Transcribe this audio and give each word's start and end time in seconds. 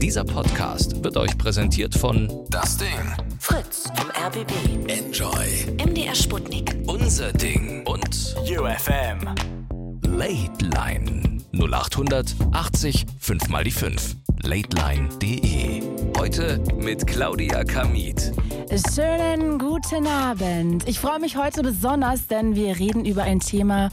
Dieser 0.00 0.24
Podcast 0.24 1.04
wird 1.04 1.16
euch 1.16 1.36
präsentiert 1.36 1.94
von 1.94 2.28
Das 2.50 2.76
Ding. 2.78 2.88
Fritz 3.38 3.90
vom 3.94 4.10
RBB. 4.10 4.52
Enjoy. 4.90 5.76
MDR 5.84 6.14
Sputnik. 6.14 6.74
Unser 6.86 7.32
Ding 7.32 7.86
und 7.86 8.34
UFM. 8.44 9.34
Late 10.02 10.64
Line 10.64 11.42
0800 11.52 12.34
80 12.52 13.06
5 13.20 13.48
mal 13.48 13.64
die 13.64 13.70
5. 13.70 14.16
Lateline.de. 14.44 15.82
Heute 16.16 16.62
mit 16.76 17.06
Claudia 17.06 17.64
Kamit. 17.64 18.32
Schönen 18.94 19.58
guten 19.58 20.06
Abend. 20.06 20.88
Ich 20.88 21.00
freue 21.00 21.18
mich 21.18 21.36
heute 21.36 21.62
besonders, 21.62 22.26
denn 22.28 22.54
wir 22.54 22.78
reden 22.78 23.04
über 23.04 23.22
ein 23.22 23.40
Thema, 23.40 23.90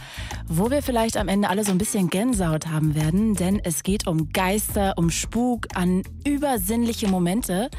wo 0.47 0.69
wir 0.69 0.81
vielleicht 0.81 1.17
am 1.17 1.27
Ende 1.27 1.49
alle 1.49 1.63
so 1.63 1.71
ein 1.71 1.77
bisschen 1.77 2.09
Gänsehaut 2.09 2.67
haben 2.67 2.95
werden, 2.95 3.35
denn 3.35 3.59
es 3.63 3.83
geht 3.83 4.07
um 4.07 4.29
Geister, 4.31 4.93
um 4.97 5.09
Spuk, 5.09 5.67
an 5.75 6.03
übersinnliche 6.25 7.07
Momente, 7.07 7.69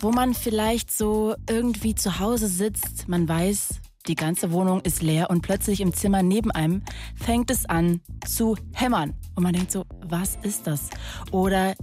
wo 0.00 0.10
man 0.10 0.34
vielleicht 0.34 0.90
so 0.90 1.34
irgendwie 1.48 1.94
zu 1.94 2.18
Hause 2.18 2.48
sitzt, 2.48 3.08
man 3.08 3.28
weiß, 3.28 3.80
die 4.08 4.14
ganze 4.14 4.52
Wohnung 4.52 4.80
ist 4.80 5.02
leer 5.02 5.28
und 5.28 5.42
plötzlich 5.42 5.82
im 5.82 5.92
Zimmer 5.92 6.22
neben 6.22 6.50
einem 6.50 6.82
fängt 7.14 7.50
es 7.50 7.66
an 7.66 8.00
zu 8.26 8.56
hämmern. 8.72 9.14
Und 9.34 9.42
man 9.42 9.52
denkt 9.52 9.70
so, 9.70 9.84
was 10.06 10.38
ist 10.42 10.66
das? 10.66 10.88
Oder 11.30 11.74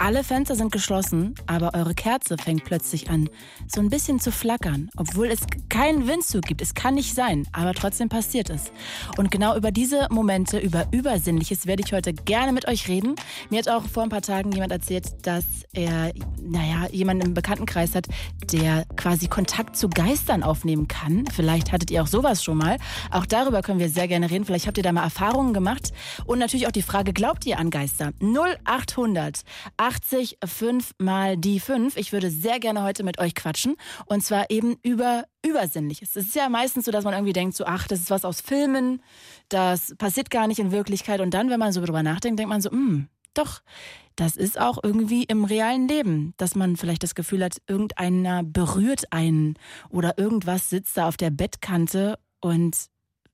alle 0.00 0.24
Fenster 0.24 0.56
sind 0.56 0.72
geschlossen, 0.72 1.34
aber 1.46 1.74
eure 1.74 1.94
Kerze 1.94 2.38
fängt 2.38 2.64
plötzlich 2.64 3.10
an, 3.10 3.28
so 3.68 3.82
ein 3.82 3.90
bisschen 3.90 4.18
zu 4.18 4.32
flackern, 4.32 4.88
obwohl 4.96 5.26
es 5.26 5.40
keinen 5.68 6.08
Windzug 6.08 6.46
gibt. 6.46 6.62
Es 6.62 6.72
kann 6.72 6.94
nicht 6.94 7.14
sein, 7.14 7.46
aber 7.52 7.74
trotzdem 7.74 8.08
passiert 8.08 8.48
es. 8.48 8.72
Und 9.18 9.30
genau 9.30 9.54
über 9.56 9.70
diese 9.70 10.08
Momente, 10.10 10.58
über 10.58 10.86
Übersinnliches, 10.90 11.66
werde 11.66 11.82
ich 11.84 11.92
heute 11.92 12.14
gerne 12.14 12.52
mit 12.52 12.66
euch 12.66 12.88
reden. 12.88 13.14
Mir 13.50 13.58
hat 13.58 13.68
auch 13.68 13.86
vor 13.86 14.02
ein 14.02 14.08
paar 14.08 14.22
Tagen 14.22 14.52
jemand 14.52 14.72
erzählt, 14.72 15.26
dass 15.26 15.44
er, 15.74 16.12
naja, 16.40 16.88
jemanden 16.90 17.26
im 17.26 17.34
Bekanntenkreis 17.34 17.94
hat, 17.94 18.06
der 18.52 18.86
quasi 18.96 19.28
Kontakt 19.28 19.76
zu 19.76 19.90
Geistern 19.90 20.42
aufnehmen 20.42 20.88
kann. 20.88 21.26
Vielleicht 21.26 21.72
hattet 21.72 21.90
ihr 21.90 22.02
auch 22.02 22.06
sowas 22.06 22.42
schon 22.42 22.56
mal. 22.56 22.78
Auch 23.10 23.26
darüber 23.26 23.60
können 23.60 23.78
wir 23.78 23.90
sehr 23.90 24.08
gerne 24.08 24.30
reden. 24.30 24.46
Vielleicht 24.46 24.66
habt 24.66 24.78
ihr 24.78 24.82
da 24.82 24.92
mal 24.92 25.04
Erfahrungen 25.04 25.52
gemacht. 25.52 25.92
Und 26.24 26.38
natürlich 26.38 26.66
auch 26.66 26.72
die 26.72 26.80
Frage, 26.80 27.12
glaubt 27.12 27.44
ihr 27.44 27.58
an 27.58 27.68
Geister? 27.68 28.12
0800 28.22 29.42
80 29.90 30.38
5 30.44 30.92
mal 30.98 31.36
die 31.36 31.58
5. 31.58 31.96
Ich 31.96 32.12
würde 32.12 32.30
sehr 32.30 32.60
gerne 32.60 32.84
heute 32.84 33.02
mit 33.02 33.18
euch 33.18 33.34
quatschen. 33.34 33.74
Und 34.06 34.22
zwar 34.22 34.48
eben 34.48 34.76
über 34.82 35.24
Übersinnliches. 35.44 36.14
Es 36.14 36.26
ist 36.28 36.36
ja 36.36 36.48
meistens 36.48 36.84
so, 36.84 36.92
dass 36.92 37.04
man 37.04 37.12
irgendwie 37.12 37.32
denkt, 37.32 37.56
so, 37.56 37.64
ach, 37.64 37.88
das 37.88 37.98
ist 37.98 38.10
was 38.10 38.24
aus 38.24 38.40
Filmen, 38.40 39.02
das 39.48 39.96
passiert 39.98 40.30
gar 40.30 40.46
nicht 40.46 40.60
in 40.60 40.70
Wirklichkeit. 40.70 41.20
Und 41.20 41.34
dann, 41.34 41.50
wenn 41.50 41.58
man 41.58 41.72
so 41.72 41.84
drüber 41.84 42.04
nachdenkt, 42.04 42.38
denkt 42.38 42.50
man 42.50 42.60
so, 42.60 42.70
hm, 42.70 43.08
doch, 43.34 43.62
das 44.14 44.36
ist 44.36 44.60
auch 44.60 44.78
irgendwie 44.80 45.24
im 45.24 45.44
realen 45.44 45.88
Leben, 45.88 46.34
dass 46.36 46.54
man 46.54 46.76
vielleicht 46.76 47.02
das 47.02 47.16
Gefühl 47.16 47.42
hat, 47.42 47.56
irgendeiner 47.66 48.44
berührt 48.44 49.12
einen 49.12 49.54
oder 49.88 50.18
irgendwas 50.18 50.70
sitzt 50.70 50.96
da 50.96 51.08
auf 51.08 51.16
der 51.16 51.30
Bettkante 51.30 52.16
und 52.40 52.76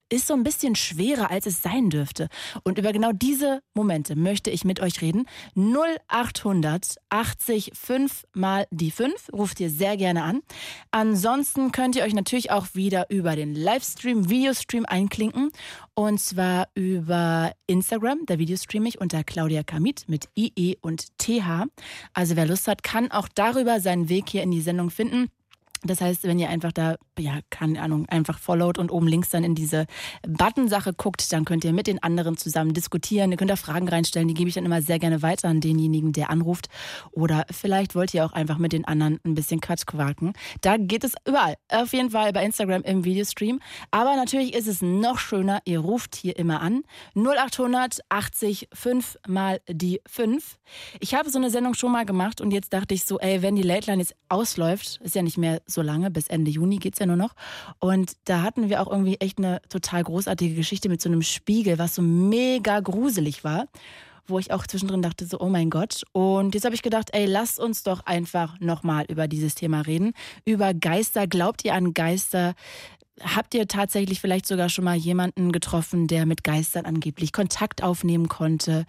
ist 0.08 0.26
so 0.26 0.34
ein 0.34 0.44
bisschen 0.44 0.76
schwerer, 0.76 1.30
als 1.30 1.46
es 1.46 1.62
sein 1.62 1.90
dürfte. 1.90 2.28
Und 2.62 2.78
über 2.78 2.92
genau 2.92 3.12
diese 3.12 3.60
Momente 3.74 4.16
möchte 4.16 4.50
ich 4.50 4.64
mit 4.64 4.80
euch 4.80 5.02
reden. 5.02 5.26
0800 5.54 6.96
80 7.10 7.72
5 7.74 8.24
mal 8.34 8.66
die 8.70 8.90
5. 8.90 9.30
Ruft 9.32 9.60
ihr 9.60 9.70
sehr 9.70 9.96
gerne 9.96 10.22
an. 10.22 10.42
Ansonsten 10.90 11.72
könnt 11.72 11.96
ihr 11.96 12.04
euch 12.04 12.14
natürlich 12.14 12.50
auch 12.50 12.68
wieder 12.74 13.06
über 13.10 13.36
den 13.36 13.54
Livestream, 13.54 14.28
Videostream 14.28 14.84
einklinken. 14.86 15.50
Und 15.94 16.20
zwar 16.20 16.68
über 16.74 17.52
Instagram. 17.66 18.20
Da 18.26 18.38
Videostream 18.38 18.86
ich 18.86 19.00
unter 19.00 19.24
Claudia 19.24 19.62
Kamit 19.62 20.08
mit 20.08 20.28
IE 20.36 20.76
und 20.80 21.06
TH. 21.18 21.64
Also 22.12 22.36
wer 22.36 22.46
Lust 22.46 22.68
hat, 22.68 22.82
kann 22.82 23.10
auch 23.10 23.28
darüber 23.34 23.80
seinen 23.80 24.08
Weg 24.08 24.28
hier 24.28 24.42
in 24.42 24.50
die 24.50 24.60
Sendung 24.60 24.90
finden. 24.90 25.30
Das 25.84 26.00
heißt, 26.00 26.24
wenn 26.24 26.38
ihr 26.38 26.48
einfach 26.48 26.72
da, 26.72 26.96
ja, 27.18 27.40
keine 27.50 27.80
Ahnung, 27.80 28.08
einfach 28.08 28.38
followt 28.38 28.78
und 28.78 28.90
oben 28.90 29.06
links 29.06 29.30
dann 29.30 29.44
in 29.44 29.54
diese 29.54 29.86
Button-Sache 30.26 30.92
guckt, 30.94 31.32
dann 31.32 31.44
könnt 31.44 31.64
ihr 31.64 31.72
mit 31.72 31.86
den 31.86 32.02
anderen 32.02 32.36
zusammen 32.36 32.74
diskutieren. 32.74 33.30
Ihr 33.30 33.36
könnt 33.36 33.50
da 33.50 33.56
Fragen 33.56 33.88
reinstellen, 33.88 34.28
die 34.28 34.34
gebe 34.34 34.48
ich 34.48 34.54
dann 34.54 34.64
immer 34.64 34.82
sehr 34.82 34.98
gerne 34.98 35.22
weiter 35.22 35.48
an 35.48 35.60
denjenigen, 35.60 36.12
der 36.12 36.30
anruft. 36.30 36.68
Oder 37.12 37.46
vielleicht 37.50 37.94
wollt 37.94 38.14
ihr 38.14 38.24
auch 38.24 38.32
einfach 38.32 38.58
mit 38.58 38.72
den 38.72 38.84
anderen 38.84 39.18
ein 39.24 39.34
bisschen 39.34 39.60
Quatsch 39.60 39.86
quaken. 39.86 40.32
Da 40.60 40.76
geht 40.76 41.04
es 41.04 41.14
überall. 41.26 41.56
Auf 41.68 41.92
jeden 41.92 42.10
Fall 42.10 42.32
bei 42.32 42.44
Instagram 42.44 42.82
im 42.82 43.04
Videostream. 43.04 43.60
Aber 43.90 44.16
natürlich 44.16 44.54
ist 44.54 44.66
es 44.66 44.82
noch 44.82 45.18
schöner, 45.18 45.60
ihr 45.64 45.80
ruft 45.80 46.16
hier 46.16 46.36
immer 46.38 46.60
an. 46.60 46.82
0800 47.14 48.00
80 48.08 48.68
5 48.72 49.18
mal 49.26 49.60
die 49.68 50.00
5. 50.06 50.58
Ich 51.00 51.14
habe 51.14 51.30
so 51.30 51.38
eine 51.38 51.50
Sendung 51.50 51.74
schon 51.74 51.92
mal 51.92 52.04
gemacht 52.04 52.40
und 52.40 52.50
jetzt 52.50 52.72
dachte 52.72 52.94
ich 52.94 53.04
so, 53.04 53.18
ey, 53.18 53.42
wenn 53.42 53.56
die 53.56 53.62
Late 53.62 53.90
Line 53.90 54.02
jetzt 54.02 54.14
ausläuft, 54.28 55.00
ist 55.02 55.14
ja 55.14 55.22
nicht 55.22 55.38
mehr 55.38 55.62
so 55.66 55.82
lange, 55.82 56.10
bis 56.10 56.28
Ende 56.28 56.50
Juni 56.50 56.78
geht's 56.78 56.98
ja 56.98 57.06
nur 57.06 57.16
noch. 57.16 57.34
Und 57.78 58.12
da 58.24 58.42
hatten 58.42 58.68
wir 58.68 58.82
auch 58.82 58.90
irgendwie 58.90 59.16
echt 59.16 59.38
eine 59.38 59.60
total 59.68 60.04
großartige 60.04 60.54
Geschichte 60.54 60.88
mit 60.88 61.00
so 61.00 61.08
einem 61.08 61.22
Spiegel, 61.22 61.78
was 61.78 61.94
so 61.94 62.02
mega 62.02 62.80
gruselig 62.80 63.44
war 63.44 63.66
wo 64.28 64.38
ich 64.38 64.52
auch 64.52 64.66
zwischendrin 64.66 65.02
dachte 65.02 65.26
so, 65.26 65.40
oh 65.40 65.48
mein 65.48 65.70
Gott. 65.70 66.02
Und 66.12 66.54
jetzt 66.54 66.64
habe 66.64 66.74
ich 66.74 66.82
gedacht, 66.82 67.10
ey, 67.12 67.26
lasst 67.26 67.60
uns 67.60 67.82
doch 67.82 68.00
einfach 68.06 68.58
nochmal 68.60 69.04
über 69.08 69.28
dieses 69.28 69.54
Thema 69.54 69.82
reden. 69.82 70.12
Über 70.44 70.74
Geister. 70.74 71.26
Glaubt 71.26 71.64
ihr 71.64 71.74
an 71.74 71.94
Geister? 71.94 72.54
Habt 73.22 73.54
ihr 73.54 73.66
tatsächlich 73.66 74.20
vielleicht 74.20 74.46
sogar 74.46 74.68
schon 74.68 74.84
mal 74.84 74.94
jemanden 74.94 75.50
getroffen, 75.50 76.06
der 76.06 76.26
mit 76.26 76.44
Geistern 76.44 76.84
angeblich 76.84 77.32
Kontakt 77.32 77.82
aufnehmen 77.82 78.28
konnte? 78.28 78.84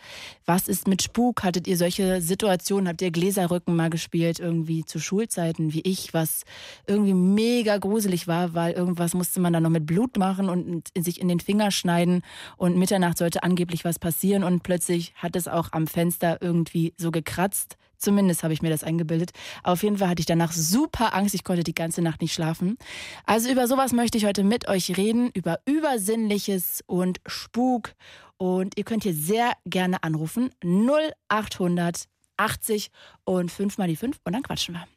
Was 0.46 0.68
ist 0.68 0.86
mit 0.86 1.02
Spuk? 1.02 1.44
Hattet 1.44 1.66
ihr 1.66 1.78
solche 1.78 2.20
Situationen? 2.22 2.90
Habt 2.90 3.02
ihr 3.02 3.12
Gläserrücken 3.12 3.74
mal 3.74 3.90
gespielt, 3.90 4.40
irgendwie 4.40 4.84
zu 4.84 5.00
Schulzeiten 5.00 5.72
wie 5.74 5.80
ich, 5.80 6.14
was 6.14 6.44
irgendwie 6.88 7.14
mega 7.14 7.78
gruselig 7.78 8.28
war, 8.28 8.54
weil 8.54 8.74
irgendwas 8.74 9.14
musste 9.14 9.40
man 9.40 9.54
dann 9.54 9.64
noch 9.64 9.70
mit 9.70 9.86
Blut 9.86 10.18
machen 10.18 10.50
und 10.50 10.90
sich 10.98 11.22
in 11.22 11.30
den 11.30 11.40
Finger 11.40 11.72
schneiden 11.72 12.22
und 12.58 12.78
Mitternacht 12.78 13.18
sollte 13.18 13.44
angeblich 13.44 13.86
was 13.86 13.98
passieren 13.98 14.44
und 14.44 14.62
plötzlich 14.62 15.14
hat 15.16 15.38
es 15.38 15.48
auch 15.48 15.72
am 15.72 15.88
Fenster 15.88 16.42
irgendwie 16.42 16.94
so 16.98 17.12
gekratzt. 17.12 17.78
Zumindest 17.98 18.44
habe 18.44 18.54
ich 18.54 18.62
mir 18.62 18.70
das 18.70 18.84
eingebildet. 18.84 19.32
Auf 19.64 19.84
jeden 19.84 19.98
Fall 19.98 20.10
hatte 20.10 20.20
ich 20.20 20.26
danach 20.26 20.52
super 20.52 21.14
Angst. 21.14 21.36
Ich 21.36 21.44
konnte 21.44 21.64
die 21.64 21.76
ganze 21.76 22.02
Nacht 22.02 22.22
nicht 22.22 22.34
schlafen. 22.34 22.78
Also 23.26 23.50
über 23.50 23.68
sowas 23.68 23.94
möchte 23.94 24.18
ich 24.18 24.26
heute 24.26 24.44
mit 24.44 24.68
euch 24.68 24.98
reden. 24.98 25.32
Über 25.34 25.60
Übersinnliches 25.66 26.84
und 26.86 27.20
Spuk. 27.26 27.94
Und 28.38 28.78
ihr 28.78 28.84
könnt 28.84 29.04
hier 29.04 29.16
sehr 29.16 29.54
gerne 29.66 30.04
anrufen. 30.04 30.52
0800 30.64 32.08
80 32.38 32.92
und 33.26 33.52
5 33.52 33.78
mal 33.78 33.88
die 33.88 33.96
5 33.96 34.20
und 34.24 34.34
dann 34.34 34.44
quatschen 34.44 34.76
wir. 34.76 34.88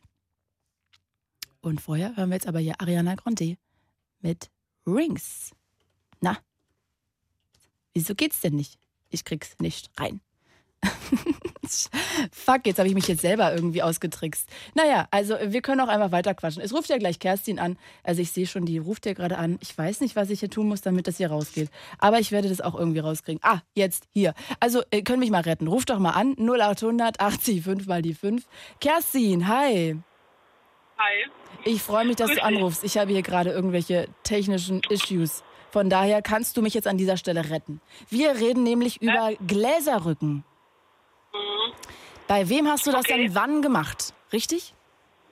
Und 1.60 1.80
vorher 1.80 2.16
hören 2.16 2.30
wir 2.30 2.36
jetzt 2.36 2.46
aber 2.46 2.60
hier 2.60 2.80
Ariana 2.80 3.14
Grande 3.16 3.56
mit 4.20 4.50
Rings. 4.86 5.50
Na, 6.20 6.38
wieso 7.92 8.14
geht's 8.14 8.40
denn 8.40 8.56
nicht? 8.56 8.78
Ich 9.08 9.24
krieg's 9.24 9.56
nicht 9.58 9.90
rein. 9.98 10.20
Fuck, 12.32 12.66
jetzt 12.66 12.78
habe 12.78 12.88
ich 12.88 12.94
mich 12.94 13.08
jetzt 13.08 13.22
selber 13.22 13.54
irgendwie 13.54 13.82
ausgetrickst. 13.82 14.48
Naja, 14.75 15.06
also 15.10 15.36
wir 15.42 15.62
können 15.62 15.81
auch 15.81 15.88
einfach 15.88 16.12
weiter 16.12 16.34
quatschen. 16.34 16.62
Es 16.62 16.72
ruft 16.75 16.88
ja 16.88 16.98
gleich 16.98 17.19
Kerstin 17.19 17.58
an. 17.58 17.78
Also 18.03 18.22
ich 18.22 18.32
sehe 18.32 18.47
schon, 18.47 18.66
die 18.66 18.78
ruft 18.78 19.06
ja 19.06 19.12
gerade 19.12 19.38
an. 19.38 19.58
Ich 19.60 19.76
weiß 19.76 20.00
nicht, 20.00 20.16
was 20.16 20.30
ich 20.30 20.41
hier 20.41 20.50
tun 20.50 20.69
muss, 20.69 20.80
damit 20.80 21.06
das 21.06 21.16
hier 21.19 21.30
rausgeht. 21.30 21.70
Aber 21.98 22.19
ich 22.19 22.32
werde 22.32 22.48
das 22.48 22.60
auch 22.60 22.75
irgendwie 22.75 23.00
rauskriegen. 23.00 23.41
Ah, 23.42 23.60
jetzt 23.75 24.09
hier. 24.12 24.34
Also 24.59 24.82
ihr 24.92 25.04
könnt 25.04 25.20
mich 25.20 25.30
mal 25.30 25.42
retten. 25.42 25.69
Ruft 25.69 25.91
doch 25.91 25.98
mal 25.98 26.10
an. 26.10 26.34
0800 26.38 27.20
80 27.20 27.62
5 27.62 27.86
mal 27.86 28.03
die 28.03 28.14
5. 28.14 28.44
Kerstin, 28.80 29.48
hi. 29.48 29.97
Hi. 30.98 31.30
Ich 31.64 31.82
freue 31.82 32.04
mich, 32.04 32.16
dass 32.16 32.30
du 32.30 32.42
anrufst. 32.42 32.84
Ich 32.84 32.98
habe 32.98 33.12
hier 33.12 33.22
gerade 33.22 33.50
irgendwelche 33.50 34.09
technischen 34.22 34.80
Issues. 34.88 35.42
Von 35.70 35.88
daher 35.88 36.20
kannst 36.20 36.56
du 36.56 36.62
mich 36.62 36.75
jetzt 36.75 36.88
an 36.88 36.98
dieser 36.98 37.16
Stelle 37.16 37.48
retten. 37.50 37.80
Wir 38.09 38.36
reden 38.36 38.64
nämlich 38.64 39.00
über 39.00 39.32
Gläserrücken. 39.47 40.44
Bei 42.30 42.48
wem 42.48 42.68
hast 42.68 42.86
du 42.86 42.92
das 42.92 43.00
Okay. 43.10 43.27
denn 43.27 43.34
wann 43.34 43.60
gemacht? 43.60 44.15
Richtig? 44.32 44.72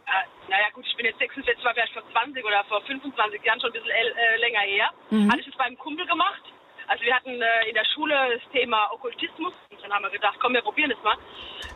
Äh, 0.07 0.11
naja 0.51 0.67
gut, 0.75 0.85
ich 0.85 0.97
bin 0.97 1.07
jetzt 1.07 1.21
46, 1.21 1.63
war 1.65 1.73
vielleicht 1.73 1.93
vor 1.93 2.03
20 2.11 2.45
oder 2.45 2.65
vor 2.65 2.83
25 2.83 3.41
Jahren 3.45 3.61
schon 3.61 3.71
ein 3.71 3.75
bisschen 3.75 3.89
äh, 3.89 4.37
länger 4.39 4.63
her. 4.67 4.91
Mhm. 5.11 5.31
Hatte 5.31 5.41
ich 5.43 5.47
es 5.47 5.55
beim 5.55 5.79
Kumpel 5.79 6.05
gemacht. 6.07 6.43
Also 6.89 7.05
wir 7.05 7.15
hatten 7.15 7.41
äh, 7.41 7.69
in 7.69 7.75
der 7.75 7.85
Schule 7.95 8.17
das 8.35 8.51
Thema 8.51 8.91
Okkultismus. 8.91 9.55
Und 9.71 9.81
dann 9.81 9.93
haben 9.93 10.03
wir 10.03 10.11
gedacht, 10.11 10.39
komm, 10.41 10.55
wir 10.55 10.63
probieren 10.63 10.91
es 10.91 11.01
mal. 11.05 11.15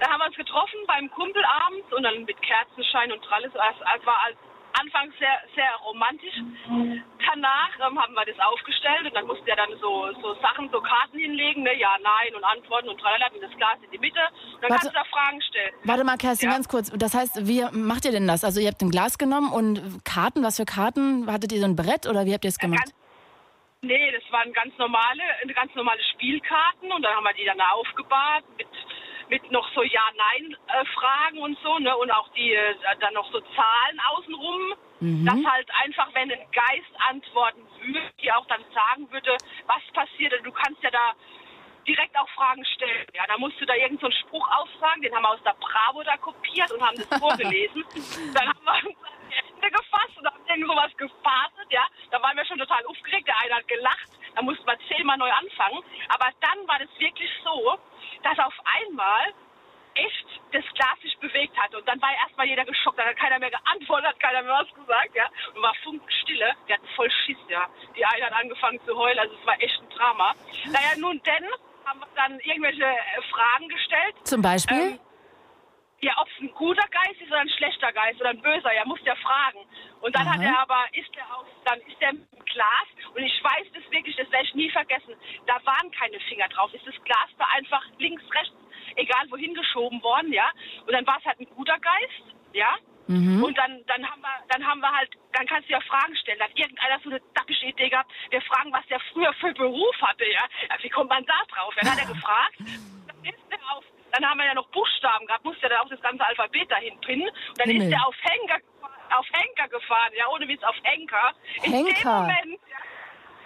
Dann 0.00 0.10
haben 0.10 0.18
wir 0.18 0.26
uns 0.26 0.36
getroffen 0.36 0.80
beim 0.88 1.08
Kumpel 1.12 1.44
abends 1.44 1.86
und 1.92 2.02
dann 2.02 2.24
mit 2.24 2.42
Kerzenschein 2.42 3.12
und 3.12 3.22
alles. 3.30 3.52
Es 3.54 3.76
es 4.00 4.04
war 4.04 4.24
als 4.26 4.36
anfangs 4.80 5.14
sehr, 5.18 5.38
sehr 5.54 5.70
romantisch. 5.84 6.34
Danach 7.24 7.70
ähm, 7.88 7.98
haben 8.00 8.14
wir 8.14 8.24
das 8.26 8.38
aufgestellt 8.40 9.06
und 9.06 9.14
dann 9.14 9.26
musste 9.26 9.48
er 9.50 9.56
dann 9.56 9.70
so, 9.80 10.12
so 10.20 10.34
Sachen, 10.42 10.68
so 10.70 10.80
Karten 10.80 11.18
hinlegen, 11.18 11.62
ne? 11.62 11.74
ja, 11.78 11.96
nein 12.02 12.34
und 12.34 12.44
Antworten 12.44 12.88
und 12.88 13.00
tralala, 13.00 13.26
und 13.32 13.40
das 13.42 13.50
Glas 13.56 13.78
in 13.82 13.90
die 13.90 13.98
Mitte. 13.98 14.18
Und 14.54 14.62
dann 14.62 14.70
Warte. 14.70 14.74
kannst 14.74 14.86
du 14.86 14.98
da 14.98 15.04
Fragen 15.04 15.40
stellen. 15.42 15.74
Warte 15.84 16.04
mal, 16.04 16.16
Kerstin, 16.18 16.48
Ja. 16.50 16.54
ganz 16.56 16.68
kurz. 16.68 16.90
Das 16.90 17.14
heißt, 17.14 17.46
wie 17.46 17.64
macht 17.72 18.04
ihr 18.04 18.12
denn 18.12 18.26
das? 18.26 18.44
Also 18.44 18.60
ihr 18.60 18.68
habt 18.68 18.82
ein 18.82 18.90
Glas 18.90 19.18
genommen 19.18 19.52
und 19.52 20.04
Karten, 20.04 20.42
was 20.42 20.56
für 20.56 20.64
Karten? 20.66 21.30
Hattet 21.30 21.52
ihr 21.52 21.60
so 21.60 21.66
ein 21.66 21.76
Brett 21.76 22.06
oder 22.06 22.26
wie 22.26 22.34
habt 22.34 22.44
ihr 22.44 22.50
es 22.50 22.58
gemacht? 22.58 22.80
Ganz, 22.84 22.94
nee, 23.82 24.12
das 24.12 24.22
waren 24.32 24.52
ganz 24.52 24.76
normale, 24.78 25.22
ganz 25.54 25.74
normale 25.74 26.02
Spielkarten 26.14 26.90
und 26.92 27.02
dann 27.02 27.14
haben 27.14 27.24
wir 27.24 27.34
die 27.34 27.44
dann 27.44 27.60
aufgebahrt 27.60 28.44
mit 28.58 28.66
mit 29.32 29.50
noch 29.50 29.66
so 29.74 29.82
Ja-Nein-Fragen 29.82 31.38
und 31.38 31.58
so, 31.62 31.78
ne? 31.78 31.96
Und 31.96 32.10
auch 32.10 32.28
die 32.36 32.52
äh, 32.52 32.74
dann 33.00 33.14
noch 33.14 33.32
so 33.32 33.40
Zahlen 33.40 33.98
außenrum. 34.10 34.74
Mhm. 35.00 35.24
Dass 35.24 35.52
halt 35.52 35.68
einfach, 35.82 36.08
wenn 36.12 36.30
ein 36.30 36.46
Geist 36.52 36.92
antworten 37.08 37.66
würde, 37.80 38.02
die 38.22 38.30
auch 38.30 38.46
dann 38.46 38.62
sagen 38.74 39.10
würde, 39.10 39.38
was 39.66 39.82
passiert. 39.94 40.34
Du 40.44 40.52
kannst 40.52 40.82
ja 40.82 40.90
da 40.90 41.12
direkt 41.88 42.14
auch 42.16 42.28
Fragen 42.36 42.62
stellen. 42.76 43.06
Ja, 43.14 43.24
da 43.26 43.38
musst 43.38 43.58
du 43.58 43.64
da 43.64 43.74
irgendeinen 43.74 44.12
so 44.12 44.18
Spruch 44.18 44.46
aufsagen, 44.54 45.00
den 45.00 45.14
haben 45.14 45.22
wir 45.22 45.30
aus 45.30 45.42
der 45.44 45.56
Bravo 45.58 46.02
da 46.02 46.16
kopiert 46.18 46.70
und 46.70 46.86
haben 46.86 46.98
das 46.98 47.18
vorgelesen. 47.18 47.84
dann 48.34 48.48
haben 48.48 48.84
wir 48.84 48.94
Hände 49.62 49.76
gefasst 49.76 50.18
und 50.18 50.26
haben 50.26 50.44
irgend 50.46 50.66
sowas 50.66 50.90
gefaselt, 50.96 51.70
ja. 51.70 51.84
Da 52.10 52.22
waren 52.22 52.36
wir 52.36 52.44
schon 52.44 52.58
total 52.58 52.84
aufgeregt, 52.86 53.26
der 53.26 53.38
eine 53.40 53.54
hat 53.56 53.68
gelacht, 53.68 54.10
da 54.34 54.42
mussten 54.42 54.66
wir 54.66 54.76
zehnmal 54.88 55.16
neu 55.18 55.30
anfangen. 55.30 55.82
Aber 56.08 56.28
dann 56.40 56.66
war 56.66 56.78
das 56.78 56.88
wirklich 56.98 57.30
so, 57.44 57.78
dass 58.22 58.38
auf 58.38 58.54
einmal 58.80 59.32
echt 59.94 60.26
das 60.52 60.64
Glas 60.74 60.98
sich 61.02 61.16
bewegt 61.18 61.56
hat. 61.58 61.74
Und 61.74 61.86
dann 61.86 62.00
war 62.00 62.10
erstmal 62.14 62.46
jeder 62.46 62.64
geschockt, 62.64 62.98
da 62.98 63.04
hat 63.04 63.16
keiner 63.16 63.38
mehr 63.38 63.50
geantwortet, 63.50 64.08
hat 64.08 64.20
keiner 64.20 64.42
mehr 64.42 64.64
was 64.64 64.74
gesagt, 64.74 65.14
ja. 65.14 65.28
Und 65.54 65.62
war 65.62 65.74
Funkstille, 65.84 66.52
der 66.68 66.76
hat 66.76 66.82
voll 66.96 67.10
Schiss, 67.10 67.38
ja. 67.48 67.66
Die 67.96 68.04
eine 68.04 68.26
hat 68.26 68.32
angefangen 68.32 68.80
zu 68.84 68.96
heulen, 68.96 69.18
also 69.18 69.34
es 69.38 69.46
war 69.46 69.60
echt 69.60 69.80
ein 69.80 69.90
Drama. 69.90 70.34
Naja, 70.66 70.96
nun 70.98 71.20
denn 71.22 71.46
haben 71.84 72.00
wir 72.00 72.08
dann 72.14 72.38
irgendwelche 72.40 72.84
äh, 72.84 73.22
Fragen 73.30 73.68
gestellt. 73.68 74.14
Zum 74.24 74.40
Beispiel? 74.40 74.92
Ähm, 74.92 75.00
ja, 76.02 76.12
ob 76.18 76.28
es 76.28 76.40
ein 76.42 76.52
guter 76.54 76.86
Geist 76.88 77.20
ist 77.20 77.30
oder 77.30 77.40
ein 77.40 77.48
schlechter 77.48 77.92
Geist 77.92 78.20
oder 78.20 78.30
ein 78.30 78.42
böser, 78.42 78.74
ja, 78.74 78.84
muss 78.84 79.02
der 79.04 79.16
fragen. 79.16 79.60
Und 80.00 80.14
dann 80.16 80.26
Aha. 80.26 80.34
hat 80.34 80.42
er 80.42 80.58
aber, 80.58 80.84
ist 80.92 81.16
er 81.16 81.36
auf, 81.36 81.46
dann 81.64 81.78
ist 81.80 82.00
er 82.00 82.12
dem 82.12 82.26
Glas 82.44 82.88
und 83.14 83.22
ich 83.22 83.42
weiß 83.42 83.66
das 83.72 83.88
wirklich, 83.90 84.16
das 84.16 84.30
werde 84.32 84.44
ich 84.44 84.54
nie 84.54 84.70
vergessen. 84.70 85.14
Da 85.46 85.54
waren 85.64 85.90
keine 85.92 86.18
Finger 86.20 86.48
drauf, 86.48 86.74
ist 86.74 86.86
das 86.86 87.04
Glas 87.04 87.30
da 87.38 87.46
einfach 87.54 87.84
links, 87.98 88.24
rechts, 88.34 88.54
egal 88.96 89.30
wohin 89.30 89.54
geschoben 89.54 90.02
worden, 90.02 90.32
ja. 90.32 90.50
Und 90.86 90.92
dann 90.92 91.06
war 91.06 91.18
es 91.18 91.24
halt 91.24 91.38
ein 91.38 91.46
guter 91.54 91.78
Geist, 91.78 92.34
ja. 92.52 92.76
Und 93.42 93.56
dann, 93.58 93.84
dann 93.86 94.10
haben 94.10 94.22
wir, 94.22 94.34
dann 94.48 94.66
haben 94.66 94.80
wir 94.80 94.90
halt, 94.90 95.10
dann 95.32 95.46
kannst 95.46 95.68
du 95.68 95.72
ja 95.72 95.80
Fragen 95.80 96.16
stellen. 96.16 96.38
Da 96.38 96.44
hat 96.46 96.58
irgendeiner 96.58 96.98
so 97.00 97.10
eine 97.10 97.20
dachische 97.34 97.66
Idee 97.66 97.90
gehabt, 97.90 98.10
wir 98.30 98.40
fragen, 98.42 98.72
was 98.72 98.86
der 98.86 99.00
früher 99.12 99.32
für 99.34 99.52
Beruf 99.54 99.96
hatte, 100.00 100.24
ja. 100.24 100.42
ja 100.68 100.76
wie 100.82 100.88
kommt 100.88 101.10
man 101.10 101.24
da 101.26 101.42
drauf? 101.48 101.74
Dann 101.80 101.92
hat 101.92 101.98
er 101.98 102.06
gefragt, 102.06 102.58
dann 102.58 103.24
ist 103.24 103.38
er 103.50 103.76
auf, 103.76 103.84
dann 104.12 104.28
haben 104.28 104.38
wir 104.38 104.46
ja 104.46 104.54
noch 104.54 104.68
Buchstaben 104.68 105.26
gehabt, 105.26 105.44
musste 105.44 105.64
er 105.64 105.70
da 105.70 105.80
auch 105.80 105.88
das 105.88 106.00
ganze 106.00 106.24
Alphabet 106.24 106.70
dahin 106.70 106.98
pinnen. 107.00 107.28
Und 107.28 107.58
dann 107.58 107.68
Himmel. 107.68 107.88
ist 107.88 107.92
er 107.92 108.06
auf 108.06 108.14
Henker, 108.22 108.58
auf 109.16 109.26
Henker 109.32 109.68
gefahren, 109.68 110.12
ja, 110.16 110.28
ohne 110.28 110.46
Witz, 110.48 110.62
auf 110.62 110.76
Henker. 110.82 111.32
In 111.62 111.72
dem 111.72 111.86
Henker? 111.86 112.20
Moment, 112.20 112.60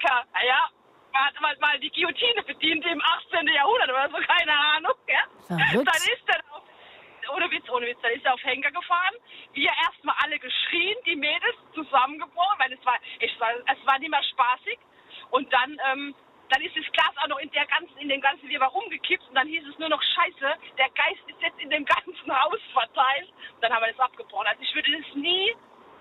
ja, 0.02 0.24
ja, 0.44 0.70
er 1.12 1.26
hat 1.26 1.40
mal, 1.40 1.56
mal 1.60 1.78
die 1.80 1.90
Guillotine 1.90 2.42
bedient 2.42 2.84
im 2.84 3.00
18. 3.00 3.46
Jahrhundert 3.48 3.88
oder 3.88 4.08
so, 4.10 4.16
keine 4.26 4.52
Ahnung, 4.52 4.94
ja. 5.08 5.22
Verrückt. 5.46 5.88
Dann 5.88 6.02
ist 6.12 6.28
er 6.28 6.54
auf, 6.54 6.62
ohne 7.34 7.50
Witz, 7.50 7.68
ohne 7.70 7.86
Witz, 7.86 7.98
dann 8.02 8.12
ist 8.12 8.24
er 8.24 8.34
auf 8.34 8.42
Henker 8.42 8.70
gefahren. 8.70 9.14
Wir 9.52 9.70
erstmal 9.86 10.14
alle 10.22 10.38
geschrien, 10.38 10.96
die 11.06 11.16
Mädels 11.16 11.56
zusammengebrochen, 11.74 12.58
weil 12.58 12.72
es 12.72 12.84
war, 12.84 12.94
war, 12.94 13.50
es 13.66 13.86
war 13.86 13.98
nicht 13.98 14.10
mehr 14.10 14.22
spaßig. 14.22 14.78
Und 15.30 15.52
dann, 15.52 15.78
ähm, 15.90 16.14
dann 16.48 16.62
ist 16.62 16.76
das 16.76 16.86
Glas 16.92 17.14
auch 17.22 17.28
noch 17.28 17.38
in 17.38 17.50
der 17.50 17.66
ganzen, 17.66 17.96
in 17.98 18.08
dem 18.08 18.20
ganzen 18.20 18.48
Wirrwarr 18.48 18.70
rumgekippt 18.70 19.28
und 19.28 19.34
dann 19.34 19.48
hieß 19.48 19.64
es 19.66 19.78
nur 19.78 19.88
noch 19.88 20.02
Scheiße, 20.02 20.48
der 20.78 20.90
Geist 20.90 21.22
ist 21.26 21.40
jetzt 21.40 21.58
in 21.58 21.70
dem 21.70 21.84
ganzen 21.84 22.30
Haus 22.30 22.60
verteilt. 22.72 23.28
Und 23.54 23.62
dann 23.62 23.72
haben 23.72 23.82
wir 23.82 23.92
das 23.92 24.00
abgebrochen. 24.00 24.46
Also 24.46 24.62
ich 24.62 24.74
würde 24.74 24.90
das 24.92 25.14
nie 25.14 25.54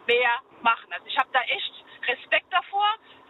mehr 0.08 0.40
machen. 0.62 0.92
Also 0.92 1.06
ich 1.08 1.18
habe 1.18 1.30
da 1.34 1.42
echt 1.42 1.74
Respekt 2.08 2.52
davor 2.52 2.86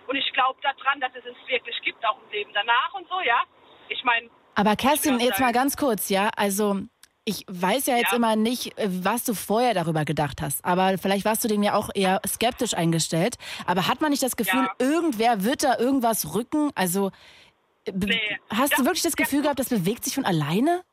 und 0.08 0.16
ich 0.16 0.32
glaube 0.34 0.60
daran, 0.62 1.00
dass 1.00 1.16
es 1.16 1.26
es 1.26 1.48
wirklich 1.48 1.80
gibt, 1.82 2.06
auch 2.06 2.18
im 2.22 2.30
Leben 2.32 2.52
danach 2.54 2.94
und 2.94 3.08
so, 3.08 3.20
ja. 3.22 3.44
Ich 3.88 4.04
meine, 4.04 4.30
Aber 4.56 4.76
Kerstin, 4.76 5.20
jetzt 5.20 5.40
mal 5.40 5.54
ganz 5.54 5.78
kurz, 5.78 6.10
ja? 6.10 6.30
Also, 6.36 6.82
ich 7.26 7.44
weiß 7.48 7.88
ja 7.88 7.98
jetzt 7.98 8.12
Ja. 8.12 8.18
immer 8.18 8.36
nicht, 8.36 8.78
äh, 8.78 8.88
was 9.04 9.24
du 9.26 9.34
vorher 9.34 9.74
darüber 9.74 10.06
gedacht 10.06 10.42
hast. 10.42 10.64
Aber 10.64 10.98
vielleicht 11.00 11.26
warst 11.26 11.44
du 11.44 11.48
dem 11.48 11.64
ja 11.64 11.74
auch 11.74 11.90
eher 11.94 12.22
skeptisch 12.26 12.74
eingestellt. 12.76 13.36
Aber 13.66 13.88
hat 13.88 14.00
man 14.02 14.12
nicht 14.12 14.22
das 14.24 14.36
Gefühl, 14.38 14.62
Ja. 14.62 14.76
irgendwer 14.78 15.44
wird 15.44 15.64
da 15.64 15.78
irgendwas 15.80 16.36
rücken? 16.36 16.72
Also, 16.76 17.12
äh, 17.86 17.92
Nee. 17.94 18.40
hast 18.50 18.74
du 18.78 18.82
Ja, 18.84 18.86
wirklich 18.86 19.02
das. 19.02 19.16
Gefühl 19.16 19.42
gehabt, 19.42 19.60
das 19.60 19.70
bewegt 19.70 20.04
sich 20.06 20.14
von 20.16 20.26
alleine? 20.26 20.84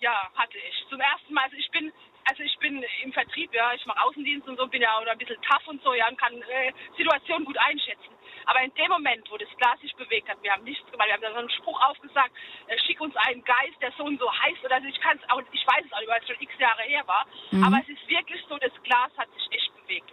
Ja, 0.00 0.28
hatte 0.34 0.58
ich. 0.68 0.84
Zum 0.90 1.00
ersten 1.00 1.32
Mal, 1.32 1.44
also 1.44 1.56
ich 1.56 1.70
bin, 1.70 1.92
also 2.28 2.42
ich 2.42 2.58
bin 2.58 2.84
im 3.04 3.12
Vertrieb, 3.12 3.54
ja, 3.54 3.72
ich 3.74 3.86
mache 3.86 4.00
Außendienst 4.02 4.48
und 4.48 4.56
so, 4.58 4.66
bin 4.66 4.82
ja 4.82 4.98
oder 5.00 5.12
ein 5.12 5.18
bisschen 5.18 5.40
tough 5.42 5.66
und 5.68 5.80
so, 5.84 5.94
ja, 5.94 6.08
und 6.08 6.18
kann 6.18 6.34
äh, 6.34 6.72
Situationen 6.96 7.44
gut 7.44 7.56
einschätzen. 7.58 8.10
Aber 8.46 8.62
in 8.62 8.72
dem 8.74 8.88
Moment, 8.88 9.30
wo 9.30 9.36
das 9.36 9.48
Glas 9.56 9.80
sich 9.80 9.94
bewegt 9.96 10.28
hat, 10.28 10.42
wir 10.42 10.52
haben 10.52 10.64
nichts 10.64 10.90
gemacht, 10.90 11.08
wir 11.08 11.14
haben 11.14 11.22
da 11.22 11.32
so 11.32 11.38
einen 11.38 11.50
Spruch 11.50 11.80
aufgesagt, 11.88 12.32
äh, 12.66 12.78
schick 12.86 13.00
uns 13.00 13.14
einen 13.16 13.44
Geist, 13.44 13.80
der 13.80 13.92
so 13.92 14.04
und 14.04 14.18
so 14.18 14.30
heißt, 14.30 14.64
oder 14.64 14.76
also 14.76 14.88
ich 14.88 15.00
kann 15.00 15.18
es 15.18 15.30
auch, 15.30 15.40
ich 15.52 15.66
weiß 15.66 15.84
es 15.84 15.92
auch 15.92 16.00
nicht, 16.00 16.08
weil 16.08 16.20
es 16.20 16.26
schon 16.26 16.40
x 16.40 16.58
Jahre 16.58 16.82
her 16.82 17.06
war, 17.06 17.26
aber 17.64 17.78
es 17.82 17.88
ist 17.88 18.08
wirklich 18.08 18.42
so, 18.48 18.56
das 18.58 18.72
Glas 18.82 19.10
hat 19.16 19.28
sich 19.34 19.46
echt 19.52 19.74
bewegt. 19.76 20.12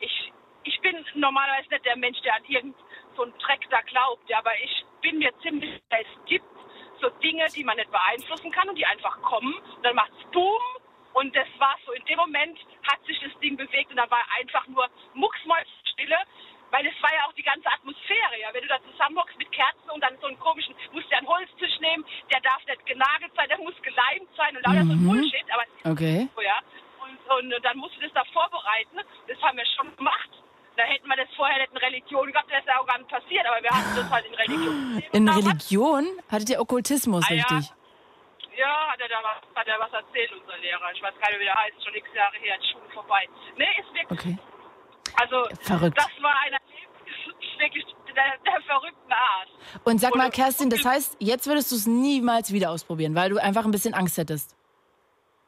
Ich, 0.00 0.32
ich 0.64 0.80
bin 0.80 1.04
normalerweise 1.14 1.68
nicht 1.70 1.84
der 1.84 1.96
Mensch, 1.96 2.20
der 2.22 2.36
an 2.36 2.44
irgend 2.46 2.76
so 3.16 3.22
einen 3.22 3.36
Dreck 3.38 3.66
da 3.70 3.80
glaubt, 3.82 4.28
ja, 4.28 4.38
aber 4.38 4.52
ich 4.62 4.84
bin 5.00 5.18
mir 5.18 5.32
ziemlich, 5.40 5.70
sicher, 5.70 6.02
es 6.02 6.24
gibt 6.26 6.44
so 7.00 7.08
Dinge, 7.22 7.46
die 7.54 7.64
man 7.64 7.76
nicht 7.76 7.90
beeinflussen 7.90 8.50
kann 8.52 8.68
und 8.68 8.76
die 8.76 8.86
einfach 8.86 9.20
kommen. 9.22 9.54
Und 9.54 9.84
dann 9.84 9.94
macht's 9.96 10.16
Boom 10.32 10.62
und 11.14 11.34
das 11.34 11.48
war 11.58 11.76
so. 11.84 11.92
In 11.92 12.04
dem 12.04 12.16
Moment 12.16 12.58
hat 12.86 13.04
sich 13.06 13.18
das 13.20 13.38
Ding 13.40 13.56
bewegt 13.56 13.90
und 13.90 13.96
da 13.96 14.10
war 14.10 14.24
einfach 14.38 14.66
nur 14.68 14.88
mucksmäusstille, 15.14 16.18
weil 16.76 16.86
es 16.86 17.02
war 17.02 17.08
ja 17.14 17.24
auch 17.26 17.32
die 17.32 17.42
ganze 17.42 17.68
Atmosphäre. 17.72 18.36
Ja, 18.38 18.52
wenn 18.52 18.60
du 18.60 18.68
da 18.68 18.76
zusammenhockst 18.92 19.38
mit 19.38 19.50
Kerzen 19.50 19.88
und 19.90 20.00
dann 20.02 20.12
so 20.20 20.26
einen 20.26 20.38
komischen, 20.38 20.74
musst 20.92 21.06
du 21.08 21.12
ja 21.12 21.18
einen 21.18 21.28
Holztisch 21.28 21.80
nehmen, 21.80 22.04
der 22.30 22.40
darf 22.42 22.60
nicht 22.66 22.84
genagelt 22.84 23.32
sein, 23.34 23.48
der 23.48 23.58
muss 23.58 23.74
geleimt 23.80 24.28
sein 24.36 24.54
und 24.56 24.62
lauter 24.66 24.84
so 24.84 24.92
ein 24.92 25.02
Bullshit. 25.08 25.46
Aber 25.48 25.64
Okay. 25.90 26.28
so, 26.36 26.42
ja. 26.42 26.60
Und, 27.00 27.16
und 27.32 27.64
dann 27.64 27.78
musst 27.78 27.96
du 27.96 28.00
das 28.02 28.12
da 28.12 28.24
vorbereiten. 28.32 29.00
Das 29.26 29.40
haben 29.40 29.56
wir 29.56 29.64
schon 29.74 29.88
gemacht. 29.96 30.28
Da 30.76 30.82
hätten 30.82 31.08
wir 31.08 31.16
das 31.16 31.32
vorher 31.34 31.56
nicht 31.58 31.72
in 31.72 31.78
Religion 31.78 32.30
gehabt, 32.30 32.50
das 32.52 32.60
ist 32.60 32.68
ja 32.68 32.78
auch 32.78 32.86
gar 32.86 32.98
nicht 32.98 33.08
passiert, 33.08 33.46
aber 33.46 33.62
wir 33.62 33.70
hatten 33.70 33.96
das 33.96 34.10
halt 34.10 34.26
in 34.26 34.34
Religion. 34.34 35.02
In 35.12 35.28
Religion 35.30 36.04
hattet 36.30 36.50
ihr 36.50 36.60
Okkultismus, 36.60 37.24
Ah, 37.30 37.32
ja. 37.32 37.44
richtig? 37.48 37.72
Ja, 38.54 38.88
hat 38.92 39.00
er 39.00 39.08
da 39.08 39.16
was, 39.22 39.40
hat 39.54 39.66
er 39.68 39.80
was 39.80 39.92
erzählt, 39.92 40.32
unser 40.32 40.58
Lehrer. 40.58 40.92
Ich 40.92 41.00
weiß 41.02 41.14
gar 41.18 41.30
nicht, 41.30 41.40
wie 41.40 41.44
der 41.44 41.54
heißt, 41.54 41.82
schon 41.82 41.94
x 41.94 42.08
Jahre 42.14 42.36
her, 42.36 42.56
die 42.62 42.68
Schule 42.68 42.88
vorbei. 42.92 43.26
Nee, 43.56 43.64
ist 43.80 43.94
wirklich, 43.94 44.20
Okay. 44.20 44.38
Also, 45.16 45.48
Verrückt. 45.62 45.98
das 45.98 46.10
war 46.22 46.34
ein 46.44 46.52
Erlebnis, 46.52 47.58
wirklich 47.58 47.84
der, 48.14 48.38
der 48.44 48.60
verrückten 48.62 49.12
Art. 49.12 49.48
Und 49.84 50.00
sag 50.00 50.14
mal, 50.14 50.30
Kerstin, 50.30 50.70
das 50.70 50.84
heißt, 50.84 51.16
jetzt 51.20 51.46
würdest 51.46 51.70
du 51.70 51.76
es 51.76 51.86
niemals 51.86 52.52
wieder 52.52 52.70
ausprobieren, 52.70 53.14
weil 53.14 53.30
du 53.30 53.38
einfach 53.38 53.64
ein 53.64 53.70
bisschen 53.70 53.94
Angst 53.94 54.18
hättest. 54.18 54.56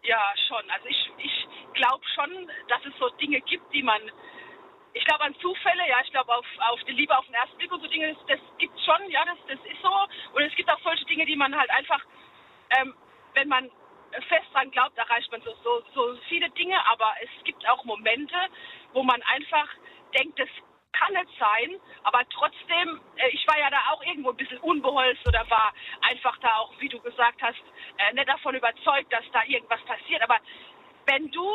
Ja, 0.03 0.21
schon. 0.47 0.71
Also 0.71 0.87
ich, 0.89 1.11
ich 1.19 1.49
glaube 1.75 2.05
schon, 2.15 2.31
dass 2.69 2.81
es 2.87 2.93
so 2.99 3.09
Dinge 3.21 3.41
gibt, 3.43 3.73
die 3.73 3.83
man. 3.83 4.01
Ich 4.95 5.05
glaube 5.05 5.25
an 5.25 5.35
Zufälle, 5.41 5.89
ja, 5.89 5.97
ich 6.03 6.11
glaube 6.11 6.35
auf, 6.35 6.47
auf 6.73 6.81
die 6.89 6.93
Liebe 6.93 7.17
auf 7.17 7.25
den 7.27 7.35
ersten 7.35 7.57
Blick 7.57 7.71
und 7.71 7.81
so 7.81 7.89
Dinge, 7.89 8.15
das, 8.15 8.27
das 8.27 8.41
gibt 8.59 8.79
schon, 8.81 9.11
ja, 9.11 9.25
das, 9.25 9.39
das 9.47 9.61
ist 9.71 9.81
so. 9.83 9.93
Und 10.35 10.43
es 10.43 10.55
gibt 10.57 10.69
auch 10.71 10.81
solche 10.83 11.05
Dinge, 11.05 11.25
die 11.27 11.37
man 11.37 11.57
halt 11.57 11.71
einfach, 11.71 12.01
ähm, 12.81 12.95
wenn 13.35 13.49
man 13.49 13.71
fest 14.23 14.47
dran 14.53 14.71
glaubt, 14.71 14.97
erreicht 14.97 15.31
man 15.31 15.41
so, 15.43 15.55
so, 15.63 15.83
so 15.95 16.19
viele 16.29 16.51
Dinge, 16.51 16.77
aber 16.89 17.15
es 17.23 17.45
gibt 17.45 17.69
auch 17.69 17.85
Momente, 17.85 18.37
wo 18.93 19.03
man 19.03 19.23
einfach 19.23 19.69
denkt, 20.15 20.39
das 20.39 20.49
kann 20.93 21.13
nicht 21.13 21.39
sein, 21.39 21.81
aber 22.03 22.23
trotzdem, 22.31 23.01
äh, 23.17 23.29
ich 23.29 23.47
war 23.47 23.59
ja 23.59 23.71
da 23.71 23.79
auch 23.93 24.03
irgendwo 24.03 24.31
ein 24.31 24.37
bisschen 24.37 24.59
unbeholzt 24.59 25.27
oder 25.27 25.49
war 25.51 25.73
einfach 26.03 26.37
da 26.39 26.57
auch, 26.57 26.73
wie 26.79 26.89
du 26.89 27.01
gesagt 27.01 27.41
hast, 27.43 27.63
äh, 27.99 28.15
nicht 28.15 28.29
davon 28.29 28.55
überzeugt, 28.55 29.13
dass 29.13 29.25
da 29.33 29.43
irgendwas 29.45 29.81
passiert. 29.83 30.23
Aber 30.23 30.39
wenn 31.07 31.31
du 31.31 31.47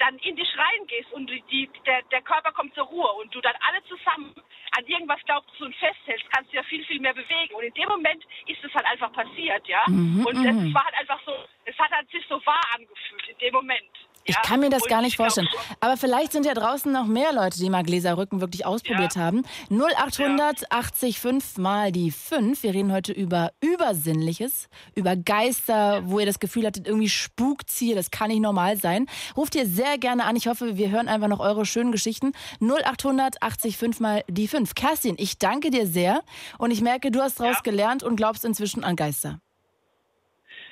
dann 0.00 0.16
in 0.18 0.34
dich 0.34 0.48
reingehst 0.56 1.12
und 1.12 1.30
die, 1.50 1.68
der, 1.86 2.02
der 2.10 2.22
Körper 2.22 2.52
kommt 2.52 2.74
zur 2.74 2.84
Ruhe 2.84 3.12
und 3.20 3.32
du 3.34 3.40
dann 3.40 3.54
alle 3.60 3.84
zusammen 3.84 4.34
an 4.76 4.86
irgendwas 4.86 5.20
glaubst 5.26 5.60
und 5.60 5.74
festhältst, 5.76 6.30
kannst 6.32 6.52
du 6.52 6.56
ja 6.56 6.62
viel, 6.62 6.84
viel 6.86 7.00
mehr 7.00 7.12
bewegen. 7.12 7.54
Und 7.54 7.64
in 7.64 7.74
dem 7.74 7.88
Moment 7.88 8.24
ist 8.46 8.64
es 8.64 8.72
halt 8.74 8.86
einfach 8.86 9.12
passiert, 9.12 9.66
ja. 9.68 9.84
Mhm, 9.88 10.24
und 10.24 10.36
es 10.36 10.74
war 10.74 10.84
halt 10.84 10.94
einfach 10.98 11.20
so, 11.26 11.32
es 11.64 11.78
hat 11.78 11.90
halt 11.90 12.10
sich 12.10 12.24
so 12.28 12.40
wahr 12.46 12.62
angefühlt 12.74 13.28
in 13.28 13.38
dem 13.38 13.52
Moment. 13.52 13.90
Ich 14.24 14.34
ja? 14.34 14.42
kann 14.42 14.60
mir 14.60 14.68
das 14.70 14.84
gar 14.84 15.00
nicht 15.00 15.16
vorstellen. 15.16 15.48
Aber 15.80 15.96
vielleicht 15.96 16.32
sind 16.32 16.44
ja 16.46 16.52
draußen 16.54 16.92
noch 16.92 17.06
mehr 17.06 17.32
Leute, 17.32 17.58
die 17.58 17.70
mal 17.70 17.82
Gläserrücken 17.82 18.40
wirklich 18.40 18.66
ausprobiert 18.66 19.16
Ja. 19.16 19.22
haben. 19.22 19.44
0800 19.70 20.70
80 20.70 21.18
5 21.18 21.56
mal 21.58 21.90
die 21.90 22.10
5. 22.10 22.62
Wir 22.62 22.74
reden 22.74 22.92
heute 22.92 23.12
über 23.12 23.52
Übersinnliches, 23.60 24.68
über 24.94 25.16
Geister, 25.16 26.02
wo 26.04 26.20
ihr 26.20 26.26
das 26.26 26.38
Gefühl 26.38 26.66
hattet, 26.66 26.86
irgendwie 26.86 27.08
spukt's 27.08 27.78
hier, 27.78 27.94
das 27.96 28.10
kann 28.10 28.28
nicht 28.28 28.40
normal 28.40 28.76
sein. 28.76 29.06
Ruft 29.36 29.54
ihr 29.54 29.66
sehr 29.66 29.96
gerne 29.98 30.24
an. 30.26 30.36
Ich 30.36 30.46
hoffe, 30.48 30.76
wir 30.76 30.90
hören 30.90 31.08
einfach 31.08 31.28
noch 31.28 31.40
eure 31.40 31.64
schönen 31.64 31.90
Geschichten. 31.90 32.32
0800 32.60 33.42
80 33.42 33.76
5 33.78 34.00
mal 34.00 34.22
die 34.28 34.48
5. 34.48 34.74
Kerstin, 34.74 35.16
ich 35.18 35.38
danke 35.38 35.70
dir 35.70 35.86
sehr 35.86 36.22
und 36.58 36.70
ich 36.70 36.82
merke, 36.82 37.10
du 37.10 37.20
hast 37.20 37.40
daraus 37.40 37.56
Ja. 37.56 37.62
gelernt 37.62 38.02
und 38.02 38.16
glaubst 38.16 38.44
inzwischen 38.44 38.84
an 38.84 38.96
Geister. 38.96 39.40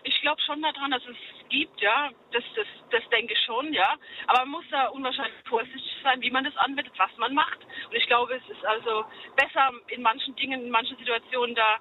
Ich 0.05 0.21
glaube 0.21 0.41
schon 0.43 0.61
daran, 0.63 0.91
dass 0.91 1.03
es 1.11 1.17
gibt, 1.49 1.81
ja. 1.81 2.11
Das, 2.33 2.45
das, 2.55 2.67
das 2.91 3.09
denke 3.11 3.33
ich 3.33 3.41
schon, 3.45 3.73
ja. 3.73 3.97
Aber 4.27 4.41
man 4.41 4.51
muss 4.51 4.65
da 4.71 4.89
unwahrscheinlich 4.89 5.35
vorsichtig 5.49 5.97
sein, 6.03 6.21
wie 6.21 6.31
man 6.31 6.45
das 6.45 6.57
anwendet, 6.57 6.93
was 6.97 7.11
man 7.17 7.35
macht. 7.35 7.59
Und 7.89 7.95
ich 7.95 8.07
glaube, 8.07 8.35
es 8.35 8.49
ist 8.49 8.65
also 8.65 9.05
besser 9.37 9.71
in 9.89 10.03
manchen 10.03 10.35
Dingen, 10.37 10.65
in 10.65 10.71
manchen 10.71 10.97
Situationen 10.99 11.55
da 11.55 11.79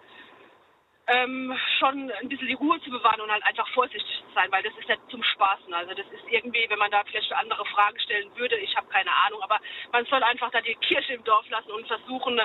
ähm, 1.07 1.57
schon 1.79 2.11
ein 2.11 2.27
bisschen 2.27 2.47
die 2.47 2.53
Ruhe 2.53 2.81
zu 2.81 2.89
bewahren 2.89 3.21
und 3.21 3.31
halt 3.31 3.43
einfach 3.45 3.67
vorsichtig 3.69 4.23
zu 4.27 4.33
sein, 4.33 4.51
weil 4.51 4.61
das 4.63 4.73
ist 4.77 4.89
nicht 4.89 5.01
zum 5.09 5.23
Spaßen. 5.23 5.73
Also 5.73 5.93
das 5.93 6.05
ist 6.07 6.23
irgendwie, 6.29 6.65
wenn 6.69 6.79
man 6.79 6.91
da 6.91 7.01
vielleicht 7.05 7.31
andere 7.33 7.65
Fragen 7.65 7.99
stellen 7.99 8.29
würde, 8.35 8.57
ich 8.57 8.75
habe 8.75 8.87
keine 8.87 9.11
Ahnung, 9.25 9.41
aber 9.41 9.59
man 9.93 10.05
soll 10.05 10.21
einfach 10.23 10.51
da 10.51 10.59
die 10.59 10.75
Kirche 10.75 11.13
im 11.13 11.23
Dorf 11.23 11.49
lassen 11.49 11.71
und 11.71 11.87
versuchen, 11.87 12.41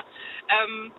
ähm, 0.47 0.93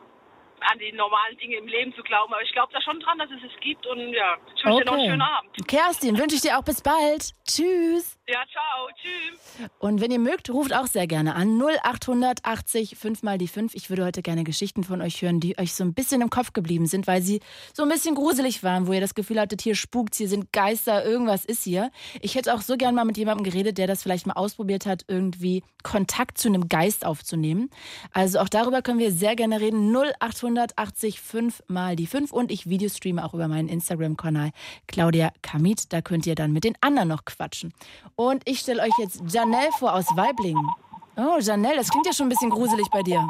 an 0.60 0.78
die 0.78 0.92
normalen 0.92 1.36
Dinge 1.38 1.56
im 1.56 1.66
Leben 1.66 1.94
zu 1.94 2.02
glauben. 2.02 2.32
Aber 2.32 2.42
ich 2.42 2.52
glaube 2.52 2.72
da 2.72 2.80
schon 2.80 3.00
dran, 3.00 3.18
dass 3.18 3.30
es 3.30 3.42
es 3.44 3.60
gibt 3.60 3.86
und 3.86 4.12
ja, 4.12 4.36
ich 4.56 4.64
wünsche 4.64 4.78
dir 4.78 4.84
noch 4.84 4.92
einen 4.94 5.10
schönen 5.10 5.22
Abend. 5.22 5.68
Kerstin, 5.68 6.18
wünsche 6.18 6.36
ich 6.36 6.42
dir 6.42 6.58
auch 6.58 6.64
bis 6.64 6.80
bald. 6.82 7.32
Tschüss. 7.46 8.18
Ja, 8.26 8.42
ciao, 8.50 8.88
tschüss. 8.96 9.68
Und 9.78 10.00
wenn 10.00 10.10
ihr 10.10 10.18
mögt, 10.18 10.48
ruft 10.48 10.72
auch 10.72 10.86
sehr 10.86 11.06
gerne 11.06 11.34
an 11.34 11.60
0880 11.60 12.96
5 12.96 13.22
mal 13.22 13.36
die 13.36 13.48
5. 13.48 13.74
Ich 13.74 13.90
würde 13.90 14.02
heute 14.02 14.22
gerne 14.22 14.44
Geschichten 14.44 14.82
von 14.82 15.02
euch 15.02 15.20
hören, 15.20 15.40
die 15.40 15.58
euch 15.58 15.74
so 15.74 15.84
ein 15.84 15.92
bisschen 15.92 16.22
im 16.22 16.30
Kopf 16.30 16.54
geblieben 16.54 16.86
sind, 16.86 17.06
weil 17.06 17.20
sie 17.20 17.40
so 17.74 17.82
ein 17.82 17.90
bisschen 17.90 18.14
gruselig 18.14 18.62
waren, 18.62 18.86
wo 18.86 18.94
ihr 18.94 19.02
das 19.02 19.14
Gefühl 19.14 19.38
hattet, 19.38 19.60
hier 19.60 19.74
spukt, 19.74 20.14
hier 20.14 20.28
sind 20.28 20.54
Geister, 20.54 21.04
irgendwas 21.04 21.44
ist 21.44 21.64
hier. 21.64 21.90
Ich 22.22 22.34
hätte 22.34 22.54
auch 22.54 22.62
so 22.62 22.78
gern 22.78 22.94
mal 22.94 23.04
mit 23.04 23.18
jemandem 23.18 23.44
geredet, 23.44 23.76
der 23.76 23.86
das 23.86 24.02
vielleicht 24.02 24.26
mal 24.26 24.32
ausprobiert 24.32 24.86
hat, 24.86 25.04
irgendwie 25.06 25.62
Kontakt 25.82 26.38
zu 26.38 26.48
einem 26.48 26.70
Geist 26.70 27.04
aufzunehmen. 27.04 27.68
Also 28.12 28.38
auch 28.38 28.48
darüber 28.48 28.80
können 28.80 29.00
wir 29.00 29.12
sehr 29.12 29.36
gerne 29.36 29.60
reden. 29.60 29.94
0880 29.94 31.20
5 31.20 31.62
mal 31.68 31.94
die 31.94 32.06
5 32.06 32.32
und 32.32 32.50
ich 32.50 32.70
Videostreame 32.70 33.22
auch 33.22 33.34
über 33.34 33.48
meinen 33.48 33.68
Instagram-Kanal 33.68 34.52
Claudia 34.86 35.30
Kamit. 35.42 35.92
Da 35.92 36.00
könnt 36.00 36.26
ihr 36.26 36.34
dann 36.34 36.54
mit 36.54 36.64
den 36.64 36.74
anderen 36.80 37.08
noch 37.08 37.26
quatschen. 37.26 37.74
Und 38.16 38.42
ich 38.48 38.60
stelle 38.60 38.82
euch 38.82 38.96
jetzt 38.98 39.22
Janelle 39.32 39.72
vor 39.72 39.92
aus 39.92 40.06
Weiblingen. 40.16 40.68
Oh, 41.16 41.38
Janelle, 41.40 41.76
das 41.76 41.90
klingt 41.90 42.06
ja 42.06 42.12
schon 42.12 42.26
ein 42.26 42.30
bisschen 42.30 42.50
gruselig 42.50 42.88
bei 42.92 43.02
dir. 43.02 43.26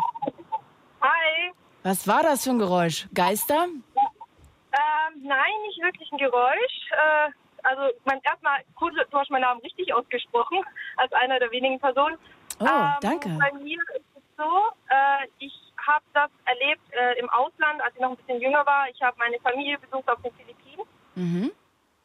Hi. 1.00 1.52
Was 1.82 2.06
war 2.06 2.22
das 2.22 2.44
für 2.44 2.50
ein 2.50 2.58
Geräusch? 2.58 3.06
Geister? 3.14 3.64
Ähm, 3.64 5.22
nein, 5.22 5.52
nicht 5.66 5.82
wirklich 5.82 6.10
ein 6.12 6.18
Geräusch. 6.18 6.90
Äh, 6.90 7.30
also 7.62 7.94
mein 8.04 8.20
erstmal, 8.22 8.60
cool, 8.80 8.92
du 9.10 9.18
hast 9.18 9.30
meinen 9.30 9.42
Namen 9.42 9.60
richtig 9.60 9.92
ausgesprochen, 9.92 10.58
als 10.96 11.12
einer 11.12 11.38
der 11.38 11.50
wenigen 11.50 11.78
Personen. 11.80 12.16
Oh, 12.60 12.66
ähm, 12.66 12.94
danke. 13.00 13.28
Bei 13.38 13.52
mir 13.58 13.78
ist 13.96 14.04
es 14.16 14.22
so, 14.36 14.50
äh, 14.88 15.26
ich 15.38 15.52
habe 15.86 16.04
das 16.12 16.30
erlebt 16.44 16.82
äh, 16.92 17.18
im 17.18 17.28
Ausland, 17.30 17.82
als 17.82 17.94
ich 17.94 18.00
noch 18.00 18.10
ein 18.10 18.16
bisschen 18.16 18.40
jünger 18.40 18.64
war. 18.66 18.88
Ich 18.90 19.00
habe 19.02 19.16
meine 19.18 19.38
Familie 19.40 19.78
besucht 19.78 20.08
auf 20.08 20.20
den 20.22 20.32
Philippinen. 20.34 20.86
Mhm. 21.14 21.52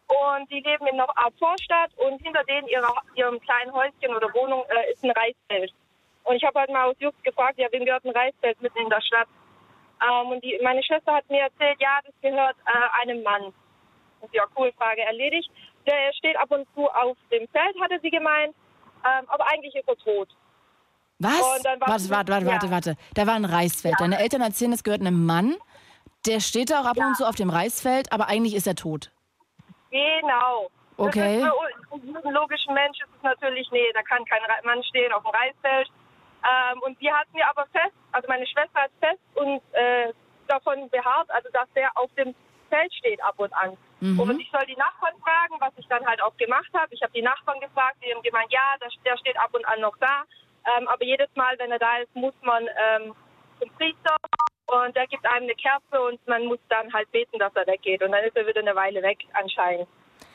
Und 0.10 0.50
die 0.50 0.60
leben 0.62 0.88
in 0.88 0.96
einer 1.00 1.08
Art 1.18 1.34
Vorstadt 1.38 1.92
und 1.98 2.20
hinter 2.22 2.44
denen 2.46 2.68
ihrer, 2.68 2.94
ihrem 3.16 3.39
kleinen 3.42 3.72
Häuschen 3.72 4.16
oder 4.16 4.34
Wohnung 4.34 4.63
äh, 4.70 4.92
ist 4.92 5.04
ein 5.04 5.12
Reisfeld. 5.12 5.72
Und 6.24 6.36
ich 6.36 6.44
habe 6.44 6.60
halt 6.60 6.72
mal 6.72 6.86
aus 6.89 6.96
Just 7.00 7.24
gefragt, 7.24 7.60
ja, 7.60 7.68
wem 7.72 7.86
gehört 7.86 8.04
ein 8.06 8.12
Reisfeld 8.12 8.60
mitten 8.62 8.78
in 8.80 8.89
der 8.89 9.01
Stadt? 9.01 9.28
Ähm, 10.01 10.30
und 10.32 10.44
die, 10.44 10.60
meine 10.63 10.82
Schwester 10.84 11.13
hat 11.13 11.30
mir 11.30 11.42
erzählt, 11.42 11.78
ja, 11.80 12.00
das 12.04 12.13
gehört 12.22 12.56
äh, 12.66 13.01
einem 13.01 13.22
Mann. 13.24 13.54
Und 14.22 14.34
ja, 14.34 14.44
cool, 14.58 14.72
Frage 14.78 15.01
erledigt. 15.04 15.50
Der 15.86 16.12
steht 16.13 16.38
ab 16.38 16.51
und 16.51 16.68
zu 16.74 16.88
auf 16.89 17.18
dem 17.32 17.48
Feld, 17.50 17.75
hatte 17.82 18.00
sie 18.01 18.10
gemeint, 18.10 18.56
ähm, 19.06 19.25
aber 19.28 19.48
eigentlich 19.48 19.75
ist 19.75 19.88
er 19.88 19.96
tot. 19.98 20.30
Was? 21.20 21.39
War- 21.39 21.80
Warte, 21.88 22.10
warte, 22.10 22.32
warte, 22.32 22.46
ja. 22.46 22.51
warte, 22.51 22.72
warte. 22.72 22.96
Da 23.13 23.28
war 23.28 23.36
ein 23.36 23.46
Reisfeld. 23.46 23.96
Deine 24.00 24.20
Eltern 24.20 24.42
erzählen, 24.42 24.74
es 24.74 24.84
gehört 24.84 25.01
einem 25.01 25.25
Mann. 25.25 25.56
Der 26.25 26.39
steht 26.39 26.70
da 26.72 26.82
auch 26.82 26.86
ab 26.86 26.98
und 26.98 27.16
zu 27.16 27.25
auf 27.28 27.36
dem 27.36 27.50
Reisfeld, 27.50 28.12
aber 28.12 28.28
eigentlich 28.28 28.56
ist 28.56 28.68
er 28.68 28.75
tot. 28.75 29.12
Genau. 29.91 30.69
Okay. 30.98 31.39
Für 31.39 31.93
einen 31.93 32.34
logischen 32.34 32.74
Mensch 32.74 33.00
ist 33.00 33.10
es 33.15 33.24
natürlich, 33.24 33.69
nee, 33.72 33.91
da 33.93 34.01
kann 34.03 34.25
kein 34.25 34.41
Mann 34.65 34.84
stehen 34.84 35.13
auf 35.13 35.24
dem 35.24 35.31
Reisfeld. 35.31 35.89
Ähm, 36.43 36.81
und 36.81 37.00
wir 37.00 37.13
hatten 37.13 37.38
ja 37.38 37.50
aber 37.50 37.65
fest, 37.72 37.96
also 38.12 38.27
meine 38.27 38.48
Schwester 38.48 38.81
hat 38.81 38.91
fest 39.00 39.19
und 39.36 39.62
äh, 39.74 40.13
davon 40.48 40.89
beharrt, 40.89 41.29
also 41.31 41.50
dass 41.51 41.72
der 41.74 41.89
auf 41.96 42.10
dem 42.15 42.34
Feld 42.69 42.93
steht 42.93 43.22
ab 43.24 43.36
und 43.38 43.53
an. 43.53 43.77
Mhm. 44.00 44.19
Und 44.19 44.39
ich 44.39 44.50
soll 44.51 44.65
die 44.65 44.77
Nachbarn 44.77 45.15
fragen, 45.22 45.55
was 45.60 45.74
ich 45.77 45.88
dann 45.88 46.05
halt 46.05 46.22
auch 46.22 46.36
gemacht 46.38 46.69
habe. 46.74 46.93
Ich 46.93 47.01
habe 47.01 47.12
die 47.13 47.22
Nachbarn 47.22 47.60
gefragt, 47.60 47.98
die 48.03 48.13
haben 48.13 48.22
gemeint, 48.22 48.51
ja, 48.51 48.75
der, 48.79 48.89
der 49.05 49.17
steht 49.17 49.38
ab 49.39 49.50
und 49.53 49.65
an 49.67 49.81
noch 49.81 49.98
da. 49.98 50.24
Ähm, 50.77 50.88
aber 50.88 51.03
jedes 51.03 51.29
Mal, 51.36 51.58
wenn 51.60 51.72
er 51.72 51.79
da 51.79 51.98
ist, 51.98 52.13
muss 52.15 52.34
man 52.41 52.67
ähm, 52.67 53.15
zum 53.60 53.69
Priester 53.72 54.15
und 54.72 54.96
der 54.96 55.08
gibt 55.08 55.26
einem 55.26 55.44
eine 55.44 55.56
Kerze 55.56 56.02
und 56.02 56.26
man 56.28 56.46
muss 56.46 56.60
dann 56.70 56.92
halt 56.94 57.12
beten, 57.12 57.40
dass 57.40 57.54
er 57.56 57.66
weggeht. 57.68 58.02
Und 58.04 58.12
dann 58.12 58.24
ist 58.24 58.36
er 58.36 58.46
wieder 58.48 58.62
eine 58.62 58.76
Weile 58.76 59.02
weg 59.02 59.20
anscheinend. 59.34 59.88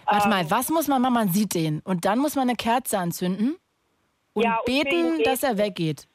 Warte 0.07 0.25
Ähm, 0.25 0.31
mal, 0.31 0.51
was 0.51 0.69
muss 0.71 0.89
man 0.89 1.01
machen? 1.03 1.15
Man 1.15 1.29
sieht 1.29 1.55
den. 1.55 1.81
Und 1.85 2.05
dann 2.05 2.19
muss 2.19 2.35
man 2.37 2.49
eine 2.49 2.57
Kerze 2.57 2.99
anzünden 2.99 3.57
und 4.35 4.43
Ja, 4.43 4.59
und 4.59 4.65
beten, 4.67 5.23
dass 5.25 5.43
er 5.43 5.57
weggeht. 5.59 6.07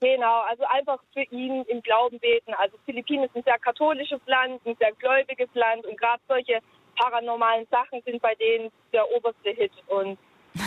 Genau, 0.00 0.42
also 0.42 0.62
einfach 0.64 0.98
für 1.12 1.22
ihn 1.24 1.62
im 1.64 1.82
Glauben 1.82 2.20
beten. 2.20 2.54
Also 2.54 2.76
Philippinen 2.84 3.24
ist 3.24 3.34
ein 3.34 3.42
sehr 3.42 3.58
katholisches 3.58 4.20
Land, 4.26 4.64
ein 4.64 4.76
sehr 4.78 4.92
gläubiges 4.92 5.48
Land 5.54 5.84
und 5.86 5.98
gerade 5.98 6.22
solche 6.28 6.60
paranormalen 6.96 7.66
Sachen 7.70 8.00
sind 8.02 8.22
bei 8.22 8.34
denen 8.36 8.70
der 8.92 9.10
oberste 9.10 9.50
Hit. 9.50 9.72
Und 9.88 10.16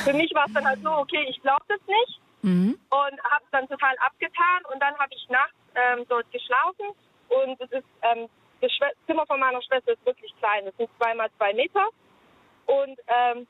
für 0.03 0.13
mich 0.13 0.33
war 0.35 0.45
es 0.47 0.53
dann 0.53 0.65
halt 0.67 0.81
so, 0.83 0.89
okay, 0.91 1.25
ich 1.29 1.41
glaube 1.41 1.63
das 1.67 1.79
nicht 1.87 2.19
Mhm. 2.43 2.77
und 2.89 3.23
habe 3.23 3.43
es 3.45 3.51
dann 3.51 3.67
total 3.67 3.95
abgetan 3.99 4.65
und 4.73 4.81
dann 4.81 4.97
habe 4.97 5.13
ich 5.13 5.29
nachts 5.29 5.53
ähm, 5.75 6.05
dort 6.09 6.29
geschlafen 6.31 6.87
und 7.29 7.61
es 7.61 7.71
ist 7.71 7.87
ähm, 8.01 8.29
das 8.61 8.71
Schwe 8.73 8.91
Zimmer 9.07 9.25
von 9.25 9.39
meiner 9.39 9.61
Schwester 9.61 9.91
ist 9.91 10.05
wirklich 10.05 10.33
klein, 10.37 10.67
es 10.67 10.77
sind 10.77 10.89
zwei 10.97 11.13
mal 11.13 11.29
zwei 11.37 11.53
Meter 11.53 11.87
und 12.65 12.99
ähm, 13.07 13.47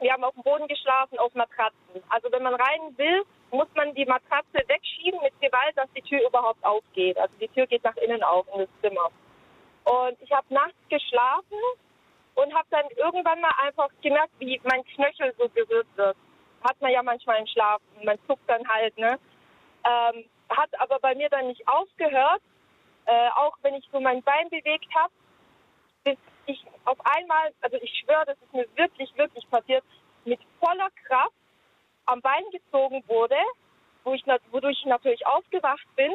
wir 0.00 0.12
haben 0.12 0.24
auf 0.24 0.34
dem 0.34 0.42
Boden 0.42 0.68
geschlafen 0.68 1.18
auf 1.18 1.34
Matratzen. 1.34 2.02
Also 2.10 2.30
wenn 2.30 2.42
man 2.42 2.54
rein 2.54 2.96
will, 2.96 3.22
muss 3.50 3.68
man 3.74 3.94
die 3.94 4.04
Matratze 4.04 4.60
wegschieben 4.66 5.20
mit 5.22 5.32
Gewalt, 5.40 5.76
dass 5.76 5.90
die 5.96 6.02
Tür 6.02 6.26
überhaupt 6.26 6.62
aufgeht. 6.64 7.16
Also 7.16 7.34
die 7.40 7.48
Tür 7.48 7.66
geht 7.66 7.84
nach 7.84 7.96
innen 7.96 8.22
auf 8.22 8.46
in 8.52 8.60
das 8.60 8.68
Zimmer. 8.82 9.10
Und 9.84 10.20
ich 10.20 10.30
habe 10.32 10.52
nachts 10.52 10.76
geschlafen 10.88 11.58
und 12.34 12.52
habe 12.54 12.66
dann 12.70 12.84
irgendwann 12.96 13.40
mal 13.40 13.52
einfach 13.62 13.88
gemerkt, 14.02 14.32
wie 14.38 14.60
mein 14.64 14.84
Knöchel 14.84 15.32
so 15.38 15.48
berührt 15.48 15.86
wird. 15.96 16.16
Hat 16.62 16.80
man 16.80 16.90
ja 16.90 17.02
manchmal 17.02 17.40
im 17.40 17.46
Schlaf. 17.46 17.80
Man 18.02 18.18
zuckt 18.26 18.48
dann 18.48 18.66
halt, 18.68 18.96
ne? 18.98 19.18
Ähm, 19.84 20.24
hat 20.50 20.70
aber 20.80 20.98
bei 21.00 21.14
mir 21.14 21.28
dann 21.28 21.48
nicht 21.48 21.66
aufgehört, 21.68 22.40
äh, 23.06 23.28
auch 23.36 23.56
wenn 23.62 23.74
ich 23.74 23.88
so 23.92 24.00
mein 24.00 24.22
Bein 24.22 24.48
bewegt 24.50 24.86
habe, 24.94 25.12
bis 26.04 26.16
ich 26.46 26.64
auf 26.84 26.98
einmal, 27.04 27.52
also 27.60 27.76
ich 27.80 27.92
schwöre, 28.04 28.24
das 28.26 28.36
ist 28.42 28.52
mir 28.52 28.66
wirklich, 28.76 29.10
wirklich 29.16 29.48
passiert, 29.50 29.84
mit 30.24 30.40
voller 30.60 30.88
Kraft 31.06 31.32
am 32.06 32.20
Bein 32.20 32.42
gezogen 32.52 33.02
wurde, 33.08 33.36
wo 34.04 34.14
ich, 34.14 34.24
wodurch 34.50 34.78
ich 34.80 34.86
natürlich 34.86 35.26
aufgewacht 35.26 35.86
bin 35.96 36.12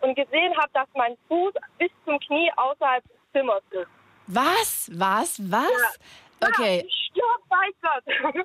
und 0.00 0.14
gesehen 0.14 0.56
habe, 0.56 0.70
dass 0.72 0.88
mein 0.94 1.16
Fuß 1.28 1.54
bis 1.78 1.90
zum 2.04 2.18
Knie 2.20 2.50
außerhalb 2.56 3.02
des 3.04 3.16
Zimmers 3.32 3.62
ist. 3.70 3.88
Was? 4.28 4.90
Was? 4.94 5.40
Was? 5.50 5.98
Okay, 6.40 6.78
Ja, 6.78 6.84
ich 6.86 7.12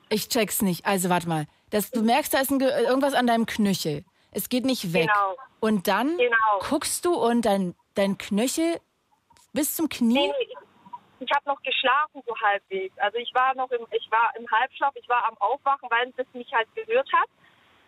ich 0.09 0.29
check's 0.29 0.61
nicht. 0.61 0.85
Also 0.85 1.09
warte 1.09 1.27
mal. 1.29 1.45
Das, 1.69 1.91
du 1.91 2.01
merkst, 2.01 2.33
da 2.33 2.39
ist 2.39 2.51
ein, 2.51 2.59
Ge- 2.59 2.83
irgendwas 2.85 3.13
an 3.13 3.27
deinem 3.27 3.45
Knöchel. 3.45 4.03
Es 4.37 4.49
geht 4.49 4.65
nicht 4.65 4.93
weg. 4.93 5.09
Genau. 5.09 5.35
Und 5.59 5.87
dann 5.87 6.15
Genau. 6.17 6.59
guckst 6.69 7.03
du 7.05 7.15
und 7.15 7.41
dein, 7.43 7.73
dein 7.95 8.19
Knöchel 8.19 8.79
bis 9.51 9.75
zum 9.75 9.89
Knie. 9.89 10.27
Nee, 10.27 10.33
ich, 10.41 10.53
ich 11.21 11.31
habe 11.35 11.49
noch 11.49 11.59
geschlafen 11.63 12.21
so 12.23 12.35
halbwegs. 12.39 12.95
Also 12.99 13.17
ich 13.17 13.33
war 13.33 13.55
noch 13.55 13.71
im, 13.71 13.87
ich 13.89 14.07
war 14.11 14.31
im 14.37 14.45
Halbschlaf, 14.51 14.95
ich 14.95 15.09
war 15.09 15.25
am 15.27 15.35
Aufwachen, 15.39 15.89
weil 15.89 16.13
es 16.15 16.33
mich 16.33 16.53
halt 16.53 16.71
berührt 16.75 17.11
hat. 17.11 17.27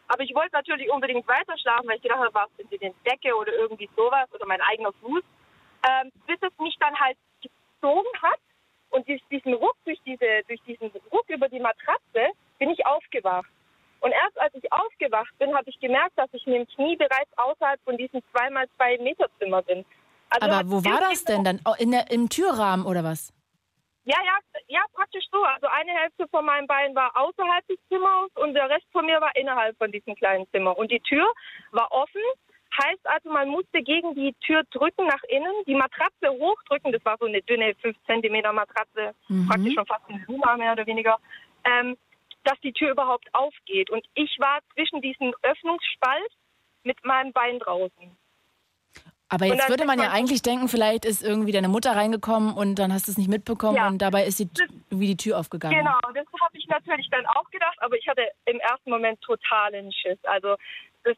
Aber 0.07 0.23
ich 0.23 0.33
wollte 0.33 0.53
natürlich 0.53 0.89
unbedingt 0.89 1.27
weiter 1.27 1.55
schlafen, 1.59 1.87
weil 1.87 1.97
ich 1.97 2.01
gedacht 2.01 2.17
habe, 2.17 2.33
was 2.33 2.49
sind 2.57 2.71
die 2.71 2.79
denn 2.79 2.95
Decke 3.05 3.35
oder 3.35 3.53
irgendwie 3.53 3.87
sowas 3.95 4.27
oder 4.33 4.47
mein 4.47 4.61
eigener 4.61 4.91
Fuß. 4.93 5.21
Ähm, 5.87 6.11
bis 6.25 6.37
es 6.41 6.57
mich 6.57 6.75
dann 6.79 6.99
halt 6.99 7.15
gezogen 7.43 8.09
hat 8.23 8.39
und 8.89 9.07
durch 9.07 9.21
diesen 9.29 9.53
Ruck, 9.53 9.75
durch, 9.85 9.99
diese, 10.03 10.41
durch 10.47 10.61
diesen 10.63 10.91
Ruck 11.11 11.29
über 11.29 11.47
die 11.47 11.59
Matratze 11.59 12.33
bin 12.57 12.71
ich 12.71 12.83
aufgewacht. 12.87 13.47
Und 14.01 14.11
erst 14.11 14.39
als 14.39 14.53
ich 14.55 14.71
aufgewacht 14.71 15.37
bin, 15.39 15.55
habe 15.55 15.69
ich 15.69 15.79
gemerkt, 15.79 16.17
dass 16.17 16.29
ich 16.33 16.45
mit 16.45 16.55
dem 16.55 16.67
Knie 16.67 16.95
bereits 16.95 17.31
außerhalb 17.37 17.79
von 17.83 17.97
diesem 17.97 18.21
2 18.31 18.49
mal 18.49 18.67
2 18.77 18.97
Meter 18.99 19.27
Zimmer 19.39 19.61
bin. 19.61 19.85
Also 20.29 20.47
Aber 20.47 20.69
wo 20.69 20.83
war 20.85 20.99
das 20.99 21.23
denn 21.25 21.43
dann? 21.43 21.59
Oh, 21.65 21.73
In 21.77 21.91
der, 21.91 22.11
Im 22.11 22.29
Türrahmen 22.29 22.85
oder 22.85 23.03
was? 23.03 23.33
Ja, 24.05 24.17
ja, 24.25 24.37
ja, 24.67 24.81
praktisch 24.93 25.25
so. 25.31 25.43
Also 25.43 25.67
eine 25.67 25.91
Hälfte 25.91 26.27
von 26.29 26.45
meinem 26.45 26.67
Bein 26.67 26.95
war 26.95 27.11
außerhalb 27.15 27.67
des 27.67 27.77
Zimmers 27.89 28.31
und 28.35 28.53
der 28.53 28.69
Rest 28.69 28.87
von 28.91 29.05
mir 29.05 29.19
war 29.21 29.35
innerhalb 29.35 29.77
von 29.77 29.91
diesem 29.91 30.15
kleinen 30.15 30.47
Zimmer. 30.51 30.77
Und 30.77 30.91
die 30.91 30.99
Tür 31.01 31.31
war 31.71 31.91
offen. 31.91 32.21
Heißt 32.81 33.01
also, 33.03 33.29
man 33.29 33.49
musste 33.49 33.81
gegen 33.81 34.15
die 34.15 34.33
Tür 34.45 34.63
drücken 34.71 35.07
nach 35.07 35.23
innen, 35.27 35.53
die 35.67 35.75
Matratze 35.75 36.29
hochdrücken. 36.29 36.91
Das 36.91 37.03
war 37.03 37.17
so 37.19 37.25
eine 37.25 37.41
dünne 37.41 37.75
5 37.81 37.97
cm 38.05 38.55
Matratze, 38.55 39.13
praktisch 39.47 39.73
schon 39.73 39.85
fast 39.85 40.07
ein 40.07 40.23
Luma 40.27 40.55
mehr 40.55 40.73
oder 40.73 40.85
weniger. 40.85 41.17
Ähm, 41.65 41.97
dass 42.43 42.60
die 42.62 42.74
Tür 42.74 42.91
überhaupt 42.91 43.27
aufgeht. 43.34 43.89
Und 43.89 44.05
ich 44.13 44.36
war 44.39 44.60
zwischen 44.74 45.01
diesem 45.01 45.34
Öffnungsspalt 45.41 46.31
mit 46.84 47.03
meinem 47.03 47.34
Bein 47.34 47.60
draußen. 47.60 48.17
Aber 49.31 49.46
jetzt 49.46 49.69
würde 49.69 49.86
man 49.86 50.00
ja 50.00 50.10
eigentlich 50.10 50.41
denken, 50.41 50.67
vielleicht 50.67 51.05
ist 51.05 51.22
irgendwie 51.24 51.51
deine 51.51 51.67
Mutter 51.67 51.91
reingekommen 51.96 52.55
und 52.55 52.75
dann 52.79 52.91
hast 52.91 53.08
du 53.08 53.12
es 53.12 53.17
nicht 53.17 53.29
mitbekommen 53.29 53.75
Ja. 53.77 53.88
und 53.88 54.00
dabei 54.00 54.25
ist 54.25 54.39
die, 54.39 54.50
wie 54.89 55.05
die 55.05 55.17
Tür 55.17 55.38
aufgegangen. 55.38 55.77
Genau, 55.77 56.00
das 56.15 56.25
habe 56.41 56.58
ich 56.58 56.65
natürlich 56.67 57.08
dann 57.12 57.27
auch 57.27 57.48
gedacht, 57.51 57.77
aber 57.79 57.96
ich 57.96 58.08
hatte 58.08 58.24
im 58.46 58.60
ersten 58.60 58.89
Moment 58.89 59.22
totalen 59.22 59.91
Schiss. 59.91 60.17
Also 60.24 60.55
das, 61.03 61.15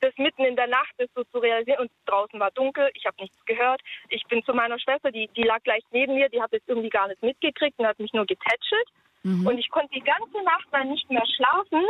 das 0.00 0.12
mitten 0.16 0.44
in 0.44 0.56
der 0.56 0.66
Nacht 0.66 0.92
ist 0.98 1.14
so 1.14 1.22
zu 1.22 1.38
realisieren 1.38 1.82
und 1.82 1.90
draußen 2.06 2.40
war 2.40 2.50
dunkel, 2.50 2.90
ich 2.94 3.06
habe 3.06 3.16
nichts 3.20 3.38
gehört. 3.46 3.80
Ich 4.08 4.24
bin 4.24 4.42
zu 4.42 4.52
meiner 4.52 4.80
Schwester, 4.80 5.12
die, 5.12 5.28
die 5.36 5.44
lag 5.44 5.62
gleich 5.62 5.84
neben 5.92 6.14
mir, 6.16 6.28
die 6.30 6.42
hat 6.42 6.52
es 6.52 6.62
irgendwie 6.66 6.90
gar 6.90 7.06
nicht 7.06 7.22
mitgekriegt 7.22 7.78
und 7.78 7.86
hat 7.86 8.00
mich 8.00 8.12
nur 8.12 8.26
getätschelt. 8.26 8.88
Mhm. 9.22 9.46
Und 9.46 9.58
ich 9.58 9.68
konnte 9.70 9.94
die 9.94 10.00
ganze 10.00 10.42
Nacht 10.44 10.66
dann 10.70 10.88
nicht 10.88 11.08
mehr 11.10 11.24
schlafen 11.26 11.84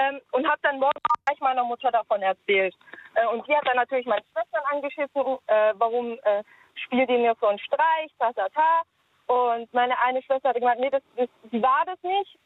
ähm, 0.00 0.20
und 0.32 0.46
habe 0.46 0.60
dann 0.62 0.78
morgen 0.78 1.00
gleich 1.26 1.40
meiner 1.40 1.64
Mutter 1.64 1.90
davon 1.90 2.22
erzählt. 2.22 2.74
Äh, 3.14 3.26
und 3.28 3.44
sie 3.46 3.56
hat 3.56 3.66
dann 3.66 3.76
natürlich 3.76 4.06
meine 4.06 4.24
Schwestern 4.32 4.62
angeschissen, 4.70 5.38
äh, 5.46 5.74
warum 5.78 6.18
äh, 6.22 6.42
spielt 6.74 7.08
ihr 7.10 7.18
mir 7.18 7.36
so 7.40 7.46
einen 7.46 7.58
Streich, 7.58 8.10
ta, 8.18 8.32
ta, 8.32 8.48
ta. 8.48 8.82
Und 9.26 9.72
meine 9.74 9.98
eine 10.00 10.22
Schwester 10.22 10.50
hat 10.50 10.56
gesagt, 10.56 10.80
nee, 10.80 10.90
das, 10.90 11.02
das, 11.16 11.28
sie 11.50 11.62
war 11.62 11.84
das 11.86 12.02
nicht. 12.02 12.38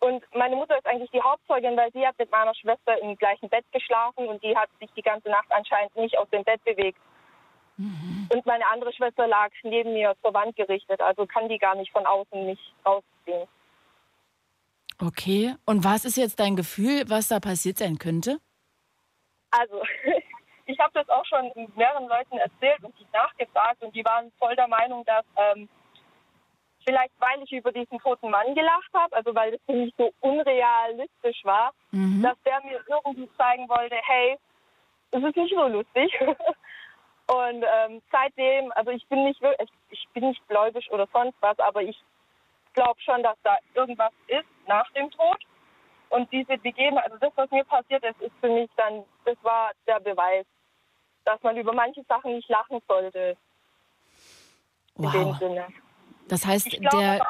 Und 0.00 0.24
meine 0.34 0.56
Mutter 0.56 0.78
ist 0.78 0.86
eigentlich 0.86 1.10
die 1.10 1.20
Hauptzeugin, 1.20 1.76
weil 1.76 1.92
sie 1.92 2.06
hat 2.06 2.18
mit 2.18 2.30
meiner 2.30 2.54
Schwester 2.54 3.00
im 3.02 3.16
gleichen 3.16 3.50
Bett 3.50 3.66
geschlafen 3.70 4.28
und 4.28 4.42
die 4.42 4.56
hat 4.56 4.70
sich 4.80 4.90
die 4.96 5.02
ganze 5.02 5.28
Nacht 5.28 5.50
anscheinend 5.50 5.94
nicht 5.96 6.16
aus 6.16 6.28
dem 6.30 6.42
Bett 6.42 6.64
bewegt. 6.64 6.98
Mhm. 7.76 8.28
Und 8.32 8.46
meine 8.46 8.66
andere 8.68 8.92
Schwester 8.92 9.26
lag 9.26 9.50
neben 9.62 9.92
mir 9.92 10.14
zur 10.22 10.32
Wand 10.32 10.56
gerichtet, 10.56 11.00
also 11.02 11.26
kann 11.26 11.48
die 11.48 11.58
gar 11.58 11.74
nicht 11.74 11.92
von 11.92 12.06
außen 12.06 12.46
nicht 12.46 12.74
rausziehen. 12.86 13.46
Okay, 15.02 15.54
und 15.64 15.82
was 15.82 16.04
ist 16.04 16.16
jetzt 16.16 16.40
dein 16.40 16.56
Gefühl, 16.56 17.04
was 17.08 17.28
da 17.28 17.40
passiert 17.40 17.78
sein 17.78 17.98
könnte? 17.98 18.38
Also, 19.50 19.82
ich 20.66 20.78
habe 20.78 20.92
das 20.94 21.08
auch 21.08 21.24
schon 21.24 21.50
mehreren 21.74 22.06
Leuten 22.06 22.36
erzählt 22.36 22.82
und 22.82 22.94
die 22.98 23.06
nachgefragt 23.12 23.82
und 23.82 23.94
die 23.94 24.04
waren 24.04 24.30
voll 24.38 24.54
der 24.56 24.68
Meinung, 24.68 25.04
dass 25.06 25.24
ähm, 25.36 25.68
vielleicht 26.84 27.12
weil 27.18 27.42
ich 27.42 27.52
über 27.52 27.72
diesen 27.72 27.98
toten 27.98 28.30
Mann 28.30 28.54
gelacht 28.54 28.90
habe, 28.92 29.14
also 29.16 29.34
weil 29.34 29.52
das 29.52 29.60
für 29.66 29.72
mich 29.72 29.94
so 29.96 30.12
unrealistisch 30.20 31.44
war, 31.44 31.72
mhm. 31.90 32.22
dass 32.22 32.36
der 32.44 32.60
mir 32.62 32.80
irgendwie 32.88 33.30
zeigen 33.36 33.68
wollte, 33.68 33.96
hey, 34.02 34.36
es 35.12 35.22
ist 35.22 35.36
nicht 35.36 35.54
so 35.54 35.66
lustig. 35.66 36.12
und 37.26 37.64
ähm, 37.64 38.02
seitdem, 38.12 38.72
also 38.72 38.90
ich 38.90 39.06
bin 39.08 39.24
nicht 39.24 39.40
wirklich, 39.40 39.70
ich 39.90 40.06
bin 40.12 40.28
nicht 40.28 40.46
gläubig 40.48 40.90
oder 40.90 41.08
sonst 41.12 41.36
was, 41.40 41.58
aber 41.58 41.82
ich 41.82 41.96
glaube 42.74 43.00
schon, 43.00 43.22
dass 43.22 43.36
da 43.42 43.56
irgendwas 43.74 44.12
ist 44.28 44.46
nach 44.70 44.90
dem 44.92 45.10
Tod. 45.10 45.38
Und 46.08 46.30
diese 46.32 46.56
Begebenheit, 46.58 47.04
also 47.04 47.18
das, 47.18 47.32
was 47.36 47.50
mir 47.50 47.64
passiert 47.64 48.02
ist, 48.04 48.20
ist 48.20 48.32
für 48.40 48.48
mich 48.48 48.70
dann, 48.76 49.04
das 49.24 49.36
war 49.42 49.70
der 49.86 50.00
Beweis, 50.00 50.46
dass 51.24 51.40
man 51.42 51.56
über 51.56 51.72
manche 51.72 52.02
Sachen 52.08 52.34
nicht 52.34 52.48
lachen 52.48 52.80
sollte. 52.88 53.36
Wow. 54.96 55.14
In 55.14 55.20
dem 55.20 55.34
Sinne. 55.34 55.66
Das 56.28 56.46
heißt, 56.46 56.78
der, 56.92 57.20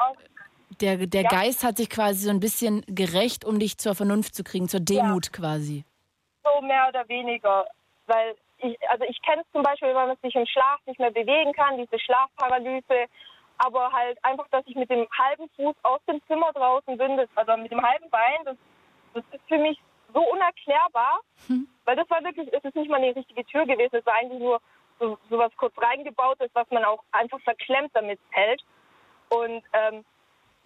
der, 0.81 1.07
der 1.07 1.21
ja. 1.21 1.29
Geist 1.29 1.63
hat 1.63 1.77
sich 1.77 1.89
quasi 1.89 2.25
so 2.25 2.29
ein 2.29 2.39
bisschen 2.39 2.83
gerecht, 2.87 3.45
um 3.45 3.59
dich 3.59 3.77
zur 3.77 3.93
Vernunft 3.95 4.33
zu 4.35 4.43
kriegen, 4.43 4.67
zur 4.67 4.79
Demut 4.79 5.27
ja. 5.27 5.31
quasi. 5.31 5.85
So 6.43 6.61
mehr 6.61 6.87
oder 6.89 7.07
weniger. 7.07 7.65
Weil 8.07 8.35
ich, 8.57 8.77
also 8.89 9.03
ich 9.05 9.21
kenne 9.21 9.41
es 9.41 9.51
zum 9.51 9.63
Beispiel, 9.63 9.89
wenn 9.89 10.07
man 10.07 10.17
sich 10.21 10.35
im 10.35 10.45
Schlaf 10.45 10.79
nicht 10.85 10.99
mehr 10.99 11.11
bewegen 11.11 11.53
kann, 11.53 11.77
diese 11.77 11.99
Schlafparalyse, 11.99 13.07
aber 13.63 13.91
halt 13.91 14.17
einfach, 14.23 14.47
dass 14.49 14.63
ich 14.65 14.75
mit 14.75 14.89
dem 14.89 15.07
halben 15.17 15.47
Fuß 15.55 15.75
aus 15.83 15.99
dem 16.07 16.19
Zimmer 16.27 16.51
draußen 16.53 16.97
bin, 16.97 17.17
das, 17.17 17.29
also 17.35 17.55
mit 17.57 17.71
dem 17.71 17.81
halben 17.81 18.09
Bein, 18.09 18.39
das, 18.45 18.57
das 19.13 19.23
ist 19.31 19.47
für 19.47 19.59
mich 19.59 19.79
so 20.13 20.19
unerklärbar, 20.19 21.21
hm. 21.47 21.67
weil 21.85 21.95
das 21.95 22.09
war 22.09 22.23
wirklich, 22.23 22.51
es 22.51 22.63
ist 22.63 22.75
nicht 22.75 22.89
mal 22.89 22.97
eine 22.97 23.15
richtige 23.15 23.45
Tür 23.45 23.65
gewesen, 23.65 23.97
es 23.97 24.05
war 24.05 24.15
eigentlich 24.15 24.41
nur 24.41 24.59
so, 24.99 25.17
was 25.29 25.55
kurz 25.57 25.73
reingebautes, 25.77 26.49
was 26.53 26.69
man 26.71 26.85
auch 26.85 27.03
einfach 27.11 27.39
verklemmt 27.41 27.91
damit 27.93 28.19
hält. 28.29 28.61
Und 29.29 29.63
ähm, 29.73 30.05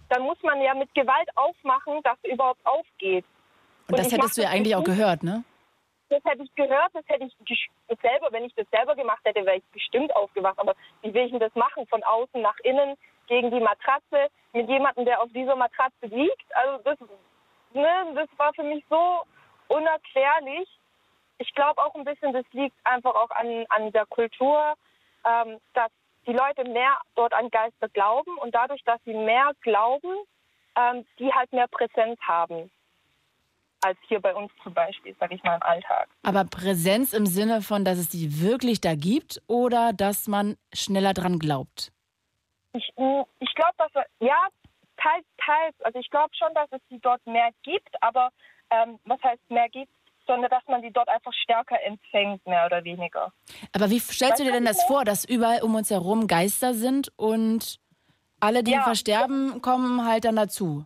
dann 0.09 0.23
muss 0.23 0.37
man 0.43 0.61
ja 0.61 0.73
mit 0.73 0.93
Gewalt 0.93 1.29
aufmachen, 1.35 2.01
dass 2.03 2.17
es 2.23 2.33
überhaupt 2.33 2.65
aufgeht. 2.65 3.25
Und, 3.87 3.93
und 3.93 3.99
das 3.99 4.11
hättest 4.11 4.37
du 4.37 4.41
ja 4.41 4.49
eigentlich 4.49 4.75
auch 4.75 4.83
gehört, 4.83 5.23
ne? 5.23 5.43
Das 6.09 6.23
hätte 6.23 6.43
ich 6.43 6.53
gehört, 6.55 6.93
das 6.93 7.03
hätte 7.07 7.25
ich 7.25 7.69
selber, 8.01 8.27
wenn 8.31 8.45
ich 8.45 8.53
das 8.53 8.67
selber 8.69 8.95
gemacht 8.95 9.21
hätte, 9.23 9.45
wäre 9.45 9.57
ich 9.57 9.63
bestimmt 9.71 10.15
aufgewacht. 10.15 10.59
Aber 10.59 10.75
wie 11.01 11.13
will 11.13 11.25
ich 11.25 11.31
denn 11.31 11.39
das 11.39 11.55
machen? 11.55 11.87
Von 11.87 12.03
außen 12.03 12.41
nach 12.41 12.59
innen, 12.63 12.95
gegen 13.27 13.49
die 13.49 13.59
Matratze, 13.59 14.29
mit 14.53 14.69
jemandem, 14.69 15.05
der 15.05 15.21
auf 15.21 15.31
dieser 15.33 15.55
Matratze 15.55 16.05
liegt. 16.05 16.55
Also 16.55 16.83
das, 16.83 16.99
ne, 17.73 18.13
das 18.13 18.29
war 18.37 18.53
für 18.53 18.63
mich 18.63 18.83
so 18.89 19.23
unerklärlich. 19.67 20.69
Ich 21.39 21.53
glaube 21.55 21.81
auch 21.83 21.95
ein 21.95 22.05
bisschen, 22.05 22.33
das 22.33 22.45
liegt 22.51 22.75
einfach 22.83 23.15
auch 23.15 23.31
an, 23.31 23.65
an 23.69 23.91
der 23.91 24.05
Kultur, 24.05 24.75
ähm, 25.25 25.59
dass 25.73 25.91
die 26.27 26.33
Leute 26.33 26.63
mehr 26.65 26.97
dort 27.15 27.33
an 27.33 27.49
Geister 27.49 27.89
glauben 27.89 28.37
und 28.37 28.53
dadurch, 28.53 28.83
dass 28.83 29.03
sie 29.05 29.13
mehr 29.13 29.51
glauben, 29.61 30.15
ähm, 30.75 31.05
die 31.19 31.33
halt 31.33 31.51
mehr 31.51 31.67
Präsenz 31.67 32.19
haben 32.21 32.71
als 33.85 33.97
hier 34.07 34.19
bei 34.19 34.33
uns 34.33 34.51
zum 34.63 34.73
Beispiel, 34.73 35.15
sage 35.19 35.35
ich 35.35 35.43
mal, 35.43 35.55
im 35.55 35.61
Alltag. 35.61 36.07
Aber 36.23 36.43
Präsenz 36.45 37.13
im 37.13 37.27
Sinne 37.27 37.61
von, 37.61 37.85
dass 37.85 37.99
es 37.99 38.09
die 38.09 38.41
wirklich 38.41 38.81
da 38.81 38.95
gibt 38.95 39.41
oder 39.47 39.93
dass 39.93 40.27
man 40.27 40.57
schneller 40.73 41.13
dran 41.13 41.37
glaubt? 41.37 41.91
Ich, 42.73 42.91
ich 43.39 43.55
glaube, 43.55 43.75
dass 43.77 43.91
ja, 44.19 44.47
teils, 44.97 45.25
teils. 45.37 45.75
Also 45.81 45.99
ich 45.99 46.09
glaube 46.09 46.33
schon, 46.35 46.53
dass 46.55 46.67
es 46.71 46.81
die 46.89 46.99
dort 46.99 47.25
mehr 47.27 47.49
gibt, 47.63 47.95
aber 48.01 48.29
ähm, 48.71 48.99
was 49.05 49.21
heißt 49.23 49.49
mehr 49.49 49.69
gibt? 49.69 49.91
sondern 50.27 50.49
dass 50.49 50.63
man 50.65 50.81
die 50.81 50.89
dort 50.89 51.07
einfach 51.07 51.33
stärker 51.33 51.77
empfängt, 51.83 52.43
mehr 52.47 52.65
oder 52.65 52.83
weniger. 52.83 53.31
Aber 53.73 53.91
wie 53.91 53.99
stellst 53.99 54.39
du 54.39 54.43
dir 54.43 54.53
denn 54.53 54.65
das 54.65 54.83
vor, 54.85 55.05
dass 55.05 55.23
überall 55.23 55.61
um 55.61 55.75
uns 55.75 55.91
herum 55.91 56.25
Geister 56.25 56.73
sind 56.73 57.11
und 57.15 57.79
alle, 58.39 58.63
die 58.63 58.71
ja. 58.71 58.81
versterben, 58.81 59.61
kommen 59.61 60.03
halt 60.03 60.25
dann 60.25 60.35
dazu? 60.35 60.83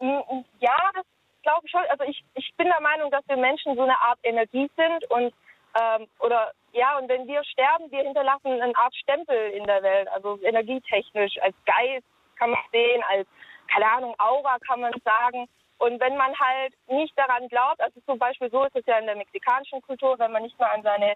Ja, 0.00 0.76
das 0.94 1.04
glaube 1.42 1.68
schon. 1.68 1.82
Also 1.88 2.04
ich, 2.04 2.22
ich 2.34 2.52
bin 2.56 2.68
der 2.68 2.80
Meinung, 2.80 3.10
dass 3.10 3.26
wir 3.28 3.36
Menschen 3.36 3.76
so 3.76 3.82
eine 3.82 4.00
Art 4.00 4.18
Energie 4.22 4.70
sind 4.76 5.10
und 5.10 5.32
ähm, 5.78 6.08
oder 6.18 6.52
ja, 6.72 6.98
und 6.98 7.08
wenn 7.08 7.26
wir 7.26 7.42
sterben, 7.44 7.90
wir 7.90 8.02
hinterlassen 8.02 8.60
eine 8.60 8.76
Art 8.76 8.94
Stempel 8.96 9.50
in 9.50 9.64
der 9.64 9.82
Welt, 9.82 10.08
also 10.08 10.38
energietechnisch, 10.42 11.38
als 11.42 11.54
Geist 11.64 12.06
kann 12.36 12.50
man 12.50 12.60
sehen, 12.72 13.02
als, 13.08 13.28
keine 13.72 13.90
Ahnung, 13.90 14.14
Aura 14.18 14.58
kann 14.66 14.80
man 14.80 14.92
sagen. 15.04 15.48
Und 15.78 16.00
wenn 16.00 16.16
man 16.16 16.38
halt 16.38 16.74
nicht 16.88 17.18
daran 17.18 17.48
glaubt, 17.48 17.80
also 17.80 18.00
zum 18.06 18.18
Beispiel 18.18 18.50
so 18.50 18.64
ist 18.64 18.76
es 18.76 18.86
ja 18.86 18.98
in 18.98 19.06
der 19.06 19.16
mexikanischen 19.16 19.80
Kultur, 19.82 20.18
wenn 20.18 20.32
man 20.32 20.42
nicht 20.42 20.58
mehr 20.58 20.72
an 20.72 20.82
seine 20.82 21.14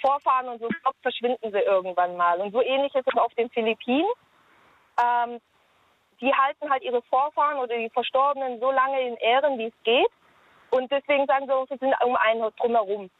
Vorfahren 0.00 0.48
und 0.48 0.60
so 0.60 0.68
glaubt, 0.68 0.98
verschwinden 1.02 1.52
sie 1.52 1.60
irgendwann 1.60 2.16
mal. 2.16 2.40
Und 2.40 2.52
so 2.52 2.62
ähnlich 2.62 2.94
ist 2.94 3.06
es 3.06 3.16
auf 3.16 3.32
den 3.34 3.50
Philippinen. 3.50 4.10
Ähm, 5.02 5.40
die 6.20 6.32
halten 6.32 6.70
halt 6.70 6.82
ihre 6.82 7.02
Vorfahren 7.02 7.58
oder 7.58 7.76
die 7.76 7.90
Verstorbenen 7.90 8.60
so 8.60 8.70
lange 8.70 9.00
in 9.00 9.16
Ehren, 9.16 9.58
wie 9.58 9.66
es 9.66 9.82
geht. 9.84 10.10
Und 10.70 10.90
deswegen 10.90 11.26
sagen 11.26 11.46
sie, 11.46 11.74
sie 11.74 11.78
sind 11.78 11.94
um 12.04 12.16
einen 12.16 12.50
drumherum. 12.58 13.10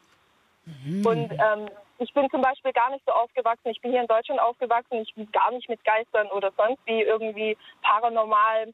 Mhm. 0.65 1.05
Und 1.05 1.31
ähm, 1.31 1.69
ich 1.99 2.13
bin 2.13 2.29
zum 2.29 2.41
Beispiel 2.41 2.73
gar 2.73 2.89
nicht 2.91 3.05
so 3.05 3.13
aufgewachsen. 3.13 3.69
Ich 3.69 3.81
bin 3.81 3.91
hier 3.91 4.01
in 4.01 4.07
Deutschland 4.07 4.41
aufgewachsen. 4.41 4.97
Ich 5.01 5.13
bin 5.15 5.31
gar 5.31 5.51
nicht 5.51 5.69
mit 5.69 5.83
Geistern 5.83 6.27
oder 6.31 6.51
sonst 6.57 6.79
wie 6.85 7.01
irgendwie 7.01 7.57
paranormal 7.81 8.73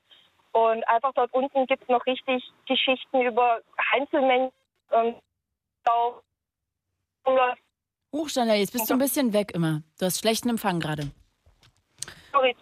und 0.53 0.88
einfach 0.88 1.13
dort 1.13 1.34
unten 1.34 1.65
gibt 1.65 1.84
es 1.84 1.89
noch 1.89 2.05
richtig 2.05 2.43
Geschichten 2.67 3.21
über 3.21 3.62
Einzelmenschen. 3.93 4.51
Ähm, 4.91 5.15
Huch, 8.13 8.29
Chanel, 8.29 8.57
jetzt 8.57 8.73
bist 8.73 8.89
du 8.89 8.93
ein 8.93 8.99
bisschen 8.99 9.34
weg 9.34 9.51
immer. 9.53 9.84
Du 9.97 10.05
hast 10.05 10.19
schlechten 10.19 10.49
Empfang 10.49 10.79
gerade. 10.79 11.12
Sorry, 12.31 12.55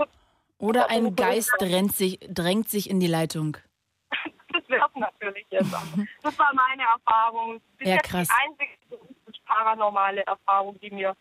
Oder 0.59 0.89
ein 0.89 1.15
Geist 1.15 1.51
drängt 1.59 1.95
sich, 1.95 2.19
drängt 2.29 2.69
sich 2.69 2.89
in 2.89 2.99
die 2.99 3.07
Leitung. 3.07 3.57
Das 4.51 4.67
wäre 4.67 4.89
natürlich 4.95 5.45
jetzt. 5.49 5.71
Das 6.23 6.37
war 6.37 6.51
meine 6.53 6.83
Erfahrung. 6.83 7.61
Das 7.79 7.87
ja, 7.87 7.97
krass. 7.97 8.27
die 8.27 8.49
einzige 8.49 9.05
paranormale 9.45 10.21
Erfahrung, 10.25 10.79
die 10.79 10.91
mir 10.91 11.15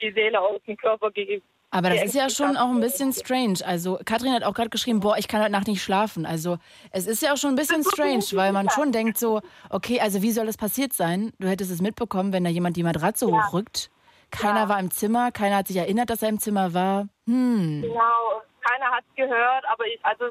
die 0.00 0.10
Seele 0.12 0.40
aus 0.40 0.60
dem 0.66 0.76
Körper 0.76 1.10
gegeben 1.10 1.44
aber 1.72 1.90
das 1.90 2.02
ist 2.02 2.14
ja 2.14 2.28
schon 2.28 2.56
auch 2.56 2.68
ein 2.68 2.80
bisschen 2.80 3.12
strange. 3.12 3.58
Also 3.64 3.98
Katrin 4.04 4.32
hat 4.32 4.42
auch 4.42 4.54
gerade 4.54 4.70
geschrieben, 4.70 5.00
boah, 5.00 5.16
ich 5.18 5.28
kann 5.28 5.40
heute 5.40 5.52
Nacht 5.52 5.68
nicht 5.68 5.82
schlafen. 5.82 6.26
Also 6.26 6.58
es 6.90 7.06
ist 7.06 7.22
ja 7.22 7.32
auch 7.32 7.36
schon 7.36 7.50
ein 7.50 7.56
bisschen 7.56 7.84
strange, 7.84 8.24
weil 8.32 8.52
man 8.52 8.68
schon 8.70 8.90
denkt 8.90 9.18
so, 9.18 9.40
okay, 9.70 10.00
also 10.00 10.20
wie 10.20 10.32
soll 10.32 10.46
das 10.46 10.56
passiert 10.56 10.92
sein? 10.92 11.32
Du 11.38 11.48
hättest 11.48 11.70
es 11.70 11.80
mitbekommen, 11.80 12.32
wenn 12.32 12.42
da 12.42 12.50
jemand 12.50 12.76
die 12.76 12.82
Matratze 12.82 13.26
ja. 13.26 13.32
hochrückt. 13.32 13.90
Keiner 14.32 14.62
ja. 14.62 14.68
war 14.68 14.80
im 14.80 14.90
Zimmer, 14.90 15.30
keiner 15.30 15.56
hat 15.56 15.68
sich 15.68 15.76
erinnert, 15.76 16.10
dass 16.10 16.22
er 16.22 16.28
im 16.28 16.40
Zimmer 16.40 16.74
war. 16.74 17.08
Hm. 17.26 17.82
Genau, 17.82 18.42
keiner 18.70 18.90
hat 18.90 19.04
es 19.08 19.16
gehört, 19.16 19.64
aber 19.68 19.86
ich, 19.86 19.98
also 20.04 20.30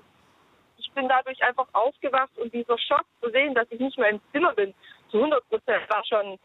ich 0.78 0.92
bin 0.94 1.08
dadurch 1.08 1.42
einfach 1.44 1.68
aufgewacht 1.74 2.38
und 2.38 2.54
dieser 2.54 2.78
Schock 2.78 3.06
zu 3.22 3.30
sehen, 3.32 3.54
dass 3.54 3.68
ich 3.70 3.80
nicht 3.80 3.98
mehr 3.98 4.10
im 4.10 4.22
Zimmer 4.32 4.54
bin, 4.54 4.74
zu 5.12 5.18
100 5.18 5.48
Prozent 5.50 5.90
war 5.90 6.04
schon, 6.06 6.40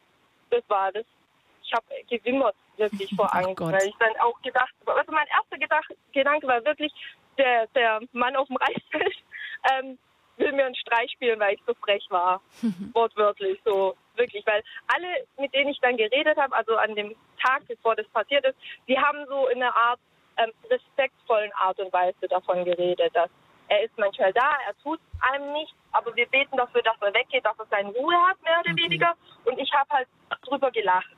das 0.50 0.62
war 0.68 0.92
das. 0.92 1.04
Ich 1.62 1.72
habe 1.72 1.86
gewimmert 2.08 2.56
wirklich 2.76 3.10
vor 3.14 3.32
Angst, 3.34 3.60
oh 3.60 3.70
weil 3.70 3.86
ich 3.86 3.94
dann 3.98 4.16
auch 4.20 4.40
gedacht, 4.42 4.74
also 4.84 5.12
mein 5.12 5.26
erster 5.28 5.58
Gedacht, 5.58 5.94
Gedanke 6.12 6.46
war 6.46 6.64
wirklich, 6.64 6.92
der, 7.38 7.66
der 7.68 8.00
Mann 8.12 8.36
auf 8.36 8.48
dem 8.48 8.56
Reisfeld 8.56 9.14
ähm, 9.72 9.98
will 10.36 10.52
mir 10.52 10.66
einen 10.66 10.74
Streich 10.74 11.10
spielen, 11.12 11.38
weil 11.38 11.54
ich 11.54 11.62
so 11.66 11.74
frech 11.74 12.04
war, 12.10 12.40
wortwörtlich 12.92 13.60
so 13.64 13.96
wirklich, 14.16 14.44
weil 14.46 14.62
alle, 14.88 15.26
mit 15.38 15.54
denen 15.54 15.70
ich 15.70 15.80
dann 15.80 15.96
geredet 15.96 16.36
habe, 16.36 16.54
also 16.54 16.76
an 16.76 16.94
dem 16.94 17.14
Tag, 17.40 17.62
bevor 17.68 17.96
das 17.96 18.06
passiert 18.08 18.44
ist, 18.44 18.56
die 18.88 18.98
haben 18.98 19.26
so 19.26 19.48
in 19.48 19.62
einer 19.62 19.74
Art 19.74 20.00
ähm, 20.36 20.50
respektvollen 20.70 21.50
Art 21.60 21.78
und 21.80 21.92
Weise 21.92 22.28
davon 22.28 22.64
geredet, 22.64 23.10
dass 23.14 23.30
er 23.68 23.82
ist 23.82 23.96
manchmal 23.96 24.32
da, 24.34 24.50
er 24.68 24.74
tut 24.82 25.00
einem 25.20 25.52
nichts, 25.54 25.74
aber 25.92 26.14
wir 26.14 26.26
beten 26.26 26.56
dafür, 26.56 26.82
dass 26.82 26.96
er 27.00 27.14
weggeht, 27.14 27.44
dass 27.46 27.58
er 27.58 27.66
seine 27.70 27.88
Ruhe 27.90 28.14
hat, 28.28 28.36
mehr 28.42 28.60
oder 28.60 28.72
Okay. 28.72 28.84
weniger. 28.84 29.14
Und 29.46 29.58
ich 29.58 29.72
habe 29.72 29.88
halt 29.90 30.08
drüber 30.42 30.70
gelacht, 30.70 31.08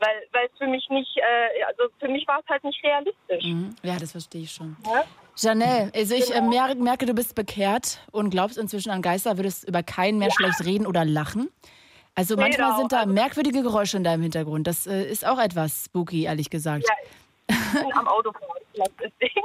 weil 0.00 0.10
weil 0.32 0.46
es 0.52 0.58
für 0.58 0.66
mich 0.66 0.84
nicht, 0.90 1.16
äh, 1.18 1.62
also 1.64 1.84
für 2.00 2.08
mich 2.08 2.26
war 2.26 2.40
es 2.40 2.48
halt 2.48 2.64
nicht 2.64 2.82
realistisch. 2.82 3.44
Mhm. 3.44 3.76
Ja, 3.84 3.96
das 4.00 4.10
verstehe 4.12 4.42
ich 4.42 4.50
schon. 4.50 4.76
Ja? 4.84 5.04
Janelle, 5.36 5.92
also 5.94 6.14
ich 6.14 6.34
äh, 6.34 6.40
mer 6.40 6.74
merke, 6.74 7.06
du 7.06 7.14
bist 7.14 7.34
bekehrt 7.36 8.00
und 8.10 8.30
glaubst 8.30 8.58
inzwischen 8.58 8.90
an 8.90 9.00
Geister, 9.00 9.36
würdest 9.38 9.66
über 9.68 9.82
keinen 9.84 10.18
mehr 10.18 10.30
schlecht 10.32 10.64
reden 10.64 10.86
oder 10.86 11.04
lachen. 11.04 11.50
Also 12.14 12.36
manchmal 12.36 12.68
Genau, 12.70 12.78
sind 12.80 12.92
da 12.92 13.00
also- 13.02 13.12
merkwürdige 13.12 13.62
Geräusche 13.62 13.96
in 13.96 14.04
deinem 14.04 14.22
Hintergrund. 14.22 14.66
Das 14.66 14.86
äh, 14.88 15.04
ist 15.04 15.24
auch 15.24 15.38
etwas 15.38 15.84
spooky, 15.86 16.24
ehrlich 16.24 16.50
gesagt. 16.50 16.84
Ja, 16.86 16.94
am 17.94 18.08
Autofahren. 18.08 18.62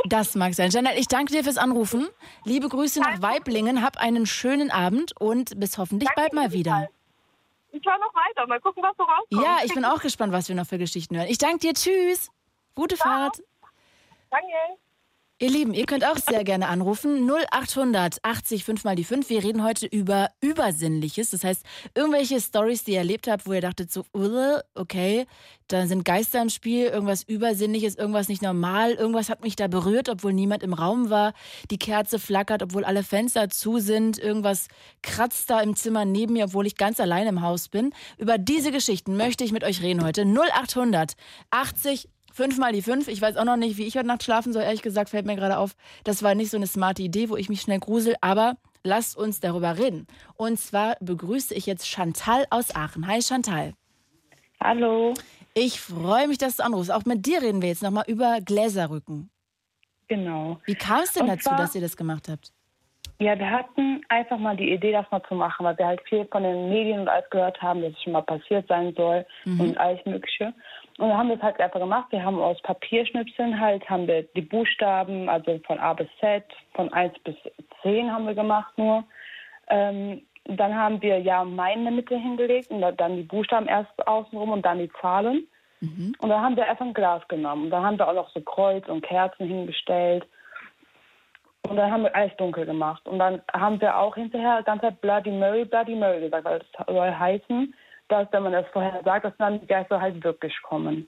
Das 0.05 0.35
mag 0.35 0.53
sein. 0.53 0.69
Janelle, 0.71 0.97
ich 0.97 1.07
danke 1.07 1.33
dir 1.33 1.43
fürs 1.43 1.57
Anrufen. 1.57 2.07
Liebe 2.45 2.69
Grüße 2.69 2.99
nach 2.99 3.21
Weiblingen. 3.21 3.83
Hab 3.83 3.97
einen 3.97 4.25
schönen 4.25 4.71
Abend 4.71 5.19
und 5.19 5.59
bis 5.59 5.77
hoffentlich 5.77 6.09
bald 6.15 6.33
mal 6.33 6.51
wieder. 6.51 6.89
Ich 7.71 7.85
höre 7.85 7.97
noch 7.97 8.13
weiter, 8.15 8.47
mal 8.47 8.59
gucken, 8.59 8.81
was 8.81 8.95
so 8.97 9.03
rauskommt. 9.03 9.43
Ja, 9.43 9.59
ich 9.63 9.73
bin 9.73 9.85
auch 9.85 10.01
gespannt, 10.01 10.33
was 10.33 10.47
wir 10.47 10.55
noch 10.55 10.65
für 10.65 10.77
Geschichten 10.77 11.17
hören. 11.17 11.27
Ich 11.27 11.37
danke 11.37 11.59
dir. 11.59 11.73
Tschüss. 11.73 12.31
Gute 12.75 12.97
Fahrt. 12.97 13.41
Danke. 14.29 14.77
Ihr 15.39 15.51
Lieben, 15.51 15.75
ihr 15.75 15.85
könnt 15.85 16.03
auch 16.03 16.17
sehr 16.17 16.43
gerne 16.43 16.67
anrufen. 16.67 17.29
0800 17.29 18.17
80 18.23 18.63
5 18.63 18.83
mal 18.83 18.95
die 18.95 19.03
5. 19.03 19.29
Wir 19.29 19.43
reden 19.43 19.63
heute 19.63 19.85
über 19.85 20.31
Übersinnliches. 20.41 21.29
Das 21.29 21.43
heißt, 21.43 21.63
irgendwelche 21.93 22.41
Stories, 22.41 22.85
die 22.85 22.93
ihr 22.93 22.97
erlebt 22.97 23.27
habt, 23.27 23.45
wo 23.45 23.53
ihr 23.53 23.61
dachtet 23.61 23.91
so, 23.91 24.03
"Ugh, 24.15 24.59
okay, 24.73 25.27
da 25.67 25.85
sind 25.85 26.05
Geister 26.05 26.41
im 26.41 26.49
Spiel, 26.49 26.87
irgendwas 26.87 27.21
Übersinnliches, 27.21 27.97
irgendwas 27.97 28.29
nicht 28.29 28.41
normal, 28.41 28.93
irgendwas 28.93 29.29
hat 29.29 29.43
mich 29.43 29.55
da 29.55 29.67
berührt, 29.67 30.09
obwohl 30.09 30.33
niemand 30.33 30.63
im 30.63 30.73
Raum 30.73 31.11
war. 31.11 31.33
Die 31.69 31.77
Kerze 31.77 32.17
flackert, 32.17 32.63
obwohl 32.63 32.83
alle 32.83 33.03
Fenster 33.03 33.47
zu 33.49 33.77
sind. 33.77 34.17
Irgendwas 34.17 34.69
kratzt 35.03 35.51
da 35.51 35.59
im 35.61 35.75
Zimmer 35.75 36.03
neben 36.05 36.33
mir, 36.33 36.45
obwohl 36.45 36.65
ich 36.65 36.77
ganz 36.77 36.99
allein 36.99 37.27
im 37.27 37.43
Haus 37.43 37.69
bin. 37.69 37.93
Über 38.17 38.39
diese 38.39 38.71
Geschichten 38.71 39.15
möchte 39.17 39.43
ich 39.43 39.51
mit 39.51 39.63
euch 39.63 39.83
reden 39.83 40.03
heute. 40.03 40.25
0800 40.25 41.13
80 41.51 42.09
Fünf 42.37 42.59
mal 42.59 42.71
die 42.71 42.83
fünf. 42.83 43.07
Ich 43.07 43.19
weiß 43.19 43.35
auch 43.37 43.45
noch 43.45 43.55
nicht, 43.57 43.77
wie 43.77 43.87
ich 43.87 43.97
heute 43.97 44.05
Nacht 44.05 44.21
schlafen 44.21 44.53
soll. 44.53 44.61
Ehrlich 44.61 44.83
gesagt 44.83 45.09
fällt 45.09 45.25
mir 45.25 45.35
gerade 45.35 45.57
auf, 45.57 45.75
das 46.03 46.21
war 46.21 46.35
nicht 46.35 46.51
so 46.51 46.57
eine 46.57 46.67
smarte 46.67 47.01
Idee, 47.01 47.31
wo 47.31 47.35
ich 47.35 47.49
mich 47.49 47.61
schnell 47.61 47.79
grusel. 47.79 48.15
Aber 48.21 48.57
lasst 48.83 49.17
uns 49.17 49.39
darüber 49.39 49.79
reden. 49.79 50.05
Und 50.35 50.59
zwar 50.59 50.97
begrüße 50.99 51.55
ich 51.55 51.65
jetzt 51.65 51.87
Chantal 51.87 52.45
aus 52.51 52.75
Aachen. 52.75 53.07
Hi 53.07 53.23
Chantal. 53.23 53.73
Hallo, 54.61 55.15
Ich 55.55 55.81
freue 55.81 56.27
mich, 56.27 56.37
dass 56.37 56.57
du 56.57 56.63
anrufst. 56.63 56.91
Auch 56.91 57.05
mit 57.05 57.25
dir 57.25 57.41
reden 57.41 57.63
wir 57.63 57.69
jetzt 57.69 57.81
nochmal 57.81 58.03
über 58.05 58.37
Gläserrücken. 58.45 59.31
genau. 60.07 60.59
Wie 60.65 60.75
kam 60.75 60.99
es 60.99 61.13
denn 61.13 61.23
Und 61.23 61.29
dazu, 61.29 61.49
dass 61.57 61.73
ihr 61.73 61.81
das 61.81 61.97
gemacht 61.97 62.29
habt? 62.29 62.51
Ja, 63.19 63.37
wir 63.39 63.49
hatten 63.49 64.03
einfach 64.09 64.37
mal 64.37 64.55
die 64.55 64.71
Idee, 64.71 64.91
das 64.91 65.07
mal 65.09 65.23
zu 65.27 65.33
machen, 65.33 65.65
weil 65.65 65.75
wir 65.79 65.87
halt 65.87 66.01
viel 66.07 66.23
von 66.31 66.43
den 66.43 66.69
Medien 66.69 66.99
und 66.99 67.07
alles 67.07 67.27
gehört 67.31 67.59
haben, 67.63 67.81
dass 67.81 67.93
es 67.93 68.03
schon 68.03 68.13
mal 68.13 68.21
passiert 68.21 68.67
sein 68.67 68.93
soll 68.95 69.25
und 69.57 69.75
alles 69.79 70.05
Mögliche. 70.05 70.53
Und 70.97 71.09
dann 71.09 71.17
haben 71.17 71.29
wir 71.29 71.35
es 71.35 71.41
halt 71.43 71.59
einfach 71.59 71.79
gemacht. 71.79 72.07
Wir 72.09 72.23
haben 72.23 72.39
aus 72.39 72.59
Papierschnipseln 72.63 73.59
halt, 73.59 73.87
haben 73.89 74.07
wir 74.07 74.23
die 74.23 74.41
Buchstaben, 74.41 75.29
also 75.29 75.59
von 75.65 75.79
A 75.79 75.93
bis 75.93 76.07
Z, 76.19 76.43
von 76.73 76.91
1 76.91 77.13
bis 77.19 77.35
10 77.83 78.11
haben 78.11 78.25
wir 78.25 78.33
gemacht 78.33 78.75
nur. 78.77 79.03
Ähm, 79.69 80.23
dann 80.45 80.75
haben 80.75 81.01
wir 81.01 81.19
ja 81.19 81.43
Mai 81.43 81.73
in 81.73 81.83
der 81.83 81.91
Mitte 81.91 82.17
hingelegt 82.17 82.71
und 82.71 82.81
dann 82.81 83.17
die 83.17 83.23
Buchstaben 83.23 83.67
erst 83.67 84.07
außenrum 84.07 84.51
und 84.51 84.65
dann 84.65 84.79
die 84.79 84.91
Zahlen. 85.01 85.47
Und 86.19 86.29
dann 86.29 86.41
haben 86.41 86.55
wir 86.55 86.67
einfach 86.67 86.85
ein 86.85 86.93
Glas 86.93 87.27
genommen. 87.27 87.65
Und 87.65 87.69
dann 87.69 87.83
haben 87.83 87.99
wir 87.99 88.07
auch 88.07 88.13
noch 88.13 88.29
so 88.31 88.41
Kreuz 88.41 88.87
und 88.87 89.01
Kerzen 89.01 89.45
hingestellt. 89.45 90.25
Und 91.69 91.75
dann 91.75 91.91
haben 91.91 92.03
wir 92.03 92.15
alles 92.15 92.35
dunkel 92.37 92.65
gemacht. 92.65 93.05
Und 93.07 93.19
dann 93.19 93.41
haben 93.53 93.79
wir 93.81 93.97
auch 93.97 94.15
hinterher 94.15 94.63
ganze 94.63 94.87
Zeit 94.87 95.01
Bloody 95.01 95.31
Mary, 95.31 95.65
Bloody 95.65 95.95
Mary 95.95 96.21
gesagt, 96.21 96.45
weil 96.45 96.59
das 96.59 96.87
soll 96.87 97.11
heißen, 97.11 97.73
dass, 98.09 98.27
wenn 98.31 98.43
man 98.43 98.53
das 98.53 98.65
vorher 98.71 99.01
sagt, 99.03 99.25
dass 99.25 99.37
dann 99.37 99.59
die 99.59 99.67
Geister 99.67 99.99
halt 99.99 100.23
wirklich 100.23 100.53
kommen. 100.61 101.07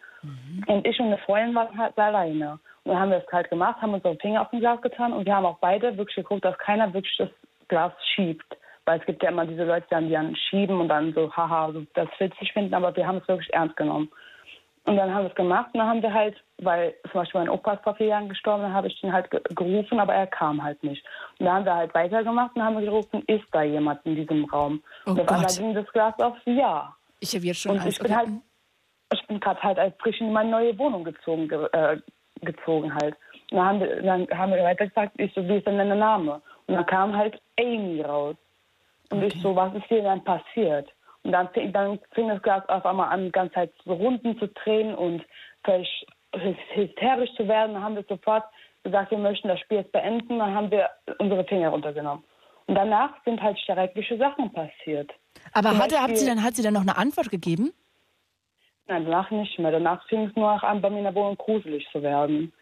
Und 0.68 0.86
ich 0.86 1.00
und 1.00 1.08
eine 1.08 1.18
Freundin 1.20 1.56
waren 1.56 1.78
halt 1.78 1.98
alleine. 1.98 2.60
Und 2.84 2.92
dann 2.94 3.00
haben 3.00 3.12
wir 3.12 3.20
das 3.20 3.32
halt 3.32 3.50
gemacht, 3.50 3.82
haben 3.82 3.94
unsere 3.94 4.16
Finger 4.18 4.42
auf 4.42 4.50
dem 4.50 4.60
Glas 4.60 4.82
getan 4.82 5.14
und 5.14 5.26
wir 5.26 5.36
haben 5.36 5.46
auch 5.46 5.60
beide 5.60 5.98
wirklich 5.98 6.16
geguckt, 6.16 6.46
dass 6.46 6.58
keiner 6.58 6.94
wirklich 6.94 7.16
das 7.18 7.30
Glas 7.68 7.94
schiebt. 8.14 8.46
Weil 8.86 9.00
es 9.00 9.06
gibt 9.06 9.22
ja 9.22 9.30
immer 9.30 9.46
diese 9.46 9.66
Leute, 9.66 9.86
die 9.88 9.94
dann, 9.94 10.08
die 10.08 10.14
dann 10.14 10.36
schieben 10.36 10.80
und 10.80 10.88
dann 10.88 11.14
so, 11.14 11.32
haha, 11.36 11.72
so 11.72 11.86
das 11.94 12.10
witzig 12.18 12.52
finden, 12.54 12.74
aber 12.74 12.96
wir 12.96 13.06
haben 13.06 13.18
es 13.18 13.28
wirklich 13.28 13.54
ernst 13.54 13.78
genommen. 13.78 14.10
Und 14.90 14.98
dann 14.98 15.14
haben 15.14 15.24
wir 15.26 15.30
es 15.30 15.36
gemacht 15.36 15.70
und 15.74 15.80
dann 15.80 15.88
haben 15.88 16.02
wir 16.02 16.14
halt, 16.14 16.36
weil 16.58 16.96
zum 17.12 17.22
Beispiel 17.22 17.42
mein 17.42 17.50
Opa 17.50 17.74
ist 17.74 17.84
vor 17.84 17.96
vier 17.96 18.08
Jahren 18.08 18.28
gestorben, 18.28 18.64
dann 18.64 18.74
habe 18.74 18.88
ich 18.88 19.04
ihn 19.04 19.14
halt 19.14 19.30
ge- 19.30 19.42
gerufen, 19.50 20.00
aber 20.00 20.16
er 20.16 20.26
kam 20.28 20.64
halt 20.64 20.84
nicht. 20.84 21.06
Und 21.38 21.46
dann 21.46 21.56
haben 21.56 21.66
wir 21.66 21.76
halt 21.76 21.94
weitergemacht 21.94 22.56
und 22.56 22.64
haben 22.64 22.80
gerufen, 22.84 23.24
ist 23.28 23.46
da 23.52 23.62
jemand 23.62 24.04
in 24.06 24.16
diesem 24.16 24.46
Raum? 24.46 24.82
Oh 25.06 25.12
und 25.12 25.20
auf 25.22 25.28
einmal 25.30 25.46
Gott. 25.46 25.58
ging 25.58 25.74
das 25.76 25.88
Glas 25.94 26.18
auf 26.20 26.36
Ja. 26.46 26.96
Ich 27.20 27.36
habe 27.36 27.46
jetzt 27.46 27.60
schon 27.60 27.74
Und 27.78 27.86
ich 27.86 28.00
bin 28.00 28.16
halt, 28.16 28.30
ich 29.14 29.28
bin 29.28 29.40
gerade 29.40 29.62
halt 29.62 29.78
als 29.78 29.94
frisch 30.00 30.20
in 30.22 30.34
meine 30.34 30.50
neue 30.50 30.78
Wohnung 30.80 31.04
gezogen, 31.04 31.48
ge 31.48 31.68
äh, 31.72 31.98
gezogen 32.42 32.92
halt. 32.96 33.16
Und 33.52 33.58
dann 33.58 33.66
haben 33.68 33.80
wir, 33.82 34.02
dann 34.02 34.28
haben 34.36 34.52
wir 34.54 34.64
weiter 34.64 34.88
gesagt, 34.88 35.14
ich 35.18 35.34
so, 35.34 35.48
wie 35.48 35.58
ist 35.58 35.68
denn 35.68 35.78
dein 35.78 35.98
Name? 36.00 36.42
Und 36.68 36.76
dann 36.76 36.86
kam 36.86 37.16
halt 37.16 37.40
Amy 37.60 38.02
raus. 38.02 38.36
Und 39.12 39.24
ich 39.24 39.40
so, 39.42 39.56
was 39.56 39.74
ist 39.76 39.86
hier 39.88 40.04
denn 40.04 40.24
passiert? 40.24 40.90
Und 41.24 41.32
dann 41.34 41.50
fing, 41.50 41.72
dann 41.74 42.00
fing 42.14 42.28
das 42.30 42.42
Glas 42.42 42.68
auf 42.70 42.86
einmal 42.86 43.10
an, 43.10 43.26
die 43.26 43.32
ganze 43.32 43.54
Zeit 43.56 43.74
so 43.86 43.94
Runden 43.94 44.38
zu 44.40 44.48
drehen 44.48 44.96
und 44.96 45.24
völlig 45.64 46.06
hys- 46.34 46.56
hysterisch 46.74 47.34
zu 47.36 47.48
werden. 47.48 47.74
Dann 47.74 47.84
haben 47.84 47.96
wir 47.96 48.06
sofort 48.08 48.46
gesagt, 48.84 49.12
wir 49.12 49.18
möchten 49.18 49.48
das 49.50 49.60
Spiel 49.60 49.80
jetzt 49.80 49.92
beenden. 49.92 50.40
Dann 50.40 50.54
haben 50.54 50.72
wir 50.72 50.90
unsere 51.20 51.44
Finger 51.46 51.70
runtergenommen. 51.70 52.24
Und 52.68 52.76
danach 52.76 53.12
sind 53.26 53.42
halt 53.42 53.60
schreckliche 53.60 54.18
Sachen 54.18 54.52
passiert. 54.54 55.12
Aber 55.54 55.70
zum 55.70 55.80
hat, 55.80 55.92
habt 55.94 56.08
sie 56.10 56.14
Beispiel- 56.14 56.28
dann, 56.28 56.44
hat 56.44 56.56
sie 56.56 56.64
dann 56.64 56.74
noch 56.74 56.82
eine 56.82 56.98
Antwort 56.98 57.30
gegeben? 57.30 57.74
Nein, 58.88 59.06
danach 59.06 59.30
nicht 59.32 59.60
mehr. 59.60 59.72
Danach 59.72 60.08
fing 60.08 60.26
es 60.28 60.36
nur 60.36 60.54
noch 60.54 60.64
an, 60.64 60.82
bei 60.82 60.90
mir 60.90 61.00
in 61.00 61.04
der 61.04 61.16
Wohnung 61.16 61.36
gruselig 61.38 61.88
zu 61.92 62.02
werden. 62.02 62.54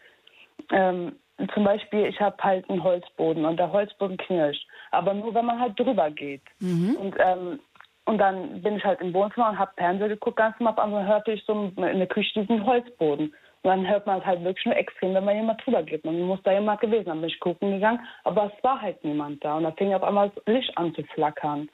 Ähm, 0.72 1.16
zum 1.54 1.64
Beispiel, 1.64 2.06
ich 2.06 2.20
habe 2.20 2.36
halt 2.42 2.68
einen 2.68 2.82
Holzboden 2.82 3.44
und 3.44 3.56
der 3.58 3.70
Holzboden 3.72 4.16
knirscht. 4.16 4.66
Aber 4.90 5.14
nur, 5.14 5.32
wenn 5.34 5.44
man 5.46 5.60
halt 5.60 5.78
drüber 5.78 6.10
geht. 6.10 6.42
Und, 6.60 7.14
ähm, 7.18 7.60
und 8.08 8.16
dann 8.16 8.62
bin 8.62 8.76
ich 8.78 8.84
halt 8.84 9.02
im 9.02 9.12
Wohnzimmer 9.12 9.50
und 9.50 9.58
habe 9.58 9.70
Fernseher 9.76 10.08
geguckt, 10.08 10.38
ganz 10.38 10.58
normal. 10.58 10.72
Auf 10.72 10.78
einmal 10.82 11.06
hörte 11.06 11.32
ich 11.32 11.44
so 11.44 11.70
in 11.76 11.98
der 11.98 12.06
Küche 12.06 12.40
diesen 12.40 12.64
Holzboden. 12.64 13.26
Und 13.62 13.70
dann 13.70 13.86
hört 13.86 14.06
man 14.06 14.20
es 14.20 14.24
halt 14.24 14.42
wirklich 14.42 14.64
nur 14.64 14.76
extrem, 14.76 15.12
wenn 15.12 15.26
man 15.26 15.36
jemand 15.36 15.62
drüber 15.62 15.82
geht. 15.82 16.06
Man 16.06 16.18
muss 16.22 16.40
da 16.42 16.52
jemand 16.52 16.80
gewesen. 16.80 17.04
Dann 17.04 17.20
bin 17.20 17.28
ich 17.28 17.38
gucken 17.38 17.70
gegangen, 17.70 18.00
aber 18.24 18.50
es 18.50 18.64
war 18.64 18.80
halt 18.80 19.04
niemand 19.04 19.44
da. 19.44 19.58
Und 19.58 19.64
da 19.64 19.72
fing 19.72 19.92
auf 19.92 20.02
einmal 20.02 20.30
das 20.30 20.42
Licht 20.46 20.72
an 20.78 20.94
zu 20.94 21.02
flackern. 21.14 21.68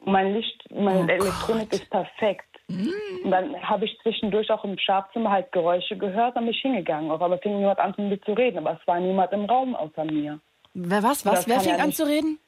Und 0.00 0.12
mein 0.12 0.34
Licht, 0.34 0.60
meine 0.74 1.04
Oh 1.04 1.08
Elektronik 1.08 1.72
ist 1.72 1.88
perfekt. 1.88 2.48
Und 2.68 3.30
dann 3.30 3.54
habe 3.62 3.84
ich 3.84 3.96
zwischendurch 4.02 4.50
auch 4.50 4.64
im 4.64 4.76
Schlafzimmer 4.76 5.30
halt 5.30 5.52
Geräusche 5.52 5.96
gehört, 5.96 6.34
dann 6.34 6.46
bin 6.46 6.54
ich 6.54 6.62
hingegangen. 6.62 7.12
Auf 7.12 7.22
einmal 7.22 7.38
fing 7.38 7.60
jemand 7.60 7.78
an, 7.78 7.94
mit 7.96 8.10
mir 8.10 8.20
zu 8.22 8.32
reden, 8.32 8.58
aber 8.58 8.72
es 8.80 8.86
war 8.88 8.98
niemand 8.98 9.32
im 9.32 9.44
Raum 9.44 9.76
außer 9.76 10.04
mir. 10.04 10.40
Wer 10.74 11.02
was? 11.04 11.24
Was? 11.24 11.46
Wer 11.46 11.60
fing 11.60 11.78
ja 11.78 11.84
an 11.84 11.92
zu 11.92 12.06
reden? 12.06 12.40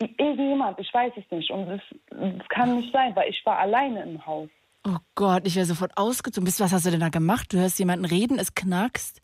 Irgendjemand, 0.00 0.78
ich 0.78 0.92
weiß 0.92 1.12
es 1.16 1.30
nicht. 1.30 1.50
Und 1.50 1.66
das, 1.66 1.80
das 2.10 2.48
kann 2.48 2.76
nicht 2.76 2.92
sein, 2.92 3.16
weil 3.16 3.28
ich 3.30 3.44
war 3.44 3.58
alleine 3.58 4.02
im 4.02 4.24
Haus. 4.24 4.48
Oh 4.86 4.98
Gott, 5.14 5.42
ich 5.44 5.56
wäre 5.56 5.66
sofort 5.66 5.92
ausgezogen. 5.96 6.44
Bist, 6.44 6.60
was 6.60 6.72
hast 6.72 6.86
du 6.86 6.90
denn 6.90 7.00
da 7.00 7.08
gemacht? 7.08 7.52
Du 7.52 7.58
hörst 7.58 7.78
jemanden 7.78 8.04
reden, 8.04 8.38
es 8.38 8.54
knackst. 8.54 9.20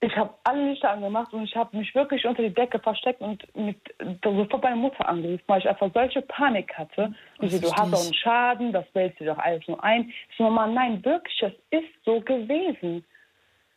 Ich 0.00 0.14
habe 0.16 0.34
alle 0.44 0.68
Lichter 0.68 0.90
angemacht 0.90 1.32
und 1.32 1.44
ich 1.44 1.56
habe 1.56 1.74
mich 1.76 1.94
wirklich 1.94 2.26
unter 2.26 2.42
die 2.42 2.52
Decke 2.52 2.78
versteckt 2.78 3.22
und 3.22 3.42
mit, 3.56 3.78
sofort 4.22 4.62
meine 4.62 4.76
Mutter 4.76 5.08
angerufen, 5.08 5.42
weil 5.46 5.60
ich 5.60 5.68
einfach 5.68 5.90
solche 5.94 6.20
Panik 6.20 6.74
hatte. 6.76 7.14
Und 7.38 7.48
sie, 7.50 7.58
du 7.58 7.72
hast 7.72 7.90
doch 7.90 8.04
einen 8.04 8.14
Schaden, 8.14 8.72
das 8.72 8.84
wählst 8.92 9.18
du 9.18 9.24
doch 9.24 9.38
alles 9.38 9.66
nur 9.66 9.82
ein. 9.82 10.10
Ich 10.28 10.36
so, 10.36 10.44
Mama, 10.44 10.66
nein, 10.66 11.02
wirklich, 11.04 11.38
das 11.40 11.52
ist 11.70 11.88
so 12.04 12.20
gewesen. 12.20 13.02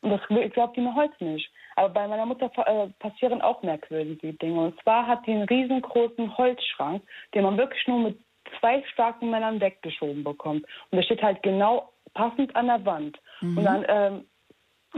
Und 0.02 0.12
das 0.12 0.52
glaubt 0.52 0.78
die 0.78 0.82
mir 0.82 0.96
heute 0.96 1.24
nicht. 1.24 1.50
Aber 1.76 1.90
bei 1.90 2.08
meiner 2.08 2.26
Mutter 2.26 2.52
äh, 2.66 2.88
passieren 3.00 3.42
auch 3.42 3.64
merkwürdige 3.64 4.34
Dinge. 4.34 4.62
Und 4.62 4.82
zwar 4.82 5.08
hat 5.08 5.26
die 5.26 5.32
einen 5.32 5.44
riesengroßen 5.44 6.38
Holzschrank, 6.38 7.04
den 7.34 7.44
man 7.44 7.58
wirklich 7.58 7.86
nur 7.88 8.00
mit 8.00 8.20
zwei 8.60 8.84
starken 8.94 9.30
Männern 9.30 9.60
weggeschoben 9.60 10.24
bekommt. 10.24 10.64
Und 10.92 10.96
der 10.98 11.04
steht 11.04 11.24
halt 11.24 11.42
genau 11.44 11.92
passend 12.14 12.56
an 12.56 12.68
der 12.68 12.86
Wand. 12.86 13.18
Und 13.58 13.64
dann 13.64 13.86
ähm, 13.88 14.26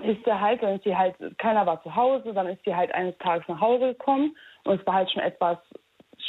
ist 0.04 0.26
der 0.26 0.40
halt, 0.40 0.62
dann 0.64 0.76
ist 0.76 0.84
sie 0.84 0.96
halt, 0.96 1.16
keiner 1.38 1.66
war 1.66 1.82
zu 1.84 1.96
Hause, 1.96 2.34
dann 2.34 2.48
ist 2.48 2.64
sie 2.64 2.76
halt 2.76 2.94
eines 2.94 3.18
Tages 3.18 3.48
nach 3.48 3.60
Hause 3.60 3.94
gekommen 3.94 4.36
und 4.64 4.80
es 4.80 4.88
war 4.88 4.96
halt 4.96 5.12
schon 5.12 5.22
etwas 5.22 5.58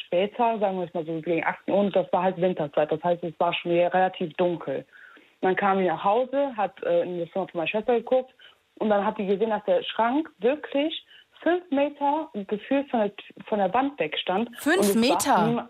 später, 0.06 0.58
sagen 0.58 0.78
wir 0.78 0.86
es 0.86 0.94
mal 0.94 1.04
so 1.04 1.20
gegen 1.20 1.44
18 1.44 1.74
Uhr 1.74 1.80
und 1.80 1.96
das 1.96 2.10
war 2.12 2.22
halt 2.22 2.40
Winterzeit, 2.40 2.90
das 2.90 3.02
heißt, 3.02 3.22
es 3.22 3.38
war 3.38 3.52
schon 3.54 3.72
relativ 3.72 4.32
dunkel. 4.34 4.86
Und 5.40 5.48
dann 5.48 5.56
kam 5.56 5.78
sie 5.78 5.86
nach 5.86 6.04
Hause, 6.04 6.54
hat 6.56 6.82
äh, 6.82 7.02
in 7.02 7.18
das 7.18 7.30
Zimmer 7.30 7.48
von 7.48 7.58
meiner 7.58 7.68
Schwester 7.68 7.94
geguckt 7.94 8.34
und 8.80 8.88
dann 8.90 9.04
hat 9.04 9.18
die 9.18 9.26
gesehen, 9.26 9.50
dass 9.50 9.64
der 9.64 9.82
Schrank 9.84 10.30
wirklich 10.38 11.04
fünf 11.42 11.62
Meter 11.70 12.28
gefühlt 12.48 12.90
von 12.90 13.00
der, 13.00 13.12
von 13.46 13.58
der 13.58 13.72
Wand 13.72 13.98
weg 13.98 14.16
stand. 14.18 14.50
Fünf 14.58 14.94
Meter? 14.94 15.68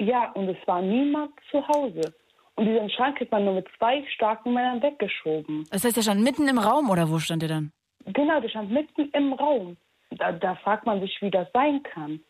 ja, 0.00 0.30
und 0.32 0.48
es 0.48 0.56
war 0.66 0.80
niemand 0.82 1.32
zu 1.50 1.66
Hause. 1.66 2.14
Und 2.56 2.66
diesen 2.66 2.90
Schrank 2.90 3.20
hat 3.20 3.30
man 3.30 3.44
nur 3.44 3.54
mit 3.54 3.66
zwei 3.78 4.04
starken 4.14 4.52
Männern 4.52 4.82
weggeschoben. 4.82 5.64
Das 5.70 5.84
heißt, 5.84 5.96
er 5.96 6.02
stand 6.02 6.22
mitten 6.22 6.48
im 6.48 6.58
Raum 6.58 6.90
oder 6.90 7.08
wo 7.08 7.18
stand 7.18 7.42
er 7.44 7.48
dann? 7.48 7.72
Genau, 8.06 8.40
der 8.40 8.48
stand 8.48 8.70
mitten 8.70 9.08
im 9.12 9.32
Raum. 9.32 9.76
da, 10.10 10.32
da 10.32 10.54
fragt 10.56 10.86
man 10.86 11.00
sich, 11.00 11.16
wie 11.20 11.30
das 11.30 11.48
sein 11.52 11.82
kann. 11.82 12.20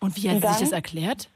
Und 0.00 0.16
wie 0.16 0.28
hat 0.28 0.36
Und 0.36 0.42
sie 0.42 0.48
sich 0.48 0.56
dann? 0.56 0.60
das 0.60 0.72
erklärt? 0.72 1.28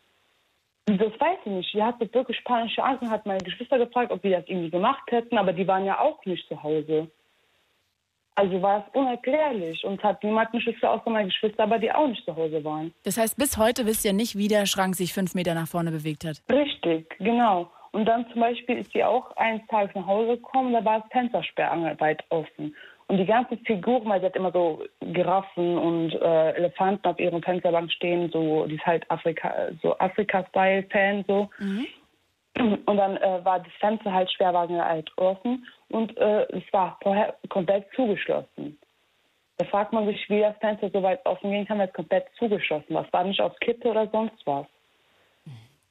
Das 0.87 0.99
weiß 1.19 1.39
ich 1.47 1.53
nicht. 1.53 1.73
Die 1.73 1.83
hatte 1.83 2.13
wirklich 2.13 2.43
panische 2.45 2.83
Angst 2.85 3.03
und 3.03 3.11
hat 3.11 3.25
meine 3.25 3.43
Geschwister 3.43 3.79
gefragt, 3.79 4.13
ob 4.13 4.21
die 4.21 4.31
das 4.31 4.45
irgendwie 4.47 4.71
gemacht 4.71 5.11
hätten, 5.11 5.39
aber 5.39 5.53
die 5.55 5.67
waren 5.67 5.85
ja 5.87 5.99
auch 5.99 6.23
nicht 6.27 6.47
zu 6.49 6.63
Hause. 6.63 7.11
Also 8.37 8.61
war 8.61 8.85
es 8.87 8.99
unerklärlich 8.99 9.85
und 9.85 10.03
hat 10.03 10.23
niemand 10.25 10.53
eine 10.53 10.63
Geschwister 10.63 10.91
außer 10.91 11.09
meine 11.09 11.29
Geschwister, 11.29 11.63
aber 11.63 11.79
die 11.79 11.93
auch 11.93 12.09
nicht 12.09 12.25
zu 12.25 12.35
Hause 12.35 12.65
waren. 12.65 12.93
Das 13.05 13.17
heißt, 13.17 13.37
bis 13.37 13.57
heute 13.59 13.87
wisst 13.87 14.05
ihr 14.05 14.13
nicht, 14.13 14.37
wie 14.37 14.49
der 14.49 14.67
Schrank 14.67 14.97
sich 14.97 15.13
fünf 15.13 15.35
Meter 15.35 15.55
nach 15.55 15.69
vorne 15.69 15.93
bewegt 15.93 16.25
hat. 16.25 16.43
Richtig, 16.51 17.17
genau. 17.19 17.71
Und 17.93 18.07
dann 18.07 18.27
zum 18.33 18.41
Beispiel 18.41 18.79
ist 18.79 18.93
sie 18.93 19.05
auch 19.05 19.37
eines 19.37 19.65
Tages 19.69 19.95
nach 19.95 20.07
Hause 20.07 20.37
gekommen, 20.37 20.73
da 20.73 20.85
war 20.85 21.01
das 21.01 21.09
Fenstersperr 21.13 21.97
weit 22.01 22.25
offen. 22.31 22.75
Und 23.07 23.19
die 23.19 23.27
ganzen 23.27 23.59
Figuren, 23.59 24.09
weil 24.09 24.19
sie 24.19 24.27
hat 24.27 24.35
immer 24.35 24.51
so 24.51 24.83
Giraffen 25.01 25.79
und 25.79 26.13
äh, 26.15 26.51
Elefanten 26.53 27.07
auf 27.07 27.19
ihrem 27.21 27.41
Fensterbank 27.41 27.93
stehen, 27.93 28.31
so, 28.33 28.67
die 28.67 28.77
ist 28.77 28.87
halt 28.87 29.09
Afrika, 29.11 29.53
so 29.81 29.97
Afrika-Style-Fan, 29.99 31.25
so. 31.29 31.49
Und 32.57 32.97
dann 32.97 33.17
äh, 33.17 33.45
war 33.45 33.61
das 33.61 33.73
Fenster 33.79 34.13
halt 34.13 34.31
schwerwagen 34.33 34.83
halt 34.83 35.11
offen 35.19 35.67
und 35.95 36.17
äh, 36.17 36.43
es 36.51 36.65
war 36.73 36.99
vorher 37.01 37.37
komplett 37.49 37.87
zugeschlossen. 37.95 38.77
Da 39.59 39.65
fragt 39.67 39.93
man 39.93 40.07
sich, 40.07 40.29
wie 40.29 40.41
das 40.41 40.57
Fenster 40.57 40.91
so 40.91 41.01
weit 41.05 41.25
offen 41.25 41.53
gehen 41.53 41.67
kann, 41.67 41.79
weil 41.79 41.87
es 41.87 41.95
komplett 41.95 42.27
zugeschlossen 42.37 42.93
war. 42.93 43.07
Es 43.07 43.13
war 43.13 43.23
nicht 43.23 43.41
aus 43.41 43.53
Kippe 43.61 43.89
oder 43.89 44.09
sonst 44.09 44.45
was. 44.45 44.67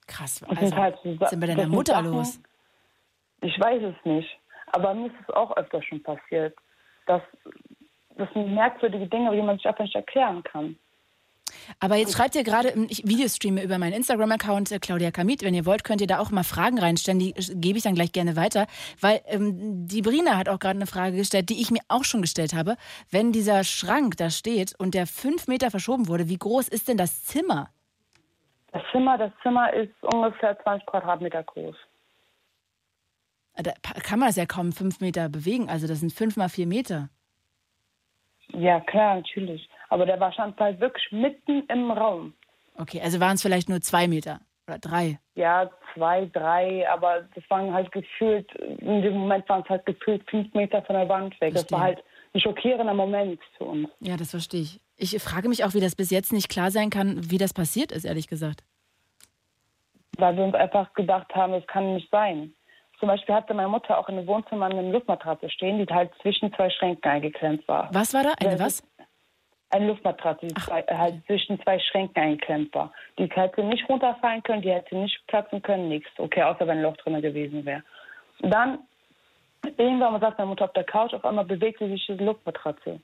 Krass. 0.05 0.43
Also, 0.43 0.65
sind 0.65 0.75
halt 0.75 0.97
so 1.01 1.17
was 1.21 1.31
ist 1.31 1.41
denn 1.41 1.57
sind 1.57 1.69
Mutter 1.69 1.93
Sachen- 1.93 2.11
los? 2.11 2.41
Ich 3.39 3.57
weiß 3.57 3.81
es 3.81 3.95
nicht. 4.05 4.29
Aber 4.73 4.93
mir 4.93 5.07
ist 5.07 5.15
es 5.21 5.33
auch 5.33 5.55
öfter 5.55 5.81
schon 5.81 6.03
passiert. 6.03 6.53
Das, 7.05 7.21
das 8.17 8.27
sind 8.33 8.53
merkwürdige 8.53 9.07
Dinge, 9.07 9.31
die 9.31 9.41
man 9.41 9.55
sich 9.55 9.65
einfach 9.65 9.85
nicht 9.85 9.95
erklären 9.95 10.43
kann. 10.43 10.77
Aber 11.79 11.95
jetzt 11.95 12.15
schreibt 12.15 12.35
ihr 12.35 12.43
gerade, 12.43 12.73
ich 12.89 13.07
Videostreame 13.07 13.63
über 13.63 13.77
meinen 13.77 13.93
Instagram-Account, 13.93 14.71
äh, 14.71 14.79
Claudia 14.79 15.11
Kamit. 15.11 15.43
Wenn 15.43 15.53
ihr 15.53 15.65
wollt, 15.65 15.83
könnt 15.83 16.01
ihr 16.01 16.07
da 16.07 16.19
auch 16.19 16.31
mal 16.31 16.43
Fragen 16.43 16.79
reinstellen. 16.79 17.19
Die 17.19 17.35
äh, 17.35 17.55
gebe 17.55 17.77
ich 17.77 17.83
dann 17.83 17.95
gleich 17.95 18.11
gerne 18.11 18.35
weiter. 18.35 18.67
Weil 18.99 19.21
ähm, 19.27 19.87
die 19.87 20.01
Brina 20.01 20.37
hat 20.37 20.49
auch 20.49 20.59
gerade 20.59 20.77
eine 20.77 20.87
Frage 20.87 21.17
gestellt, 21.17 21.49
die 21.49 21.61
ich 21.61 21.71
mir 21.71 21.81
auch 21.87 22.03
schon 22.03 22.21
gestellt 22.21 22.53
habe. 22.53 22.75
Wenn 23.09 23.31
dieser 23.31 23.63
Schrank 23.63 24.17
da 24.17 24.29
steht 24.29 24.73
und 24.77 24.93
der 24.93 25.07
fünf 25.07 25.47
Meter 25.47 25.71
verschoben 25.71 26.07
wurde, 26.07 26.29
wie 26.29 26.37
groß 26.37 26.67
ist 26.67 26.87
denn 26.87 26.97
das 26.97 27.25
Zimmer? 27.25 27.69
Das 28.71 28.81
Zimmer, 28.91 29.17
das 29.17 29.31
Zimmer 29.43 29.71
ist 29.73 29.93
ungefähr 30.01 30.57
20 30.63 30.87
Quadratmeter 30.87 31.43
groß. 31.43 31.75
Äh, 33.55 33.63
Da 33.63 33.71
kann 34.01 34.19
man 34.19 34.29
es 34.29 34.35
ja 34.35 34.45
kaum 34.45 34.71
fünf 34.71 34.99
Meter 34.99 35.29
bewegen. 35.29 35.69
Also 35.69 35.87
das 35.87 35.99
sind 35.99 36.11
fünf 36.11 36.37
mal 36.37 36.49
vier 36.49 36.67
Meter. 36.67 37.09
Ja, 38.49 38.79
klar, 38.81 39.15
natürlich. 39.15 39.67
Aber 39.89 40.05
der 40.05 40.19
war 40.19 40.31
stand 40.31 40.59
halt 40.59 40.79
wirklich 40.79 41.11
mitten 41.11 41.63
im 41.67 41.91
Raum. 41.91 42.33
Okay, 42.77 43.01
also 43.01 43.19
waren 43.19 43.35
es 43.35 43.41
vielleicht 43.41 43.69
nur 43.69 43.81
zwei 43.81 44.07
Meter 44.07 44.39
oder 44.67 44.79
drei. 44.79 45.19
Ja, 45.35 45.69
zwei, 45.93 46.25
drei, 46.25 46.89
aber 46.89 47.23
das 47.35 47.43
waren 47.49 47.73
halt 47.73 47.91
gefühlt, 47.91 48.51
in 48.55 49.01
dem 49.01 49.13
Moment 49.17 49.47
waren 49.49 49.61
es 49.61 49.69
halt 49.69 49.85
gefühlt 49.85 50.27
fünf 50.29 50.53
Meter 50.53 50.81
von 50.83 50.95
der 50.95 51.07
Wand 51.09 51.39
weg. 51.41 51.53
Das 51.53 51.69
war 51.71 51.79
Verstehe. 51.79 51.97
halt 51.97 52.03
ein 52.33 52.39
schockierender 52.39 52.93
Moment 52.93 53.39
für 53.57 53.65
uns. 53.65 53.89
Ja, 53.99 54.17
das 54.17 54.31
verstehe 54.31 54.61
ich. 54.61 54.79
Ich 54.97 55.21
frage 55.21 55.49
mich 55.49 55.63
auch, 55.63 55.73
wie 55.73 55.81
das 55.81 55.95
bis 55.95 56.09
jetzt 56.11 56.31
nicht 56.33 56.49
klar 56.49 56.71
sein 56.71 56.89
kann, 56.89 57.29
wie 57.29 57.37
das 57.37 57.53
passiert 57.53 57.91
ist, 57.91 58.05
ehrlich 58.05 58.27
gesagt. 58.27 58.63
weil 60.17 60.35
wir 60.37 60.43
uns 60.43 60.55
einfach 60.55 60.93
gedacht 60.93 61.33
haben, 61.35 61.53
das 61.53 61.65
kann 61.67 61.95
nicht 61.95 62.09
sein. 62.11 62.53
Zum 62.99 63.07
Beispiel 63.09 63.35
hatte 63.35 63.53
meine 63.53 63.67
Mutter 63.67 63.97
auch 63.97 64.07
in 64.07 64.15
dem 64.15 64.27
Wohnzimmer 64.27 64.67
eine 64.67 64.91
Luftmatratze 64.91 65.49
stehen, 65.49 65.77
die 65.83 65.93
halt 65.93 66.11
zwischen 66.21 66.53
zwei 66.53 66.69
Schränken 66.69 67.03
eingeklemmt 67.11 67.67
war. 67.67 67.89
Was 67.91 68.13
war 68.13 68.23
da? 68.23 68.33
Eine 68.39 68.59
was? 68.59 68.81
Eine 69.73 69.87
Luftmatratze, 69.87 70.45
die 70.45 70.53
zwei, 70.53 70.81
äh, 70.81 70.95
halt 70.95 71.25
zwischen 71.25 71.59
zwei 71.63 71.79
Schränken 71.79 72.21
eingeklemmt 72.21 72.75
war. 72.75 72.93
Die 73.17 73.27
hätte 73.27 73.63
nicht 73.63 73.89
runterfallen 73.89 74.43
können, 74.43 74.61
die 74.61 74.69
hätte 74.69 74.95
nicht 74.95 75.25
platzen 75.25 75.63
können, 75.63 75.89
nichts. 75.89 76.11
Okay, 76.19 76.43
außer 76.43 76.67
wenn 76.67 76.77
ein 76.77 76.83
Loch 76.83 76.95
drin 76.97 77.19
gewesen 77.19 77.65
wäre. 77.65 77.81
Dann, 78.41 78.77
irgendwann 79.63 80.21
saß 80.21 80.35
meine 80.37 80.49
Mutter 80.49 80.65
auf 80.65 80.73
der 80.73 80.83
Couch, 80.83 81.11
auf 81.15 81.25
einmal 81.25 81.45
bewegte 81.45 81.89
sich 81.89 82.05
diese 82.05 82.23
Luftmatratze. 82.23 82.99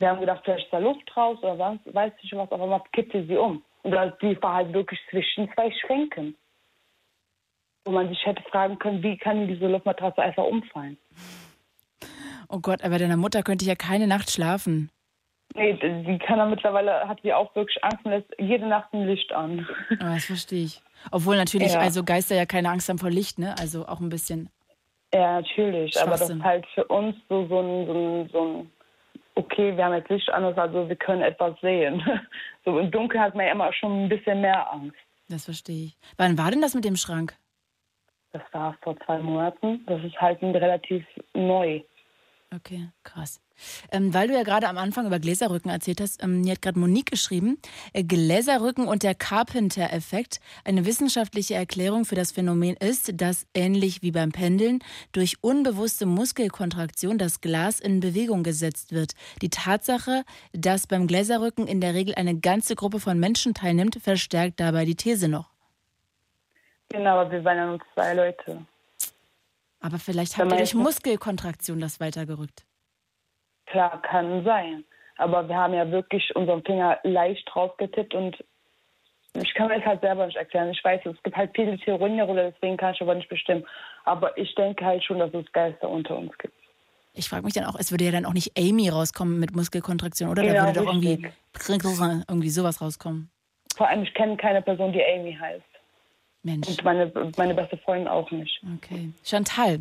Wir 0.00 0.08
haben 0.08 0.18
gedacht, 0.18 0.40
vielleicht 0.42 0.64
ist 0.64 0.72
da 0.72 0.78
Luft 0.78 1.16
raus 1.16 1.38
oder 1.42 1.56
sonst, 1.56 1.94
weiß 1.94 2.12
ich 2.22 2.32
was, 2.32 2.50
auf 2.50 2.60
einmal 2.60 2.82
kippte 2.92 3.24
sie 3.24 3.36
um. 3.36 3.62
Und 3.84 3.94
die 4.20 4.42
war 4.42 4.54
halt 4.54 4.72
wirklich 4.72 4.98
zwischen 5.10 5.48
zwei 5.54 5.70
Schränken. 5.70 6.34
Wo 7.84 7.92
man 7.92 8.08
sich 8.08 8.26
hätte 8.26 8.42
fragen 8.50 8.80
können, 8.80 9.00
wie 9.04 9.16
kann 9.16 9.46
diese 9.46 9.68
Luftmatratze 9.68 10.20
einfach 10.20 10.42
umfallen? 10.42 10.98
Oh 12.48 12.58
Gott, 12.58 12.82
aber 12.82 12.98
deiner 12.98 13.16
Mutter 13.16 13.44
könnte 13.44 13.64
ja 13.64 13.76
keine 13.76 14.08
Nacht 14.08 14.28
schlafen. 14.32 14.90
Nee, 15.54 15.72
die 15.74 16.18
kann 16.18 16.38
dann 16.38 16.50
mittlerweile, 16.50 17.08
hat 17.08 17.18
sie 17.22 17.32
auch 17.32 17.54
wirklich 17.54 17.82
Angst 17.82 18.04
und 18.04 18.10
lässt 18.10 18.28
jede 18.38 18.66
Nacht 18.66 18.92
ein 18.92 19.06
Licht 19.06 19.32
an. 19.32 19.66
Aber 20.00 20.14
das 20.14 20.26
verstehe 20.26 20.64
ich. 20.64 20.82
Obwohl 21.10 21.36
natürlich, 21.36 21.72
Ja. 21.72 21.80
also 21.80 22.04
Geister 22.04 22.34
ja 22.34 22.44
keine 22.46 22.68
Angst 22.70 22.88
haben 22.88 22.98
vor 22.98 23.10
Licht, 23.10 23.38
ne? 23.38 23.54
Also 23.58 23.86
auch 23.86 24.00
ein 24.00 24.08
bisschen. 24.10 24.50
Ja, 25.14 25.40
natürlich. 25.40 25.98
Aber 26.00 26.10
das 26.12 26.28
ist 26.28 26.42
halt 26.42 26.66
für 26.74 26.84
uns 26.84 27.16
so, 27.28 27.46
so, 27.46 27.60
ein, 27.60 27.86
so, 27.86 27.92
ein, 27.92 28.28
so 28.32 28.42
ein, 28.44 28.70
okay, 29.36 29.74
wir 29.76 29.84
haben 29.84 29.94
jetzt 29.94 30.10
Licht 30.10 30.28
an, 30.30 30.44
also 30.44 30.88
wir 30.88 30.96
können 30.96 31.22
etwas 31.22 31.58
sehen. 31.60 32.02
So 32.64 32.80
im 32.80 32.90
Dunkeln 32.90 33.22
hat 33.22 33.36
man 33.36 33.46
ja 33.46 33.52
immer 33.52 33.72
schon 33.72 34.06
ein 34.06 34.08
bisschen 34.08 34.40
mehr 34.40 34.72
Angst. 34.72 34.96
Das 35.28 35.44
verstehe 35.44 35.84
ich. 35.86 35.96
Wann 36.16 36.36
war 36.36 36.50
denn 36.50 36.60
das 36.60 36.74
mit 36.74 36.84
dem 36.84 36.96
Schrank? 36.96 37.36
Das 38.32 38.42
war 38.50 38.76
vor 38.82 38.96
zwei 39.06 39.18
Monaten. 39.18 39.84
Das 39.86 40.02
ist 40.02 40.20
halt 40.20 40.42
ein 40.42 40.50
relativ 40.54 41.06
neu. 41.32 41.80
Okay, 42.52 42.88
krass. 43.04 43.40
Ähm, 43.90 44.12
weil 44.14 44.28
du 44.28 44.34
ja 44.34 44.42
gerade 44.42 44.68
am 44.68 44.78
Anfang 44.78 45.06
über 45.06 45.18
Gläserrücken 45.18 45.70
erzählt 45.70 46.00
hast, 46.00 46.22
ähm, 46.22 46.42
hier 46.42 46.52
hat 46.52 46.62
gerade 46.62 46.78
Monique 46.78 47.10
geschrieben, 47.10 47.58
äh, 47.92 48.04
Gläserrücken 48.04 48.86
und 48.86 49.02
der 49.02 49.14
Carpenter-Effekt. 49.14 50.40
Eine 50.64 50.86
wissenschaftliche 50.86 51.54
Erklärung 51.54 52.04
für 52.04 52.14
das 52.14 52.32
Phänomen 52.32 52.76
ist, 52.76 53.20
dass 53.20 53.46
ähnlich 53.54 54.02
wie 54.02 54.12
beim 54.12 54.32
Pendeln 54.32 54.80
durch 55.12 55.42
unbewusste 55.42 56.06
Muskelkontraktion 56.06 57.18
das 57.18 57.40
Glas 57.40 57.80
in 57.80 58.00
Bewegung 58.00 58.42
gesetzt 58.42 58.92
wird. 58.92 59.12
Die 59.42 59.50
Tatsache, 59.50 60.24
dass 60.52 60.86
beim 60.86 61.06
Gläserrücken 61.06 61.66
in 61.66 61.80
der 61.80 61.94
Regel 61.94 62.14
eine 62.14 62.38
ganze 62.38 62.74
Gruppe 62.74 63.00
von 63.00 63.18
Menschen 63.18 63.54
teilnimmt, 63.54 63.98
verstärkt 64.02 64.60
dabei 64.60 64.84
die 64.84 64.96
These 64.96 65.28
noch. 65.28 65.50
Genau, 66.88 67.18
aber 67.18 67.30
wir 67.30 67.44
waren 67.44 67.56
ja 67.56 67.66
nur 67.66 67.80
zwei 67.94 68.14
Leute. 68.14 68.64
Aber 69.80 69.98
vielleicht 69.98 70.36
habt 70.36 70.50
ihr 70.50 70.58
durch 70.58 70.74
Muskelkontraktion 70.74 71.80
das 71.80 72.00
weitergerückt. 72.00 72.64
Klar, 73.66 74.00
kann 74.02 74.44
sein. 74.44 74.84
Aber 75.16 75.48
wir 75.48 75.56
haben 75.56 75.74
ja 75.74 75.90
wirklich 75.90 76.34
unseren 76.36 76.62
Finger 76.62 76.98
leicht 77.02 77.48
draufgetippt 77.52 78.14
und 78.14 78.36
ich 79.42 79.54
kann 79.54 79.68
mir 79.68 79.76
das 79.76 79.86
halt 79.86 80.00
selber 80.00 80.26
nicht 80.26 80.36
erklären. 80.36 80.70
Ich 80.70 80.82
weiß, 80.82 81.00
es 81.04 81.22
gibt 81.22 81.36
halt 81.36 81.50
viele 81.54 81.78
Theorien 81.78 82.18
darüber, 82.18 82.50
deswegen 82.50 82.76
kann 82.76 82.94
ich 82.94 83.00
aber 83.00 83.14
nicht 83.14 83.28
bestimmen. 83.28 83.66
Aber 84.04 84.36
ich 84.38 84.54
denke 84.54 84.84
halt 84.84 85.04
schon, 85.04 85.18
dass 85.18 85.32
es 85.34 85.50
Geister 85.52 85.88
unter 85.88 86.16
uns 86.16 86.36
gibt. 86.38 86.54
Ich 87.12 87.28
frage 87.28 87.44
mich 87.44 87.54
dann 87.54 87.64
auch, 87.64 87.76
es 87.78 87.90
würde 87.90 88.04
ja 88.04 88.12
dann 88.12 88.26
auch 88.26 88.34
nicht 88.34 88.58
Amy 88.58 88.88
rauskommen 88.90 89.40
mit 89.40 89.56
Muskelkontraktion, 89.56 90.28
oder? 90.28 90.42
da 90.42 90.66
würde 90.66 90.80
doch 90.80 90.86
irgendwie, 90.86 91.26
irgendwie 92.28 92.50
sowas 92.50 92.80
rauskommen. 92.80 93.30
Vor 93.74 93.88
allem, 93.88 94.02
ich 94.02 94.12
kenne 94.14 94.36
keine 94.36 94.60
Person, 94.62 94.92
die 94.92 95.02
Amy 95.02 95.34
heißt. 95.34 95.64
Mensch. 96.42 96.68
Und 96.68 96.84
meine, 96.84 97.12
meine 97.36 97.54
beste 97.54 97.76
Freundin 97.78 98.08
auch 98.08 98.30
nicht. 98.30 98.62
Okay. 98.76 99.12
Chantal, 99.24 99.80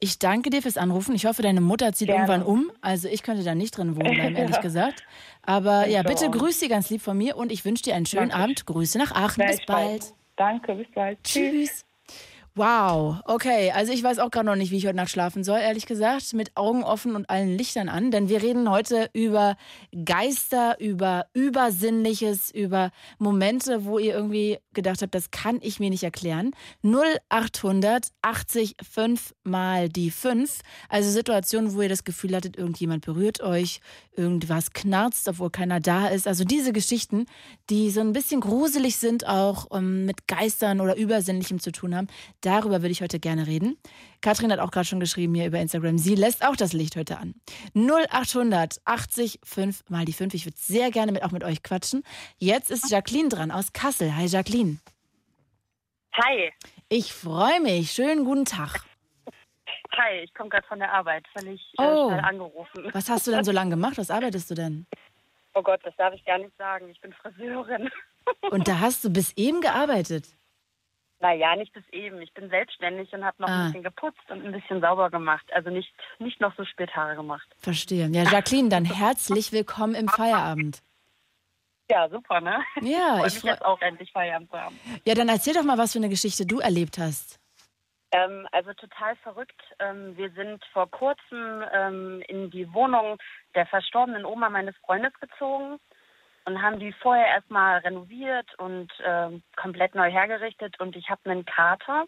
ich 0.00 0.18
danke 0.18 0.50
dir 0.50 0.62
fürs 0.62 0.76
Anrufen. 0.76 1.14
Ich 1.14 1.26
hoffe, 1.26 1.42
deine 1.42 1.60
Mutter 1.60 1.92
zieht 1.92 2.08
Gerne. 2.08 2.22
irgendwann 2.22 2.42
um. 2.42 2.70
Also 2.80 3.08
ich 3.08 3.22
könnte 3.22 3.42
da 3.44 3.54
nicht 3.54 3.76
drin 3.76 3.96
wohnen 3.96 4.14
bleiben, 4.14 4.36
ehrlich 4.36 4.60
gesagt. 4.60 5.04
Aber 5.42 5.86
ja, 5.88 6.00
Ich 6.00 6.06
bitte 6.06 6.26
auch. 6.26 6.30
grüß 6.32 6.60
sie 6.60 6.68
ganz 6.68 6.90
lieb 6.90 7.02
von 7.02 7.16
mir 7.16 7.36
und 7.36 7.50
ich 7.52 7.64
wünsche 7.64 7.82
dir 7.82 7.94
einen 7.94 8.06
schönen 8.06 8.30
Danke. 8.30 8.44
Abend. 8.44 8.66
Grüße 8.66 8.98
nach 8.98 9.12
Aachen. 9.12 9.44
Bis 9.46 9.64
bald. 9.66 9.66
Gleichfalls. 9.66 10.14
Danke, 10.36 10.74
bis 10.74 10.86
bald. 10.94 11.18
Tschüss. 11.24 11.84
Wow, 12.54 13.20
okay. 13.24 13.72
Also 13.74 13.94
ich 13.94 14.02
weiß 14.02 14.18
auch 14.18 14.30
gerade 14.30 14.44
noch 14.44 14.56
nicht, 14.56 14.70
wie 14.70 14.76
ich 14.76 14.84
heute 14.84 14.96
Nacht 14.96 15.08
schlafen 15.08 15.42
soll, 15.42 15.60
ehrlich 15.60 15.86
gesagt. 15.86 16.34
Mit 16.34 16.54
Augen 16.54 16.84
offen 16.84 17.16
und 17.16 17.30
allen 17.30 17.56
Lichtern 17.56 17.88
an. 17.88 18.10
Denn 18.10 18.28
wir 18.28 18.42
reden 18.42 18.68
heute 18.68 19.08
über 19.14 19.56
Geister, 20.04 20.78
über 20.78 21.24
Übersinnliches, 21.32 22.50
über 22.50 22.90
Momente, 23.18 23.86
wo 23.86 23.98
ihr 23.98 24.12
irgendwie 24.12 24.58
gedacht 24.74 25.00
habt, 25.00 25.14
das 25.14 25.30
kann 25.30 25.60
ich 25.62 25.80
mir 25.80 25.88
nicht 25.88 26.02
erklären. 26.02 26.50
0800 26.82 28.08
80 28.20 28.76
5 28.82 29.34
mal 29.44 29.88
die 29.88 30.10
5. 30.10 30.60
Also 30.90 31.10
Situationen, 31.10 31.74
wo 31.74 31.80
ihr 31.80 31.88
das 31.88 32.04
Gefühl 32.04 32.36
hattet, 32.36 32.58
irgendjemand 32.58 33.06
berührt 33.06 33.40
euch, 33.40 33.80
irgendwas 34.14 34.72
knarzt, 34.72 35.26
obwohl 35.26 35.48
keiner 35.50 35.80
da 35.80 36.08
ist. 36.08 36.28
Also 36.28 36.44
diese 36.44 36.74
Geschichten, 36.74 37.24
die 37.70 37.90
so 37.90 38.00
ein 38.00 38.12
bisschen 38.12 38.42
gruselig 38.42 38.98
sind, 38.98 39.26
auch 39.26 39.68
ähm, 39.72 40.04
mit 40.04 40.28
Geistern 40.28 40.82
oder 40.82 40.96
Übersinnlichem 40.96 41.58
zu 41.58 41.72
tun 41.72 41.96
haben. 41.96 42.08
Darüber 42.42 42.82
würde 42.82 42.90
ich 42.90 43.00
heute 43.02 43.18
gerne 43.20 43.46
reden. 43.46 43.78
Katrin 44.20 44.52
hat 44.52 44.58
auch 44.58 44.70
gerade 44.72 44.86
schon 44.86 45.00
geschrieben 45.00 45.34
hier 45.34 45.46
über 45.46 45.58
Instagram. 45.60 45.96
Sie 45.96 46.16
lässt 46.16 46.44
auch 46.44 46.56
das 46.56 46.72
Licht 46.72 46.96
heute 46.96 47.18
an. 47.18 47.34
0800 47.74 48.80
80 48.84 49.40
5 49.44 49.88
mal 49.88 50.04
die 50.04 50.12
5. 50.12 50.34
Ich 50.34 50.44
würde 50.44 50.56
sehr 50.58 50.90
gerne 50.90 51.12
mit, 51.12 51.22
auch 51.22 51.30
mit 51.30 51.44
euch 51.44 51.62
quatschen. 51.62 52.02
Jetzt 52.38 52.70
ist 52.70 52.90
Jacqueline 52.90 53.28
dran 53.28 53.50
aus 53.50 53.72
Kassel. 53.72 54.14
Hi 54.16 54.26
Jacqueline. 54.26 54.78
Hi. 56.14 56.52
Ich 56.88 57.12
freue 57.12 57.60
mich. 57.60 57.92
Schönen 57.92 58.24
guten 58.24 58.44
Tag. 58.44 58.84
Hi, 59.96 60.20
ich 60.24 60.34
komme 60.34 60.48
gerade 60.50 60.66
von 60.66 60.78
der 60.78 60.92
Arbeit, 60.92 61.24
weil 61.34 61.48
ich 61.48 61.74
Oh. 61.78 61.82
äh, 61.82 62.12
schnell 62.14 62.24
angerufen. 62.24 62.88
Was 62.92 63.08
hast 63.08 63.26
du 63.26 63.30
denn 63.30 63.44
so 63.44 63.52
lange 63.52 63.70
gemacht? 63.70 63.98
Was 63.98 64.10
arbeitest 64.10 64.50
du 64.50 64.54
denn? 64.54 64.86
Oh 65.54 65.62
Gott, 65.62 65.80
das 65.84 65.94
darf 65.96 66.12
ich 66.14 66.24
gar 66.24 66.38
nicht 66.38 66.56
sagen. 66.56 66.88
Ich 66.88 67.00
bin 67.00 67.12
Friseurin. 67.12 67.88
Und 68.50 68.66
da 68.68 68.80
hast 68.80 69.04
du 69.04 69.10
bis 69.10 69.32
eben 69.36 69.60
gearbeitet. 69.60 70.26
Naja, 71.22 71.54
nicht 71.54 71.72
bis 71.72 71.84
eben. 71.92 72.20
Ich 72.20 72.34
bin 72.34 72.50
selbstständig 72.50 73.12
und 73.12 73.24
habe 73.24 73.40
noch 73.40 73.48
Ah. 73.48 73.60
ein 73.60 73.66
bisschen 73.68 73.84
geputzt 73.84 74.28
und 74.28 74.44
ein 74.44 74.50
bisschen 74.50 74.80
sauber 74.80 75.08
gemacht. 75.08 75.46
Also 75.52 75.70
nicht, 75.70 75.94
nicht 76.18 76.40
noch 76.40 76.52
so 76.56 76.64
spät 76.64 76.94
Haare 76.96 77.14
gemacht. 77.14 77.46
Verstehe. 77.58 78.08
Ja, 78.08 78.24
Jacqueline, 78.24 78.68
dann 78.68 78.84
herzlich 78.84 79.52
willkommen 79.52 79.94
im 79.94 80.08
Feierabend. 80.08 80.82
Ja, 81.88 82.08
super, 82.08 82.40
ne? 82.40 82.60
Ja, 82.80 83.16
Freue 83.18 83.26
ich 83.28 83.34
mich 83.34 83.42
freu- 83.42 83.48
jetzt 83.50 83.64
auch 83.64 83.80
endlich 83.80 84.10
Feierabend 84.10 84.50
zu 84.50 84.58
haben. 84.60 84.78
Ja, 85.06 85.14
dann 85.14 85.28
erzähl 85.28 85.54
doch 85.54 85.62
mal, 85.62 85.78
was 85.78 85.92
für 85.92 85.98
eine 86.00 86.08
Geschichte 86.08 86.44
du 86.44 86.58
erlebt 86.58 86.98
hast. 86.98 87.38
Ähm, 88.10 88.46
also 88.50 88.72
total 88.74 89.14
verrückt. 89.16 89.62
Ähm, 89.78 90.16
wir 90.16 90.30
sind 90.32 90.62
vor 90.72 90.90
kurzem 90.90 91.62
ähm, 91.72 92.20
in 92.26 92.50
die 92.50 92.70
Wohnung 92.74 93.16
der 93.54 93.66
verstorbenen 93.66 94.24
Oma 94.24 94.50
meines 94.50 94.74
Freundes 94.84 95.12
gezogen 95.20 95.78
und 96.44 96.62
haben 96.62 96.78
die 96.78 96.92
vorher 96.92 97.26
erstmal 97.26 97.78
renoviert 97.78 98.46
und 98.58 98.92
ähm, 99.04 99.42
komplett 99.56 99.94
neu 99.94 100.10
hergerichtet. 100.10 100.78
Und 100.80 100.96
ich 100.96 101.08
habe 101.08 101.30
einen 101.30 101.44
Kater. 101.44 102.06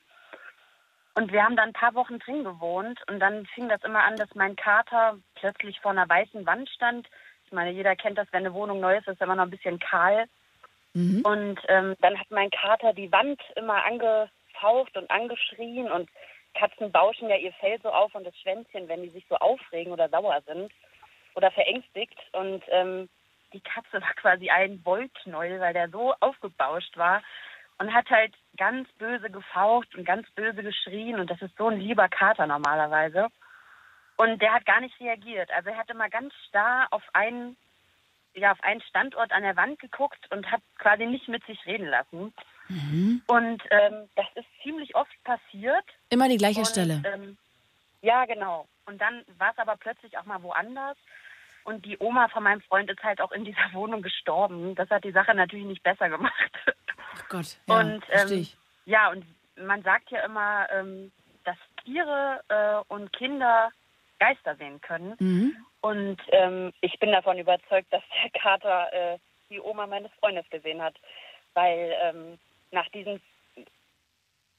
Und 1.14 1.32
wir 1.32 1.44
haben 1.44 1.56
dann 1.56 1.68
ein 1.68 1.74
paar 1.74 1.94
Wochen 1.94 2.18
drin 2.18 2.42
gewohnt. 2.42 3.00
Und 3.08 3.20
dann 3.20 3.46
fing 3.46 3.68
das 3.68 3.82
immer 3.84 4.02
an, 4.02 4.16
dass 4.16 4.34
mein 4.34 4.56
Kater 4.56 5.16
plötzlich 5.36 5.80
vor 5.80 5.92
einer 5.92 6.08
weißen 6.08 6.44
Wand 6.46 6.68
stand. 6.70 7.08
Ich 7.46 7.52
meine, 7.52 7.70
jeder 7.70 7.94
kennt 7.94 8.18
das, 8.18 8.26
wenn 8.32 8.44
eine 8.44 8.54
Wohnung 8.54 8.80
neu 8.80 8.96
ist, 8.96 9.06
ist 9.06 9.20
immer 9.20 9.36
noch 9.36 9.44
ein 9.44 9.50
bisschen 9.50 9.78
kahl. 9.78 10.26
Und 11.24 11.60
ähm, 11.68 11.96
dann 12.00 12.18
hat 12.18 12.30
mein 12.30 12.50
Kater 12.50 12.92
die 12.92 13.10
Wand 13.10 13.40
immer 13.56 13.84
angefaucht 13.84 14.96
und 14.96 15.10
angeschrien 15.10 15.90
und 15.90 16.08
Katzen 16.54 16.92
bauschen 16.92 17.28
ja 17.28 17.36
ihr 17.36 17.52
Fell 17.54 17.80
so 17.82 17.90
auf 17.90 18.14
und 18.14 18.24
das 18.24 18.38
Schwänzchen, 18.38 18.88
wenn 18.88 19.02
die 19.02 19.08
sich 19.10 19.26
so 19.28 19.34
aufregen 19.36 19.92
oder 19.92 20.08
sauer 20.08 20.40
sind 20.46 20.72
oder 21.34 21.50
verängstigt. 21.50 22.16
Und 22.32 22.62
ähm, 22.70 23.08
die 23.54 23.60
Katze 23.60 24.02
war 24.02 24.12
quasi 24.14 24.50
ein 24.50 24.84
Wollknäuel, 24.84 25.60
weil 25.60 25.72
der 25.72 25.88
so 25.88 26.12
aufgebauscht 26.20 26.96
war 26.96 27.22
und 27.78 27.94
hat 27.94 28.10
halt 28.10 28.34
ganz 28.56 28.88
böse 28.98 29.30
gefaucht 29.30 29.94
und 29.94 30.04
ganz 30.04 30.28
böse 30.32 30.62
geschrien. 30.62 31.18
Und 31.18 31.30
das 31.30 31.40
ist 31.40 31.56
so 31.56 31.68
ein 31.68 31.80
lieber 31.80 32.08
Kater 32.08 32.46
normalerweise. 32.46 33.28
Und 34.16 34.40
der 34.42 34.52
hat 34.52 34.66
gar 34.66 34.80
nicht 34.80 34.98
reagiert. 35.00 35.50
Also 35.52 35.70
er 35.70 35.78
hat 35.78 35.90
immer 35.90 36.08
ganz 36.10 36.34
starr 36.48 36.86
auf 36.90 37.02
einen 37.14 37.56
ja, 38.36 38.50
auf 38.50 38.62
einen 38.64 38.80
Standort 38.82 39.30
an 39.30 39.44
der 39.44 39.56
Wand 39.56 39.78
geguckt 39.78 40.18
und 40.30 40.50
hat 40.50 40.60
quasi 40.78 41.06
nicht 41.06 41.28
mit 41.28 41.46
sich 41.46 41.64
reden 41.66 41.86
lassen. 41.86 42.34
Und 43.26 43.62
ähm, 43.70 44.08
das 44.16 44.26
ist 44.34 44.46
ziemlich 44.62 44.96
oft 44.96 45.12
passiert. 45.22 45.84
Immer 46.10 46.28
die 46.28 46.36
gleiche 46.36 46.60
und, 46.60 46.66
Stelle. 46.66 47.02
Ähm, 47.04 47.36
ja, 48.02 48.24
genau. 48.24 48.66
Und 48.86 49.00
dann 49.00 49.24
war 49.38 49.52
es 49.52 49.58
aber 49.58 49.76
plötzlich 49.76 50.16
auch 50.18 50.24
mal 50.24 50.42
woanders. 50.42 50.96
Und 51.64 51.84
die 51.84 51.96
Oma 51.98 52.28
von 52.28 52.42
meinem 52.42 52.60
Freund 52.62 52.90
ist 52.90 53.02
halt 53.02 53.20
auch 53.20 53.32
in 53.32 53.44
dieser 53.44 53.66
Wohnung 53.72 54.02
gestorben. 54.02 54.74
Das 54.74 54.88
hat 54.90 55.04
die 55.04 55.12
Sache 55.12 55.34
natürlich 55.34 55.66
nicht 55.66 55.82
besser 55.82 56.08
gemacht. 56.08 56.52
Ach 57.14 57.28
Gott, 57.28 57.58
ja, 57.68 57.80
und 57.80 58.04
ähm, 58.10 58.32
ich. 58.32 58.56
ja, 58.84 59.10
und 59.10 59.24
man 59.56 59.82
sagt 59.82 60.10
ja 60.10 60.24
immer, 60.24 60.66
ähm, 60.70 61.12
dass 61.44 61.56
Tiere 61.84 62.40
äh, 62.48 62.92
und 62.92 63.12
Kinder 63.12 63.70
Geister 64.18 64.56
sehen 64.56 64.80
können. 64.80 65.16
Mhm. 65.18 65.56
Und 65.80 66.16
ähm, 66.28 66.72
ich 66.80 66.98
bin 66.98 67.12
davon 67.12 67.38
überzeugt, 67.38 67.92
dass 67.92 68.02
der 68.22 68.40
Kater 68.40 68.92
äh, 68.92 69.18
die 69.50 69.60
Oma 69.60 69.86
meines 69.86 70.10
Freundes 70.20 70.48
gesehen 70.50 70.80
hat. 70.80 70.96
Weil 71.52 71.94
ähm, 72.02 72.38
nach 72.70 72.88
diesen 72.88 73.20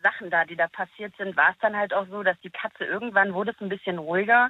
Sachen 0.02 0.30
da, 0.30 0.46
die 0.46 0.56
da 0.56 0.68
passiert 0.68 1.16
sind, 1.18 1.36
war 1.36 1.50
es 1.52 1.58
dann 1.62 1.76
halt 1.76 1.94
auch 1.94 2.08
so, 2.08 2.22
dass 2.22 2.40
die 2.42 2.52
Katze 2.52 2.86
irgendwann 2.86 3.34
wurde 3.34 3.52
es 3.52 3.62
ein 3.62 3.70
bisschen 3.70 3.98
ruhiger. 3.98 4.50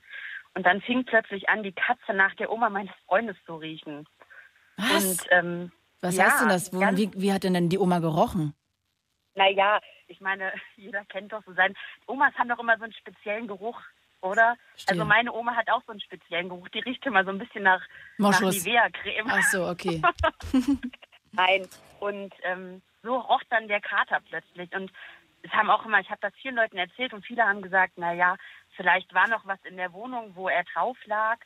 Und 0.56 0.66
dann 0.66 0.82
fing 0.82 1.04
plötzlich 1.06 1.50
an, 1.50 1.64
die 1.64 1.74
Katze 1.74 2.14
nach 2.14 2.34
der 2.36 2.52
Oma 2.52 2.70
meines 2.70 2.94
Freundes 3.08 3.36
zu 3.46 3.56
riechen. 3.56 4.08
Was? 4.78 5.06
Und 5.06 5.28
ähm, 5.32 5.72
was 6.02 6.16
ja, 6.16 6.26
heißt 6.26 6.42
denn 6.42 6.50
das? 6.50 6.74
Wo, 6.74 6.80
wie, 6.80 7.12
wie 7.16 7.34
hat 7.34 7.44
denn 7.44 7.70
die 7.70 7.78
Oma 7.78 8.00
gerochen? 8.00 8.54
Naja, 9.36 9.82
ich 10.08 10.22
meine, 10.22 10.54
jeder 10.76 11.04
kennt 11.06 11.34
doch 11.34 11.44
so 11.46 11.54
sein. 11.54 11.74
Omas 12.08 12.34
haben 12.36 12.50
doch 12.50 12.60
immer 12.60 12.78
so 12.78 12.84
einen 12.84 12.94
speziellen 12.94 13.48
Geruch, 13.48 13.80
oder? 14.22 14.56
Verstehe. 14.72 14.94
Also 14.94 15.06
meine 15.06 15.34
Oma 15.34 15.56
hat 15.56 15.70
auch 15.70 15.82
so 15.86 15.92
einen 15.92 16.02
speziellen 16.02 16.50
Geruch. 16.50 16.70
Die 16.70 16.80
riecht 16.80 17.06
immer 17.06 17.24
so 17.24 17.32
ein 17.32 17.38
bisschen 17.38 17.64
nach, 17.64 17.82
nach 18.18 18.40
Moschus. 18.40 18.64
Nivea-Creme. 18.66 19.28
Ach 19.30 19.44
so, 19.44 19.68
okay. 19.68 20.02
Nein. 21.32 21.68
Und 22.00 22.34
ähm, 22.44 22.82
so 23.04 23.18
roch 23.18 23.42
dann 23.50 23.68
der 23.68 23.82
Kater 23.82 24.20
plötzlich. 24.30 24.74
Und 24.74 24.92
es 25.46 25.52
haben 25.52 25.70
auch 25.70 25.86
immer, 25.86 26.00
ich 26.00 26.10
habe 26.10 26.22
das 26.22 26.34
vielen 26.42 26.56
Leuten 26.56 26.78
erzählt 26.78 27.14
und 27.14 27.26
viele 27.26 27.44
haben 27.44 27.62
gesagt, 27.62 27.94
na 27.98 28.14
ja, 28.14 28.36
vielleicht 28.76 29.14
war 29.14 29.28
noch 29.28 29.46
was 29.46 29.60
in 29.66 29.78
der 29.78 29.94
Wohnung, 29.94 30.36
wo 30.36 30.50
er 30.50 30.64
drauf 30.74 30.98
lag. 31.06 31.38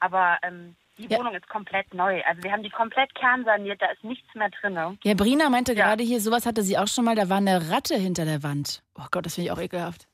Aber 0.00 0.38
ähm, 0.42 0.76
die 0.98 1.06
Ja. 1.06 1.18
Wohnung 1.18 1.34
ist 1.34 1.48
komplett 1.48 1.94
neu. 1.94 2.22
Also 2.24 2.42
wir 2.42 2.52
haben 2.52 2.62
die 2.62 2.70
komplett 2.70 3.14
kernsaniert, 3.14 3.80
da 3.80 3.86
ist 3.86 4.02
nichts 4.04 4.32
mehr 4.34 4.50
drin. 4.50 4.98
Ja, 5.04 5.14
Brina 5.14 5.48
meinte 5.50 5.72
Ja. 5.74 5.86
gerade 5.86 6.02
hier, 6.04 6.20
sowas 6.20 6.46
hatte 6.46 6.62
sie 6.62 6.76
auch 6.78 6.88
schon 6.88 7.04
mal, 7.04 7.14
da 7.14 7.28
war 7.28 7.38
eine 7.38 7.70
Ratte 7.70 7.94
hinter 7.96 8.24
der 8.24 8.42
Wand. 8.42 8.82
Oh 8.96 9.06
Gott, 9.10 9.26
das 9.26 9.34
finde 9.36 9.46
ich 9.46 9.52
auch 9.52 9.60
ekelhaft. 9.60 10.06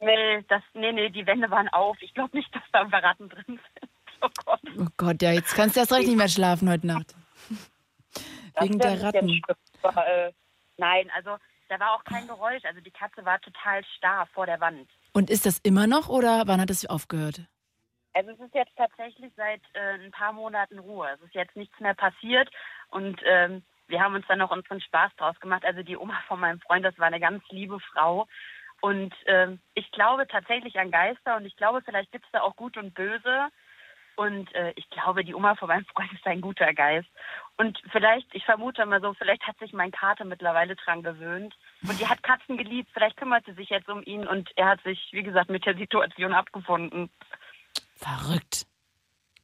Nee, 0.00 0.42
das, 0.48 0.62
nee, 0.74 0.92
nee, 0.92 1.08
die 1.10 1.26
Wände 1.26 1.50
waren 1.50 1.68
auf. 1.68 1.96
Ich 2.00 2.12
glaube 2.14 2.36
nicht, 2.36 2.54
dass 2.54 2.62
da 2.72 2.82
Ratten 2.82 3.28
drin 3.28 3.44
sind. 3.46 3.60
Oh 4.20 4.28
Gott. 4.46 4.60
Oh 4.78 4.86
Gott, 4.96 5.20
ja, 5.20 5.32
jetzt 5.32 5.54
kannst 5.54 5.76
du 5.76 5.80
erst 5.80 5.92
recht 5.92 6.06
nicht 6.06 6.16
mehr 6.16 6.28
schlafen 6.30 6.70
heute 6.70 6.86
Nacht. 6.86 7.14
Wegen 8.58 8.78
der 8.78 9.02
Ratten. 9.02 9.42
Aber, 9.82 10.06
äh, 10.06 10.32
nein, 10.78 11.10
also 11.14 11.36
da 11.68 11.80
war 11.80 11.92
auch 11.92 12.04
kein 12.04 12.26
Geräusch. 12.26 12.64
Also 12.64 12.80
die 12.80 12.90
Katze 12.90 13.24
war 13.24 13.40
total 13.40 13.84
starr 13.96 14.26
vor 14.32 14.46
der 14.46 14.60
Wand. 14.60 14.88
Und 15.12 15.30
ist 15.30 15.46
das 15.46 15.58
immer 15.58 15.86
noch 15.86 16.08
oder 16.08 16.44
wann 16.46 16.60
hat 16.60 16.70
es 16.70 16.86
aufgehört? 16.86 17.42
Also 18.14 18.30
es 18.30 18.40
ist 18.40 18.54
jetzt 18.54 18.76
tatsächlich 18.76 19.32
seit 19.36 19.60
äh, 19.72 19.94
ein 19.94 20.12
paar 20.12 20.32
Monaten 20.32 20.78
Ruhe. 20.78 21.08
Es 21.14 21.20
ist 21.20 21.34
jetzt 21.34 21.56
nichts 21.56 21.78
mehr 21.80 21.94
passiert 21.94 22.48
und 22.90 23.20
ähm, 23.24 23.62
wir 23.88 24.00
haben 24.00 24.14
uns 24.14 24.26
dann 24.28 24.38
noch 24.38 24.50
unseren 24.50 24.80
Spaß 24.80 25.12
draus 25.16 25.38
gemacht. 25.40 25.64
Also 25.64 25.82
die 25.82 25.96
Oma 25.96 26.22
von 26.28 26.40
meinem 26.40 26.60
Freund, 26.60 26.84
das 26.84 26.98
war 26.98 27.06
eine 27.06 27.20
ganz 27.20 27.42
liebe 27.50 27.80
Frau. 27.80 28.26
Und 28.80 29.14
ähm, 29.26 29.60
ich 29.74 29.90
glaube 29.92 30.26
tatsächlich 30.26 30.78
an 30.78 30.90
Geister 30.90 31.36
und 31.36 31.44
ich 31.44 31.56
glaube, 31.56 31.82
vielleicht 31.82 32.12
gibt 32.12 32.24
es 32.24 32.32
da 32.32 32.42
auch 32.42 32.56
Gut 32.56 32.76
und 32.76 32.94
Böse. 32.94 33.48
Und 34.16 34.54
äh, 34.54 34.72
ich 34.76 34.88
glaube, 34.90 35.24
die 35.24 35.34
Oma 35.34 35.54
von 35.56 35.68
meinem 35.68 35.84
Freund 35.86 36.12
ist 36.12 36.26
ein 36.26 36.40
guter 36.40 36.72
Geist. 36.72 37.08
Und 37.56 37.80
vielleicht, 37.90 38.32
ich 38.34 38.44
vermute 38.44 38.84
mal 38.86 39.00
so, 39.00 39.14
vielleicht 39.14 39.42
hat 39.42 39.58
sich 39.58 39.72
mein 39.72 39.90
Kater 39.90 40.24
mittlerweile 40.24 40.76
dran 40.76 41.02
gewöhnt. 41.02 41.54
Und 41.82 41.98
die 42.00 42.06
hat 42.06 42.22
Katzen 42.22 42.56
geliebt. 42.56 42.90
Vielleicht 42.92 43.16
kümmert 43.16 43.44
sie 43.46 43.52
sich 43.54 43.70
jetzt 43.70 43.88
um 43.88 44.02
ihn 44.04 44.26
und 44.26 44.50
er 44.56 44.68
hat 44.68 44.82
sich, 44.82 45.08
wie 45.12 45.22
gesagt, 45.22 45.50
mit 45.50 45.64
der 45.66 45.76
Situation 45.76 46.32
abgefunden. 46.32 47.10
Verrückt. 47.96 48.66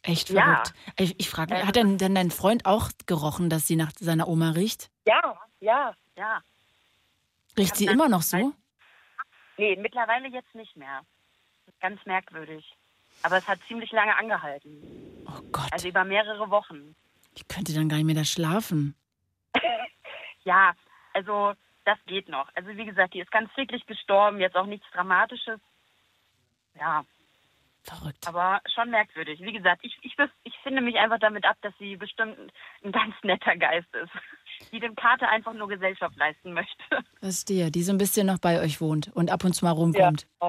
Echt 0.02 0.30
Ja. 0.30 0.42
verrückt. 0.42 0.74
Ich, 0.98 1.20
ich 1.20 1.30
frage 1.30 1.54
mich, 1.54 1.64
hat 1.64 1.76
denn, 1.76 1.98
denn 1.98 2.14
dein 2.14 2.30
Freund 2.30 2.64
auch 2.66 2.90
gerochen, 3.06 3.50
dass 3.50 3.66
sie 3.66 3.76
nach 3.76 3.90
seiner 3.96 4.28
Oma 4.28 4.50
riecht? 4.50 4.90
Ja, 5.06 5.36
ja, 5.60 5.94
ja. 6.16 6.40
Riecht 7.58 7.76
sie 7.76 7.86
immer 7.86 8.08
noch 8.08 8.22
so? 8.22 8.52
Nee, 9.56 9.76
mittlerweile 9.76 10.28
jetzt 10.28 10.54
nicht 10.54 10.76
mehr. 10.76 11.02
Ganz 11.80 12.04
merkwürdig. 12.06 12.64
Aber 13.22 13.36
es 13.36 13.46
hat 13.48 13.58
ziemlich 13.68 13.90
lange 13.92 14.16
angehalten. 14.16 15.24
Oh 15.26 15.40
Gott, 15.52 15.68
Also 15.72 15.88
über 15.88 16.04
mehrere 16.04 16.50
Wochen. 16.50 16.94
ich 17.34 17.46
könnte 17.48 17.72
dann 17.74 17.88
gar 17.88 17.96
nicht 17.96 18.06
mehr 18.06 18.14
da 18.14 18.24
schlafen. 18.24 18.94
Ja, 20.44 20.72
also 21.12 21.52
das 21.84 21.98
geht 22.06 22.28
noch. 22.30 22.48
Also 22.54 22.70
wie 22.70 22.86
gesagt, 22.86 23.12
die 23.12 23.20
ist 23.20 23.30
ganz 23.30 23.52
friedlich 23.52 23.84
gestorben, 23.86 24.40
jetzt 24.40 24.56
auch 24.56 24.64
nichts 24.64 24.86
Dramatisches. 24.92 25.60
Ja, 26.78 27.04
Verrückt. 27.82 28.26
aber 28.26 28.62
schon 28.74 28.90
merkwürdig. 28.90 29.40
Wie 29.40 29.52
gesagt, 29.52 29.80
ich, 29.84 29.98
ich, 30.00 30.16
ich 30.44 30.54
finde 30.62 30.80
mich 30.80 30.96
einfach 30.96 31.18
damit 31.18 31.44
ab, 31.44 31.56
dass 31.60 31.74
sie 31.78 31.96
bestimmt 31.96 32.38
ein, 32.38 32.50
ein 32.84 32.92
ganz 32.92 33.14
netter 33.22 33.54
Geist 33.56 33.94
ist, 33.94 34.10
die 34.72 34.80
dem 34.80 34.94
Kater 34.96 35.28
einfach 35.28 35.52
nur 35.52 35.68
Gesellschaft 35.68 36.16
leisten 36.16 36.54
möchte. 36.54 36.82
Verstehe, 37.20 37.70
die 37.70 37.82
so 37.82 37.92
ein 37.92 37.98
bisschen 37.98 38.26
noch 38.26 38.38
bei 38.38 38.60
euch 38.62 38.80
wohnt 38.80 39.08
und 39.14 39.30
ab 39.30 39.44
und 39.44 39.52
zu 39.52 39.64
mal 39.66 39.72
rumkommt. 39.72 40.26
Ja, 40.40 40.48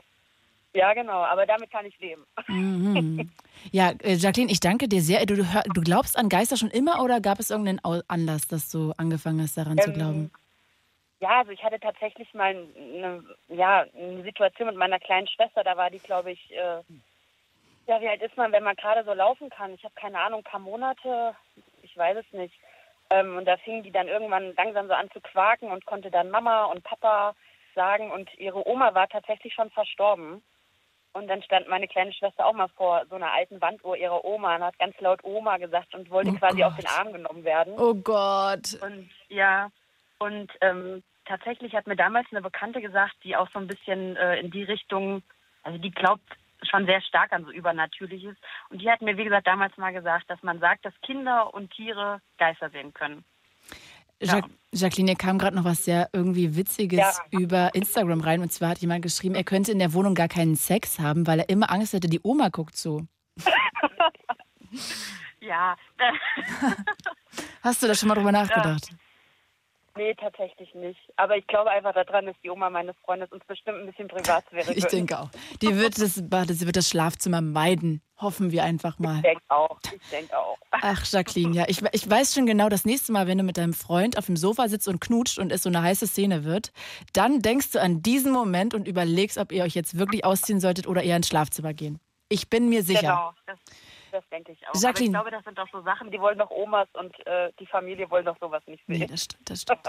genau, 0.73 1.23
aber 1.23 1.45
damit 1.45 1.71
kann 1.71 1.85
ich 1.85 1.97
leben. 1.99 2.25
Mhm. 2.47 3.31
Ja, 3.71 3.91
äh, 4.01 4.15
Jacqueline, 4.15 4.51
ich 4.51 4.59
danke 4.59 4.87
dir 4.87 5.01
sehr. 5.01 5.25
Du, 5.25 5.35
du, 5.35 5.81
glaubst 5.81 6.17
an 6.17 6.29
Geister 6.29 6.57
schon 6.57 6.71
immer 6.71 7.03
oder 7.03 7.21
gab 7.21 7.39
es 7.39 7.51
irgendeinen 7.51 7.79
Anlass, 8.07 8.47
dass 8.47 8.71
du 8.71 8.93
angefangen 8.97 9.41
hast, 9.41 9.57
daran 9.57 9.77
zu 9.77 9.89
Ähm, 9.89 9.93
glauben? 9.93 10.31
Ja, 11.19 11.39
also 11.39 11.51
ich 11.51 11.63
hatte 11.63 11.79
tatsächlich 11.79 12.33
mal 12.33 12.55
eine, 12.55 13.23
ja, 13.49 13.85
eine 13.95 14.23
Situation 14.23 14.67
mit 14.67 14.77
meiner 14.77 14.99
kleinen 14.99 15.27
Schwester. 15.27 15.63
Da 15.63 15.77
war 15.77 15.91
die, 15.91 15.99
glaube 15.99 16.31
ich, 16.31 16.51
äh, 16.51 16.81
ja, 17.87 18.01
wie 18.01 18.07
alt 18.07 18.21
ist 18.21 18.35
man, 18.37 18.51
wenn 18.51 18.63
man 18.63 18.75
gerade 18.75 19.03
so 19.03 19.13
laufen 19.13 19.49
kann? 19.49 19.73
Ich 19.75 19.83
habe 19.83 19.93
keine 19.95 20.19
Ahnung, 20.19 20.39
ein 20.39 20.51
paar 20.51 20.59
Monate, 20.59 21.35
ich 21.83 21.95
weiß 21.95 22.17
es 22.17 22.33
nicht. 22.33 22.55
Ähm, 23.11 23.37
und 23.37 23.45
da 23.45 23.57
fing 23.57 23.83
die 23.83 23.91
dann 23.91 24.07
irgendwann 24.07 24.55
langsam 24.55 24.87
so 24.87 24.93
an 24.93 25.11
zu 25.11 25.21
quaken 25.21 25.69
und 25.69 25.85
konnte 25.85 26.09
dann 26.09 26.31
Mama 26.31 26.65
und 26.65 26.83
Papa 26.83 27.35
sagen. 27.75 28.09
Und 28.09 28.33
ihre 28.39 28.67
Oma 28.67 28.93
war 28.95 29.07
tatsächlich 29.07 29.53
schon 29.53 29.69
verstorben. 29.69 30.41
Und 31.13 31.27
dann 31.27 31.43
stand 31.43 31.67
meine 31.67 31.87
kleine 31.87 32.13
Schwester 32.13 32.45
auch 32.45 32.53
mal 32.53 32.69
vor 32.69 33.03
so 33.09 33.15
einer 33.15 33.31
alten 33.33 33.59
Wanduhr 33.59 33.97
ihrer 33.97 34.23
Oma 34.23 34.55
und 34.55 34.63
hat 34.63 34.79
ganz 34.79 34.97
laut 35.01 35.23
Oma 35.23 35.57
gesagt 35.57 35.93
und 35.93 36.09
wollte 36.09 36.29
Oh 36.31 36.35
quasi 36.35 36.63
auf 36.63 36.75
Gott. 36.75 36.83
den 36.85 36.89
Arm 36.89 37.11
genommen 37.13 37.43
werden. 37.43 37.73
Oh 37.77 37.93
Gott. 37.95 38.77
Und 38.81 39.09
ja, 39.27 39.69
und 40.19 40.51
ähm, 40.61 41.03
tatsächlich 41.25 41.73
hat 41.75 41.87
mir 41.87 41.97
damals 41.97 42.27
eine 42.31 42.41
Bekannte 42.41 42.81
gesagt, 42.81 43.15
die 43.23 43.35
auch 43.35 43.49
so 43.51 43.59
ein 43.59 43.67
bisschen 43.67 44.15
äh, 44.15 44.37
in 44.39 44.51
die 44.51 44.63
Richtung, 44.63 45.21
also 45.63 45.77
die 45.77 45.91
glaubt 45.91 46.23
schon 46.63 46.85
sehr 46.85 47.01
stark 47.01 47.33
an 47.33 47.43
so 47.43 47.51
Übernatürliches. 47.51 48.37
Und 48.69 48.81
die 48.81 48.89
hat 48.89 49.01
mir, 49.01 49.17
wie 49.17 49.23
gesagt, 49.23 49.47
damals 49.47 49.75
mal 49.77 49.91
gesagt, 49.91 50.29
dass 50.29 50.41
man 50.43 50.59
sagt, 50.59 50.85
dass 50.85 50.93
Kinder 51.01 51.53
und 51.53 51.71
Tiere 51.71 52.21
Geister 52.37 52.69
sehen 52.69 52.93
können. 52.93 53.25
Ja. 54.21 54.41
Jacqueline, 54.73 55.15
kam 55.17 55.37
gerade 55.37 55.55
noch 55.55 55.65
was 55.65 55.83
sehr 55.83 56.09
irgendwie 56.13 56.55
Witziges 56.55 56.99
ja. 56.99 57.13
über 57.31 57.75
Instagram 57.75 58.21
rein. 58.21 58.41
Und 58.41 58.53
zwar 58.53 58.69
hat 58.69 58.79
jemand 58.79 59.01
geschrieben, 59.01 59.35
er 59.35 59.43
könnte 59.43 59.71
in 59.71 59.79
der 59.79 59.93
Wohnung 59.93 60.15
gar 60.15 60.29
keinen 60.29 60.55
Sex 60.55 60.99
haben, 60.99 61.27
weil 61.27 61.39
er 61.39 61.49
immer 61.49 61.71
Angst 61.71 61.93
hätte, 61.93 62.07
die 62.07 62.21
Oma 62.23 62.49
guckt 62.49 62.77
so. 62.77 63.05
ja. 65.41 65.75
Hast 67.61 67.83
du 67.83 67.87
da 67.87 67.95
schon 67.95 68.07
mal 68.07 68.15
drüber 68.15 68.31
nachgedacht? 68.31 68.89
Nee, 69.97 70.13
tatsächlich 70.15 70.73
nicht. 70.73 70.99
Aber 71.17 71.37
ich 71.37 71.45
glaube 71.47 71.69
einfach 71.69 71.93
daran, 71.93 72.25
dass 72.25 72.35
die 72.43 72.49
Oma 72.49 72.69
meines 72.69 72.95
Freundes 73.03 73.31
uns 73.31 73.43
bestimmt 73.45 73.79
ein 73.79 73.85
bisschen 73.87 74.07
Privatsphäre 74.07 74.73
Ich 74.73 74.85
denke 74.85 75.19
auch. 75.19 75.29
Die 75.61 75.77
wird 75.77 76.01
das, 76.01 76.15
sie 76.15 76.65
wird 76.65 76.75
das 76.77 76.89
Schlafzimmer 76.89 77.41
meiden. 77.41 78.01
Hoffen 78.17 78.51
wir 78.51 78.63
einfach 78.63 78.99
mal. 78.99 79.17
Ich 79.17 79.21
denke 79.23 79.43
auch. 79.49 79.79
Ich 79.83 80.09
denke 80.09 80.37
auch. 80.37 80.57
Ach, 80.71 81.05
Jacqueline, 81.05 81.55
ja. 81.55 81.65
Ich, 81.67 81.81
ich 81.91 82.09
weiß 82.09 82.33
schon 82.33 82.45
genau, 82.45 82.69
das 82.69 82.85
nächste 82.85 83.11
Mal, 83.11 83.27
wenn 83.27 83.37
du 83.37 83.43
mit 83.43 83.57
deinem 83.57 83.73
Freund 83.73 84.17
auf 84.17 84.27
dem 84.27 84.37
Sofa 84.37 84.69
sitzt 84.69 84.87
und 84.87 85.01
knutscht 85.01 85.39
und 85.39 85.51
es 85.51 85.63
so 85.63 85.69
eine 85.69 85.81
heiße 85.81 86.07
Szene 86.07 86.43
wird, 86.43 86.71
dann 87.13 87.41
denkst 87.41 87.71
du 87.71 87.81
an 87.81 88.01
diesen 88.01 88.31
Moment 88.31 88.73
und 88.73 88.87
überlegst, 88.87 89.37
ob 89.37 89.51
ihr 89.51 89.63
euch 89.63 89.75
jetzt 89.75 89.97
wirklich 89.97 90.23
ausziehen 90.23 90.59
solltet 90.59 90.87
oder 90.87 91.03
eher 91.03 91.17
ins 91.17 91.27
Schlafzimmer 91.27 91.73
gehen. 91.73 91.99
Ich 92.29 92.49
bin 92.49 92.69
mir 92.69 92.83
sicher. 92.83 93.01
Genau. 93.01 93.33
Das 93.45 93.59
das 94.11 94.23
denke 94.31 94.51
ich 94.51 94.67
auch. 94.67 94.73
Jacqueline. 94.75 95.17
Aber 95.17 95.27
ich 95.27 95.31
glaube, 95.31 95.31
das 95.31 95.43
sind 95.43 95.57
doch 95.57 95.67
so 95.71 95.81
Sachen, 95.83 96.11
die 96.11 96.19
wollen 96.19 96.37
doch 96.37 96.49
Omas 96.49 96.87
und 96.93 97.13
äh, 97.25 97.51
die 97.59 97.65
Familie 97.65 98.09
wollen 98.09 98.25
doch 98.25 98.37
sowas 98.39 98.63
nicht 98.67 98.85
sehen. 98.87 98.99
Nee, 98.99 99.07
das 99.07 99.23
stimmt, 99.23 99.49
das 99.49 99.61
stimmt. 99.61 99.81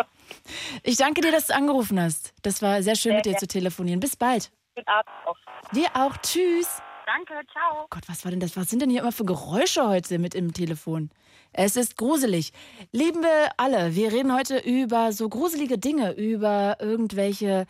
ich 0.82 0.96
danke 0.96 1.20
dir, 1.20 1.32
dass 1.32 1.48
du 1.48 1.54
angerufen 1.54 2.00
hast. 2.00 2.34
Das 2.42 2.62
war 2.62 2.82
sehr 2.82 2.96
schön, 2.96 3.10
sehr, 3.10 3.16
mit 3.16 3.26
dir 3.26 3.32
ja. 3.32 3.38
zu 3.38 3.46
telefonieren. 3.46 4.00
Bis 4.00 4.16
bald. 4.16 4.50
Guten 4.74 4.88
Abend 4.88 5.10
auch. 5.26 5.36
Dir 5.72 5.88
auch. 5.94 6.16
Tschüss. 6.18 6.80
Danke, 7.06 7.34
ciao. 7.52 7.86
Gott, 7.90 8.08
was 8.08 8.24
war 8.24 8.30
denn 8.30 8.40
das? 8.40 8.56
Was 8.56 8.70
sind 8.70 8.80
denn 8.80 8.90
hier 8.90 9.00
immer 9.00 9.12
für 9.12 9.24
Geräusche 9.24 9.86
heute 9.86 10.18
mit 10.18 10.34
im 10.34 10.52
Telefon? 10.52 11.10
Es 11.52 11.76
ist 11.76 11.98
gruselig. 11.98 12.52
Lieben 12.92 13.22
wir 13.22 13.50
alle, 13.58 13.94
wir 13.94 14.12
reden 14.12 14.34
heute 14.34 14.58
über 14.58 15.12
so 15.12 15.28
gruselige 15.28 15.78
Dinge, 15.78 16.12
über 16.12 16.76
irgendwelche 16.80 17.66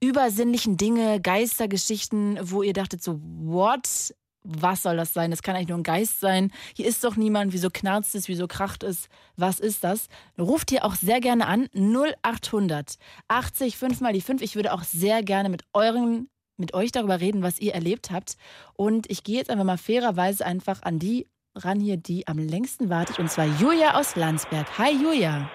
übersinnlichen 0.00 0.76
Dinge, 0.76 1.20
Geistergeschichten, 1.20 2.38
wo 2.42 2.62
ihr 2.62 2.72
dachtet 2.72 3.02
so, 3.02 3.20
what? 3.20 4.14
Was 4.44 4.82
soll 4.82 4.96
das 4.96 5.12
sein? 5.12 5.30
Das 5.30 5.42
kann 5.42 5.56
eigentlich 5.56 5.68
nur 5.68 5.78
ein 5.78 5.82
Geist 5.82 6.20
sein. 6.20 6.52
Hier 6.74 6.86
ist 6.86 7.04
doch 7.04 7.16
niemand. 7.16 7.52
Wieso 7.52 7.70
knarzt 7.70 8.14
es? 8.14 8.28
Wieso 8.28 8.46
kracht 8.46 8.82
es? 8.82 9.08
Was 9.36 9.60
ist 9.60 9.84
das? 9.84 10.08
Ruft 10.38 10.70
hier 10.70 10.84
auch 10.84 10.94
sehr 10.94 11.20
gerne 11.20 11.46
an. 11.46 11.68
0800 11.74 12.98
80 13.28 13.76
5 13.76 14.00
mal 14.00 14.12
die 14.12 14.20
5. 14.20 14.42
Ich 14.42 14.56
würde 14.56 14.72
auch 14.72 14.82
sehr 14.82 15.22
gerne 15.22 15.48
mit 15.48 15.64
euren 15.72 16.28
mit 16.56 16.74
euch 16.74 16.90
darüber 16.90 17.20
reden, 17.20 17.42
was 17.42 17.60
ihr 17.60 17.72
erlebt 17.72 18.10
habt. 18.10 18.36
Und 18.74 19.08
ich 19.10 19.22
gehe 19.22 19.36
jetzt 19.36 19.48
einfach 19.48 19.64
mal 19.64 19.78
fairerweise 19.78 20.44
einfach 20.44 20.82
an 20.82 20.98
die 20.98 21.28
ran 21.54 21.78
hier, 21.78 21.96
die 21.96 22.26
am 22.26 22.38
längsten 22.38 22.90
wartet. 22.90 23.20
Und 23.20 23.30
zwar 23.30 23.46
Julia 23.46 23.94
aus 23.94 24.16
Landsberg. 24.16 24.66
Hi, 24.76 24.90
Julia. 24.90 25.48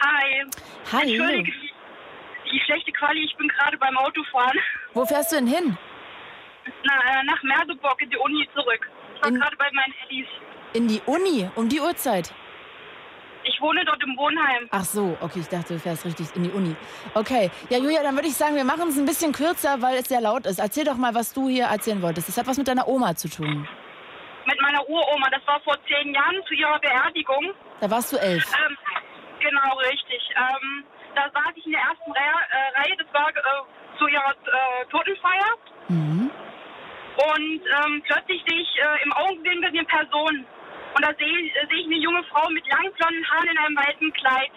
Hi. 0.00 0.44
Hi. 0.90 1.02
Entschuldige 1.02 1.52
die 2.52 2.60
schlechte 2.60 2.92
Quali. 2.92 3.24
Ich 3.24 3.36
bin 3.36 3.48
gerade 3.48 3.76
beim 3.78 3.96
Autofahren. 3.96 4.58
Wo 4.94 5.04
fährst 5.04 5.32
du 5.32 5.36
denn 5.36 5.46
hin? 5.46 5.78
Na, 6.84 6.94
äh, 6.94 7.24
nach 7.24 7.42
Merseburg 7.42 8.00
in 8.02 8.10
die 8.10 8.16
Uni 8.16 8.48
zurück. 8.54 8.88
Ich 9.16 9.22
war 9.22 9.30
gerade 9.30 9.56
bei 9.56 9.70
meinen 9.72 9.94
Eddies. 10.04 10.26
In 10.72 10.88
die 10.88 11.00
Uni? 11.06 11.48
Um 11.54 11.68
die 11.68 11.80
Uhrzeit? 11.80 12.32
Ich 13.44 13.60
wohne 13.60 13.84
dort 13.84 14.02
im 14.02 14.16
Wohnheim. 14.16 14.68
Ach 14.70 14.84
so, 14.84 15.16
okay, 15.20 15.40
ich 15.40 15.48
dachte, 15.48 15.74
du 15.74 15.80
fährst 15.80 16.04
richtig 16.04 16.28
in 16.36 16.44
die 16.44 16.50
Uni. 16.50 16.76
Okay, 17.14 17.50
ja, 17.70 17.78
Julia, 17.78 18.02
dann 18.02 18.14
würde 18.14 18.28
ich 18.28 18.34
sagen, 18.36 18.54
wir 18.54 18.64
machen 18.64 18.88
es 18.88 18.98
ein 18.98 19.04
bisschen 19.04 19.32
kürzer, 19.32 19.82
weil 19.82 19.96
es 19.96 20.08
sehr 20.08 20.20
laut 20.20 20.46
ist. 20.46 20.60
Erzähl 20.60 20.84
doch 20.84 20.96
mal, 20.96 21.14
was 21.14 21.32
du 21.32 21.48
hier 21.48 21.64
erzählen 21.64 22.00
wolltest. 22.02 22.28
Das 22.28 22.38
hat 22.38 22.46
was 22.46 22.58
mit 22.58 22.68
deiner 22.68 22.86
Oma 22.86 23.14
zu 23.16 23.28
tun. 23.28 23.66
Mit 24.46 24.60
meiner 24.60 24.88
Uroma, 24.88 25.28
das 25.30 25.46
war 25.46 25.60
vor 25.60 25.76
zehn 25.86 26.14
Jahren 26.14 26.40
zu 26.46 26.54
ihrer 26.54 26.78
Beerdigung. 26.78 27.52
Da 27.80 27.90
warst 27.90 28.12
du 28.12 28.16
elf. 28.16 28.44
Ähm, 28.44 28.76
genau, 29.40 29.76
richtig. 29.90 30.22
Ähm, 30.36 30.84
da 31.14 31.22
saß 31.22 31.52
ich 31.56 31.66
in 31.66 31.72
der 31.72 31.80
ersten 31.80 32.12
Reihe, 32.12 32.32
äh, 32.50 32.80
Reihe 32.80 32.96
das 32.96 33.12
war 33.12 33.28
äh, 33.28 33.98
zu 33.98 34.06
ihrer 34.06 34.30
äh, 34.30 34.86
Totenfeier. 34.90 35.58
Mhm. 35.88 36.30
Und 37.16 37.60
ähm, 37.84 38.02
plötzlich 38.06 38.42
sehe 38.48 38.60
ich 38.60 38.78
äh, 38.78 39.04
im 39.04 39.12
Augenwinkel 39.12 39.68
eine 39.68 39.84
Person. 39.84 40.44
Und 40.94 41.04
da 41.04 41.12
sehe 41.18 41.28
äh, 41.28 41.66
seh 41.70 41.76
ich 41.76 41.86
eine 41.86 41.96
junge 41.96 42.22
Frau 42.24 42.48
mit 42.50 42.66
langen 42.66 42.92
blonden 42.92 43.30
Haaren 43.30 43.48
in 43.48 43.58
einem 43.58 43.76
weißen 43.76 44.12
Kleid. 44.12 44.50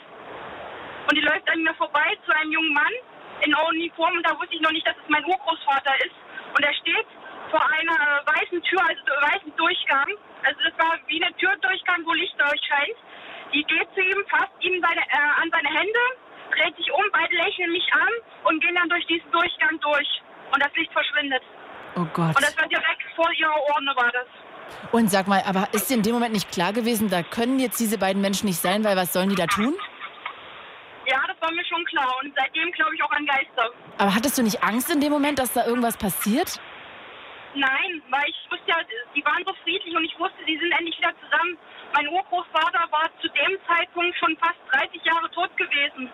Und 1.08 1.18
die 1.18 1.22
läuft 1.22 1.50
an 1.52 1.62
mir 1.62 1.74
vorbei 1.76 2.18
zu 2.26 2.36
einem 2.36 2.52
jungen 2.52 2.74
Mann 2.74 2.94
in 3.42 3.54
Uniform. 3.54 4.16
Und 4.16 4.26
da 4.26 4.38
wusste 4.40 4.56
ich 4.56 4.62
noch 4.62 4.72
nicht, 4.72 4.88
dass 4.88 4.96
es 4.96 5.10
mein 5.10 5.26
Urgroßvater 5.26 5.96
ist. 6.06 6.16
Und 6.56 6.64
er 6.64 6.74
steht 6.74 7.08
vor 7.52 7.62
einer 7.62 8.00
äh, 8.00 8.26
weißen 8.26 8.62
Tür, 8.64 8.82
also 8.82 9.02
weißen 9.06 9.56
Durchgang. 9.56 10.10
Also 10.44 10.60
das 10.64 10.74
war 10.78 10.98
wie 11.08 11.24
eine 11.24 11.36
Türdurchgang, 11.36 12.06
wo 12.06 12.14
Licht 12.14 12.36
durchscheint. 12.40 12.98
Die 13.54 13.64
geht 13.64 13.88
zu 13.94 14.02
ihm, 14.02 14.26
fasst 14.28 14.52
ihm 14.62 14.82
seine, 14.82 15.02
äh, 15.02 15.42
an 15.42 15.52
seine 15.52 15.70
Hände, 15.70 16.04
dreht 16.52 16.76
sich 16.78 16.92
um, 16.92 17.04
beide 17.12 17.36
lächeln 17.36 17.72
mich 17.72 17.88
an 17.94 18.14
und 18.44 18.62
gehen 18.62 18.76
dann 18.76 18.90
durch 18.90 19.06
diesen 19.08 19.30
Durchgang 19.32 19.80
durch. 19.80 20.22
Und 20.56 20.64
das 20.64 20.74
Licht 20.76 20.92
verschwindet. 20.94 21.44
Oh 21.98 22.06
Gott. 22.14 22.30
Und 22.30 22.42
das 22.42 22.58
war 22.58 22.68
direkt 22.68 23.04
vor 23.14 23.30
ihrer 23.34 23.56
Urne 23.76 23.94
war 23.96 24.10
das. 24.12 24.28
Und 24.94 25.12
sag 25.12 25.28
mal, 25.28 25.44
aber 25.46 25.68
ist 25.74 25.90
dir 25.90 25.96
in 25.96 26.02
dem 26.02 26.14
Moment 26.14 26.32
nicht 26.32 26.50
klar 26.50 26.72
gewesen, 26.72 27.10
da 27.10 27.24
können 27.24 27.60
jetzt 27.60 27.78
diese 27.78 27.98
beiden 27.98 28.22
Menschen 28.22 28.46
nicht 28.48 28.60
sein, 28.60 28.86
weil 28.86 28.96
was 28.96 29.12
sollen 29.12 29.30
die 29.30 29.36
da 29.36 29.48
tun? 29.48 29.76
Ja, 31.08 31.20
das 31.28 31.36
war 31.42 31.52
mir 31.52 31.66
schon 31.66 31.84
klar. 31.86 32.08
Und 32.24 32.34
seitdem 32.38 32.72
glaube 32.72 32.96
ich 32.96 33.04
auch 33.04 33.12
an 33.12 33.26
Geister. 33.26 33.70
Aber 33.98 34.16
hattest 34.16 34.38
du 34.38 34.44
nicht 34.44 34.64
Angst 34.64 34.90
in 34.90 35.02
dem 35.02 35.12
Moment, 35.12 35.40
dass 35.40 35.52
da 35.52 35.66
irgendwas 35.66 35.98
passiert? 35.98 36.58
Nein, 37.54 38.02
weil 38.10 38.24
ich 38.28 38.52
wusste 38.52 38.72
ja, 38.72 38.78
die 39.14 39.26
waren 39.26 39.44
so 39.46 39.54
friedlich 39.64 39.94
und 39.94 40.06
ich 40.06 40.18
wusste, 40.18 40.40
die 40.48 40.58
sind 40.58 40.72
endlich 40.72 40.98
wieder 40.98 41.14
zusammen. 41.20 41.58
Mein 41.94 42.08
Urgroßvater 42.08 42.92
war 42.92 43.10
zu 43.22 43.28
dem 43.28 43.60
Zeitpunkt 43.68 44.18
schon 44.18 44.38
fast 44.38 44.60
30 44.72 45.04
Jahre 45.04 45.30
tot 45.32 45.56
gewesen. 45.58 46.10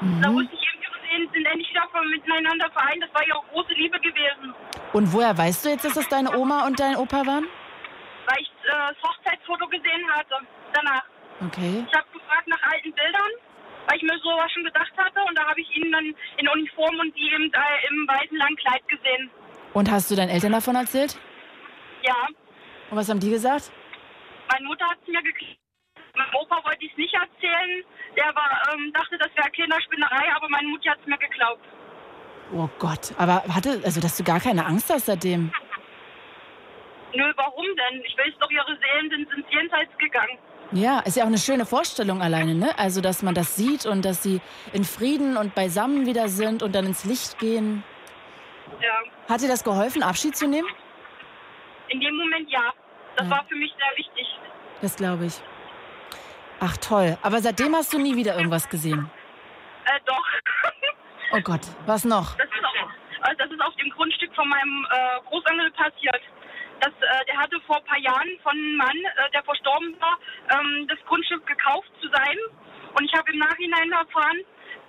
Mhm. 0.00 0.22
Da 0.22 0.32
wusste 0.32 0.54
ich 0.54 0.60
eben, 0.60 0.85
sind, 1.16 1.32
sind 1.32 1.46
endlich 1.46 1.70
wieder 1.70 1.86
miteinander 2.04 2.70
vereint. 2.70 3.02
Das 3.02 3.12
war 3.14 3.26
ihre 3.26 3.40
große 3.52 3.72
Liebe 3.74 3.98
gewesen. 4.00 4.54
Und 4.92 5.12
woher 5.12 5.36
weißt 5.36 5.64
du 5.64 5.68
jetzt, 5.70 5.84
dass 5.84 5.94
das 5.94 6.08
deine 6.08 6.36
Oma 6.36 6.66
und 6.66 6.78
dein 6.78 6.96
Opa 6.96 7.26
waren? 7.26 7.46
Weil 8.26 8.40
ich 8.40 8.48
äh, 8.48 8.70
das 8.70 8.96
Hochzeitsfoto 9.02 9.66
gesehen 9.68 10.04
hatte, 10.12 10.34
danach. 10.72 11.04
Okay. 11.46 11.84
Ich 11.86 11.94
habe 11.96 12.06
gefragt 12.12 12.48
nach 12.48 12.62
alten 12.62 12.92
Bildern, 12.92 13.30
weil 13.88 13.96
ich 13.96 14.02
mir 14.02 14.18
sowas 14.22 14.50
schon 14.52 14.64
gedacht 14.64 14.92
hatte. 14.96 15.20
Und 15.28 15.38
da 15.38 15.48
habe 15.48 15.60
ich 15.60 15.76
ihn 15.76 15.92
dann 15.92 16.14
in 16.38 16.48
Uniform 16.48 16.98
und 16.98 17.16
die 17.16 17.28
im, 17.28 17.44
äh, 17.52 17.88
im 17.88 18.08
weißen 18.08 18.36
langen 18.36 18.56
Kleid 18.56 18.86
gesehen. 18.88 19.30
Und 19.74 19.90
hast 19.90 20.10
du 20.10 20.16
deinen 20.16 20.30
Eltern 20.30 20.52
davon 20.52 20.76
erzählt? 20.76 21.18
Ja. 22.02 22.28
Und 22.90 22.96
was 22.96 23.08
haben 23.08 23.20
die 23.20 23.30
gesagt? 23.30 23.70
Meine 24.50 24.66
Mutter 24.66 24.86
hat 24.88 24.98
es 25.02 25.08
mir 25.08 25.22
geklärt. 25.22 25.58
Opa 26.34 26.64
wollte 26.64 26.84
ich 26.84 26.92
es 26.92 26.98
nicht 26.98 27.14
erzählen. 27.14 27.84
Der 28.16 28.34
war, 28.34 28.62
ähm, 28.72 28.92
dachte, 28.92 29.18
das 29.18 29.28
wäre 29.34 29.50
Kinderspinnerei, 29.50 30.32
aber 30.34 30.48
meine 30.48 30.68
Mutter 30.68 30.90
hat 30.90 30.98
es 31.00 31.06
mir 31.06 31.18
geglaubt. 31.18 31.64
Oh 32.52 32.68
Gott, 32.78 33.12
aber 33.18 33.42
hatte, 33.52 33.80
also 33.84 34.00
dass 34.00 34.16
du 34.16 34.24
gar 34.24 34.40
keine 34.40 34.64
Angst 34.64 34.88
hast 34.90 35.06
seitdem? 35.06 35.52
Nö, 37.14 37.32
warum 37.36 37.64
denn? 37.64 38.02
Ich 38.04 38.16
weiß 38.16 38.34
doch, 38.40 38.50
ihre 38.50 38.78
Seelen 38.78 39.10
sind 39.10 39.32
ins 39.32 39.46
Jenseits 39.50 39.96
gegangen. 39.98 40.38
Ja, 40.72 41.00
ist 41.00 41.16
ja 41.16 41.22
auch 41.22 41.28
eine 41.28 41.38
schöne 41.38 41.64
Vorstellung 41.64 42.20
alleine, 42.20 42.54
ne? 42.54 42.76
Also, 42.78 43.00
dass 43.00 43.22
man 43.22 43.34
das 43.34 43.56
sieht 43.56 43.86
und 43.86 44.04
dass 44.04 44.22
sie 44.22 44.40
in 44.72 44.84
Frieden 44.84 45.36
und 45.36 45.54
beisammen 45.54 46.06
wieder 46.06 46.28
sind 46.28 46.62
und 46.62 46.74
dann 46.74 46.86
ins 46.86 47.04
Licht 47.04 47.38
gehen. 47.38 47.84
Ja. 48.82 49.02
Hat 49.28 49.40
dir 49.40 49.48
das 49.48 49.62
geholfen, 49.62 50.02
Abschied 50.02 50.36
zu 50.36 50.48
nehmen? 50.48 50.68
In 51.88 52.00
dem 52.00 52.16
Moment 52.16 52.50
ja. 52.50 52.72
Das 53.16 53.26
ja. 53.26 53.30
war 53.30 53.44
für 53.48 53.54
mich 53.54 53.72
sehr 53.78 53.96
wichtig. 53.96 54.26
Das 54.82 54.96
glaube 54.96 55.26
ich. 55.26 55.40
Ach 56.60 56.76
toll. 56.78 57.18
Aber 57.22 57.40
seitdem 57.40 57.74
hast 57.74 57.92
du 57.92 57.98
nie 57.98 58.16
wieder 58.16 58.36
irgendwas 58.36 58.68
gesehen? 58.68 59.10
Äh, 59.84 60.00
doch. 60.06 60.26
oh 61.32 61.40
Gott, 61.42 61.60
was 61.86 62.04
noch? 62.04 62.36
Das 62.36 62.48
ist, 62.48 62.64
auf, 62.64 62.90
also 63.20 63.36
das 63.38 63.50
ist 63.50 63.60
auf 63.60 63.74
dem 63.76 63.90
Grundstück 63.90 64.34
von 64.34 64.48
meinem 64.48 64.86
äh, 64.90 65.20
Großonkel 65.28 65.70
passiert. 65.72 66.22
Das, 66.80 66.92
äh, 66.92 67.24
der 67.26 67.36
hatte 67.38 67.60
vor 67.66 67.76
ein 67.76 67.84
paar 67.84 67.98
Jahren 67.98 68.28
von 68.42 68.52
einem 68.52 68.76
Mann, 68.76 68.96
äh, 68.96 69.30
der 69.32 69.42
verstorben 69.44 69.96
war, 70.00 70.18
ähm, 70.58 70.86
das 70.88 70.98
Grundstück 71.06 71.46
gekauft 71.46 71.90
zu 72.00 72.08
sein. 72.08 72.36
Und 72.98 73.04
ich 73.04 73.14
habe 73.14 73.30
im 73.32 73.38
Nachhinein 73.38 73.92
erfahren, 73.92 74.40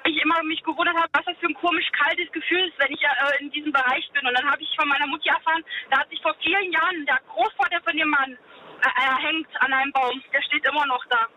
weil 0.03 0.13
ich 0.13 0.21
immer 0.21 0.41
mich 0.43 0.63
gewundert 0.63 0.95
habe, 0.95 1.09
was 1.13 1.25
das 1.25 1.37
für 1.39 1.47
ein 1.47 1.53
komisch 1.55 1.87
kaltes 1.91 2.31
Gefühl 2.31 2.67
ist, 2.67 2.79
wenn 2.79 2.93
ich 2.93 3.03
äh, 3.03 3.43
in 3.43 3.51
diesem 3.51 3.73
Bereich 3.73 4.09
bin. 4.13 4.25
Und 4.25 4.37
dann 4.37 4.49
habe 4.49 4.61
ich 4.61 4.73
von 4.79 4.87
meiner 4.87 5.07
Mutter 5.07 5.31
erfahren, 5.31 5.63
da 5.91 5.99
hat 5.99 6.09
sich 6.09 6.21
vor 6.21 6.35
vielen 6.41 6.71
Jahren 6.71 7.05
der 7.05 7.19
Großvater 7.27 7.81
von 7.83 7.97
dem 7.97 8.09
Mann 8.09 8.37
äh, 8.81 9.05
er 9.05 9.17
hängt 9.17 9.47
an 9.61 9.73
einem 9.73 9.91
Baum. 9.91 10.21
Der 10.33 10.41
steht 10.43 10.65
immer 10.67 10.85
noch 10.85 11.03
da. 11.09 11.27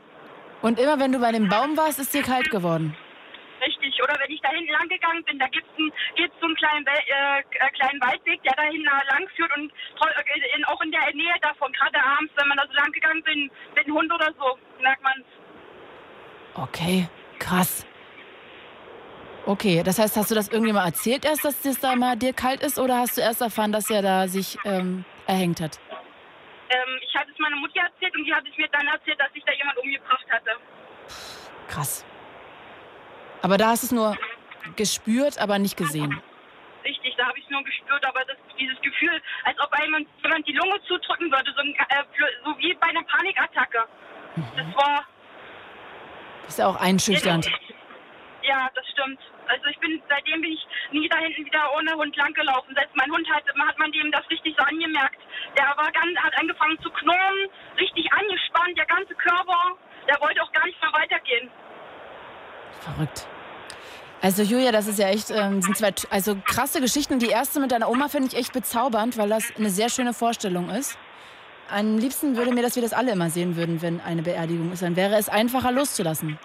Und 0.63 0.79
immer 0.79 0.99
wenn 1.01 1.13
du 1.13 1.19
bei 1.19 1.33
dem 1.33 1.49
Baum 1.49 1.77
warst, 1.77 1.99
ist 1.99 2.13
dir 2.13 2.23
kalt 2.23 2.51
geworden? 2.51 2.97
Richtig. 3.65 4.03
Oder 4.03 4.15
wenn 4.21 4.31
ich 4.31 4.41
da 4.41 4.51
hinten 4.51 4.73
lang 4.73 4.89
gegangen 4.89 5.23
bin, 5.25 5.39
da 5.39 5.47
gibt 5.49 5.67
es 5.67 6.41
so 6.41 6.47
einen 6.47 6.57
kleinen, 6.57 6.87
äh, 6.87 7.41
äh, 7.41 7.71
kleinen 7.73 8.01
Waldweg, 8.01 8.43
der 8.43 8.55
da 8.57 8.63
hinten 8.63 8.85
lang 8.85 9.29
führt 9.37 9.55
und 9.57 9.71
äh, 9.71 10.57
in, 10.57 10.65
auch 10.65 10.81
in 10.81 10.91
der 10.91 11.01
Nähe 11.15 11.35
davon, 11.43 11.73
gerade 11.73 11.99
abends, 12.03 12.33
wenn 12.37 12.49
man 12.49 12.57
da 12.57 12.65
so 12.67 12.73
lang 12.75 12.91
gegangen 12.93 13.23
bin, 13.23 13.51
mit 13.75 13.85
einem 13.85 13.97
Hund 13.97 14.13
oder 14.13 14.33
so, 14.39 14.59
merkt 14.83 15.03
man 15.03 15.13
es. 15.19 16.61
Okay, 16.63 17.09
krass. 17.39 17.87
Okay, 19.47 19.83
das 19.83 19.99
heißt, 19.99 20.17
hast 20.17 20.31
du 20.31 20.35
das 20.35 20.49
irgendjemand 20.49 20.87
erzählt 20.87 21.25
erst, 21.25 21.45
dass 21.45 21.65
es 21.65 21.81
da 21.81 21.97
mal 21.97 22.17
dir 22.17 22.33
kalt 22.33 22.63
ist 22.63 22.79
oder 22.79 22.99
hast 22.99 23.17
du 23.17 23.21
erst 23.21 23.41
erfahren, 23.41 23.73
dass 23.73 23.91
er 23.91 24.03
da 24.03 24.29
sich 24.29 24.59
ähm, 24.65 25.05
erhängt 25.27 25.61
hat? 25.61 25.81
Ähm, 26.71 27.01
ich 27.03 27.15
hatte 27.15 27.31
es 27.33 27.39
meiner 27.39 27.57
Mutter 27.57 27.81
erzählt 27.81 28.17
und 28.17 28.25
die 28.25 28.33
hat 28.33 28.45
es 28.49 28.57
mir 28.57 28.69
dann 28.69 28.87
erzählt, 28.87 29.21
dass 29.21 29.33
sich 29.33 29.43
da 29.45 29.53
jemand 29.53 29.77
umgebracht 29.79 30.27
hatte. 30.31 30.51
Krass. 31.69 32.05
Aber 33.43 33.57
da 33.59 33.69
hast 33.69 33.83
du 33.83 33.87
es 33.87 33.93
nur 33.93 34.17
gespürt, 34.77 35.39
aber 35.39 35.59
nicht 35.59 35.77
gesehen. 35.77 36.23
Richtig, 36.85 37.15
da 37.17 37.27
habe 37.27 37.39
ich 37.39 37.45
es 37.45 37.51
nur 37.51 37.63
gespürt, 37.65 38.05
aber 38.07 38.25
das, 38.25 38.37
dieses 38.59 38.81
Gefühl, 38.81 39.21
als 39.45 39.59
ob 39.61 39.73
einem 39.73 40.07
jemand 40.23 40.47
die 40.47 40.53
Lunge 40.53 40.81
zudrücken 40.87 41.31
würde, 41.31 41.53
so, 41.57 41.63
äh, 41.63 42.05
so 42.45 42.59
wie 42.59 42.75
bei 42.75 42.89
einer 42.89 43.03
Panikattacke. 43.03 43.87
Das 44.57 44.67
war. 44.75 45.05
Ist 46.49 46.59
ja 46.59 46.67
auch 46.67 46.77
einschüchternd. 46.77 47.47
Ja, 47.47 47.53
das 48.75 48.87
stimmt. 48.89 49.21
Also 49.49 49.67
ich 49.67 49.79
bin, 49.79 50.01
seitdem 50.09 50.41
bin 50.41 50.53
ich 50.53 50.67
nie 50.93 51.09
da 51.09 51.19
hinten 51.19 51.45
wieder 51.45 51.75
ohne 51.77 51.93
Hund 51.93 52.17
langgelaufen. 52.17 52.75
Selbst 52.75 52.97
mein 52.97 53.11
Hund 53.11 53.29
hat, 53.31 53.45
hat 53.47 53.79
man 53.79 53.93
dem 53.93 54.11
das 54.13 54.29
richtig 54.31 54.55
so 54.57 54.65
angemerkt. 54.65 55.19
Der 55.57 55.67
war 55.77 55.91
ganz, 55.93 56.17
hat 56.19 56.39
angefangen 56.39 56.79
zu 56.81 56.91
knurren, 56.91 57.49
richtig 57.79 58.11
angespannt, 58.13 58.77
der 58.77 58.87
ganze 58.87 59.15
Körper. 59.15 59.77
Der 60.09 60.21
wollte 60.21 60.43
auch 60.43 60.53
gar 60.53 60.67
nicht 60.67 60.81
mehr 60.81 60.93
weitergehen. 60.93 61.51
Verrückt. 62.81 63.27
Also 64.23 64.43
Julia, 64.43 64.71
das 64.71 64.87
ist 64.87 64.99
ja 64.99 65.09
echt, 65.09 65.31
ähm, 65.31 65.63
sind 65.63 65.77
zwei, 65.77 65.95
also 66.11 66.37
krasse 66.45 66.81
Geschichten. 66.81 67.19
Die 67.19 67.29
erste 67.29 67.59
mit 67.59 67.73
deiner 67.73 67.89
Oma 67.89 68.09
finde 68.09 68.29
ich 68.29 68.37
echt 68.37 68.53
bezaubernd, 68.53 69.17
weil 69.17 69.31
das 69.31 69.53
eine 69.57 69.71
sehr 69.71 69.89
schöne 69.89 70.13
Vorstellung 70.13 70.69
ist. 70.69 70.99
Am 71.71 71.99
liebsten 71.99 72.37
würde 72.37 72.53
mir, 72.53 72.63
dass 72.63 72.75
wir 72.75 72.83
das 72.83 72.93
alle 72.93 73.13
immer 73.13 73.31
sehen 73.31 73.57
würden, 73.57 73.81
wenn 73.81 74.01
eine 74.01 74.23
Beerdigung 74.23 74.73
ist. 74.73 74.83
Dann 74.83 74.97
wäre 74.97 75.17
es 75.17 75.29
einfacher 75.29 75.73
loszulassen. 75.73 76.39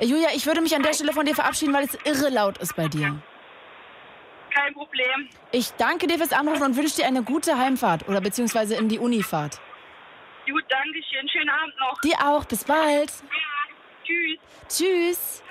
Julia, 0.00 0.28
ich 0.34 0.46
würde 0.46 0.60
mich 0.60 0.74
an 0.74 0.82
der 0.82 0.92
Stelle 0.92 1.12
von 1.12 1.26
dir 1.26 1.34
verabschieden, 1.34 1.74
weil 1.74 1.84
es 1.84 1.98
irre 2.04 2.30
laut 2.30 2.58
ist 2.58 2.76
bei 2.76 2.88
dir. 2.88 3.20
Kein 4.54 4.74
Problem. 4.74 5.28
Ich 5.52 5.72
danke 5.72 6.06
dir 6.06 6.18
fürs 6.18 6.32
Anrufen 6.32 6.62
und 6.62 6.76
wünsche 6.76 6.96
dir 6.96 7.06
eine 7.06 7.22
gute 7.22 7.58
Heimfahrt 7.58 8.08
oder 8.08 8.20
beziehungsweise 8.20 8.76
in 8.76 8.88
die 8.88 8.98
Unifahrt. 8.98 9.60
Gut, 10.50 10.64
danke 10.68 11.00
schön. 11.10 11.28
Schönen 11.28 11.50
Abend 11.50 11.74
noch. 11.78 12.00
Dir 12.00 12.16
auch. 12.24 12.44
Bis 12.44 12.64
bald. 12.64 13.12
Tschüss. 14.04 14.38
Tschüss. 14.68 15.42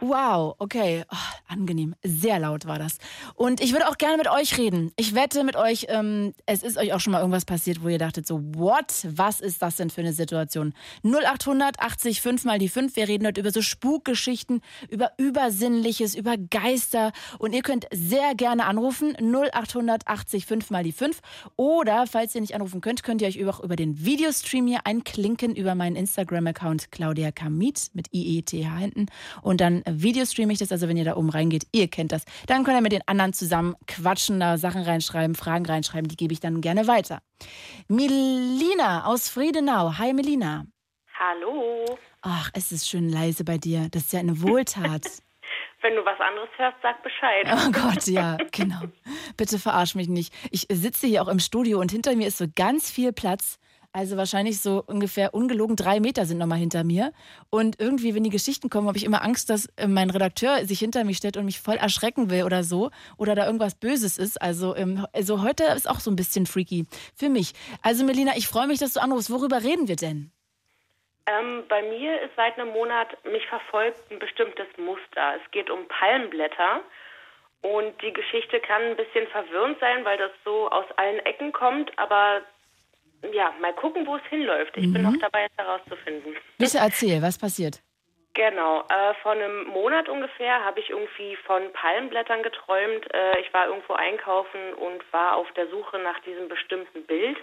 Wow, 0.00 0.54
okay. 0.58 1.04
Oh, 1.10 1.16
angenehm. 1.48 1.96
Sehr 2.04 2.38
laut 2.38 2.66
war 2.66 2.78
das. 2.78 2.98
Und 3.34 3.60
ich 3.60 3.72
würde 3.72 3.88
auch 3.88 3.98
gerne 3.98 4.16
mit 4.16 4.28
euch 4.28 4.56
reden. 4.56 4.92
Ich 4.96 5.14
wette 5.14 5.42
mit 5.42 5.56
euch, 5.56 5.86
ähm, 5.88 6.34
es 6.46 6.62
ist 6.62 6.76
euch 6.78 6.92
auch 6.92 7.00
schon 7.00 7.12
mal 7.12 7.18
irgendwas 7.18 7.44
passiert, 7.44 7.82
wo 7.82 7.88
ihr 7.88 7.98
dachtet 7.98 8.24
so, 8.24 8.40
what? 8.54 9.06
Was 9.08 9.40
ist 9.40 9.60
das 9.60 9.76
denn 9.76 9.90
für 9.90 10.02
eine 10.02 10.12
Situation? 10.12 10.72
0800 11.02 11.80
80 11.80 12.20
5 12.20 12.44
mal 12.44 12.60
die 12.60 12.68
5. 12.68 12.94
Wir 12.94 13.08
reden 13.08 13.26
heute 13.26 13.40
über 13.40 13.50
so 13.50 13.60
Spukgeschichten, 13.60 14.60
über 14.88 15.10
Übersinnliches, 15.16 16.14
über 16.14 16.36
Geister. 16.36 17.10
Und 17.38 17.52
ihr 17.52 17.62
könnt 17.62 17.86
sehr 17.92 18.36
gerne 18.36 18.66
anrufen. 18.66 19.16
0800 19.16 20.06
80 20.06 20.46
5 20.46 20.70
mal 20.70 20.84
die 20.84 20.92
5. 20.92 21.18
Oder, 21.56 22.06
falls 22.06 22.36
ihr 22.36 22.40
nicht 22.40 22.54
anrufen 22.54 22.80
könnt, 22.80 23.02
könnt 23.02 23.20
ihr 23.20 23.26
euch 23.26 23.44
auch 23.46 23.60
über 23.60 23.74
den 23.74 24.04
Videostream 24.04 24.68
hier 24.68 24.80
einklinken 24.84 25.56
über 25.56 25.74
meinen 25.74 25.96
Instagram-Account 25.96 26.92
Claudia 26.92 27.32
Kamit 27.32 27.90
mit 27.94 28.12
IETH 28.12 28.50
hinten. 28.50 29.06
Und 29.42 29.60
dann 29.60 29.82
Video 29.94 30.24
streame 30.24 30.52
ich 30.52 30.58
das, 30.58 30.72
also 30.72 30.88
wenn 30.88 30.96
ihr 30.96 31.04
da 31.04 31.16
oben 31.16 31.30
reingeht, 31.30 31.66
ihr 31.72 31.88
kennt 31.88 32.12
das. 32.12 32.24
Dann 32.46 32.64
könnt 32.64 32.76
ihr 32.76 32.82
mit 32.82 32.92
den 32.92 33.06
anderen 33.06 33.32
zusammen 33.32 33.74
quatschen, 33.86 34.40
da 34.40 34.58
Sachen 34.58 34.82
reinschreiben, 34.82 35.34
Fragen 35.34 35.66
reinschreiben, 35.66 36.08
die 36.08 36.16
gebe 36.16 36.32
ich 36.32 36.40
dann 36.40 36.60
gerne 36.60 36.86
weiter. 36.86 37.20
Melina 37.88 39.04
aus 39.04 39.28
Friedenau. 39.28 39.98
Hi 39.98 40.12
Melina. 40.12 40.64
Hallo. 41.18 41.98
Ach, 42.22 42.50
es 42.54 42.72
ist 42.72 42.88
schön 42.88 43.08
leise 43.08 43.44
bei 43.44 43.58
dir. 43.58 43.88
Das 43.90 44.04
ist 44.04 44.12
ja 44.12 44.20
eine 44.20 44.42
Wohltat. 44.42 45.06
Wenn 45.82 45.94
du 45.94 46.04
was 46.04 46.18
anderes 46.20 46.48
hörst, 46.56 46.76
sag 46.82 47.02
Bescheid. 47.02 47.46
Oh 47.52 47.70
Gott, 47.70 48.06
ja, 48.08 48.36
genau. 48.50 48.82
Bitte 49.36 49.58
verarsch 49.58 49.94
mich 49.94 50.08
nicht. 50.08 50.34
Ich 50.50 50.66
sitze 50.70 51.06
hier 51.06 51.22
auch 51.22 51.28
im 51.28 51.38
Studio 51.38 51.80
und 51.80 51.92
hinter 51.92 52.16
mir 52.16 52.26
ist 52.26 52.38
so 52.38 52.46
ganz 52.54 52.90
viel 52.90 53.12
Platz. 53.12 53.58
Also 53.98 54.16
wahrscheinlich 54.16 54.60
so 54.60 54.84
ungefähr 54.86 55.34
ungelogen 55.34 55.74
drei 55.74 55.98
Meter 55.98 56.24
sind 56.24 56.38
nochmal 56.38 56.58
hinter 56.58 56.84
mir. 56.84 57.10
Und 57.50 57.80
irgendwie, 57.80 58.14
wenn 58.14 58.22
die 58.22 58.30
Geschichten 58.30 58.70
kommen, 58.70 58.86
habe 58.86 58.96
ich 58.96 59.04
immer 59.04 59.24
Angst, 59.24 59.50
dass 59.50 59.66
äh, 59.76 59.88
mein 59.88 60.08
Redakteur 60.08 60.64
sich 60.64 60.78
hinter 60.78 61.02
mich 61.02 61.16
stellt 61.16 61.36
und 61.36 61.44
mich 61.44 61.58
voll 61.58 61.74
erschrecken 61.74 62.30
will 62.30 62.44
oder 62.44 62.62
so. 62.62 62.90
Oder 63.16 63.34
da 63.34 63.44
irgendwas 63.44 63.74
Böses 63.74 64.16
ist. 64.16 64.40
Also, 64.40 64.76
ähm, 64.76 65.04
also 65.12 65.42
heute 65.42 65.64
ist 65.64 65.90
auch 65.90 65.98
so 65.98 66.12
ein 66.12 66.14
bisschen 66.14 66.46
freaky 66.46 66.86
für 67.16 67.28
mich. 67.28 67.54
Also 67.82 68.04
Melina, 68.04 68.36
ich 68.36 68.46
freue 68.46 68.68
mich, 68.68 68.78
dass 68.78 68.92
du 68.92 69.00
anrufst. 69.00 69.32
Worüber 69.32 69.64
reden 69.64 69.88
wir 69.88 69.96
denn? 69.96 70.30
Ähm, 71.26 71.64
bei 71.68 71.82
mir 71.82 72.22
ist 72.22 72.36
seit 72.36 72.56
einem 72.56 72.70
Monat 72.72 73.08
mich 73.24 73.48
verfolgt 73.48 73.98
ein 74.12 74.20
bestimmtes 74.20 74.68
Muster. 74.76 75.34
Es 75.42 75.50
geht 75.50 75.70
um 75.70 75.88
Palmblätter. 75.88 76.82
Und 77.62 78.00
die 78.00 78.12
Geschichte 78.12 78.60
kann 78.60 78.80
ein 78.80 78.96
bisschen 78.96 79.26
verwirrend 79.26 79.80
sein, 79.80 80.04
weil 80.04 80.18
das 80.18 80.30
so 80.44 80.70
aus 80.70 80.86
allen 80.94 81.18
Ecken 81.26 81.52
kommt, 81.52 81.90
aber 81.98 82.42
ja, 83.32 83.52
mal 83.60 83.72
gucken, 83.74 84.06
wo 84.06 84.16
es 84.16 84.24
hinläuft. 84.28 84.76
Ich 84.76 84.86
mhm. 84.86 84.92
bin 84.92 85.02
noch 85.02 85.16
dabei, 85.20 85.46
es 85.46 85.64
herauszufinden. 85.64 86.36
Bitte 86.58 86.78
erzähl, 86.78 87.22
was 87.22 87.38
passiert? 87.38 87.80
Genau, 88.34 88.82
äh, 88.82 89.14
vor 89.22 89.32
einem 89.32 89.66
Monat 89.66 90.08
ungefähr 90.08 90.64
habe 90.64 90.78
ich 90.78 90.90
irgendwie 90.90 91.34
von 91.44 91.72
Palmblättern 91.72 92.44
geträumt. 92.44 93.12
Äh, 93.12 93.40
ich 93.40 93.52
war 93.52 93.66
irgendwo 93.66 93.94
einkaufen 93.94 94.74
und 94.74 95.02
war 95.12 95.36
auf 95.36 95.50
der 95.52 95.68
Suche 95.68 95.98
nach 95.98 96.20
diesem 96.20 96.48
bestimmten 96.48 97.04
Bild. 97.04 97.36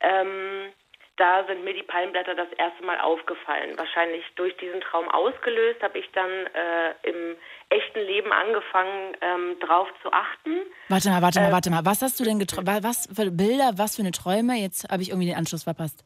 Ähm, 0.00 0.72
da 1.16 1.44
sind 1.46 1.64
mir 1.64 1.74
die 1.74 1.82
Palmblätter 1.82 2.34
das 2.34 2.48
erste 2.58 2.84
Mal 2.84 3.00
aufgefallen. 3.00 3.76
Wahrscheinlich 3.76 4.24
durch 4.36 4.56
diesen 4.58 4.80
Traum 4.80 5.08
ausgelöst 5.08 5.82
habe 5.82 5.98
ich 5.98 6.10
dann 6.12 6.30
äh, 6.30 7.08
im 7.08 7.36
echten 7.70 8.00
Leben 8.00 8.32
angefangen, 8.32 9.16
ähm, 9.20 9.58
drauf 9.60 9.88
zu 10.02 10.12
achten. 10.12 10.60
Warte 10.88 11.08
mal, 11.08 11.22
warte 11.22 11.40
mal, 11.40 11.48
äh, 11.48 11.52
warte 11.52 11.70
mal. 11.70 11.84
Was 11.84 12.02
hast 12.02 12.20
du 12.20 12.24
denn 12.24 12.38
geträumt? 12.38 12.68
Was 12.82 13.08
für 13.14 13.30
Bilder, 13.30 13.72
was 13.76 13.96
für 13.96 14.02
eine 14.02 14.12
Träume? 14.12 14.54
Jetzt 14.54 14.90
habe 14.90 15.02
ich 15.02 15.10
irgendwie 15.10 15.28
den 15.28 15.36
Anschluss 15.36 15.64
verpasst. 15.64 16.05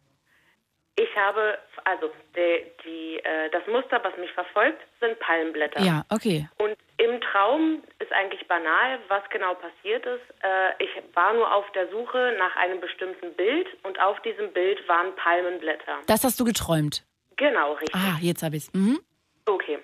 Ich 0.97 1.16
habe, 1.16 1.59
also 1.84 2.11
die, 2.36 2.64
die, 2.84 3.24
äh, 3.24 3.51
das 3.51 3.66
Muster, 3.66 4.01
was 4.03 4.16
mich 4.18 4.30
verfolgt, 4.32 4.80
sind 5.01 5.18
Palmblätter. 5.20 5.80
Ja, 5.80 6.05
okay. 6.11 6.49
Und 6.59 6.76
im 6.99 7.20
Traum 7.20 7.82
ist 7.99 8.12
eigentlich 8.12 8.47
banal, 8.49 8.99
was 9.09 9.22
genau 9.30 9.55
passiert 9.55 10.05
ist. 10.05 10.22
Äh, 10.43 10.84
ich 10.84 10.91
war 11.14 11.32
nur 11.32 11.53
auf 11.55 11.70
der 11.72 11.88
Suche 11.91 12.34
nach 12.38 12.55
einem 12.57 12.80
bestimmten 12.80 13.32
Bild 13.34 13.66
und 13.84 13.99
auf 14.01 14.20
diesem 14.22 14.53
Bild 14.53 14.86
waren 14.88 15.14
Palmenblätter. 15.16 16.01
Das 16.07 16.24
hast 16.24 16.38
du 16.38 16.45
geträumt? 16.45 17.05
Genau, 17.36 17.72
richtig. 17.74 17.95
Ah, 17.95 18.18
jetzt 18.20 18.43
habe 18.43 18.57
ich 18.57 18.64
es. 18.64 18.74
Mhm. 18.74 19.01
Okay. 19.47 19.78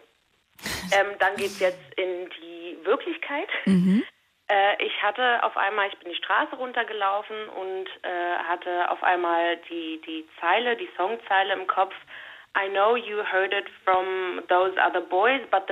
ähm, 0.92 1.06
dann 1.18 1.36
geht 1.36 1.46
es 1.46 1.60
jetzt 1.60 1.94
in 1.96 2.28
die 2.40 2.78
Wirklichkeit. 2.84 3.48
Mhm. 3.64 4.04
Äh, 4.48 4.84
ich 4.84 5.02
hatte 5.02 5.42
auf 5.42 5.56
einmal, 5.56 5.88
ich 5.88 5.98
bin 5.98 6.10
die 6.10 6.16
Straße 6.16 6.54
runtergelaufen 6.56 7.48
und 7.48 7.86
äh, 8.02 8.38
hatte 8.46 8.90
auf 8.90 9.02
einmal 9.02 9.56
die, 9.68 10.00
die 10.06 10.26
Zeile, 10.40 10.76
die 10.76 10.88
Songzeile 10.96 11.52
im 11.52 11.66
Kopf. 11.66 11.94
I 12.56 12.68
know 12.70 12.96
you 12.96 13.22
heard 13.24 13.52
it 13.52 13.68
from 13.84 14.42
those 14.48 14.72
other 14.80 15.00
boys, 15.00 15.40
but 15.50 15.66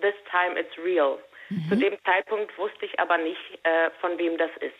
this 0.00 0.14
time 0.30 0.58
it's 0.58 0.76
real. 0.78 1.18
Mhm. 1.50 1.68
Zu 1.68 1.76
dem 1.76 2.04
Zeitpunkt 2.04 2.56
wusste 2.56 2.86
ich 2.86 2.98
aber 2.98 3.18
nicht, 3.18 3.40
äh, 3.64 3.90
von 4.00 4.16
wem 4.18 4.38
das 4.38 4.50
ist. 4.60 4.74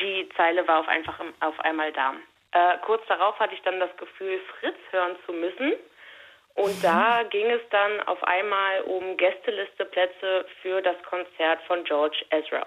Die 0.00 0.28
Zeile 0.36 0.66
war 0.66 0.80
auf, 0.80 0.88
einfach 0.88 1.20
auf 1.40 1.60
einmal 1.60 1.92
da. 1.92 2.14
Äh, 2.52 2.78
kurz 2.78 3.06
darauf 3.06 3.38
hatte 3.38 3.54
ich 3.54 3.62
dann 3.62 3.78
das 3.78 3.94
Gefühl, 3.98 4.40
Fritz 4.58 4.78
hören 4.90 5.16
zu 5.26 5.32
müssen. 5.32 5.74
Und 6.58 6.82
da 6.82 7.22
ging 7.22 7.48
es 7.50 7.60
dann 7.70 8.00
auf 8.08 8.20
einmal 8.24 8.80
um 8.80 9.16
Gästelisteplätze 9.16 10.44
für 10.60 10.82
das 10.82 11.00
Konzert 11.04 11.62
von 11.68 11.84
George 11.84 12.24
Ezra. 12.30 12.66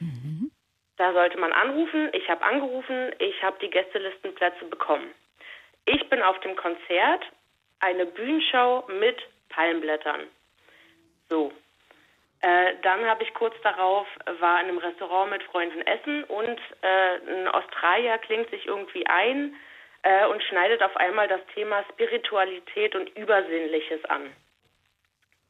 Mhm. 0.00 0.50
Da 0.96 1.12
sollte 1.12 1.38
man 1.38 1.52
anrufen. 1.52 2.08
Ich 2.12 2.28
habe 2.28 2.42
angerufen. 2.42 3.14
Ich 3.20 3.40
habe 3.40 3.56
die 3.62 3.70
Gästelistenplätze 3.70 4.64
bekommen. 4.64 5.14
Ich 5.86 6.08
bin 6.08 6.22
auf 6.22 6.40
dem 6.40 6.56
Konzert, 6.56 7.22
eine 7.78 8.04
Bühnenshow 8.04 8.84
mit 8.98 9.16
Palmblättern. 9.48 10.22
So. 11.28 11.52
Äh, 12.40 12.74
dann 12.82 13.04
habe 13.06 13.22
ich 13.22 13.32
kurz 13.34 13.54
darauf, 13.62 14.08
war 14.40 14.60
in 14.60 14.70
einem 14.70 14.78
Restaurant 14.78 15.30
mit 15.30 15.44
Freunden 15.44 15.82
essen 15.82 16.24
und 16.24 16.58
äh, 16.82 17.30
ein 17.30 17.46
Australier 17.46 18.18
klingt 18.18 18.50
sich 18.50 18.66
irgendwie 18.66 19.06
ein 19.06 19.54
äh, 20.02 20.26
und 20.26 20.42
schneidet 20.44 20.82
auf 20.82 20.96
einmal 20.96 21.28
das 21.28 21.40
Thema 21.54 21.84
Spiritualität 21.92 22.94
und 22.94 23.08
Übersinnliches 23.16 24.04
an. 24.06 24.32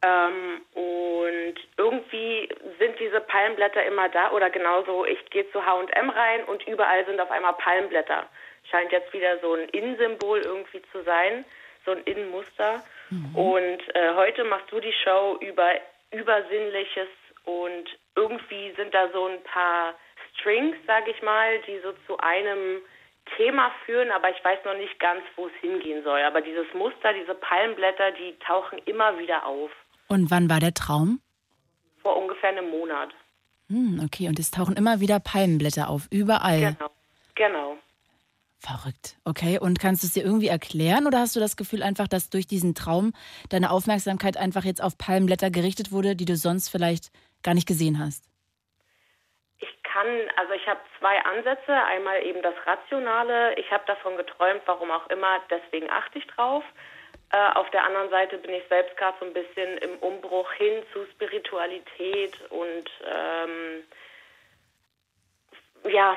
Ähm, 0.02 0.62
und 0.72 1.54
irgendwie 1.76 2.48
sind 2.78 2.98
diese 2.98 3.20
Palmblätter 3.20 3.84
immer 3.84 4.08
da 4.08 4.32
oder 4.32 4.48
genauso, 4.48 5.04
ich 5.04 5.22
gehe 5.30 5.50
zu 5.52 5.64
HM 5.64 6.10
rein 6.10 6.44
und 6.44 6.66
überall 6.66 7.04
sind 7.04 7.20
auf 7.20 7.30
einmal 7.30 7.52
Palmblätter. 7.54 8.26
Scheint 8.70 8.92
jetzt 8.92 9.12
wieder 9.12 9.38
so 9.40 9.54
ein 9.54 9.68
Innensymbol 9.68 10.40
irgendwie 10.40 10.82
zu 10.90 11.02
sein, 11.02 11.44
so 11.84 11.92
ein 11.92 12.02
Innenmuster. 12.04 12.82
Mhm. 13.10 13.36
Und 13.36 13.94
äh, 13.94 14.14
heute 14.14 14.44
machst 14.44 14.72
du 14.72 14.80
die 14.80 14.94
Show 15.04 15.36
über 15.40 15.68
Übersinnliches 16.12 17.08
und 17.44 17.84
irgendwie 18.16 18.72
sind 18.76 18.94
da 18.94 19.08
so 19.12 19.26
ein 19.26 19.42
paar 19.44 19.94
Strings, 20.32 20.76
sage 20.86 21.10
ich 21.10 21.22
mal, 21.22 21.58
die 21.66 21.78
so 21.80 21.92
zu 22.06 22.18
einem 22.18 22.82
Thema 23.36 23.70
führen, 23.84 24.10
aber 24.10 24.30
ich 24.30 24.44
weiß 24.44 24.58
noch 24.64 24.76
nicht 24.76 24.98
ganz, 24.98 25.22
wo 25.36 25.46
es 25.46 25.52
hingehen 25.60 26.02
soll. 26.04 26.20
Aber 26.22 26.40
dieses 26.40 26.66
Muster, 26.74 27.12
diese 27.12 27.34
Palmblätter, 27.34 28.12
die 28.12 28.36
tauchen 28.46 28.78
immer 28.86 29.18
wieder 29.18 29.46
auf. 29.46 29.70
Und 30.08 30.30
wann 30.30 30.50
war 30.50 30.60
der 30.60 30.74
Traum? 30.74 31.20
vor 32.02 32.16
ungefähr 32.16 32.50
einem 32.50 32.70
Monat. 32.70 33.10
Hm, 33.68 34.00
okay, 34.04 34.28
und 34.28 34.38
es 34.38 34.50
tauchen 34.50 34.76
immer 34.76 35.00
wieder 35.00 35.20
Palmenblätter 35.20 35.88
auf, 35.88 36.08
überall. 36.10 36.74
Genau, 36.74 36.90
genau. 37.34 37.76
Verrückt. 38.58 39.16
Okay, 39.24 39.58
und 39.58 39.78
kannst 39.78 40.02
du 40.02 40.06
es 40.06 40.12
dir 40.12 40.24
irgendwie 40.24 40.48
erklären 40.48 41.06
oder 41.06 41.20
hast 41.20 41.34
du 41.34 41.40
das 41.40 41.56
Gefühl 41.56 41.82
einfach, 41.82 42.08
dass 42.08 42.28
durch 42.28 42.46
diesen 42.46 42.74
Traum 42.74 43.12
deine 43.48 43.70
Aufmerksamkeit 43.70 44.36
einfach 44.36 44.64
jetzt 44.64 44.82
auf 44.82 44.98
Palmenblätter 44.98 45.50
gerichtet 45.50 45.92
wurde, 45.92 46.14
die 46.14 46.26
du 46.26 46.36
sonst 46.36 46.68
vielleicht 46.68 47.10
gar 47.42 47.54
nicht 47.54 47.66
gesehen 47.66 47.98
hast? 47.98 48.29
Kann, 49.92 50.30
also 50.36 50.52
ich 50.52 50.66
habe 50.68 50.80
zwei 50.98 51.18
Ansätze. 51.24 51.72
Einmal 51.72 52.24
eben 52.24 52.42
das 52.42 52.54
Rationale. 52.64 53.54
Ich 53.54 53.70
habe 53.72 53.84
davon 53.86 54.16
geträumt, 54.16 54.62
warum 54.66 54.90
auch 54.90 55.08
immer, 55.08 55.40
deswegen 55.50 55.90
achte 55.90 56.18
ich 56.18 56.26
drauf. 56.28 56.62
Äh, 57.32 57.52
auf 57.54 57.70
der 57.70 57.84
anderen 57.84 58.10
Seite 58.10 58.38
bin 58.38 58.52
ich 58.52 58.62
selbst 58.68 58.96
gerade 58.96 59.16
so 59.20 59.26
ein 59.26 59.32
bisschen 59.32 59.78
im 59.78 59.98
Umbruch 59.98 60.52
hin 60.52 60.82
zu 60.92 61.06
Spiritualität 61.06 62.38
und 62.50 62.90
ähm, 63.04 63.84
ja, 65.88 66.16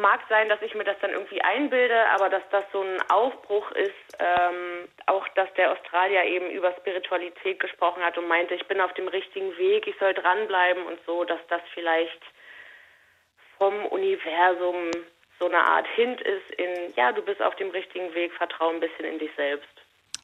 mag 0.00 0.20
sein, 0.28 0.48
dass 0.48 0.62
ich 0.62 0.74
mir 0.74 0.84
das 0.84 0.98
dann 1.00 1.10
irgendwie 1.10 1.42
einbilde, 1.42 2.06
aber 2.10 2.28
dass 2.28 2.42
das 2.50 2.64
so 2.72 2.82
ein 2.82 3.02
Aufbruch 3.10 3.70
ist, 3.72 4.16
ähm, 4.18 4.88
auch 5.06 5.26
dass 5.28 5.52
der 5.54 5.72
Australier 5.72 6.24
eben 6.24 6.50
über 6.50 6.72
Spiritualität 6.72 7.58
gesprochen 7.58 8.02
hat 8.02 8.16
und 8.18 8.28
meinte, 8.28 8.54
ich 8.54 8.66
bin 8.68 8.80
auf 8.80 8.92
dem 8.94 9.08
richtigen 9.08 9.56
Weg, 9.58 9.86
ich 9.86 9.98
soll 9.98 10.14
dranbleiben 10.14 10.86
und 10.86 10.98
so, 11.06 11.24
dass 11.24 11.40
das 11.48 11.62
vielleicht 11.74 12.22
vom 13.62 13.86
Universum 13.86 14.90
so 15.38 15.46
eine 15.46 15.62
Art 15.62 15.86
Hint 15.94 16.20
ist 16.20 16.50
in, 16.58 16.92
ja, 16.96 17.12
du 17.12 17.22
bist 17.22 17.40
auf 17.40 17.54
dem 17.56 17.70
richtigen 17.70 18.12
Weg, 18.12 18.32
vertrau 18.32 18.70
ein 18.70 18.80
bisschen 18.80 19.04
in 19.04 19.20
dich 19.20 19.30
selbst. 19.36 19.68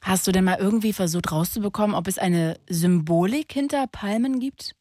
Hast 0.02 0.26
du 0.26 0.32
denn 0.32 0.44
mal 0.44 0.58
irgendwie 0.58 0.92
versucht 0.92 1.30
rauszubekommen, 1.30 1.94
ob 1.94 2.08
es 2.08 2.18
eine 2.18 2.56
Symbolik 2.66 3.52
hinter 3.52 3.86
Palmen 3.86 4.40
gibt? 4.40 4.72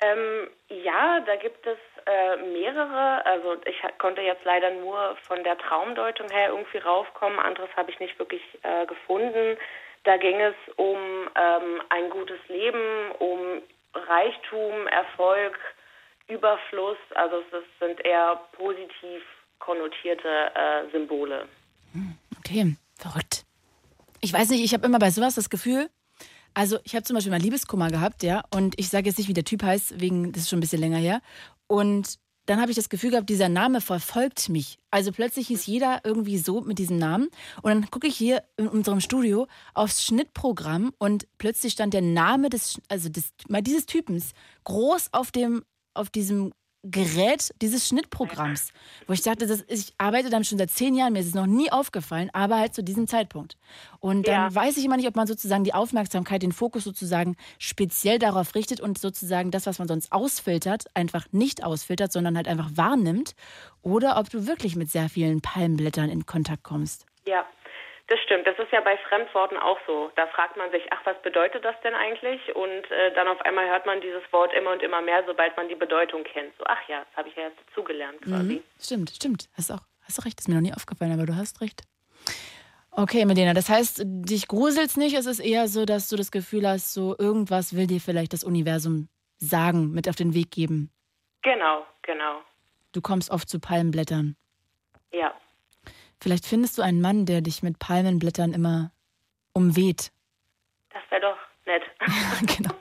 Ähm, 0.00 0.48
ja, 0.68 1.20
da 1.20 1.36
gibt 1.36 1.66
es 1.66 1.76
äh, 2.06 2.36
mehrere. 2.52 3.24
Also 3.26 3.56
ich 3.66 3.76
konnte 3.98 4.22
jetzt 4.22 4.44
leider 4.44 4.70
nur 4.70 5.16
von 5.26 5.44
der 5.44 5.58
Traumdeutung 5.58 6.30
her 6.30 6.48
irgendwie 6.48 6.78
raufkommen. 6.78 7.38
Anderes 7.38 7.70
habe 7.76 7.90
ich 7.90 8.00
nicht 8.00 8.18
wirklich 8.18 8.42
äh, 8.62 8.86
gefunden. 8.86 9.58
Da 10.04 10.16
ging 10.16 10.40
es 10.40 10.54
um 10.76 10.96
ähm, 11.34 11.82
ein 11.90 12.08
gutes 12.08 12.40
Leben, 12.48 13.10
um 13.18 13.62
Reichtum, 13.94 14.86
Erfolg, 14.86 15.58
Überfluss. 16.28 16.98
Also 17.14 17.36
es 17.36 17.64
sind 17.80 18.04
eher 18.04 18.40
positiv 18.52 19.22
konnotierte 19.58 20.28
äh, 20.28 20.90
Symbole. 20.92 21.48
Hm, 21.92 22.16
okay, 22.38 22.76
verrückt. 22.96 23.44
Ich 24.20 24.32
weiß 24.32 24.50
nicht, 24.50 24.64
ich 24.64 24.72
habe 24.72 24.86
immer 24.86 24.98
bei 24.98 25.10
sowas 25.10 25.34
das 25.34 25.50
Gefühl, 25.50 25.88
also 26.54 26.78
ich 26.84 26.94
habe 26.94 27.04
zum 27.04 27.14
Beispiel 27.14 27.32
mal 27.32 27.40
Liebeskummer 27.40 27.90
gehabt, 27.90 28.22
ja, 28.22 28.42
und 28.54 28.78
ich 28.78 28.88
sage 28.88 29.08
jetzt 29.08 29.18
nicht, 29.18 29.28
wie 29.28 29.34
der 29.34 29.44
Typ 29.44 29.62
heißt, 29.62 30.00
wegen, 30.00 30.32
das 30.32 30.44
ist 30.44 30.50
schon 30.50 30.58
ein 30.58 30.60
bisschen 30.60 30.80
länger 30.80 30.98
her. 30.98 31.20
Und 31.66 32.18
dann 32.46 32.60
habe 32.60 32.70
ich 32.70 32.76
das 32.76 32.90
Gefühl 32.90 33.10
gehabt, 33.10 33.28
dieser 33.28 33.48
Name 33.48 33.80
verfolgt 33.80 34.50
mich. 34.50 34.78
Also 34.90 35.12
plötzlich 35.12 35.48
hieß 35.48 35.66
jeder 35.66 36.02
irgendwie 36.04 36.38
so 36.38 36.60
mit 36.60 36.78
diesem 36.78 36.98
Namen. 36.98 37.28
Und 37.62 37.70
dann 37.70 37.90
gucke 37.90 38.06
ich 38.06 38.16
hier 38.16 38.44
in 38.56 38.68
unserem 38.68 39.00
Studio 39.00 39.48
aufs 39.72 40.04
Schnittprogramm 40.04 40.92
und 40.98 41.26
plötzlich 41.38 41.72
stand 41.72 41.94
der 41.94 42.02
Name 42.02 42.50
des, 42.50 42.80
also 42.88 43.08
des, 43.08 43.32
mal 43.48 43.62
dieses 43.62 43.86
Typens 43.86 44.32
groß 44.64 45.08
auf 45.12 45.32
dem, 45.32 45.64
auf 45.94 46.10
diesem 46.10 46.52
Gerät 46.86 47.54
dieses 47.62 47.88
Schnittprogramms, 47.88 48.70
wo 49.06 49.14
ich 49.14 49.22
dachte, 49.22 49.46
das, 49.46 49.64
ich 49.68 49.94
arbeite 49.96 50.28
dann 50.28 50.44
schon 50.44 50.58
seit 50.58 50.70
zehn 50.70 50.94
Jahren, 50.94 51.14
mir 51.14 51.20
ist 51.20 51.28
es 51.28 51.34
noch 51.34 51.46
nie 51.46 51.72
aufgefallen, 51.72 52.28
aber 52.34 52.58
halt 52.58 52.74
zu 52.74 52.84
diesem 52.84 53.06
Zeitpunkt. 53.06 53.56
Und 54.00 54.28
dann 54.28 54.34
ja. 54.50 54.54
weiß 54.54 54.76
ich 54.76 54.84
immer 54.84 54.98
nicht, 54.98 55.08
ob 55.08 55.16
man 55.16 55.26
sozusagen 55.26 55.64
die 55.64 55.72
Aufmerksamkeit, 55.72 56.42
den 56.42 56.52
Fokus 56.52 56.84
sozusagen 56.84 57.36
speziell 57.58 58.18
darauf 58.18 58.54
richtet 58.54 58.82
und 58.82 58.98
sozusagen 58.98 59.50
das, 59.50 59.64
was 59.64 59.78
man 59.78 59.88
sonst 59.88 60.12
ausfiltert, 60.12 60.84
einfach 60.92 61.24
nicht 61.32 61.64
ausfiltert, 61.64 62.12
sondern 62.12 62.36
halt 62.36 62.48
einfach 62.48 62.70
wahrnimmt, 62.74 63.34
oder 63.80 64.18
ob 64.18 64.28
du 64.28 64.46
wirklich 64.46 64.76
mit 64.76 64.90
sehr 64.90 65.08
vielen 65.08 65.40
Palmblättern 65.40 66.10
in 66.10 66.26
Kontakt 66.26 66.64
kommst. 66.64 67.06
Ja, 67.26 67.46
das 68.08 68.20
stimmt. 68.20 68.46
Das 68.46 68.58
ist 68.58 68.70
ja 68.70 68.80
bei 68.80 68.98
Fremdworten 69.08 69.56
auch 69.56 69.78
so. 69.86 70.10
Da 70.16 70.26
fragt 70.26 70.56
man 70.56 70.70
sich, 70.70 70.82
ach, 70.90 71.00
was 71.04 71.20
bedeutet 71.22 71.64
das 71.64 71.74
denn 71.82 71.94
eigentlich? 71.94 72.54
Und 72.54 72.90
äh, 72.90 73.14
dann 73.14 73.28
auf 73.28 73.40
einmal 73.42 73.68
hört 73.68 73.86
man 73.86 74.00
dieses 74.00 74.22
Wort 74.30 74.52
immer 74.52 74.72
und 74.72 74.82
immer 74.82 75.00
mehr, 75.00 75.24
sobald 75.26 75.56
man 75.56 75.68
die 75.68 75.74
Bedeutung 75.74 76.22
kennt. 76.24 76.54
So, 76.58 76.64
ach 76.66 76.86
ja, 76.88 77.00
das 77.00 77.16
habe 77.16 77.28
ich 77.28 77.36
ja 77.36 77.44
erst 77.44 77.56
dazugelernt 77.68 78.20
quasi. 78.20 78.54
Mhm. 78.54 78.62
Stimmt, 78.78 79.10
stimmt. 79.10 79.48
Hast 79.56 79.72
auch, 79.72 79.80
hast 80.02 80.20
auch 80.20 80.26
recht. 80.26 80.38
Das 80.38 80.44
ist 80.44 80.48
mir 80.48 80.56
noch 80.56 80.68
nie 80.68 80.74
aufgefallen, 80.74 81.12
aber 81.12 81.24
du 81.24 81.34
hast 81.34 81.62
recht. 81.62 81.82
Okay, 82.90 83.24
Medina, 83.24 83.54
das 83.54 83.68
heißt, 83.68 84.02
dich 84.04 84.48
gruselt's 84.48 84.96
nicht. 84.96 85.16
Es 85.16 85.26
ist 85.26 85.40
eher 85.40 85.66
so, 85.66 85.84
dass 85.84 86.08
du 86.08 86.16
das 86.16 86.30
Gefühl 86.30 86.68
hast, 86.68 86.92
so 86.92 87.16
irgendwas 87.18 87.74
will 87.74 87.86
dir 87.86 88.00
vielleicht 88.00 88.32
das 88.34 88.44
Universum 88.44 89.08
sagen, 89.38 89.92
mit 89.92 90.08
auf 90.08 90.14
den 90.14 90.34
Weg 90.34 90.50
geben. 90.50 90.92
Genau, 91.42 91.84
genau. 92.02 92.42
Du 92.92 93.00
kommst 93.00 93.30
oft 93.30 93.48
zu 93.48 93.58
Palmenblättern. 93.58 94.36
Ja. 95.12 95.34
Vielleicht 96.24 96.46
findest 96.46 96.78
du 96.78 96.82
einen 96.82 97.02
Mann, 97.02 97.26
der 97.26 97.42
dich 97.42 97.62
mit 97.62 97.78
Palmenblättern 97.78 98.54
immer 98.54 98.92
umweht. 99.52 100.10
Das 100.88 101.02
wäre 101.10 101.20
doch 101.20 101.36
nett. 101.66 101.82
genau. 102.56 102.74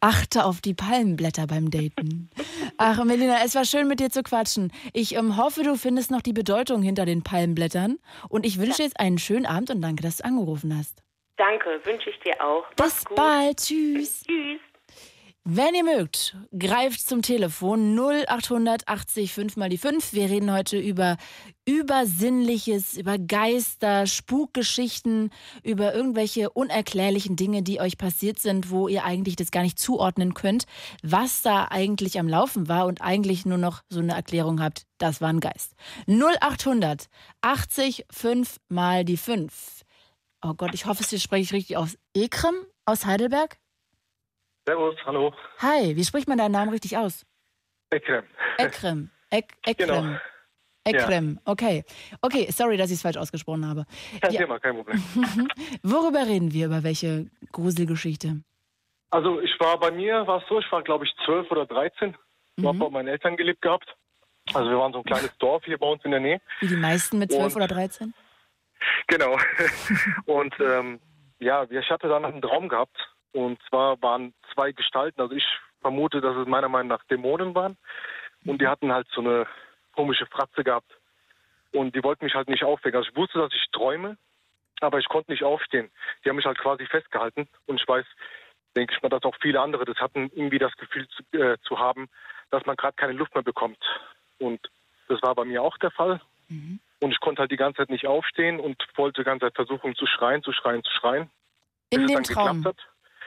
Achte 0.00 0.44
auf 0.44 0.60
die 0.60 0.74
Palmenblätter 0.74 1.46
beim 1.46 1.70
Daten. 1.70 2.28
Ach, 2.76 3.02
Melina, 3.02 3.38
es 3.42 3.54
war 3.54 3.64
schön 3.64 3.88
mit 3.88 3.98
dir 3.98 4.10
zu 4.10 4.22
quatschen. 4.22 4.70
Ich 4.92 5.14
ähm, 5.14 5.38
hoffe, 5.38 5.62
du 5.62 5.76
findest 5.76 6.10
noch 6.10 6.20
die 6.20 6.34
Bedeutung 6.34 6.82
hinter 6.82 7.06
den 7.06 7.22
Palmenblättern. 7.22 7.98
Und 8.28 8.44
ich 8.44 8.60
wünsche 8.60 8.76
dir 8.76 8.84
jetzt 8.84 9.00
einen 9.00 9.16
schönen 9.16 9.46
Abend 9.46 9.70
und 9.70 9.80
danke, 9.80 10.02
dass 10.02 10.18
du 10.18 10.26
angerufen 10.26 10.76
hast. 10.76 11.02
Danke, 11.38 11.80
wünsche 11.84 12.10
ich 12.10 12.20
dir 12.20 12.44
auch. 12.44 12.66
Bis 12.74 13.04
bald. 13.14 13.56
Tschüss. 13.56 14.22
Tschüss. 14.22 14.60
Wenn 15.48 15.76
ihr 15.76 15.84
mögt, 15.84 16.36
greift 16.58 17.06
zum 17.06 17.22
Telefon 17.22 17.96
0880 17.96 19.32
5 19.32 19.56
mal 19.56 19.68
die 19.68 19.78
5. 19.78 20.12
Wir 20.12 20.28
reden 20.28 20.52
heute 20.52 20.76
über 20.76 21.18
Übersinnliches, 21.64 22.96
über 22.96 23.16
Geister, 23.16 24.08
Spukgeschichten, 24.08 25.30
über 25.62 25.94
irgendwelche 25.94 26.50
unerklärlichen 26.50 27.36
Dinge, 27.36 27.62
die 27.62 27.80
euch 27.80 27.96
passiert 27.96 28.40
sind, 28.40 28.70
wo 28.70 28.88
ihr 28.88 29.04
eigentlich 29.04 29.36
das 29.36 29.52
gar 29.52 29.62
nicht 29.62 29.78
zuordnen 29.78 30.34
könnt, 30.34 30.64
was 31.04 31.42
da 31.42 31.66
eigentlich 31.70 32.18
am 32.18 32.26
Laufen 32.26 32.66
war 32.66 32.86
und 32.86 33.00
eigentlich 33.00 33.46
nur 33.46 33.58
noch 33.58 33.84
so 33.88 34.00
eine 34.00 34.14
Erklärung 34.14 34.60
habt, 34.60 34.82
das 34.98 35.20
war 35.20 35.28
ein 35.28 35.38
Geist. 35.38 35.74
0800 36.08 37.08
80 37.42 38.04
5 38.10 38.56
mal 38.68 39.04
die 39.04 39.16
5. 39.16 39.84
Oh 40.42 40.54
Gott, 40.54 40.74
ich 40.74 40.86
hoffe, 40.86 41.04
es 41.08 41.22
spreche 41.22 41.42
ich 41.42 41.52
richtig 41.52 41.76
aus. 41.76 41.96
Ekrem 42.14 42.56
aus 42.84 43.06
Heidelberg? 43.06 43.60
Servus, 44.68 44.96
hallo. 45.04 45.32
Hi, 45.58 45.94
wie 45.94 46.04
spricht 46.04 46.26
man 46.26 46.38
deinen 46.38 46.50
Namen 46.50 46.70
richtig 46.70 46.96
aus? 46.96 47.24
Ekrem. 47.90 48.24
Ekrem. 48.58 49.10
Ek 49.30 49.54
Ekrem. 49.64 50.18
Genau. 50.86 51.00
Ekrem, 51.02 51.34
ja. 51.34 51.52
okay. 51.52 51.84
Okay, 52.20 52.46
sorry, 52.50 52.76
dass 52.76 52.90
ich 52.90 52.96
es 52.96 53.02
falsch 53.02 53.16
ausgesprochen 53.16 53.66
habe. 53.66 53.86
Kein 54.20 54.32
ja. 54.32 54.40
Thema, 54.40 54.60
kein 54.60 54.76
Problem. 54.76 55.02
Worüber 55.82 56.26
reden 56.26 56.52
wir? 56.52 56.66
Über 56.66 56.84
welche 56.84 57.28
Gruselgeschichte? 57.50 58.42
Also 59.10 59.40
ich 59.40 59.58
war 59.58 59.80
bei 59.80 59.90
mir, 59.90 60.24
war 60.28 60.42
es 60.42 60.48
so, 60.48 60.60
ich 60.60 60.70
war 60.70 60.82
glaube 60.82 61.04
ich 61.04 61.14
zwölf 61.24 61.50
oder 61.50 61.66
dreizehn. 61.66 62.16
Ich 62.56 62.62
mhm. 62.62 62.68
habe 62.68 62.78
bei 62.78 62.90
meinen 62.90 63.08
Eltern 63.08 63.36
gelebt 63.36 63.62
gehabt. 63.62 63.96
Also 64.54 64.70
wir 64.70 64.78
waren 64.78 64.92
so 64.92 64.98
ein 64.98 65.04
kleines 65.04 65.36
Dorf 65.38 65.64
hier 65.64 65.78
bei 65.78 65.88
uns 65.88 66.04
in 66.04 66.12
der 66.12 66.20
Nähe. 66.20 66.40
Wie 66.60 66.68
die 66.68 66.76
meisten 66.76 67.18
mit 67.18 67.32
zwölf 67.32 67.54
oder 67.54 67.68
dreizehn? 67.68 68.14
Genau. 69.08 69.36
Und 70.26 70.54
ähm, 70.60 71.00
ja, 71.38 71.64
ich 71.64 71.90
hatte 71.90 72.08
dann 72.08 72.24
einen 72.24 72.42
Traum 72.42 72.68
gehabt 72.68 72.96
und 73.36 73.60
zwar 73.68 74.00
waren 74.00 74.32
zwei 74.54 74.72
Gestalten, 74.72 75.20
also 75.20 75.34
ich 75.34 75.44
vermute, 75.82 76.22
dass 76.22 76.34
es 76.36 76.46
meiner 76.46 76.70
Meinung 76.70 76.88
nach 76.88 77.04
Dämonen 77.04 77.54
waren. 77.54 77.76
Und 78.46 78.62
die 78.62 78.66
hatten 78.66 78.90
halt 78.90 79.06
so 79.12 79.20
eine 79.20 79.46
komische 79.94 80.24
Fratze 80.24 80.64
gehabt. 80.64 80.90
Und 81.70 81.94
die 81.94 82.02
wollten 82.02 82.24
mich 82.24 82.34
halt 82.34 82.48
nicht 82.48 82.64
aufwecken. 82.64 82.96
Also 82.96 83.10
ich 83.10 83.16
wusste, 83.16 83.38
dass 83.38 83.52
ich 83.52 83.66
träume, 83.72 84.16
aber 84.80 85.00
ich 85.00 85.08
konnte 85.10 85.30
nicht 85.30 85.44
aufstehen. 85.44 85.90
Die 86.24 86.30
haben 86.30 86.36
mich 86.36 86.46
halt 86.46 86.56
quasi 86.56 86.86
festgehalten. 86.86 87.46
Und 87.66 87.78
ich 87.78 87.86
weiß, 87.86 88.06
denke 88.74 88.94
ich 88.94 89.02
mal, 89.02 89.10
dass 89.10 89.22
auch 89.24 89.36
viele 89.42 89.60
andere 89.60 89.84
das 89.84 89.98
hatten, 89.98 90.30
irgendwie 90.34 90.58
das 90.58 90.74
Gefühl 90.76 91.06
zu, 91.08 91.38
äh, 91.38 91.58
zu 91.60 91.78
haben, 91.78 92.08
dass 92.50 92.64
man 92.64 92.76
gerade 92.76 92.96
keine 92.96 93.12
Luft 93.12 93.34
mehr 93.34 93.44
bekommt. 93.44 93.84
Und 94.38 94.60
das 95.08 95.20
war 95.20 95.34
bei 95.34 95.44
mir 95.44 95.62
auch 95.62 95.76
der 95.76 95.90
Fall. 95.90 96.22
Mhm. 96.48 96.80
Und 97.00 97.10
ich 97.10 97.20
konnte 97.20 97.40
halt 97.40 97.50
die 97.50 97.58
ganze 97.58 97.82
Zeit 97.82 97.90
nicht 97.90 98.06
aufstehen 98.06 98.60
und 98.60 98.82
wollte 98.94 99.20
die 99.20 99.26
ganze 99.26 99.44
Zeit 99.44 99.56
versuchen 99.56 99.94
zu 99.94 100.06
schreien, 100.06 100.42
zu 100.42 100.52
schreien, 100.52 100.82
zu 100.82 100.92
schreien. 100.92 101.28
In 101.90 102.06
dem 102.06 102.22
Traum? 102.22 102.64
Hat 102.64 102.78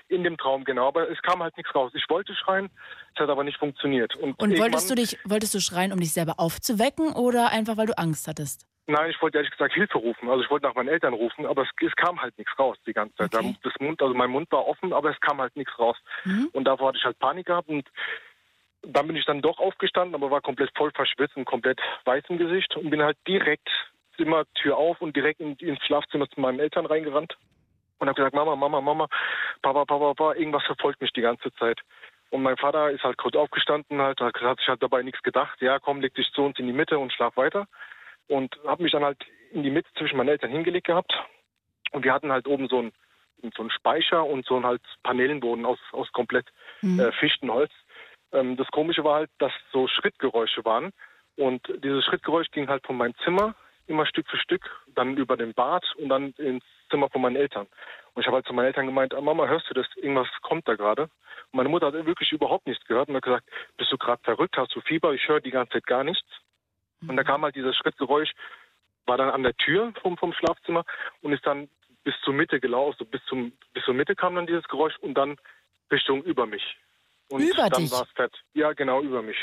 in 0.10 0.24
dem 0.24 0.38
Traum, 0.38 0.64
genau. 0.64 0.88
Aber 0.88 1.10
es 1.10 1.22
kam 1.22 1.41
halt 1.41 1.55
nichts 1.57 1.74
raus. 1.74 1.91
Ich 1.95 2.05
wollte 2.10 2.36
schreien, 2.36 2.70
es 3.14 3.22
hat 3.22 3.30
aber 3.30 3.43
nicht 3.43 3.57
funktioniert. 3.57 4.16
Und, 4.16 4.39
und 4.41 4.57
wolltest 4.57 4.89
du 4.89 4.95
dich, 4.95 5.18
wolltest 5.24 5.53
du 5.53 5.60
schreien, 5.60 5.93
um 5.93 5.99
dich 5.99 6.14
selber 6.14 6.36
aufzuwecken 6.38 7.14
oder 7.14 7.51
einfach, 7.51 7.78
weil 7.78 7.88
du 7.88 7.97
Angst 7.97 8.28
hattest? 8.28 8.66
Nein, 8.88 9.12
ich 9.12 9.22
wollte 9.22 9.38
ehrlich 9.38 9.51
gesagt 9.51 9.74
Hilfe 9.74 9.99
rufen. 9.99 10.30
Also 10.30 10.43
ich 10.43 10.49
wollte 10.49 10.66
nach 10.66 10.74
meinen 10.74 10.89
Eltern 10.89 11.14
rufen, 11.14 11.45
aber 11.45 11.62
es, 11.62 11.70
es 11.86 11.95
kam 11.95 12.20
halt 12.20 12.36
nichts 12.39 12.57
raus 12.57 12.76
die 12.88 12.93
ganze 12.93 13.16
Zeit. 13.18 13.34
Okay. 13.36 13.55
Das 13.62 13.74
Mund, 13.80 14.01
also 14.01 14.16
mein 14.16 14.32
Mund 14.32 14.51
war 14.51 14.66
offen, 14.66 14.93
aber 14.93 15.12
es 15.12 15.20
kam 15.20 15.39
halt 15.39 15.55
nichts 15.55 15.78
raus. 15.78 15.95
Mhm. 16.26 16.49
Und 16.53 16.64
davor 16.64 16.88
hatte 16.88 16.97
ich 16.97 17.05
halt 17.05 17.20
Panik 17.20 17.45
gehabt 17.45 17.70
und 17.70 17.88
dann 18.82 19.05
bin 19.05 19.16
ich 19.16 19.26
dann 19.26 19.41
doch 19.41 19.60
aufgestanden, 19.60 20.16
aber 20.16 20.32
war 20.32 20.41
komplett 20.41 20.72
voll 20.76 20.91
verschwitzt 20.91 21.38
und 21.38 21.45
komplett 21.45 21.80
weiß 22.05 22.24
im 22.30 22.38
Gesicht 22.38 22.76
und 22.78 22.89
bin 22.89 23.03
halt 23.03 23.18
direkt 23.28 23.70
immer 24.18 24.45
Tür 24.55 24.78
auf 24.78 25.01
und 25.01 25.16
direkt 25.16 25.39
in, 25.39 25.55
ins 25.57 25.84
Schlafzimmer 25.86 26.28
zu 26.30 26.41
meinen 26.41 26.60
Eltern 26.60 26.86
reingerannt 26.86 27.38
und 28.00 28.08
habe 28.08 28.16
gesagt, 28.16 28.36
Mama, 28.36 28.56
Mama, 28.56 28.82
Mama, 28.82 29.08
Papa, 29.62 29.86
Papa, 29.86 30.14
Papa, 30.14 30.34
irgendwas 30.36 30.64
verfolgt 30.64 31.02
mich 31.02 31.12
die 31.14 31.22
ganze 31.22 31.54
Zeit. 31.54 31.80
Und 32.32 32.43
mein 32.43 32.58
Vater 32.58 32.91
ist 32.91 33.04
halt 33.04 33.18
kurz 33.18 33.36
aufgestanden, 33.36 34.02
halt, 34.02 34.20
hat 34.22 34.60
sich 34.60 34.68
halt 34.68 34.84
dabei 34.84 35.02
nichts 35.02 35.22
gedacht. 35.24 35.60
Ja, 35.62 35.80
komm, 35.80 36.02
leg 36.02 36.14
dich 36.14 36.32
zu 36.32 36.43
uns 36.43 36.60
in 36.60 36.68
die 36.68 36.74
Mitte 36.74 37.00
und 37.00 37.12
schlaf 37.12 37.36
weiter. 37.38 37.68
Und 38.28 38.56
habe 38.66 38.84
mich 38.84 38.91
dann 38.91 39.04
halt 39.04 39.18
in 39.52 39.64
die 39.64 39.72
Mitte 39.72 39.89
zwischen 39.97 40.18
meinen 40.18 40.30
Eltern 40.30 40.52
hingelegt 40.52 40.88
gehabt. 40.88 41.12
Und 41.91 42.04
wir 42.04 42.14
hatten 42.14 42.32
halt 42.32 42.47
oben 42.47 42.68
so 42.68 42.80
einen, 42.80 42.91
so 43.56 43.64
einen 43.64 43.72
Speicher 43.72 44.24
und 44.24 44.45
so 44.45 44.56
einen 44.56 44.66
halt 44.66 44.82
Panelenboden 45.02 45.66
aus, 45.66 45.80
aus 45.91 46.12
komplett 46.12 46.45
mhm. 46.82 47.00
äh, 47.00 47.12
Fichtenholz. 47.14 47.72
Ähm, 48.32 48.58
das 48.58 48.68
Komische 48.68 49.04
war 49.04 49.16
halt, 49.16 49.32
dass 49.39 49.52
so 49.72 49.88
Schrittgeräusche 49.88 50.64
waren. 50.66 50.91
Und 51.36 51.62
dieses 51.84 52.06
Schrittgeräusch 52.06 52.52
ging 52.52 52.68
halt 52.68 52.86
von 52.86 52.97
meinem 52.97 53.16
Zimmer 53.24 53.56
immer 53.90 54.06
Stück 54.06 54.28
für 54.30 54.38
Stück, 54.38 54.70
dann 54.96 55.18
über 55.18 55.36
den 55.38 55.54
Bad 55.54 55.84
und 55.98 56.10
dann 56.10 56.32
ins 56.38 56.64
Zimmer 56.90 57.10
von 57.10 57.22
meinen 57.22 57.36
Eltern. 57.36 57.68
Und 58.14 58.22
ich 58.22 58.28
habe 58.28 58.36
halt 58.36 58.46
zu 58.46 58.54
meinen 58.54 58.68
Eltern 58.68 58.86
gemeint, 58.86 59.14
ah, 59.14 59.22
Mama, 59.22 59.48
hörst 59.48 59.70
du 59.70 59.74
das? 59.74 59.88
Irgendwas 59.96 60.28
kommt 60.42 60.68
da 60.68 60.76
gerade. 60.76 61.04
Und 61.04 61.54
meine 61.54 61.70
Mutter 61.70 61.88
hat 61.88 61.94
wirklich 61.94 62.32
überhaupt 62.32 62.68
nichts 62.68 62.86
gehört 62.86 63.10
und 63.10 63.16
hat 63.16 63.24
gesagt, 63.24 63.50
bist 63.78 63.92
du 63.92 63.98
gerade 63.98 64.22
verrückt, 64.24 64.58
hast 64.58 64.76
du 64.76 64.82
Fieber? 64.82 65.14
Ich 65.14 65.28
höre 65.28 65.42
die 65.42 65.52
ganze 65.52 65.74
Zeit 65.74 65.88
gar 65.88 66.04
nichts. 66.04 66.28
Und 67.08 67.16
da 67.16 67.24
kam 67.24 67.44
halt 67.44 67.56
dieses 67.56 67.76
Schrittgeräusch, 67.78 68.32
war 69.06 69.18
dann 69.18 69.30
an 69.30 69.44
der 69.44 69.56
Tür 69.56 69.94
vom, 70.02 70.18
vom 70.18 70.34
Schlafzimmer 70.34 70.84
und 71.22 71.34
ist 71.34 71.46
dann 71.46 71.70
bis 72.04 72.14
zur 72.22 72.34
Mitte 72.34 72.60
gelaufen, 72.60 72.98
also 73.00 73.06
bis, 73.06 73.24
zum, 73.26 73.54
bis 73.74 73.84
zur 73.84 73.94
Mitte 73.94 74.16
kam 74.16 74.36
dann 74.36 74.48
dieses 74.48 74.68
Geräusch 74.68 74.98
und 75.00 75.14
dann 75.14 75.38
Richtung 75.92 76.24
über 76.24 76.46
mich. 76.46 76.78
Und 77.30 77.42
über 77.42 77.70
dann 77.70 77.82
dich? 77.84 77.92
war 77.92 78.04
es 78.04 78.10
fett. 78.16 78.34
Ja, 78.54 78.74
genau, 78.74 79.02
über 79.02 79.22
mich. 79.22 79.38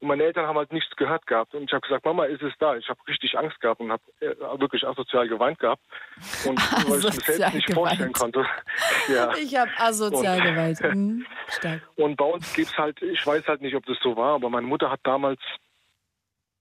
Und 0.00 0.08
meine 0.08 0.24
Eltern 0.24 0.46
haben 0.46 0.58
halt 0.58 0.72
nichts 0.72 0.94
gehört 0.96 1.26
gehabt. 1.26 1.54
Und 1.54 1.64
ich 1.64 1.72
habe 1.72 1.80
gesagt, 1.80 2.04
Mama, 2.04 2.24
ist 2.24 2.42
es 2.42 2.52
da? 2.58 2.76
Ich 2.76 2.88
habe 2.88 2.98
richtig 3.06 3.38
Angst 3.38 3.60
gehabt 3.60 3.80
und 3.80 3.92
habe 3.92 4.02
äh, 4.20 4.34
wirklich 4.60 4.86
asozial 4.86 5.28
geweint 5.28 5.58
gehabt. 5.60 5.82
Und 6.44 6.58
weil 6.88 6.98
ich 6.98 7.04
mir 7.04 7.10
selbst 7.12 7.54
nicht 7.54 7.66
geweint. 7.68 7.74
vorstellen 7.86 8.12
konnte. 8.12 8.46
ja. 9.08 9.32
Ich 9.36 9.56
habe 9.56 9.70
asozial 9.78 10.38
Und- 10.38 10.44
geweint. 10.44 10.80
Mhm. 10.94 11.26
Und 11.96 12.16
bei 12.16 12.24
uns 12.24 12.52
gibt's 12.54 12.76
halt, 12.76 13.00
ich 13.02 13.24
weiß 13.26 13.46
halt 13.46 13.60
nicht, 13.60 13.74
ob 13.76 13.84
das 13.86 13.96
so 14.02 14.16
war, 14.16 14.34
aber 14.34 14.48
meine 14.50 14.66
Mutter 14.66 14.90
hat 14.90 15.00
damals 15.04 15.40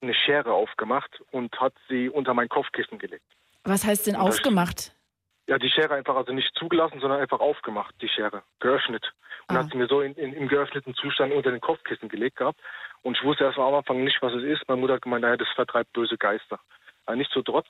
eine 0.02 0.14
Schere 0.14 0.54
aufgemacht 0.54 1.22
und 1.32 1.60
hat 1.60 1.74
sie 1.90 2.10
unter 2.10 2.34
mein 2.34 2.50
Kopfkissen 2.50 2.98
gelegt. 3.00 3.24
Was 3.64 3.84
heißt 3.86 4.08
denn 4.08 4.16
Und 4.16 4.22
aufgemacht? 4.22 4.94
Ja, 5.52 5.58
die 5.58 5.70
Schere 5.70 5.96
einfach 5.96 6.16
also 6.16 6.32
nicht 6.32 6.50
zugelassen, 6.56 7.02
sondern 7.02 7.20
einfach 7.20 7.42
aufgemacht, 7.42 7.94
die 8.02 8.08
Schere, 8.08 8.42
geöffnet. 8.62 9.12
Und 9.50 9.58
Ah. 9.58 9.60
hat 9.60 9.70
sie 9.70 9.78
mir 9.78 9.88
so 9.88 10.00
in, 10.00 10.14
in, 10.16 10.32
im 10.32 10.48
geöffneten 10.48 10.96
Zustand 10.96 11.34
unter 11.34 11.52
den 11.52 11.60
Kopfkissen 11.60 12.08
gelegt 12.08 12.38
gehabt. 12.38 12.58
Und 13.02 13.18
ich 13.18 13.24
wusste 13.26 13.44
erst 13.44 13.58
am 13.58 13.74
Anfang 13.74 14.02
nicht, 14.02 14.22
was 14.22 14.32
es 14.32 14.44
ist. 14.44 14.66
Meine 14.70 14.80
Mutter 14.80 14.94
hat 14.94 15.02
gemeint, 15.02 15.24
naja, 15.24 15.36
das 15.36 15.50
vertreibt 15.54 15.92
böse 15.92 16.18
Geister. 16.18 16.58
Aber 17.06 17.18
nicht 17.18 17.30
so 17.34 17.42
trotz, 17.42 17.68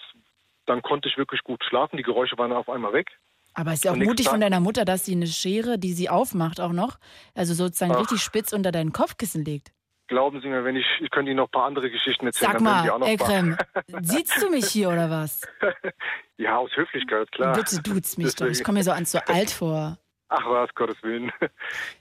dann 0.68 0.84
konnte 0.84 1.10
ich 1.10 1.18
wirklich 1.18 1.42
gut 1.44 1.64
schlafen. 1.64 1.98
Die 1.98 2.04
Geräusche 2.04 2.38
waren 2.38 2.52
auf 2.52 2.70
einmal 2.70 2.94
weg. 2.94 3.08
Aber 3.56 3.72
es 3.72 3.78
ist 3.78 3.86
ja 3.86 3.94
auch 3.94 3.96
mutig 3.96 4.30
von 4.30 4.42
deiner 4.42 4.60
Mutter, 4.60 4.86
dass 4.86 5.04
sie 5.06 5.16
eine 5.16 5.26
Schere, 5.26 5.80
die 5.80 5.94
sie 5.94 6.08
aufmacht, 6.08 6.62
auch 6.62 6.74
noch, 6.74 7.00
also 7.34 7.56
sozusagen 7.56 7.94
Ach. 7.96 8.00
richtig 8.00 8.22
spitz 8.22 8.54
unter 8.54 8.72
dein 8.72 8.92
Kopfkissen 8.92 9.44
legt. 9.44 9.72
Glauben 10.12 10.42
Sie 10.42 10.50
mir, 10.50 10.66
wenn 10.66 10.76
ich, 10.76 10.86
ich 11.00 11.10
könnte 11.10 11.32
Ihnen 11.32 11.38
noch 11.38 11.48
ein 11.48 11.52
paar 11.52 11.68
andere 11.68 11.90
Geschichten 11.90 12.26
erzählen. 12.26 12.52
Sag 12.52 12.60
mal, 12.60 12.90
auch 12.90 13.00
noch 13.00 13.08
Ekrem, 13.08 13.56
siehst 14.02 14.44
du 14.44 14.50
mich 14.50 14.66
hier 14.68 14.90
oder 14.90 15.10
was? 15.10 15.40
ja, 16.38 16.58
aus 16.58 16.70
Höflichkeit, 16.76 17.32
klar. 17.32 17.54
Bitte 17.56 17.82
duzt 17.82 18.18
mich 18.18 18.36
doch. 18.36 18.48
Ich 18.48 18.50
Deswegen- 18.52 18.66
komme 18.66 18.80
mir 18.80 18.84
so 18.84 18.92
an 18.92 19.06
so 19.06 19.20
alt 19.28 19.52
vor. 19.52 19.98
Ach 20.28 20.46
was, 20.50 20.76
Gottes 20.76 21.02
Willen. 21.02 21.32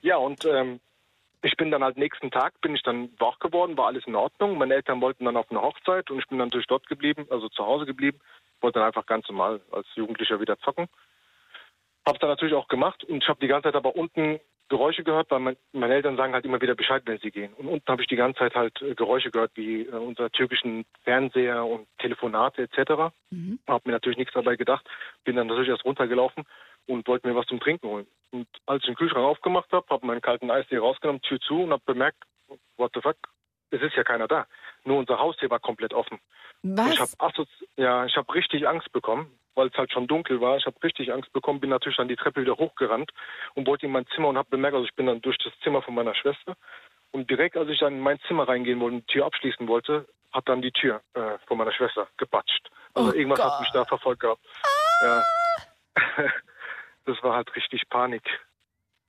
Ja, 0.03 0.17
und 0.17 0.45
ähm, 0.45 0.81
ich 1.43 1.57
bin 1.57 1.71
dann 1.71 1.85
halt 1.85 1.99
nächsten 1.99 2.33
Tag, 2.33 2.61
bin 2.63 2.75
ich 2.75 2.83
dann 2.83 3.11
wach 3.21 3.39
geworden, 3.39 3.77
war 3.79 3.87
alles 3.87 4.05
in 4.09 4.17
Ordnung. 4.17 4.59
Meine 4.59 4.75
Eltern 4.75 5.01
wollten 5.01 5.25
dann 5.25 5.37
auf 5.37 5.49
eine 5.49 5.63
Hochzeit 5.63 6.11
und 6.11 6.19
ich 6.19 6.27
bin 6.27 6.39
dann 6.39 6.49
natürlich 6.49 6.67
dort 6.67 6.89
geblieben, 6.89 7.29
also 7.31 7.49
zu 7.49 7.65
Hause 7.65 7.87
geblieben. 7.87 8.19
Wollte 8.61 8.81
dann 8.81 8.89
einfach 8.89 9.07
ganz 9.07 9.29
normal 9.29 9.61
als 9.71 9.87
Jugendlicher 9.95 10.41
wieder 10.41 10.59
zocken. 10.59 10.89
Hab's 12.05 12.19
dann 12.19 12.31
natürlich 12.31 12.55
auch 12.55 12.67
gemacht 12.67 13.05
und 13.05 13.23
ich 13.23 13.29
habe 13.29 13.39
die 13.39 13.47
ganze 13.47 13.69
Zeit 13.69 13.77
aber 13.77 13.95
unten 13.95 14.41
Geräusche 14.71 15.05
gehört, 15.05 15.31
weil 15.31 15.41
mein, 15.41 15.57
meine 15.73 15.95
Eltern 15.95 16.17
sagen 16.17 16.33
halt 16.33 16.45
immer 16.45 16.61
wieder 16.61 16.75
Bescheid, 16.75 17.03
wenn 17.05 17.19
sie 17.19 17.31
gehen. 17.31 17.53
Und 17.55 17.67
unten 17.67 17.87
habe 17.89 18.01
ich 18.01 18.09
die 18.09 18.17
ganze 18.17 18.39
Zeit 18.39 18.55
halt 18.55 18.81
äh, 18.81 18.95
Geräusche 18.95 19.31
gehört, 19.31 19.51
wie 19.57 19.83
äh, 19.83 19.91
unser 19.91 20.31
türkischen 20.31 20.87
Fernseher 21.03 21.67
und 21.67 21.87
Telefonate 21.99 22.63
etc. 22.63 23.13
Mhm. 23.31 23.59
Habe 23.67 23.83
mir 23.85 23.93
natürlich 23.93 24.17
nichts 24.17 24.33
dabei 24.33 24.57
gedacht. 24.57 24.87
Bin 25.25 25.37
dann 25.37 25.49
natürlich 25.49 25.69
erst 25.69 25.85
runtergelaufen 25.85 26.45
und 26.87 27.07
wollte 27.09 27.29
mir 27.29 27.35
was 27.35 27.47
zum 27.47 27.61
Trinken 27.61 27.89
holen. 27.89 28.07
Und 28.31 28.47
als 28.67 28.83
ich 28.83 28.87
den 28.87 28.95
Kühlschrank 28.95 29.27
aufgemacht 29.27 29.71
habe, 29.73 29.87
habe 29.91 30.07
meinen 30.07 30.23
kalten 30.23 30.51
Eistee 30.51 30.79
rausgenommen, 30.79 31.21
Tür 31.23 31.41
zu 31.41 31.63
und 31.63 31.73
habe 31.73 31.83
bemerkt, 31.85 32.23
what 32.77 32.93
the 32.95 33.01
fuck, 33.01 33.17
es 33.71 33.83
ist 33.83 33.97
ja 33.97 34.05
keiner 34.05 34.29
da. 34.29 34.47
Nur 34.85 34.99
unser 34.99 35.19
Haustür 35.19 35.51
war 35.51 35.59
komplett 35.59 35.93
offen. 35.93 36.21
Und 36.63 36.79
Ich 36.93 37.01
habe 37.01 37.11
Was? 37.19 37.47
ja, 37.77 38.07
ich 38.07 38.17
habe 38.17 38.33
richtig 38.35 38.69
Angst 38.69 38.93
bekommen, 38.93 39.31
weil 39.55 39.69
es 39.69 39.75
halt 39.75 39.93
schon 39.93 40.07
dunkel 40.07 40.41
war. 40.41 40.57
Ich 40.57 40.67
habe 40.67 40.83
richtig 40.83 41.13
Angst 41.13 41.33
bekommen, 41.33 41.61
bin 41.61 41.71
natürlich 41.71 41.97
dann 41.97 42.09
die 42.09 42.17
Treppe 42.17 42.43
wieder 42.43 42.57
hochgerannt 42.57 43.11
und 43.55 43.67
wollte 43.67 43.87
in 43.87 43.93
mein 43.93 44.07
Zimmer 44.15 44.29
und 44.29 44.39
habe 44.39 44.49
bemerkt, 44.51 44.75
also 44.75 44.87
ich 44.87 44.95
bin 44.95 45.07
dann 45.07 45.21
durch 45.21 45.39
das 45.39 45.53
Zimmer 45.63 45.83
von 45.83 45.95
meiner 45.95 46.15
Schwester 46.15 46.57
und 47.13 47.29
direkt 47.31 47.57
als 47.57 47.69
ich 47.69 47.79
dann 47.79 47.95
in 47.95 48.01
mein 48.01 48.21
Zimmer 48.29 48.49
reingehen 48.49 48.81
wollte 48.81 48.97
und 48.97 49.03
die 49.09 49.13
Tür 49.13 49.27
abschließen 49.27 49.67
wollte, 49.69 50.07
hat 50.33 50.49
dann 50.49 50.63
die 50.63 50.73
Tür 50.73 51.01
äh, 51.15 51.39
von 51.47 51.59
meiner 51.59 51.73
Schwester 51.73 52.07
gepatscht. 52.17 52.71
Also 52.95 53.11
Oh 53.11 53.15
irgendwas 53.15 53.41
Gott. 53.41 53.53
hat 53.53 53.61
mich 53.61 53.71
da 53.73 53.85
verfolgt 53.85 54.21
gehabt. 54.21 54.41
Ja. 55.03 55.23
das 57.07 57.23
war 57.23 57.35
halt 57.35 57.55
richtig 57.57 57.89
Panik. 57.89 58.23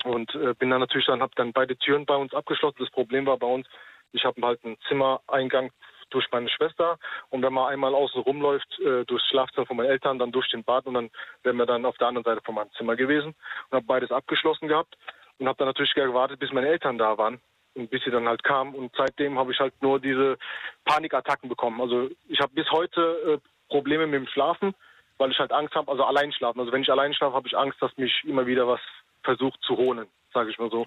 Und 0.03 0.33
äh, 0.33 0.55
bin 0.55 0.71
dann 0.71 0.79
natürlich 0.79 1.05
dann, 1.05 1.21
habe 1.21 1.33
dann 1.35 1.53
beide 1.53 1.77
Türen 1.77 2.05
bei 2.05 2.15
uns 2.15 2.33
abgeschlossen. 2.33 2.77
Das 2.79 2.89
Problem 2.89 3.27
war 3.27 3.37
bei 3.37 3.47
uns, 3.47 3.67
ich 4.13 4.25
habe 4.25 4.41
halt 4.41 4.63
einen 4.65 4.77
Zimmereingang 4.87 5.71
durch 6.11 6.27
meine 6.31 6.49
Schwester 6.49 6.97
und 7.29 7.41
wenn 7.41 7.53
man 7.53 7.67
einmal 7.71 7.93
außen 7.95 8.21
rumläuft, 8.21 8.79
äh, 8.79 9.03
durchs 9.05 9.27
Schlafzimmer 9.29 9.65
von 9.65 9.77
meinen 9.77 9.89
Eltern, 9.89 10.19
dann 10.19 10.31
durch 10.31 10.49
den 10.49 10.63
Bad 10.63 10.85
und 10.85 10.93
dann 10.93 11.09
wären 11.43 11.57
wir 11.57 11.65
dann 11.65 11.85
auf 11.85 11.97
der 11.97 12.07
anderen 12.07 12.25
Seite 12.25 12.41
von 12.45 12.55
meinem 12.55 12.71
Zimmer 12.77 12.95
gewesen 12.95 13.33
und 13.69 13.75
habe 13.75 13.85
beides 13.85 14.11
abgeschlossen 14.11 14.67
gehabt 14.67 14.95
und 15.39 15.47
habe 15.47 15.57
dann 15.57 15.67
natürlich 15.67 15.93
gewartet, 15.93 16.39
bis 16.39 16.51
meine 16.51 16.67
Eltern 16.67 16.97
da 16.97 17.17
waren 17.17 17.41
und 17.73 17.89
bis 17.89 18.03
sie 18.03 18.11
dann 18.11 18.27
halt 18.27 18.43
kamen 18.43 18.75
und 18.75 18.91
seitdem 18.95 19.39
habe 19.39 19.51
ich 19.51 19.59
halt 19.59 19.73
nur 19.81 19.99
diese 19.99 20.37
Panikattacken 20.85 21.49
bekommen. 21.49 21.81
Also 21.81 22.09
ich 22.27 22.39
habe 22.39 22.53
bis 22.53 22.69
heute 22.71 23.39
äh, 23.41 23.47
Probleme 23.69 24.05
mit 24.07 24.21
dem 24.21 24.27
Schlafen, 24.27 24.75
weil 25.17 25.31
ich 25.31 25.39
halt 25.39 25.51
Angst 25.51 25.75
habe, 25.75 25.89
also 25.89 26.03
allein 26.03 26.33
schlafen. 26.33 26.59
Also 26.59 26.71
wenn 26.71 26.81
ich 26.81 26.91
allein 26.91 27.13
schlafe, 27.13 27.35
habe 27.35 27.47
ich 27.47 27.57
Angst, 27.57 27.81
dass 27.81 27.95
mich 27.97 28.11
immer 28.25 28.45
wieder 28.45 28.67
was 28.67 28.81
versucht 29.23 29.61
zu 29.61 29.77
holen, 29.77 30.07
sage 30.33 30.49
ich 30.49 30.57
mal 30.59 30.69
so. 30.69 30.85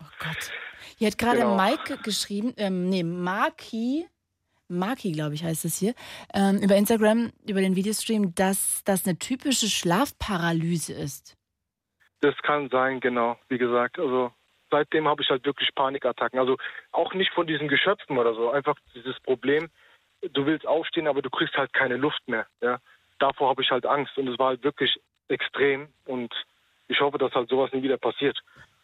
Hier 0.98 1.08
hat 1.08 1.18
gerade 1.18 1.38
Genau. 1.38 1.56
Mike 1.56 1.98
geschrieben, 2.02 2.52
ähm, 2.56 2.88
nee, 2.90 3.02
Maki, 3.02 4.06
Maki, 4.68 5.12
glaube 5.12 5.34
ich, 5.34 5.44
heißt 5.44 5.64
es 5.64 5.78
hier, 5.78 5.94
ähm, 6.32 6.58
über 6.62 6.76
Instagram, 6.76 7.32
über 7.48 7.60
den 7.60 7.76
Videostream, 7.76 8.34
dass 8.34 8.82
das 8.84 9.06
eine 9.06 9.18
typische 9.18 9.66
Schlafparalyse 9.66 10.92
ist. 10.92 11.36
Das 12.20 12.36
kann 12.38 12.70
sein, 12.70 13.00
genau, 13.00 13.36
wie 13.48 13.58
gesagt. 13.58 13.98
Also 13.98 14.32
seitdem 14.70 15.06
habe 15.06 15.22
ich 15.22 15.28
halt 15.28 15.44
wirklich 15.44 15.74
Panikattacken. 15.74 16.38
Also 16.38 16.56
auch 16.92 17.12
nicht 17.14 17.32
von 17.32 17.46
diesen 17.46 17.68
Geschöpfen 17.68 18.18
oder 18.18 18.34
so. 18.34 18.50
Einfach 18.50 18.76
dieses 18.94 19.18
Problem, 19.20 19.68
du 20.32 20.46
willst 20.46 20.66
aufstehen, 20.66 21.06
aber 21.06 21.22
du 21.22 21.30
kriegst 21.30 21.54
halt 21.56 21.72
keine 21.72 21.96
Luft 21.96 22.26
mehr. 22.26 22.46
Ja? 22.60 22.78
Davor 23.18 23.50
habe 23.50 23.62
ich 23.62 23.70
halt 23.70 23.86
Angst 23.86 24.16
und 24.16 24.28
es 24.28 24.38
war 24.38 24.48
halt 24.48 24.64
wirklich 24.64 24.98
extrem 25.28 25.88
und 26.06 26.32
ich 26.88 27.00
hoffe, 27.00 27.18
dass 27.18 27.32
halt 27.32 27.48
sowas 27.48 27.72
nie 27.72 27.82
wieder 27.82 27.98
passiert. 27.98 28.38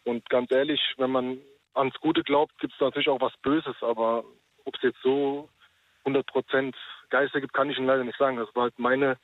Und 0.05 0.29
ganz 0.31 0.51
ehrlich, 0.51 0.81
wenn 0.97 1.11
man 1.11 1.39
ans 1.75 1.95
Gute 2.01 2.23
glaubt, 2.23 2.59
gibt 2.59 2.73
es 2.75 2.81
natürlich 2.81 3.09
auch 3.09 3.21
was 3.21 3.37
Böses, 3.43 3.77
aber 3.83 4.25
ob 4.65 4.77
es 4.77 4.83
jetzt 4.83 5.03
so 5.03 5.49
100 6.11 6.27
Prozent 6.27 6.77
Geister 7.11 7.41
gibt, 7.41 7.53
kann 7.53 7.71
ich 7.71 7.79
Ihnen 7.79 7.87
leider 7.87 8.05
nicht 8.05 8.19
sagen. 8.19 8.37
Das 8.37 8.55
war 8.55 8.65
halt 8.65 8.79
meine, 8.79 9.17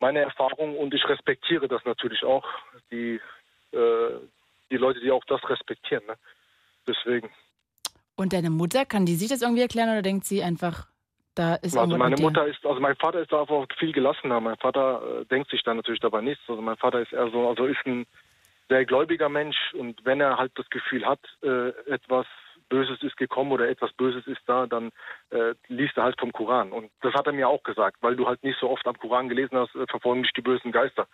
meine 0.00 0.20
Erfahrung 0.20 0.76
und 0.76 0.94
ich 0.94 1.04
respektiere 1.08 1.68
das 1.68 1.84
natürlich 1.84 2.22
auch. 2.24 2.44
Die, 2.90 3.20
äh, 3.72 4.10
die 4.70 4.76
Leute, 4.76 5.00
die 5.00 5.10
auch 5.10 5.24
das 5.26 5.40
respektieren. 5.48 6.04
Ne? 6.06 6.14
Deswegen. 6.86 7.30
Und 8.16 8.32
deine 8.32 8.50
Mutter, 8.50 8.84
kann 8.84 9.06
die 9.06 9.16
sich 9.16 9.28
das 9.28 9.42
irgendwie 9.42 9.62
erklären 9.62 9.90
oder 9.90 10.02
denkt 10.02 10.24
sie 10.24 10.42
einfach, 10.42 10.86
da 11.34 11.56
ist 11.56 11.76
Also 11.76 11.96
meine? 11.96 12.16
Mutter 12.16 12.46
ist, 12.46 12.64
also 12.64 12.80
mein 12.80 12.94
Vater 12.96 13.20
ist 13.20 13.32
da 13.32 13.40
einfach 13.40 13.66
viel 13.78 13.92
gelassener. 13.92 14.40
Mein 14.40 14.56
Vater 14.56 15.20
äh, 15.20 15.24
denkt 15.26 15.50
sich 15.50 15.62
da 15.64 15.74
natürlich 15.74 16.00
dabei 16.00 16.20
nichts. 16.20 16.42
Also 16.48 16.62
mein 16.62 16.76
Vater 16.76 17.00
ist 17.00 17.12
eher 17.12 17.28
so, 17.30 17.48
also 17.48 17.66
ist 17.66 17.84
ein 17.86 18.06
sehr 18.68 18.84
gläubiger 18.84 19.28
Mensch 19.28 19.56
und 19.74 20.04
wenn 20.04 20.20
er 20.20 20.38
halt 20.38 20.52
das 20.54 20.68
Gefühl 20.70 21.04
hat, 21.04 21.20
äh, 21.42 21.68
etwas 21.90 22.26
Böses 22.68 23.02
ist 23.02 23.16
gekommen 23.16 23.52
oder 23.52 23.68
etwas 23.68 23.92
Böses 23.92 24.26
ist 24.26 24.40
da, 24.46 24.66
dann 24.66 24.90
äh, 25.30 25.54
liest 25.68 25.96
er 25.96 26.04
halt 26.04 26.18
vom 26.18 26.32
Koran. 26.32 26.72
Und 26.72 26.90
das 27.02 27.14
hat 27.14 27.26
er 27.26 27.32
mir 27.32 27.48
auch 27.48 27.62
gesagt, 27.62 27.98
weil 28.00 28.16
du 28.16 28.26
halt 28.26 28.42
nicht 28.42 28.58
so 28.58 28.70
oft 28.70 28.86
am 28.86 28.98
Koran 28.98 29.28
gelesen 29.28 29.56
hast, 29.56 29.74
äh, 29.74 29.86
verfolgen 29.88 30.22
dich 30.22 30.32
die 30.32 30.42
bösen 30.42 30.72
Geister. 30.72 31.06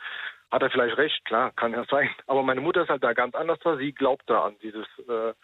Hat 0.50 0.62
er 0.62 0.70
vielleicht 0.70 0.96
recht, 0.96 1.24
klar, 1.24 1.52
kann 1.56 1.72
ja 1.72 1.84
sein. 1.90 2.10
Aber 2.26 2.42
meine 2.42 2.60
Mutter 2.60 2.82
ist 2.82 2.88
halt 2.88 3.04
da 3.04 3.12
ganz 3.12 3.34
anders. 3.34 3.58
da. 3.62 3.76
Sie 3.76 3.92
glaubt 3.92 4.28
da 4.28 4.46
an 4.46 4.56
dieses 4.62 4.86
äh, 5.08 5.34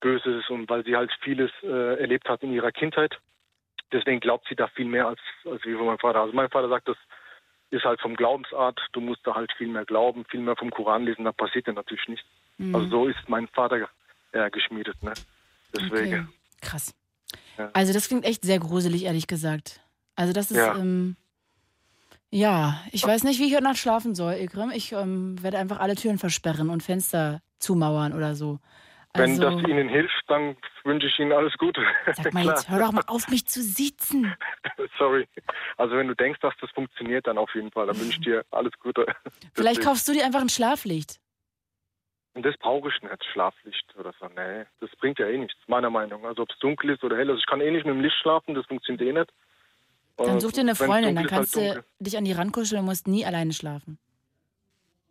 Böses 0.00 0.48
und 0.50 0.68
weil 0.68 0.84
sie 0.84 0.96
halt 0.96 1.12
vieles 1.22 1.50
äh, 1.62 2.00
erlebt 2.00 2.28
hat 2.28 2.42
in 2.42 2.52
ihrer 2.52 2.72
Kindheit. 2.72 3.18
Deswegen 3.92 4.20
glaubt 4.20 4.46
sie 4.48 4.56
da 4.56 4.66
viel 4.68 4.86
mehr 4.86 5.06
als, 5.06 5.20
als 5.44 5.64
wie 5.64 5.74
mein 5.74 5.98
Vater. 5.98 6.20
Also 6.20 6.34
mein 6.34 6.50
Vater 6.50 6.68
sagt, 6.68 6.88
das 6.88 6.96
ist 7.70 7.84
halt 7.84 8.00
vom 8.00 8.16
Glaubensart. 8.16 8.80
Du 8.92 9.00
musst 9.00 9.26
da 9.26 9.34
halt 9.34 9.52
viel 9.52 9.68
mehr 9.68 9.84
glauben, 9.84 10.24
viel 10.26 10.40
mehr 10.40 10.56
vom 10.56 10.70
Koran 10.70 11.04
lesen. 11.04 11.24
Da 11.24 11.32
passiert 11.32 11.66
ja 11.66 11.72
natürlich 11.72 12.08
nichts. 12.08 12.26
Mhm. 12.58 12.74
Also 12.74 12.88
so 12.88 13.06
ist 13.06 13.28
mein 13.28 13.48
Vater 13.48 13.88
ja, 14.34 14.48
geschmiedet. 14.48 15.02
Ne? 15.02 15.12
Deswegen. 15.74 16.24
Okay. 16.24 16.26
Krass. 16.60 16.94
Ja. 17.58 17.70
Also 17.72 17.92
das 17.92 18.08
klingt 18.08 18.24
echt 18.24 18.44
sehr 18.44 18.58
gruselig, 18.58 19.04
ehrlich 19.04 19.26
gesagt. 19.26 19.80
Also 20.16 20.32
das 20.32 20.50
ist, 20.50 20.56
Ja. 20.58 20.76
ähm, 20.76 21.16
Ja, 22.30 22.80
ich 22.90 23.06
weiß 23.06 23.22
nicht, 23.24 23.38
wie 23.38 23.46
ich 23.46 23.54
heute 23.54 23.62
Nacht 23.64 23.78
schlafen 23.78 24.14
soll, 24.16 24.34
Ikrim. 24.34 24.72
Ich 24.74 24.90
ähm, 24.92 25.40
werde 25.42 25.58
einfach 25.58 25.78
alle 25.78 25.94
Türen 25.94 26.18
versperren 26.18 26.68
und 26.68 26.82
Fenster 26.82 27.42
zumauern 27.60 28.12
oder 28.12 28.34
so. 28.34 28.58
Wenn 29.16 29.38
das 29.38 29.54
Ihnen 29.68 29.88
hilft, 29.88 30.24
dann 30.26 30.56
wünsche 30.82 31.06
ich 31.06 31.16
Ihnen 31.20 31.30
alles 31.30 31.52
Gute. 31.58 31.80
Sag 32.16 32.34
mal 32.34 32.44
jetzt, 32.46 32.68
hör 32.68 32.80
doch 32.80 32.90
mal 32.90 33.04
auf, 33.06 33.28
mich 33.28 33.46
zu 33.46 33.62
sitzen. 33.62 34.34
Sorry. 34.98 35.28
Also 35.76 35.94
wenn 35.94 36.08
du 36.08 36.16
denkst, 36.16 36.40
dass 36.40 36.54
das 36.60 36.68
funktioniert, 36.72 37.28
dann 37.28 37.38
auf 37.38 37.54
jeden 37.54 37.70
Fall. 37.70 37.86
Dann 37.86 37.96
wünsche 38.00 38.18
ich 38.18 38.24
dir 38.24 38.44
alles 38.50 38.72
Gute. 38.80 39.06
Vielleicht 39.52 39.82
kaufst 39.82 40.08
du 40.08 40.12
dir 40.12 40.24
einfach 40.24 40.40
ein 40.40 40.48
Schlaflicht. 40.48 41.20
Und 42.34 42.44
das 42.44 42.56
brauche 42.58 42.88
ich 42.88 43.02
nicht, 43.02 43.24
Schlaflicht 43.32 43.94
oder 43.96 44.12
so. 44.18 44.26
Nee, 44.26 44.64
das 44.80 44.90
bringt 44.96 45.18
ja 45.20 45.28
eh 45.28 45.38
nichts, 45.38 45.56
meiner 45.68 45.90
Meinung. 45.90 46.22
nach. 46.22 46.30
Also 46.30 46.42
ob 46.42 46.50
es 46.50 46.58
dunkel 46.58 46.90
ist 46.90 47.04
oder 47.04 47.16
hell. 47.16 47.30
Also 47.30 47.38
ich 47.38 47.46
kann 47.46 47.60
eh 47.60 47.70
nicht 47.70 47.86
mit 47.86 47.94
dem 47.94 48.00
Licht 48.00 48.16
schlafen, 48.20 48.54
das 48.54 48.66
funktioniert 48.66 49.02
eh 49.08 49.12
nicht. 49.12 49.32
Dann 50.16 50.40
such 50.40 50.52
dir 50.52 50.60
eine 50.60 50.74
Freundin, 50.74 51.14
dann 51.14 51.24
halt 51.24 51.28
kannst 51.28 51.56
du 51.56 51.60
dunkel. 51.60 51.84
dich 52.00 52.16
an 52.16 52.24
die 52.24 52.32
rankuscheln 52.32 52.80
und 52.80 52.86
musst 52.86 53.06
nie 53.06 53.24
alleine 53.24 53.52
schlafen. 53.52 53.98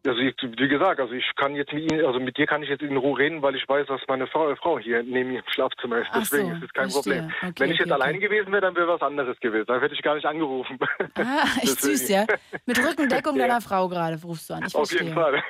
Also 0.06 0.20
ich, 0.20 0.36
wie 0.42 0.68
gesagt, 0.68 1.00
also 1.00 1.14
ich 1.14 1.24
kann 1.38 1.56
jetzt 1.56 1.72
mit 1.72 1.90
Ihnen, 1.90 2.06
also 2.06 2.20
mit 2.20 2.36
dir 2.38 2.46
kann 2.46 2.62
ich 2.62 2.68
jetzt 2.70 2.82
in 2.82 2.98
Ruhe 2.98 3.18
reden, 3.20 3.42
weil 3.42 3.56
ich 3.56 3.68
weiß, 3.70 3.88
dass 3.88 4.02
meine 4.10 4.28
Frau, 4.28 4.54
Frau 4.58 4.78
hier 4.78 5.02
neben 5.02 5.30
mir 5.32 5.40
im 5.40 5.46
Schlafzimmer 5.48 6.00
ist. 6.00 6.10
Deswegen 6.14 6.50
so, 6.50 6.56
ist 6.58 6.64
es 6.64 6.74
kein 6.74 6.90
verstehe. 6.90 7.14
Problem. 7.22 7.32
Okay, 7.42 7.54
Wenn 7.60 7.72
ich 7.72 7.80
okay, 7.80 7.84
jetzt 7.90 7.92
okay. 7.94 8.02
allein 8.04 8.20
gewesen 8.20 8.52
wäre, 8.52 8.62
dann 8.62 8.76
wäre 8.76 8.88
was 8.90 9.02
anderes 9.02 9.40
gewesen. 9.40 9.66
Dann 9.68 9.80
hätte 9.80 9.94
ich 9.96 10.02
gar 10.02 10.16
nicht 10.16 10.26
angerufen. 10.26 10.78
Ah, 11.16 11.46
echt 11.62 11.82
süß, 11.82 12.10
ja? 12.10 12.26
Mit 12.66 12.80
Rückendeckung 12.80 13.36
Ja. 13.38 13.48
deiner 13.48 13.62
Frau 13.62 13.88
gerade 13.88 14.22
rufst 14.22 14.50
du 14.50 14.56
an. 14.56 14.64
Ich 14.68 14.76
Auf 14.76 14.90
verstehe. 14.90 15.04
jeden 15.08 15.14
Fall. 15.16 15.42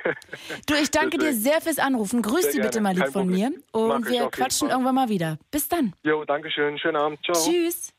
Du, 0.68 0.76
ich 0.76 0.92
danke 0.92 1.18
dir 1.18 1.32
Deswegen. 1.32 1.42
sehr 1.44 1.62
fürs 1.62 1.80
Anrufen. 1.80 2.22
Grüß 2.22 2.44
Sehr 2.44 2.52
sie 2.52 2.60
bitte 2.62 2.80
mal 2.80 2.94
lieb 2.96 3.08
von 3.08 3.28
mir. 3.28 3.52
Und 3.72 3.88
Mach 4.04 4.10
wir 4.10 4.30
quatschen 4.30 4.70
irgendwann 4.70 4.96
mal 4.96 5.10
wieder. 5.10 5.40
Bis 5.50 5.68
dann. 5.68 5.94
Jo, 6.04 6.26
danke 6.26 6.52
schön. 6.52 6.78
Schönen 6.78 6.98
Abend. 6.98 7.20
Ciao. 7.26 7.36
Tschüss. 7.36 7.92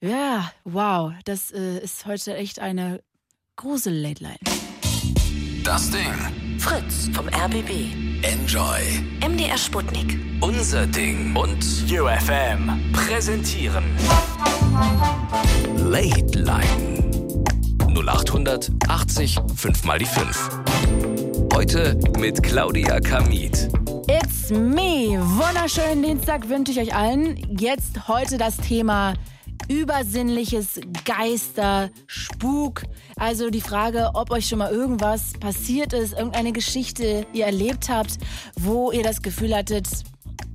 Ja, 0.00 0.50
wow. 0.64 1.12
Das 1.26 1.50
äh, 1.52 1.78
ist 1.84 2.06
heute 2.06 2.34
echt 2.36 2.58
eine 2.58 3.02
Grusel-Late-Line. 3.56 4.69
Das 5.64 5.90
Ding. 5.90 6.58
Fritz 6.58 7.10
vom 7.12 7.26
RBB. 7.28 7.92
Enjoy. 8.22 8.80
MDR 9.26 9.58
Sputnik. 9.58 10.18
Unser 10.40 10.86
Ding. 10.86 11.34
Und 11.36 11.64
UFM. 11.90 12.92
Präsentieren. 12.92 13.84
Late 15.76 16.38
Line. 16.38 17.44
0800 17.94 18.70
80 18.88 19.38
5 19.56 19.84
mal 19.84 19.98
die 19.98 20.06
5. 20.06 20.50
Heute 21.54 21.98
mit 22.18 22.42
Claudia 22.42 23.00
Kamit. 23.00 23.68
It's 24.08 24.50
me. 24.50 25.18
Wunderschönen 25.20 26.02
Dienstag 26.02 26.48
wünsche 26.48 26.72
ich 26.72 26.80
euch 26.80 26.94
allen. 26.94 27.36
Jetzt 27.58 28.08
heute 28.08 28.38
das 28.38 28.56
Thema 28.56 29.14
Übersinnliches, 29.68 30.80
Geister, 31.04 31.90
Spuk. 32.06 32.82
Also 33.16 33.50
die 33.50 33.60
Frage, 33.60 34.10
ob 34.14 34.30
euch 34.30 34.48
schon 34.48 34.58
mal 34.58 34.72
irgendwas 34.72 35.32
passiert 35.38 35.92
ist, 35.92 36.12
irgendeine 36.12 36.52
Geschichte 36.52 37.26
ihr 37.32 37.46
erlebt 37.46 37.88
habt, 37.88 38.18
wo 38.58 38.90
ihr 38.90 39.02
das 39.02 39.22
Gefühl 39.22 39.54
hattet, 39.54 39.86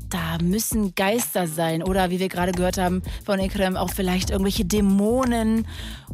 da 0.09 0.37
müssen 0.41 0.95
Geister 0.95 1.47
sein. 1.47 1.83
Oder 1.83 2.09
wie 2.09 2.19
wir 2.19 2.29
gerade 2.29 2.51
gehört 2.51 2.77
haben 2.77 3.01
von 3.25 3.39
Ekrem, 3.39 3.75
auch 3.75 3.89
vielleicht 3.91 4.29
irgendwelche 4.29 4.65
Dämonen. 4.65 5.67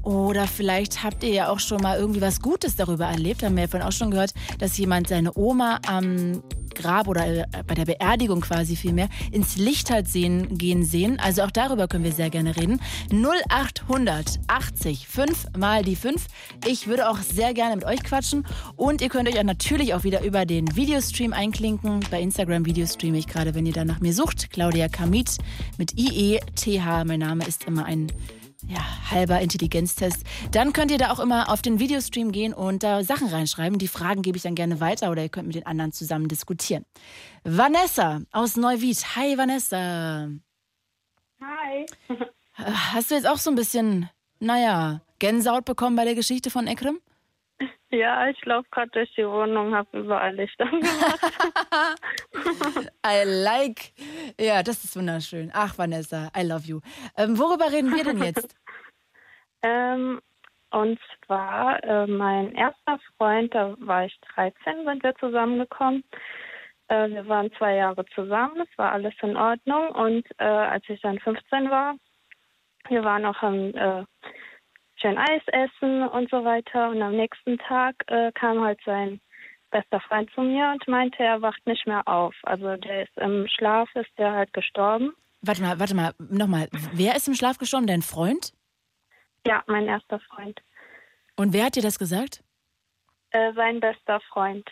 Oder 0.04 0.48
vielleicht 0.48 1.04
habt 1.04 1.24
ihr 1.24 1.32
ja 1.32 1.50
auch 1.50 1.60
schon 1.60 1.82
mal 1.82 2.00
irgendwie 2.00 2.22
was 2.22 2.40
Gutes 2.42 2.76
darüber 2.76 3.06
erlebt. 3.06 3.44
Haben 3.44 3.56
wir 3.56 3.64
ja 3.64 3.70
vorhin 3.70 3.88
auch 3.88 3.92
schon 3.92 4.12
gehört, 4.12 4.34
dass 4.58 4.78
jemand 4.78 5.10
seine 5.10 5.38
Oma 5.38 5.80
am 5.88 6.42
Grab 6.76 7.08
oder 7.08 7.26
äh, 7.26 7.46
bei 7.66 7.76
der 7.76 7.86
Beerdigung 7.86 8.42
quasi 8.42 8.76
vielmehr 8.76 9.10
ins 9.32 9.58
Licht 9.58 9.90
hat 9.90 10.08
sehen, 10.08 10.58
gehen 10.58 10.84
sehen. 10.84 11.20
Also 11.20 11.44
auch 11.44 11.52
darüber 11.52 11.88
können 11.88 12.04
wir 12.04 12.12
sehr 12.12 12.30
gerne 12.30 12.56
reden. 12.56 12.80
0800 13.12 14.40
80 14.48 15.08
5 15.08 15.48
mal 15.58 15.84
die 15.84 15.96
5. 15.96 16.26
Ich 16.68 16.88
würde 16.88 17.10
auch 17.10 17.20
sehr 17.20 17.54
gerne 17.54 17.76
mit 17.76 17.86
euch 17.86 18.04
quatschen. 18.04 18.46
Und 18.76 19.02
ihr 19.02 19.10
könnt 19.10 19.30
euch 19.30 19.40
auch 19.40 19.44
natürlich 19.44 19.94
auch 19.94 20.04
wieder 20.04 20.22
über 20.24 20.46
den 20.46 20.76
Videostream 20.76 21.34
einklinken. 21.34 22.02
Bei 22.10 22.22
Instagram 22.22 22.66
Videostream 22.66 23.16
ich 23.16 23.28
gerade, 23.28 23.56
wenn 23.56 23.66
ihr 23.66 23.74
da 23.74 23.86
nach 23.86 24.00
mir 24.00 24.14
sucht. 24.14 24.52
Claudia 24.52 24.88
Kamit 24.88 25.38
mit 25.78 25.98
IE-TH. 25.98 27.06
Mein 27.06 27.20
Name 27.20 27.46
ist 27.46 27.66
immer 27.66 27.86
ein 27.86 28.12
ja, 28.68 28.80
halber 29.10 29.42
Intelligenztest. 29.42 30.24
Dann 30.52 30.74
könnt 30.74 30.92
ihr 30.92 30.98
da 30.98 31.12
auch 31.12 31.20
immer 31.20 31.52
auf 31.52 31.62
den 31.62 31.80
Videostream 31.80 32.32
gehen 32.32 32.54
und 32.54 32.84
da 32.84 33.04
Sachen 33.04 33.28
reinschreiben. 33.28 33.80
Die 33.80 33.88
Fragen 33.88 34.22
gebe 34.22 34.38
ich 34.38 34.44
dann 34.44 34.56
gerne 34.56 34.80
weiter 34.80 35.12
oder 35.12 35.24
ihr 35.24 35.30
könnt 35.30 35.48
mit 35.48 35.56
den 35.56 35.66
anderen 35.66 35.92
zusammen 35.92 36.28
diskutieren. 36.28 36.86
Vanessa 37.44 38.22
aus 38.32 38.58
Neuwied. 38.58 39.16
Hi 39.16 39.38
Vanessa. 39.38 40.30
Hi. 41.42 41.86
Hast 42.54 43.12
du 43.12 43.16
jetzt 43.16 43.28
auch 43.28 43.38
so 43.38 43.50
ein 43.50 43.56
bisschen, 43.56 44.10
naja, 44.40 45.02
Gänsehaut 45.20 45.66
bekommen 45.66 45.96
bei 45.96 46.06
der 46.06 46.16
Geschichte 46.16 46.50
von 46.50 46.68
Ekrem? 46.68 47.00
Ja, 47.92 48.30
ich 48.30 48.44
laufe 48.46 48.68
gerade 48.72 48.90
durch 48.92 49.14
die 49.16 49.28
Wohnung, 49.28 49.76
habe 49.76 50.00
überall 50.00 50.34
Licht 50.34 50.60
angemacht. 50.62 51.20
I 53.06 53.24
like. 53.26 53.92
Ja, 54.40 54.64
das 54.64 54.86
ist 54.86 54.96
wunderschön. 54.96 55.52
Ach, 55.54 55.78
Vanessa, 55.78 56.32
I 56.36 56.44
love 56.44 56.66
you. 56.66 56.80
Ähm, 57.18 57.38
worüber 57.38 57.70
reden 57.70 57.94
wir 57.94 58.06
denn 58.06 58.24
jetzt? 58.24 58.56
ähm, 59.62 60.22
und 60.70 61.00
zwar 61.26 61.84
äh, 61.84 62.08
mein 62.08 62.54
erster 62.56 62.98
Freund, 63.18 63.54
da 63.54 63.76
war 63.80 64.06
ich 64.06 64.18
13, 64.36 64.86
sind 64.86 65.04
wir 65.04 65.14
zusammengekommen. 65.16 66.06
Äh, 66.88 67.10
wir 67.10 67.28
waren 67.28 67.52
zwei 67.58 67.76
Jahre 67.76 68.06
zusammen, 68.16 68.62
es 68.62 68.78
war 68.78 68.94
alles 68.94 69.14
in 69.22 69.36
Ordnung. 69.36 69.90
Und 69.90 70.26
äh, 70.38 70.46
als 70.46 70.86
ich 70.88 71.02
dann 71.02 71.20
15 71.20 71.70
war, 71.70 71.96
wir 72.88 73.04
waren 73.04 73.26
auch 73.26 73.42
am 73.42 73.76
äh, 73.76 74.06
schön 75.02 75.18
Eis 75.18 75.42
essen 75.48 76.08
und 76.08 76.30
so 76.30 76.46
weiter. 76.46 76.90
Und 76.90 77.02
am 77.02 77.16
nächsten 77.16 77.58
Tag 77.58 77.96
äh, 78.08 78.32
kam 78.34 78.64
halt 78.64 78.80
sein 78.86 79.20
bester 79.72 80.00
Freund 80.02 80.30
zu 80.36 80.42
mir 80.42 80.70
und 80.72 80.88
meinte, 80.88 81.24
er 81.24 81.42
wacht 81.42 81.66
nicht 81.66 81.88
mehr 81.88 82.08
auf. 82.08 82.36
Also 82.44 82.76
der 82.78 83.04
ist 83.04 83.18
im 83.18 83.48
Schlaf, 83.48 83.90
ist 83.96 84.12
der 84.18 84.34
halt 84.34 84.54
gestorben. 84.54 85.14
Warte 85.42 85.62
mal, 85.62 85.80
warte 85.80 85.96
mal, 85.96 86.14
nochmal. 86.20 86.68
Wer 86.94 87.16
ist 87.16 87.28
im 87.28 87.34
Schlaf 87.34 87.58
gestorben? 87.58 87.88
Dein 87.88 88.02
Freund? 88.02 88.54
Ja, 89.46 89.64
mein 89.68 89.88
erster 89.88 90.20
Freund. 90.20 90.62
Und 91.36 91.54
wer 91.54 91.66
hat 91.66 91.76
dir 91.76 91.82
das 91.82 91.98
gesagt? 91.98 92.44
Äh, 93.32 93.54
sein 93.54 93.80
bester 93.80 94.20
Freund. 94.30 94.70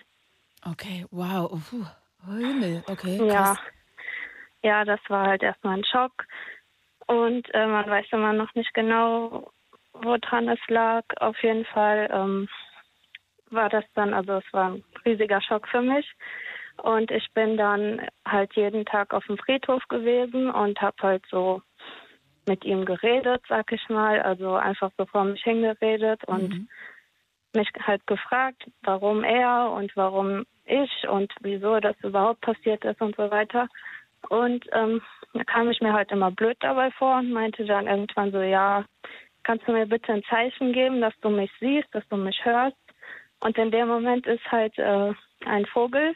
Okay, 0.70 1.06
wow. 1.10 1.50
Oh, 1.52 1.60
puh. 1.70 1.86
oh 2.28 2.34
Himmel, 2.34 2.84
okay. 2.88 3.18
Ja. 3.26 3.56
Krass. 3.56 3.60
Ja, 4.62 4.84
das 4.84 5.00
war 5.08 5.28
halt 5.28 5.42
erstmal 5.42 5.78
ein 5.78 5.86
Schock. 5.86 6.26
Und 7.08 7.52
äh, 7.54 7.66
man 7.66 7.90
weiß 7.90 8.08
immer 8.12 8.34
noch 8.34 8.54
nicht 8.54 8.74
genau, 8.74 9.52
woran 10.02 10.50
es 10.50 10.60
lag. 10.68 11.04
Auf 11.20 11.42
jeden 11.44 11.66
Fall 11.66 12.10
ähm, 12.12 12.48
war 13.50 13.70
das 13.70 13.86
dann, 13.96 14.14
also 14.14 14.34
es 14.34 14.54
war 14.54 14.72
ein 14.72 14.84
riesiger 15.06 15.42
Schock 15.42 15.68
für 15.68 15.82
mich. 15.82 16.10
Und 16.78 17.12
ich 17.12 17.28
bin 17.34 17.58
dann 17.58 18.08
halt 18.26 18.54
jeden 18.54 18.86
Tag 18.86 19.14
auf 19.14 19.26
dem 19.26 19.38
Friedhof 19.38 19.84
gewesen 19.90 20.50
und 20.50 20.82
habe 20.82 20.96
halt 21.02 21.26
so 21.30 21.62
mit 22.48 22.64
ihm 22.64 22.86
geredet, 22.86 23.42
sag 23.50 23.72
ich 23.72 23.90
mal. 23.90 24.22
Also 24.22 24.56
einfach 24.56 24.92
so 24.98 25.06
vor 25.06 25.26
mich 25.26 25.44
hingeredet 25.44 26.24
und 26.26 26.68
mich 27.54 27.70
halt 27.86 28.06
gefragt, 28.08 28.64
warum 28.84 29.24
er 29.24 29.72
und 29.72 29.96
warum 29.96 30.46
ich 30.66 31.08
und 31.08 31.34
wieso 31.42 31.80
das 31.80 31.96
überhaupt 32.04 32.42
passiert 32.42 32.86
ist 32.86 33.02
und 33.02 33.16
so 33.16 33.30
weiter. 33.32 33.68
Und 34.30 34.66
ähm, 34.74 35.02
da 35.34 35.44
kam 35.44 35.70
ich 35.70 35.82
mir 35.82 35.94
halt 35.94 36.12
immer 36.12 36.32
blöd 36.32 36.58
dabei 36.60 36.92
vor 36.92 37.18
und 37.18 37.32
meinte 37.32 37.66
dann 37.66 37.88
irgendwann 37.88 38.32
so, 38.32 38.42
ja, 38.42 38.86
kannst 39.44 39.68
du 39.68 39.72
mir 39.72 39.86
bitte 39.86 40.14
ein 40.14 40.24
Zeichen 40.30 40.74
geben, 40.74 41.02
dass 41.02 41.14
du 41.22 41.30
mich 41.30 41.52
siehst, 41.60 41.88
dass 41.94 42.08
du 42.10 42.18
mich 42.18 42.44
hörst? 42.44 42.78
Und 43.40 43.58
in 43.58 43.72
dem 43.72 43.88
Moment 43.88 44.28
ist 44.28 44.46
halt 44.52 44.78
äh, 44.78 45.14
ein 45.46 45.66
Vogel 45.66 46.16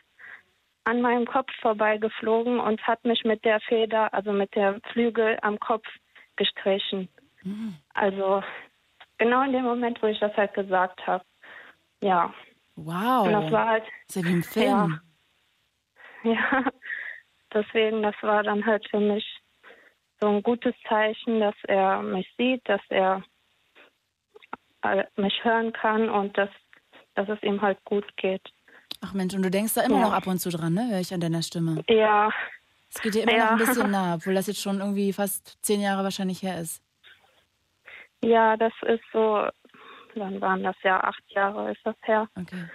an 0.84 1.01
meinem 1.01 1.26
Kopf 1.26 1.49
vorbeigeflogen 1.61 2.59
und 2.59 2.86
hat 2.86 3.05
mich 3.05 3.24
mit 3.24 3.45
der 3.45 3.61
Feder, 3.61 4.13
also 4.13 4.34
mit 4.34 4.53
der 4.55 4.82
Flügel 4.91 5.38
am 5.41 5.59
Kopf 5.59 5.88
gestrichen. 6.36 7.07
Also 7.93 8.43
genau 9.17 9.43
in 9.43 9.53
dem 9.53 9.63
Moment, 9.63 10.01
wo 10.01 10.07
ich 10.07 10.19
das 10.19 10.36
halt 10.36 10.53
gesagt 10.53 11.05
habe. 11.07 11.24
Ja. 12.01 12.34
Wow. 12.76 13.28
Und 13.28 13.34
das 13.34 13.51
war 13.51 13.67
halt. 13.67 13.84
ja 14.09 14.24
wie 14.24 14.32
im 14.32 14.43
Film. 14.43 15.01
Ja. 16.24 16.32
ja. 16.34 16.71
Deswegen, 17.53 18.01
das 18.01 18.15
war 18.21 18.43
dann 18.43 18.65
halt 18.65 18.88
für 18.89 18.99
mich 18.99 19.26
so 20.24 20.30
ein 20.30 20.41
gutes 20.41 20.74
Zeichen, 20.88 21.41
dass 21.41 21.55
er 21.67 22.01
mich 22.01 22.26
sieht, 22.38 22.61
dass 22.69 22.80
er 22.88 23.21
äh, 24.84 25.03
mich 25.17 25.43
hören 25.43 25.74
kann 25.74 26.09
und 26.09 26.38
dass, 26.38 26.49
dass 27.15 27.28
es 27.28 27.43
ihm 27.43 27.61
halt 27.61 27.84
gut 27.84 28.05
geht. 28.15 28.41
Ach 29.01 29.13
Mensch, 29.13 29.34
und 29.34 29.41
du 29.43 29.51
denkst 29.51 29.74
da 29.74 29.82
immer 29.82 29.99
Ja. 29.99 30.01
noch 30.07 30.13
ab 30.13 30.26
und 30.28 30.39
zu 30.39 30.49
dran, 30.49 30.74
ne? 30.74 30.88
Höre 30.91 31.01
ich 31.01 31.13
an 31.13 31.19
deiner 31.19 31.41
Stimme. 31.41 31.84
Ja. 31.89 32.32
Es 32.89 33.01
geht 33.01 33.15
dir 33.15 33.24
immer 33.24 33.34
Ja. 33.36 33.43
noch 33.45 33.51
ein 33.51 33.57
bisschen 33.57 33.91
nah, 33.91 34.15
obwohl 34.15 34.34
das 34.34 34.47
jetzt 34.47 34.61
schon 34.61 34.80
irgendwie 34.80 35.11
fast 35.11 35.57
zehn 35.61 35.82
Jahre 35.82 36.05
wahrscheinlich 36.05 36.41
her 36.41 36.57
ist. 36.57 36.82
Ja, 38.24 38.55
das 38.55 38.71
ist 38.84 39.03
so, 39.11 39.45
dann 40.15 40.39
waren 40.39 40.63
das 40.63 40.78
ja 40.84 41.03
acht 41.03 41.24
Jahre, 41.32 41.71
ist 41.74 41.82
das 41.84 41.95
her. 42.03 42.30
Okay. 42.39 42.69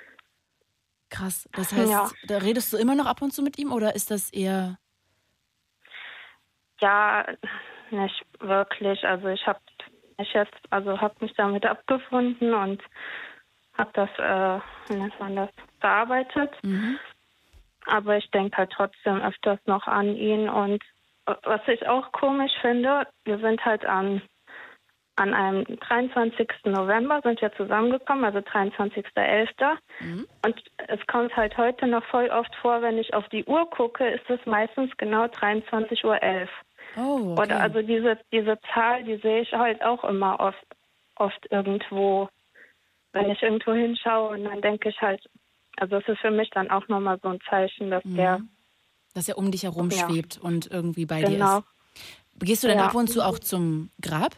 Krass. 1.09 1.49
Das 1.53 1.73
heißt, 1.73 1.89
Ja. 1.91 2.11
da 2.25 2.37
redest 2.37 2.71
du 2.75 2.77
immer 2.77 2.95
noch 2.95 3.07
ab 3.07 3.23
und 3.23 3.33
zu 3.33 3.41
mit 3.43 3.57
ihm 3.59 3.73
oder 3.73 3.95
ist 3.95 4.11
das 4.11 4.31
eher. 4.31 4.79
Ja, 6.81 7.27
nicht 7.91 8.25
wirklich. 8.41 9.05
Also 9.05 9.29
ich 9.29 9.47
habe 9.47 9.61
ich 10.19 10.33
jetzt, 10.33 10.57
also 10.71 11.01
habe 11.01 11.15
mich 11.21 11.33
damit 11.35 11.65
abgefunden 11.65 12.53
und 12.53 12.83
habe 13.77 13.91
das, 13.93 14.11
äh, 14.19 14.61
wie 14.89 14.97
nennt 14.97 15.19
man 15.21 15.37
das, 15.37 15.51
bearbeitet. 15.81 16.51
Mhm. 16.63 16.99
Aber 17.87 18.17
ich 18.17 18.29
denke 18.33 18.57
halt 18.57 18.73
trotzdem 18.73 19.23
öfters 19.23 19.61
noch 19.67 19.87
an 19.87 20.17
ihn. 20.17 20.49
Und 20.49 20.83
äh, 21.27 21.35
was 21.45 21.61
ich 21.69 21.87
auch 21.87 22.11
komisch 22.13 22.53
finde, 22.61 23.07
wir 23.25 23.39
sind 23.39 23.65
halt 23.65 23.87
an, 23.87 24.21
an 25.15 25.35
einem 25.35 25.65
23. 25.65 26.49
November 26.65 27.21
sind 27.23 27.41
wir 27.41 27.53
zusammengekommen, 27.53 28.25
also 28.25 28.39
23.11. 28.39 29.77
Mhm. 30.01 30.27
Und 30.45 30.63
es 30.89 31.07
kommt 31.07 31.37
halt 31.37 31.57
heute 31.57 31.87
noch 31.87 32.05
voll 32.07 32.29
oft 32.29 32.55
vor, 32.57 32.83
wenn 32.83 32.99
ich 32.99 33.15
auf 33.15 33.29
die 33.29 33.45
Uhr 33.45 33.71
gucke, 33.71 34.09
ist 34.09 34.29
es 34.29 34.45
meistens 34.47 34.91
genau 34.97 35.27
23.11 35.27 36.05
Uhr. 36.05 36.49
Oh, 36.97 37.33
okay. 37.33 37.43
Oder 37.43 37.61
also 37.61 37.83
diese, 37.83 38.19
diese 38.33 38.59
Zahl, 38.75 39.05
die 39.05 39.17
sehe 39.19 39.43
ich 39.43 39.53
halt 39.53 39.83
auch 39.83 40.03
immer 40.05 40.41
oft, 40.41 40.67
oft 41.17 41.47
irgendwo, 41.51 42.29
wenn 43.13 43.31
ich 43.31 43.43
irgendwo 43.43 43.73
hinschaue 43.73 44.31
und 44.31 44.45
dann 44.45 44.61
denke 44.63 44.89
ich 44.89 45.01
halt, 45.01 45.25
also 45.77 45.97
es 45.97 46.09
ist 46.09 46.21
für 46.21 46.31
mich 46.31 46.51
dann 46.51 46.71
auch 46.71 46.87
nochmal 46.89 47.19
so 47.23 47.29
ein 47.29 47.41
Zeichen, 47.49 47.91
dass 47.91 48.05
Mhm. 48.05 48.17
der 48.17 48.41
Dass 49.15 49.29
er 49.29 49.39
um 49.39 49.51
dich 49.51 49.63
herum 49.65 49.91
Ja. 49.91 50.09
schwebt 50.09 50.39
und 50.39 50.71
irgendwie 50.71 51.07
bei 51.07 51.23
Genau. 51.23 51.31
dir 51.31 51.59
ist. 51.59 51.65
Gehst 52.47 52.65
du 52.65 52.69
dann 52.69 52.79
Ja. 52.79 52.87
ab 52.87 52.95
und 52.95 53.09
zu 53.09 53.23
auch 53.23 53.39
zum 53.39 53.91
Grab? 54.01 54.37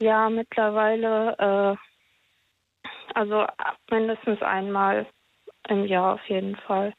ja 0.00 0.30
mittlerweile, 0.30 1.76
äh, 2.84 2.88
also 3.14 3.46
mindestens 3.90 4.40
einmal 4.42 5.06
im 5.68 5.86
Jahr 5.86 6.14
auf 6.14 6.24
jeden 6.28 6.56
Fall. 6.56 6.94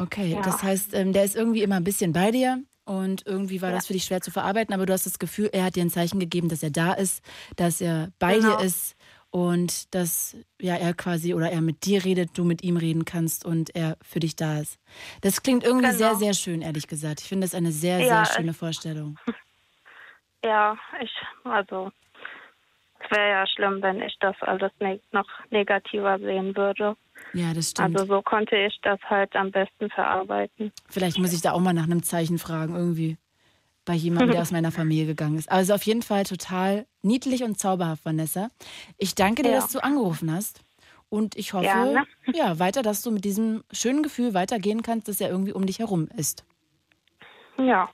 Okay, 0.00 0.32
Ja. 0.34 0.40
das 0.42 0.62
heißt, 0.62 0.94
ähm, 0.94 1.12
der 1.12 1.24
ist 1.24 1.36
irgendwie 1.36 1.62
immer 1.62 1.76
ein 1.76 1.84
bisschen 1.84 2.12
bei 2.12 2.30
dir 2.30 2.62
und 2.84 3.26
irgendwie 3.26 3.60
war 3.62 3.70
das 3.70 3.86
für 3.86 3.92
dich 3.92 4.04
schwer 4.04 4.20
zu 4.20 4.30
verarbeiten, 4.30 4.74
aber 4.74 4.86
du 4.86 4.92
hast 4.92 5.06
das 5.06 5.18
Gefühl, 5.18 5.50
er 5.52 5.64
hat 5.64 5.76
dir 5.76 5.82
ein 5.82 5.90
Zeichen 5.90 6.18
gegeben, 6.18 6.48
dass 6.48 6.62
er 6.62 6.70
da 6.70 6.92
ist, 6.94 7.22
dass 7.56 7.80
er 7.80 8.08
bei 8.18 8.38
Genau. 8.38 8.56
dir 8.56 8.64
ist 8.64 8.96
und 9.30 9.94
dass 9.94 10.36
ja 10.60 10.74
er 10.76 10.94
quasi 10.94 11.34
oder 11.34 11.50
er 11.52 11.60
mit 11.60 11.84
dir 11.84 12.04
redet, 12.04 12.36
du 12.36 12.44
mit 12.44 12.62
ihm 12.64 12.76
reden 12.78 13.04
kannst 13.04 13.44
und 13.44 13.74
er 13.76 13.96
für 14.02 14.20
dich 14.20 14.34
da 14.36 14.58
ist. 14.60 14.78
Das 15.20 15.42
klingt 15.42 15.62
irgendwie 15.64 15.86
Genau. 15.92 15.98
sehr, 15.98 16.14
sehr 16.16 16.34
schön, 16.34 16.62
ehrlich 16.62 16.88
gesagt. 16.88 17.20
Ich 17.20 17.28
finde 17.28 17.44
das 17.44 17.54
eine 17.54 17.70
sehr, 17.70 18.00
Ja, 18.00 18.24
sehr 18.24 18.34
schöne 18.36 18.54
Vorstellung. 18.54 19.18
Ja, 20.42 20.74
ich, 21.02 21.12
also 21.44 21.92
es 22.98 23.10
wäre 23.10 23.28
ja 23.30 23.46
schlimm, 23.46 23.82
wenn 23.82 24.00
ich 24.00 24.16
das 24.20 24.34
alles 24.40 24.72
ne 24.80 24.98
noch 25.12 25.28
negativer 25.50 26.18
sehen 26.18 26.56
würde. 26.56 26.96
Ja, 27.32 27.54
das 27.54 27.70
stimmt. 27.70 27.96
Also 27.98 28.14
so 28.14 28.22
konnte 28.22 28.56
ich 28.56 28.78
das 28.82 29.00
halt 29.02 29.34
am 29.36 29.50
besten 29.50 29.88
verarbeiten. 29.90 30.72
Vielleicht 30.88 31.18
muss 31.18 31.32
ich 31.32 31.40
da 31.42 31.52
auch 31.52 31.60
mal 31.60 31.72
nach 31.72 31.84
einem 31.84 32.02
Zeichen 32.02 32.38
fragen, 32.38 32.74
irgendwie 32.74 33.16
bei 33.84 33.94
jemandem, 33.94 34.32
der 34.32 34.42
aus 34.42 34.50
meiner 34.50 34.72
Familie 34.72 35.06
gegangen 35.06 35.38
ist. 35.38 35.50
Also 35.50 35.74
auf 35.74 35.82
jeden 35.84 36.02
Fall 36.02 36.24
total 36.24 36.86
niedlich 37.02 37.42
und 37.44 37.58
zauberhaft, 37.58 38.04
Vanessa. 38.04 38.48
Ich 38.98 39.14
danke 39.14 39.42
dir, 39.42 39.50
Ja. 39.52 39.56
dass 39.60 39.72
du 39.72 39.82
angerufen 39.82 40.32
hast. 40.32 40.60
Und 41.08 41.36
ich 41.36 41.52
hoffe, 41.54 41.64
Gerne. 41.64 42.04
ja, 42.34 42.58
weiter, 42.58 42.82
dass 42.82 43.02
du 43.02 43.10
mit 43.10 43.24
diesem 43.24 43.64
schönen 43.72 44.02
Gefühl 44.02 44.32
weitergehen 44.34 44.82
kannst, 44.82 45.08
dass 45.08 45.20
er 45.20 45.28
irgendwie 45.28 45.52
um 45.52 45.66
dich 45.66 45.80
herum 45.80 46.08
ist. 46.16 46.44
Ja. 47.58 47.90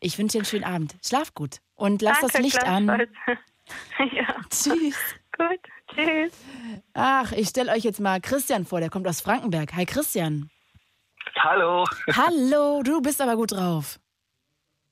Ich 0.00 0.18
wünsche 0.18 0.32
dir 0.34 0.38
einen 0.40 0.46
schönen 0.46 0.64
Abend. 0.64 0.94
Schlaf 1.04 1.34
gut 1.34 1.58
und 1.74 2.00
lass 2.00 2.20
Danke, 2.20 2.32
das 2.32 2.42
Licht 2.42 2.64
an. 2.64 2.86
ja. 3.98 4.36
Tschüss. 4.50 4.96
Gut, 5.36 5.60
tschüss. 5.92 6.32
Ach, 6.94 7.32
ich 7.32 7.48
stelle 7.48 7.72
euch 7.72 7.84
jetzt 7.84 8.00
mal 8.00 8.20
Christian 8.20 8.64
vor, 8.64 8.80
der 8.80 8.90
kommt 8.90 9.06
aus 9.08 9.20
Frankenberg. 9.20 9.74
Hi 9.74 9.86
Christian. 9.86 10.50
Hallo. 11.38 11.84
Hallo, 12.14 12.82
du 12.82 13.00
bist 13.00 13.20
aber 13.20 13.36
gut 13.36 13.52
drauf. 13.52 13.98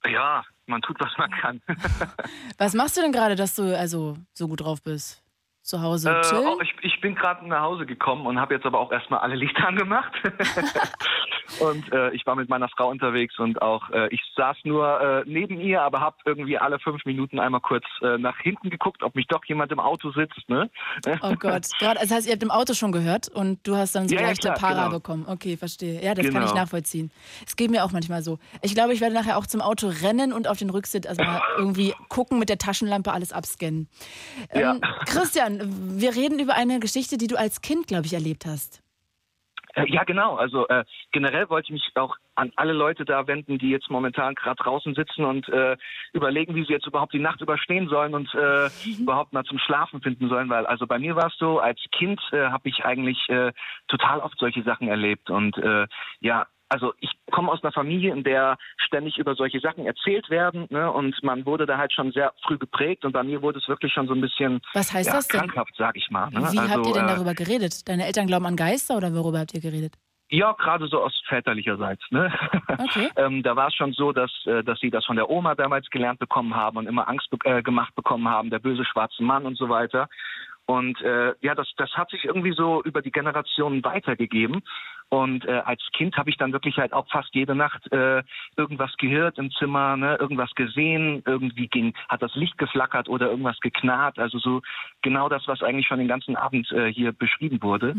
Ja, 0.05 0.43
man 0.66 0.82
tut, 0.82 0.99
was 1.01 1.12
man 1.16 1.30
kann. 1.30 1.62
Was 2.59 2.74
machst 2.74 2.97
du 2.97 3.03
denn 3.03 3.12
gerade, 3.12 3.36
dass 3.36 3.55
du 3.55 3.76
also 3.76 4.16
so 4.32 4.49
gut 4.49 4.61
drauf 4.61 4.82
bist? 4.82 5.22
Zu 5.63 5.81
Hause 5.81 6.11
Äh, 6.11 6.21
chillen? 6.23 6.59
ich, 6.63 6.75
ich 6.83 7.01
bin 7.01 7.15
gerade 7.15 7.47
nach 7.47 7.61
Hause 7.63 7.87
gekommen 7.87 8.27
und 8.27 8.41
habe 8.41 8.55
jetzt 8.55 8.67
aber 8.67 8.81
auch 8.81 8.91
erstmal 8.91 9.21
alle 9.21 9.37
Lichter 9.37 9.67
angemacht. 9.69 10.13
und 11.61 11.93
äh, 11.93 12.11
ich 12.11 12.27
war 12.27 12.35
mit 12.35 12.49
meiner 12.49 12.69
Frau 12.69 12.89
unterwegs 12.89 13.39
und 13.39 13.63
auch 13.63 13.89
äh, 13.91 14.09
ich 14.09 14.21
saß 14.37 14.57
nur 14.65 15.01
äh, 15.01 15.23
neben 15.27 15.61
ihr, 15.61 15.83
aber 15.83 16.01
habe 16.01 16.17
irgendwie 16.25 16.59
alle 16.59 16.79
fünf 16.81 17.05
Minuten 17.05 17.39
einmal 17.39 17.61
kurz 17.61 17.85
äh, 18.03 18.19
nach 18.19 18.37
hinten 18.39 18.71
geguckt, 18.71 19.03
ob 19.03 19.15
mich 19.15 19.27
doch 19.29 19.45
jemand 19.45 19.71
im 19.73 19.79
Auto 19.81 20.11
sitzt. 20.13 20.49
Ne? 20.49 20.69
Oh 21.23 21.35
Gott. 21.39 21.67
Gerade, 21.79 21.99
das 22.01 22.11
heißt, 22.11 22.27
ihr 22.27 22.33
habt 22.33 22.43
im 22.43 22.51
Auto 22.51 22.75
schon 22.75 22.91
gehört 22.93 23.29
und 23.29 23.67
du 23.67 23.77
hast 23.77 23.95
dann 23.95 24.09
so 24.09 24.15
Ja, 24.15 24.23
ja, 24.23 24.27
leichte 24.29 24.49
klar, 24.49 24.59
Para 24.59 24.85
genau. 24.87 24.97
bekommen. 24.97 25.27
Okay, 25.29 25.57
verstehe. 25.57 26.03
Ja, 26.03 26.15
das 26.15 26.27
kann 26.27 26.43
ich 26.43 26.49
Genau. 26.51 26.55
nachvollziehen. 26.63 27.13
Es 27.47 27.55
geht 27.57 27.71
mir 27.71 27.85
auch 27.85 27.93
manchmal 27.93 28.23
so. 28.23 28.39
Ich 28.63 28.75
glaube, 28.75 28.93
ich 28.95 29.01
werde 29.01 29.15
nachher 29.15 29.37
auch 29.39 29.47
zum 29.47 29.61
Auto 29.61 29.87
rennen 30.03 30.33
und 30.33 30.49
auf 30.49 30.59
den 30.59 30.71
Rücksitz 30.71 31.07
erstmal 31.07 31.41
irgendwie 31.57 31.95
gucken 32.09 32.39
mit 32.41 32.49
der 32.49 32.59
Taschenlampe 32.59 33.13
alles 33.13 33.33
abscannen. 33.33 33.89
Ja. 34.55 34.73
Ähm, 34.73 34.81
Christian, 35.59 36.00
wir 36.00 36.14
reden 36.14 36.38
über 36.38 36.55
eine 36.55 36.80
Geschichte, 36.80 37.16
die 37.18 37.26
du 37.26 37.38
als 37.38 37.61
Kind, 37.61 37.86
glaube 37.86 38.07
ich, 38.07 38.14
erlebt 38.14 38.46
hast. 38.46 38.82
Äh, 39.74 39.90
Ja, 39.90 40.05
genau. 40.05 40.36
Also 40.36 40.68
äh, 40.68 40.84
generell 41.12 41.48
wollte 41.48 41.66
ich 41.66 41.72
mich 41.72 41.90
auch 41.94 42.16
an 42.34 42.53
alle 42.57 42.72
Leute 42.72 43.05
da 43.05 43.26
wenden, 43.26 43.59
die 43.59 43.70
jetzt 43.70 43.90
momentan 43.90 44.34
gerade 44.34 44.62
draußen 44.62 44.94
sitzen 44.94 45.24
und 45.24 45.48
äh, 45.48 45.76
überlegen, 46.12 46.55
wie 46.55 46.64
sie 46.64 46.72
jetzt 46.72 46.86
überhaupt 46.86 47.12
die 47.12 47.18
Nacht 47.18 47.40
überstehen 47.40 47.88
sollen 47.88 48.14
und 48.14 48.32
äh, 48.34 48.68
überhaupt 48.98 49.32
mal 49.32 49.44
zum 49.44 49.59
Schlafen 49.59 50.00
finden 50.03 50.28
sollen. 50.28 50.48
Weil 50.50 50.66
also 50.66 50.86
bei 50.86 50.98
mir 50.98 51.16
war 51.16 51.28
es 51.28 51.36
so, 51.38 51.59
als 51.59 51.80
Kind 51.92 52.20
äh, 52.32 52.48
habe 52.48 52.68
ich 52.68 52.84
eigentlich 52.84 53.28
äh, 53.28 53.53
total 53.88 54.20
oft 54.20 54.38
solche 54.38 54.62
Sachen 54.62 54.88
erlebt 54.88 55.30
und 55.30 55.57
äh, 55.59 55.86
ja. 56.20 56.46
Also 56.73 56.95
ich 57.01 57.11
komme 57.31 57.53
aus 57.53 57.62
einer 57.62 57.73
Familie, 57.73 58.14
in 58.14 58.25
der 58.25 58.57
ständig 58.79 59.18
über 59.18 59.35
solche 59.35 59.61
Sachen 59.61 59.85
erzählt 59.85 60.31
werden, 60.31 60.66
ne? 60.70 60.91
Und 60.91 61.23
man 61.23 61.45
wurde 61.45 61.66
da 61.66 61.77
halt 61.77 61.93
schon 61.93 62.12
sehr 62.12 62.33
früh 62.47 62.57
geprägt 62.57 63.05
und 63.05 63.12
bei 63.12 63.23
mir 63.23 63.43
wurde 63.43 63.59
es 63.59 63.68
wirklich 63.68 63.93
schon 63.93 64.07
so 64.07 64.14
ein 64.14 64.23
bisschen 64.23 64.62
Was 64.73 64.91
heißt 64.91 65.09
ja, 65.09 65.16
das 65.16 65.29
denn? 65.29 65.41
krankhaft, 65.41 65.75
sag 65.77 65.99
ich 65.99 66.11
mal. 66.11 66.31
Ne? 66.31 66.41
Wie 66.51 66.59
also, 66.59 66.70
habt 66.70 66.87
ihr 66.87 66.95
denn 66.95 67.05
äh, 67.05 67.14
darüber 67.14 67.35
geredet? 67.35 67.87
Deine 67.87 68.07
Eltern 68.07 68.27
glauben 68.27 68.47
an 68.47 68.57
Geister 68.57 68.97
oder 68.97 69.14
worüber 69.14 69.41
habt 69.41 69.53
ihr 69.53 69.61
geredet? 69.61 69.93
Ja, 70.31 70.53
gerade 70.53 70.87
so 70.87 71.03
aus 71.03 71.12
väterlicherseits. 71.29 72.03
Ne? 72.11 72.33
Okay. 72.66 73.11
ähm, 73.16 73.43
da 73.43 73.55
war 73.55 73.68
es 73.68 73.75
schon 73.75 73.93
so, 73.93 74.12
dass, 74.12 74.31
äh, 74.47 74.64
dass 74.64 74.81
sie 74.81 74.89
das 74.89 75.05
von 75.05 75.16
der 75.16 75.29
Oma 75.29 75.55
damals 75.55 75.91
gelernt 75.91 76.20
bekommen 76.20 76.57
haben 76.57 76.79
und 76.79 76.87
immer 76.87 77.07
Angst 77.07 77.29
be 77.29 77.37
äh, 77.45 77.62
gemacht 77.62 77.95
bekommen 77.95 78.27
haben, 78.27 78.49
der 78.49 78.59
böse 78.59 78.87
schwarze 78.87 79.23
Mann 79.23 79.45
und 79.45 79.59
so 79.59 79.68
weiter. 79.68 80.09
Und 80.67 81.01
äh, 81.03 81.35
ja, 81.41 81.55
das, 81.55 81.69
das 81.77 81.91
hat 81.93 82.11
sich 82.11 82.25
irgendwie 82.25 82.53
so 82.53 82.83
über 82.83 83.03
die 83.03 83.13
Generationen 83.13 83.85
weitergegeben. 83.85 84.63
Und 85.09 85.45
äh, 85.45 85.61
als 85.67 85.83
Kind 85.93 86.17
habe 86.17 86.31
ich 86.31 86.39
dann 86.39 86.55
wirklich 86.55 86.79
halt 86.79 86.95
auch 86.95 87.07
fast 87.11 87.35
jede 87.35 87.55
Nacht 87.55 87.93
äh, 87.93 88.23
irgendwas 88.57 88.97
gehört 88.97 89.37
im 89.37 89.51
Zimmer, 89.51 89.95
ne, 89.99 90.17
irgendwas 90.19 90.51
gesehen, 90.55 91.23
irgendwie 91.27 91.69
ging, 91.69 91.93
hat 92.09 92.23
das 92.23 92.35
Licht 92.35 92.57
geflackert 92.57 93.11
oder 93.11 93.29
irgendwas 93.29 93.61
geknarrt. 93.61 94.19
Also 94.19 94.39
so 94.39 94.63
genau 95.03 95.29
das, 95.29 95.47
was 95.47 95.63
eigentlich 95.63 95.87
schon 95.87 95.99
den 95.99 96.09
ganzen 96.09 96.35
Abend 96.35 96.73
äh, 96.73 96.91
hier 96.91 97.13
beschrieben 97.13 97.63
wurde. 97.63 97.95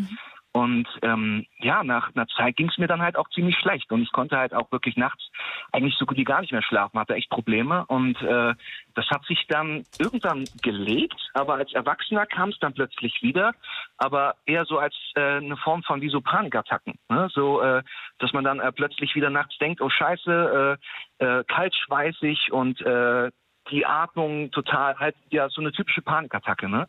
Und 0.53 0.87
ähm, 1.01 1.47
ja, 1.57 1.83
nach 1.83 2.15
einer 2.15 2.27
Zeit 2.27 2.55
ging 2.55 2.69
es 2.69 2.77
mir 2.77 2.87
dann 2.87 3.01
halt 3.01 3.17
auch 3.17 3.27
ziemlich 3.29 3.57
schlecht. 3.57 3.91
Und 3.91 4.03
ich 4.03 4.11
konnte 4.11 4.37
halt 4.37 4.53
auch 4.53 4.71
wirklich 4.71 4.95
nachts 4.95 5.23
eigentlich 5.71 5.95
so 5.97 6.05
gut 6.05 6.17
wie 6.17 6.23
gar 6.23 6.41
nicht 6.41 6.51
mehr 6.51 6.61
schlafen, 6.61 6.99
hatte 6.99 7.15
echt 7.15 7.31
Probleme. 7.31 7.85
Und 7.87 8.21
äh, 8.21 8.53
das 8.93 9.09
hat 9.09 9.25
sich 9.25 9.45
dann 9.47 9.83
irgendwann 9.97 10.45
gelegt, 10.61 11.19
aber 11.33 11.55
als 11.55 11.73
Erwachsener 11.73 12.27
kam 12.27 12.49
es 12.49 12.59
dann 12.59 12.73
plötzlich 12.73 13.21
wieder, 13.23 13.53
aber 13.97 14.35
eher 14.45 14.65
so 14.65 14.77
als 14.77 14.95
äh, 15.15 15.37
eine 15.37 15.57
Form 15.57 15.81
von 15.81 16.01
wie 16.01 16.09
so 16.09 16.21
Panikattacken, 16.21 16.99
ne? 17.09 17.29
so 17.33 17.61
äh, 17.61 17.81
dass 18.19 18.31
man 18.33 18.43
dann 18.43 18.59
äh, 18.59 18.71
plötzlich 18.71 19.15
wieder 19.15 19.31
nachts 19.31 19.57
denkt, 19.57 19.81
oh 19.81 19.89
Scheiße, 19.89 20.77
äh, 21.19 21.25
äh, 21.25 21.43
kaltschweißig 21.45 22.51
und 22.51 22.79
äh, 22.81 23.31
die 23.71 23.85
Atmung 23.85 24.51
total 24.51 24.99
halt 24.99 25.15
ja 25.29 25.49
so 25.49 25.61
eine 25.61 25.71
typische 25.71 26.01
Panikattacke, 26.01 26.69
ne? 26.69 26.87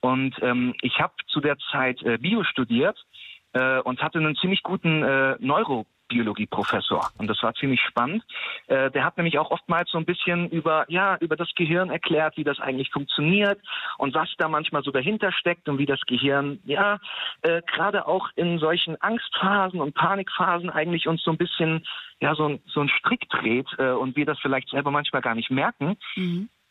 Und 0.00 0.34
ähm, 0.42 0.74
ich 0.82 1.00
habe 1.00 1.14
zu 1.26 1.40
der 1.40 1.56
Zeit 1.72 2.02
äh, 2.02 2.18
Bio 2.18 2.44
studiert 2.44 3.04
äh, 3.52 3.80
und 3.80 4.00
hatte 4.02 4.18
einen 4.18 4.36
ziemlich 4.36 4.62
guten 4.62 5.02
äh, 5.02 5.36
Neurobiologie-Professor. 5.40 7.10
Und 7.18 7.26
das 7.28 7.42
war 7.42 7.54
ziemlich 7.54 7.80
spannend. 7.80 8.22
Äh, 8.66 8.90
der 8.90 9.04
hat 9.04 9.16
nämlich 9.16 9.38
auch 9.38 9.50
oftmals 9.50 9.90
so 9.90 9.98
ein 9.98 10.04
bisschen 10.04 10.48
über, 10.50 10.84
ja, 10.88 11.16
über 11.20 11.36
das 11.36 11.52
Gehirn 11.54 11.90
erklärt, 11.90 12.36
wie 12.36 12.44
das 12.44 12.60
eigentlich 12.60 12.90
funktioniert 12.90 13.60
und 13.98 14.14
was 14.14 14.28
da 14.38 14.48
manchmal 14.48 14.82
so 14.82 14.90
dahinter 14.90 15.32
steckt 15.32 15.68
und 15.68 15.78
wie 15.78 15.86
das 15.86 16.00
Gehirn, 16.06 16.60
ja, 16.64 16.98
äh, 17.42 17.62
gerade 17.66 18.06
auch 18.06 18.28
in 18.36 18.58
solchen 18.58 19.00
Angstphasen 19.02 19.80
und 19.80 19.94
Panikphasen 19.94 20.70
eigentlich 20.70 21.06
uns 21.08 21.22
so 21.22 21.30
ein 21.32 21.38
bisschen, 21.38 21.84
ja, 22.20 22.34
so, 22.34 22.46
ein- 22.48 22.60
so 22.66 22.80
ein 22.80 22.88
Strick 22.88 23.28
dreht 23.30 23.68
äh, 23.78 23.90
und 23.90 24.16
wir 24.16 24.26
das 24.26 24.38
vielleicht 24.40 24.70
selber 24.70 24.90
manchmal 24.90 25.22
gar 25.22 25.34
nicht 25.34 25.50
merken. 25.50 25.96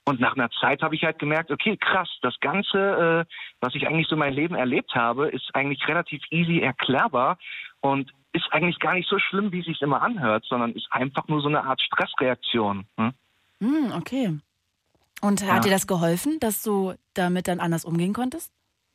Und 0.07 0.21
nach 0.21 0.37
einer 0.37 0.49
Zeit 0.51 0.81
habe 0.83 0.95
ich 0.95 1.03
halt 1.03 1.19
gemerkt, 1.19 1.51
okay, 1.51 1.75
krass, 1.75 2.07
das 2.21 2.39
Ganze, 2.39 3.25
äh, 3.27 3.33
was 3.59 3.75
ich 3.75 3.85
eigentlich 3.85 4.07
so 4.07 4.15
mein 4.15 4.31
Leben 4.31 4.55
erlebt 4.55 4.95
habe, 4.95 5.27
ist 5.27 5.53
eigentlich 5.53 5.85
relativ 5.85 6.21
easy 6.29 6.59
erklärbar 6.61 7.37
und 7.81 8.13
ist 8.31 8.45
eigentlich 8.51 8.79
gar 8.79 8.93
nicht 8.93 9.09
so 9.09 9.19
schlimm, 9.19 9.51
wie 9.51 9.59
es 9.59 9.65
sich 9.65 9.81
immer 9.81 10.01
anhört, 10.01 10.45
sondern 10.47 10.71
ist 10.71 10.87
einfach 10.91 11.27
nur 11.27 11.41
so 11.41 11.49
eine 11.49 11.61
Art 11.61 11.81
Stressreaktion. 11.81 12.85
Hm? 12.95 13.13
Hm, 13.59 13.91
okay. 13.97 14.39
Und 15.21 15.41
hat 15.41 15.55
Ja. 15.55 15.59
dir 15.59 15.71
das 15.71 15.87
geholfen, 15.87 16.39
dass 16.39 16.63
du 16.63 16.93
damit 17.13 17.49
dann 17.49 17.59
anders 17.59 17.83
umgehen 17.83 18.13
konntest? 18.13 18.53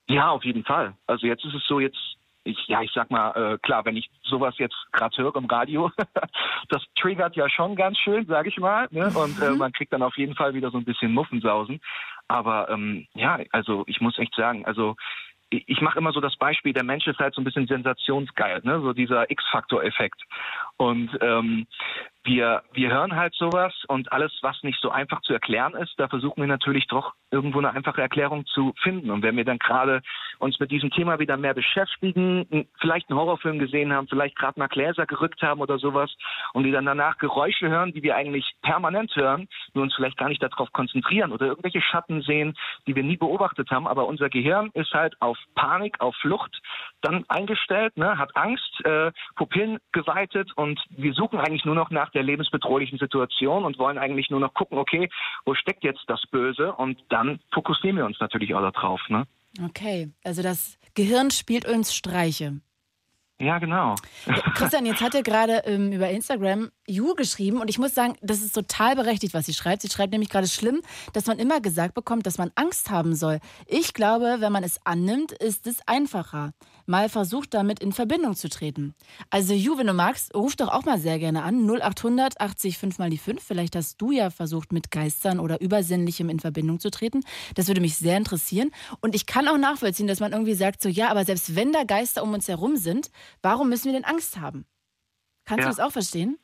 Ja, 0.09 0.31
auf 0.31 0.45
jeden 0.45 0.65
Fall. 0.65 0.95
Also 1.07 1.27
jetzt 1.27 1.45
ist 1.45 1.53
es 1.55 1.67
so, 1.67 1.79
jetzt 1.79 1.99
ich, 2.45 2.67
ja, 2.67 2.83
ich 2.83 2.91
sag 2.93 3.11
mal, 3.11 3.31
äh, 3.31 3.59
klar, 3.59 3.85
wenn 3.85 3.97
ich 3.97 4.11
sowas 4.23 4.55
jetzt 4.59 4.77
gerade 4.93 5.17
höre 5.17 5.37
im 5.37 5.47
Radio, 5.47 5.91
das 6.69 6.83
triggert 6.97 7.37
ja 7.37 7.49
schon 7.49 7.77
ganz 7.77 7.99
schön, 7.99 8.27
sage 8.27 8.49
ich 8.49 8.59
mal. 8.59 8.89
Ne? 8.91 9.13
Und 9.15 9.41
äh, 9.41 9.51
mhm. 9.51 9.59
man 9.59 9.73
kriegt 9.73 9.93
dann 9.93 10.03
auf 10.03 10.17
jeden 10.17 10.35
Fall 10.35 10.55
wieder 10.55 10.71
so 10.71 10.79
ein 10.79 10.85
bisschen 10.85 11.13
Muffensausen. 11.13 11.81
Aber 12.29 12.69
ähm, 12.71 13.07
ja, 13.15 13.39
also 13.51 13.85
ich 13.87 14.01
muss 14.01 14.19
echt 14.19 14.35
sagen, 14.35 14.65
also 14.65 14.97
ich 15.53 15.81
mache 15.81 15.99
immer 15.99 16.13
so 16.13 16.21
das 16.21 16.37
Beispiel, 16.37 16.73
der 16.73 16.85
Mensch 16.85 17.07
ist 17.07 17.19
halt 17.19 17.35
so 17.35 17.41
ein 17.41 17.45
bisschen 17.45 17.67
sensationsgeil, 17.67 18.61
ne? 18.65 18.81
so 18.81 18.93
dieser 18.93 19.31
X-Faktor-Effekt. 19.31 20.23
Und 20.77 21.11
ähm, 21.21 21.67
wir, 22.25 22.63
wir 22.73 22.91
hören 22.91 23.17
halt 23.17 23.35
sowas 23.35 23.75
und 23.89 24.13
alles, 24.13 24.33
was 24.43 24.63
nicht 24.63 24.81
so 24.81 24.91
einfach 24.91 25.21
zu 25.23 25.33
erklären 25.33 25.75
ist, 25.75 25.95
da 25.99 26.09
versuchen 26.09 26.41
wir 26.41 26.47
natürlich 26.47 26.87
doch 26.87 27.13
irgendwo 27.31 27.59
eine 27.59 27.73
einfache 27.73 28.01
Erklärung 28.01 28.47
zu 28.47 28.73
finden. 28.83 29.11
Und 29.11 29.23
wenn 29.23 29.37
wir 29.37 29.45
dann 29.45 29.59
gerade 29.59 30.03
uns 30.43 30.59
mit 30.59 30.71
diesem 30.71 30.91
Thema 30.91 31.19
wieder 31.19 31.37
mehr 31.37 31.55
beschäftigen, 31.55 32.67
vielleicht 32.81 33.09
einen 33.09 33.19
Horrorfilm 33.19 33.59
gesehen 33.59 33.93
haben, 33.93 34.09
vielleicht 34.09 34.37
gerade 34.37 34.59
mal 34.59 34.67
Gläser 34.67 35.07
gerückt 35.07 35.41
haben 35.43 35.61
oder 35.61 35.79
sowas 35.79 36.11
und 36.53 36.65
die 36.65 36.73
dann 36.73 36.85
danach 36.85 37.19
Geräusche 37.19 37.69
hören, 37.69 37.93
die 37.93 38.03
wir 38.03 38.17
eigentlich 38.17 38.53
permanent 38.63 39.15
hören, 39.15 39.49
wir 39.73 39.83
uns 39.83 39.95
vielleicht 39.95 40.19
gar 40.19 40.29
nicht 40.29 40.43
darauf 40.43 40.73
konzentrieren 40.73 41.33
oder 41.33 41.47
irgendwelche 41.47 41.81
Schatten 41.81 42.23
sehen, 42.23 42.55
die 42.87 42.97
wir 42.97 43.05
nie 43.05 43.17
beobachtet 43.17 43.71
haben, 43.71 43.87
aber 43.87 44.07
unser 44.07 44.29
Gehirn 44.29 44.71
ist 44.75 44.93
halt 44.93 45.15
auf 45.21 45.39
Panik, 45.55 46.01
auf 46.01 46.17
Flucht 46.17 46.61
dann 47.03 47.25
eingestellt, 47.29 47.97
ne, 47.97 48.19
hat 48.19 48.37
Angst, 48.37 48.85
äh, 48.85 49.13
Pupillen 49.37 49.79
geweitet 49.93 50.51
und 50.57 50.81
wir 50.91 51.13
suchen 51.15 51.39
eigentlich 51.39 51.65
nur 51.65 51.75
noch 51.77 51.91
nach 51.91 52.11
der 52.11 52.25
lebensbedrohlichen 52.25 52.99
Situation 52.99 53.65
und 53.65 53.79
wollen 53.79 53.99
eigentlich 53.99 54.31
nur 54.31 54.41
noch 54.41 54.55
gucken, 54.55 54.79
okay, 54.79 55.09
wo 55.45 55.55
steckt 55.55 55.85
jetzt 55.85 56.05
das 56.09 56.23
Böse? 56.31 56.73
Und 56.73 56.99
dann 57.11 57.39
fokussieren 57.53 57.97
wir 57.97 58.07
uns 58.07 58.19
natürlich 58.19 58.55
auch 58.55 58.73
darauf. 58.73 59.01
Ne? 59.09 59.27
Okay, 59.61 60.11
also 60.25 60.43
das 60.43 60.79
Gehirn 60.95 61.31
spielt 61.31 61.67
uns 61.67 61.95
Streiche. 61.95 62.61
Ja, 63.43 63.59
genau. 63.59 63.97
Christian, 64.55 64.87
jetzt 64.87 65.01
hat 65.01 65.17
er 65.17 65.25
gerade 65.25 65.63
ähm, 65.65 65.91
über 65.91 66.09
Instagram 66.09 66.71
Ju 66.87 67.15
geschrieben 67.17 67.61
und 67.61 67.69
ich 67.69 67.79
muss 67.79 67.93
sagen, 67.93 68.15
das 68.23 68.41
ist 68.41 68.53
total 68.53 68.95
berechtigt, 68.95 69.35
was 69.35 69.47
sie 69.47 69.53
schreibt. 69.53 69.83
Sie 69.83 69.89
schreibt 69.89 70.13
nämlich 70.13 70.31
gerade 70.31 70.47
schlimm, 70.47 70.81
dass 71.13 71.27
man 71.27 71.41
immer 71.41 71.61
gesagt 71.61 71.95
bekommt, 71.95 72.25
dass 72.25 72.39
man 72.39 72.53
Angst 72.55 72.91
haben 72.91 73.17
soll. 73.17 73.41
Ich 73.67 73.95
glaube, 73.95 74.37
wenn 74.39 74.53
man 74.53 74.63
es 74.63 74.79
annimmt, 74.85 75.33
ist 75.33 75.67
es 75.67 75.81
einfacher 75.89 76.53
mal 76.87 77.09
versucht, 77.09 77.55
damit 77.55 77.81
in 77.81 77.93
Verbindung 77.93 78.35
zu 78.35 78.49
treten. 78.49 78.95
Also 79.31 79.55
Ju, 79.55 79.79
wenn 79.79 79.87
du 79.87 79.93
magst, 79.93 80.35
ruf 80.35 80.57
doch 80.57 80.69
auch 80.69 80.85
mal 80.85 80.99
sehr 80.99 81.19
gerne 81.19 81.43
an. 81.43 81.69
0800 81.69 82.41
80 82.41 82.79
5 82.79 82.99
mal 82.99 83.11
die 83.11 83.19
5. 83.19 83.43
Vielleicht 83.43 83.77
hast 83.77 84.01
du 84.01 84.11
ja 84.11 84.31
versucht, 84.31 84.73
mit 84.73 84.91
Geistern 84.91 85.41
oder 85.41 85.61
Übersinnlichem 85.61 86.29
in 86.29 86.41
Verbindung 86.41 86.81
zu 86.81 86.91
treten. 86.91 87.21
Das 87.55 87.69
würde 87.69 87.81
mich 87.81 87.97
sehr 87.97 88.17
interessieren. 88.17 88.71
Und 89.01 89.15
ich 89.15 89.27
kann 89.27 89.49
auch 89.49 89.59
nachvollziehen, 89.59 90.07
dass 90.07 90.21
man 90.21 90.33
irgendwie 90.33 90.55
sagt, 90.55 90.83
so 90.83 90.89
ja, 90.89 91.11
aber 91.11 91.25
selbst 91.25 91.57
wenn 91.57 91.73
da 91.73 91.85
Geister 91.85 92.23
um 92.23 92.33
uns 92.33 92.49
herum 92.49 92.77
sind, 92.77 93.11
warum 93.43 93.69
müssen 93.69 93.87
wir 93.87 93.93
denn 93.93 94.05
Angst 94.05 94.39
haben? 94.41 94.67
Kannst 95.45 95.65
ja. 95.65 95.71
du 95.71 95.77
das 95.77 95.81
auch 95.81 95.93
verstehen? 95.93 96.39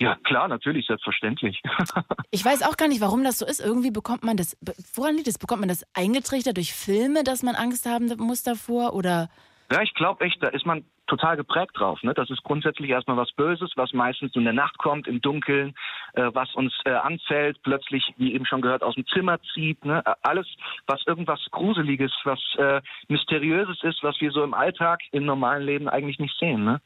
Ja, 0.00 0.16
klar, 0.24 0.48
natürlich, 0.48 0.86
selbstverständlich. 0.86 1.60
ich 2.30 2.42
weiß 2.42 2.62
auch 2.62 2.78
gar 2.78 2.88
nicht, 2.88 3.02
warum 3.02 3.22
das 3.22 3.38
so 3.38 3.44
ist. 3.44 3.60
Irgendwie 3.60 3.90
bekommt 3.90 4.24
man 4.24 4.38
das, 4.38 4.56
woran 4.94 5.14
liegt 5.14 5.28
das? 5.28 5.36
Bekommt 5.36 5.60
man 5.60 5.68
das 5.68 5.84
eingetrichtert 5.92 6.56
durch 6.56 6.72
Filme, 6.72 7.22
dass 7.22 7.42
man 7.42 7.54
Angst 7.54 7.84
haben 7.84 8.06
muss 8.16 8.42
davor? 8.42 8.94
Oder 8.94 9.28
ja, 9.72 9.82
ich 9.82 9.94
glaube 9.94 10.24
echt, 10.24 10.42
da 10.42 10.48
ist 10.48 10.66
man 10.66 10.84
total 11.06 11.36
geprägt 11.36 11.72
drauf. 11.74 12.02
Ne? 12.02 12.12
Das 12.14 12.28
ist 12.30 12.42
grundsätzlich 12.42 12.90
erstmal 12.90 13.16
was 13.16 13.30
Böses, 13.32 13.70
was 13.76 13.92
meistens 13.92 14.34
in 14.34 14.44
der 14.44 14.52
Nacht 14.52 14.78
kommt, 14.78 15.06
im 15.06 15.20
Dunkeln, 15.20 15.74
äh, 16.14 16.30
was 16.32 16.54
uns 16.54 16.72
äh, 16.84 16.90
anfällt, 16.90 17.62
plötzlich, 17.62 18.12
wie 18.16 18.34
eben 18.34 18.46
schon 18.46 18.62
gehört, 18.62 18.82
aus 18.82 18.96
dem 18.96 19.06
Zimmer 19.06 19.38
zieht. 19.54 19.84
Ne? 19.84 20.02
Alles, 20.22 20.46
was 20.86 21.02
irgendwas 21.06 21.40
Gruseliges, 21.50 22.12
was 22.24 22.40
äh, 22.58 22.80
Mysteriöses 23.08 23.82
ist, 23.82 24.02
was 24.02 24.20
wir 24.20 24.32
so 24.32 24.42
im 24.42 24.54
Alltag, 24.54 25.00
im 25.12 25.24
normalen 25.24 25.64
Leben 25.64 25.88
eigentlich 25.88 26.18
nicht 26.18 26.36
sehen. 26.38 26.64
Ne? 26.64 26.80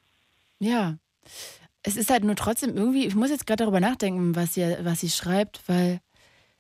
Ja. 0.59 0.97
Es 1.83 1.97
ist 1.97 2.11
halt 2.11 2.25
nur 2.25 2.37
trotzdem 2.37 2.77
irgendwie, 2.77 3.07
ich 3.07 3.15
muss 3.15 3.31
jetzt 3.31 3.47
gerade 3.47 3.65
darüber 3.65 3.81
nachdenken, 3.81 4.37
was 4.37 4.55
sie, 4.55 4.77
was 4.83 5.01
sie 5.01 5.11
schreibt, 5.11 5.61
weil 5.69 6.01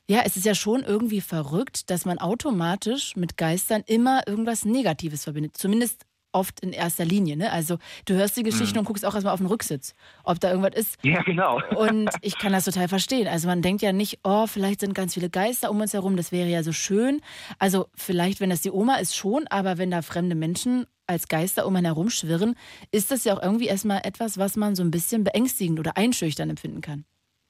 ja, 0.07 0.20
es 0.25 0.37
ist 0.37 0.45
ja 0.45 0.55
schon 0.55 0.83
irgendwie 0.83 1.22
verrückt, 1.22 1.89
dass 1.91 2.05
man 2.05 2.18
automatisch 2.18 3.16
mit 3.16 3.39
Geistern 3.39 3.83
immer 3.87 4.20
irgendwas 4.27 4.66
Negatives 4.66 5.25
verbindet. 5.25 5.57
Zumindest 5.57 6.05
oft 6.35 6.61
in 6.61 6.72
erster 6.72 7.05
Linie. 7.05 7.37
Ne? 7.37 7.51
Also 7.51 7.78
du 8.07 8.14
hörst 8.14 8.37
die 8.37 8.43
Geschichten 8.43 8.74
mhm. 8.74 8.80
und 8.80 8.85
guckst 8.87 9.07
auch 9.07 9.14
erstmal 9.14 9.32
auf 9.32 9.41
den 9.41 9.47
Rücksitz, 9.47 9.95
ob 10.24 10.41
da 10.41 10.51
irgendwas 10.51 10.74
ist. 10.74 10.99
Ja, 11.05 11.22
genau. 11.22 11.61
Und 11.76 12.11
ich 12.22 12.39
kann 12.39 12.53
das 12.53 12.64
total 12.64 12.89
verstehen. 12.89 13.28
Also 13.28 13.49
man 13.49 13.62
denkt 13.62 13.82
ja 13.82 13.93
nicht, 13.93 14.20
oh, 14.24 14.47
vielleicht 14.47 14.80
sind 14.80 14.95
ganz 14.95 15.14
viele 15.14 15.30
Geister 15.30 15.70
um 15.70 15.80
uns 15.80 15.95
herum, 15.95 16.16
das 16.16 16.32
wäre 16.32 16.49
ja 16.49 16.62
so 16.62 16.72
schön. 16.72 17.20
Also 17.59 17.87
vielleicht, 17.95 18.41
wenn 18.41 18.51
das 18.51 18.62
die 18.62 18.70
Oma 18.70 18.97
ist, 18.97 19.16
schon, 19.16 19.47
aber 19.49 19.78
wenn 19.78 19.91
da 19.91 20.03
fremde 20.03 20.35
Menschen 20.35 20.87
als 21.07 21.28
Geister 21.28 21.66
um 21.66 21.76
einen 21.76 21.87
herumschwirren, 21.87 22.57
ist 22.91 23.11
das 23.11 23.24
ja 23.24 23.37
auch 23.37 23.43
irgendwie 23.43 23.66
erstmal 23.66 24.01
etwas, 24.05 24.39
was 24.39 24.57
man 24.57 24.74
so 24.74 24.82
ein 24.82 24.91
bisschen 24.91 25.24
beängstigend 25.24 25.78
oder 25.78 25.97
einschüchtern 25.97 26.51
empfinden 26.51 26.80
kann. 26.80 27.05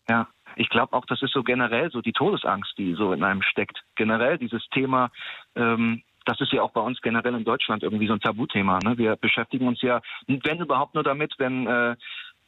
Ja, 0.08 0.28
ich 0.56 0.68
glaube 0.68 0.92
auch, 0.92 1.06
das 1.06 1.22
ist 1.22 1.32
so 1.32 1.42
generell 1.42 1.90
so 1.90 2.00
die 2.00 2.12
Todesangst, 2.12 2.74
die 2.76 2.94
so 2.94 3.12
in 3.12 3.22
einem 3.22 3.42
steckt. 3.42 3.82
Generell 3.96 4.38
dieses 4.38 4.66
Thema, 4.70 5.10
ähm, 5.56 6.02
das 6.24 6.40
ist 6.40 6.52
ja 6.52 6.62
auch 6.62 6.72
bei 6.72 6.80
uns 6.80 7.00
generell 7.00 7.34
in 7.34 7.44
Deutschland 7.44 7.82
irgendwie 7.82 8.06
so 8.06 8.14
ein 8.14 8.20
Tabuthema. 8.20 8.78
Ne? 8.82 8.98
Wir 8.98 9.16
beschäftigen 9.16 9.68
uns 9.68 9.82
ja, 9.82 10.00
wenn 10.26 10.60
überhaupt 10.60 10.94
nur 10.94 11.04
damit, 11.04 11.34
wenn 11.38 11.66
äh, 11.66 11.96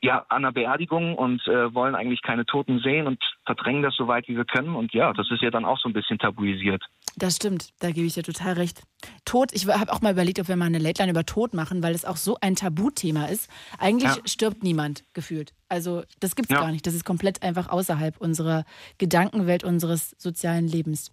ja 0.03 0.24
an 0.29 0.45
einer 0.45 0.53
Beerdigung 0.53 1.14
und 1.14 1.47
äh, 1.47 1.74
wollen 1.74 1.95
eigentlich 1.95 2.22
keine 2.22 2.45
Toten 2.47 2.81
sehen 2.81 3.07
und 3.07 3.22
verdrängen 3.45 3.83
das 3.83 3.95
so 3.97 4.09
weit 4.09 4.29
wie 4.29 4.37
wir 4.37 4.45
können. 4.45 4.74
Und 4.74 4.93
ja, 4.93 5.12
das 5.12 5.31
ist 5.31 5.43
ja 5.43 5.51
dann 5.51 5.64
auch 5.64 5.79
so 5.79 5.89
ein 5.89 5.93
bisschen 5.93 6.18
tabuisiert. 6.18 6.83
Das 7.18 7.37
stimmt, 7.37 7.70
da 7.79 7.91
gebe 7.91 8.07
ich 8.07 8.12
dir 8.12 8.22
total 8.22 8.55
recht. 8.55 8.83
Tod, 9.24 9.51
ich 9.53 9.66
habe 9.66 9.91
auch 9.91 10.03
mal 10.03 10.12
überlegt, 10.12 10.39
ob 10.39 10.49
wir 10.49 10.57
mal 10.57 10.66
eine 10.66 10.79
Late 10.79 11.03
Line 11.03 11.12
über 11.12 11.24
Tod 11.24 11.55
machen, 11.55 11.83
weil 11.83 11.95
es 11.95 12.05
auch 12.05 12.16
so 12.16 12.37
ein 12.43 12.57
Tabuthema 12.57 13.27
ist. 13.27 13.51
Eigentlich 13.79 14.14
ja. 14.16 14.22
stirbt 14.27 14.62
niemand 14.62 15.03
gefühlt. 15.14 15.55
Also 15.70 16.03
das 16.20 16.37
gibt 16.37 16.51
es 16.51 16.55
ja. 16.55 16.61
gar 16.61 16.70
nicht. 16.70 16.87
Das 16.87 16.95
ist 16.95 17.05
komplett 17.05 17.43
einfach 17.43 17.70
außerhalb 17.70 18.18
unserer 18.18 18.64
Gedankenwelt, 18.99 19.64
unseres 19.64 20.11
sozialen 20.18 20.68
Lebens. 20.68 21.11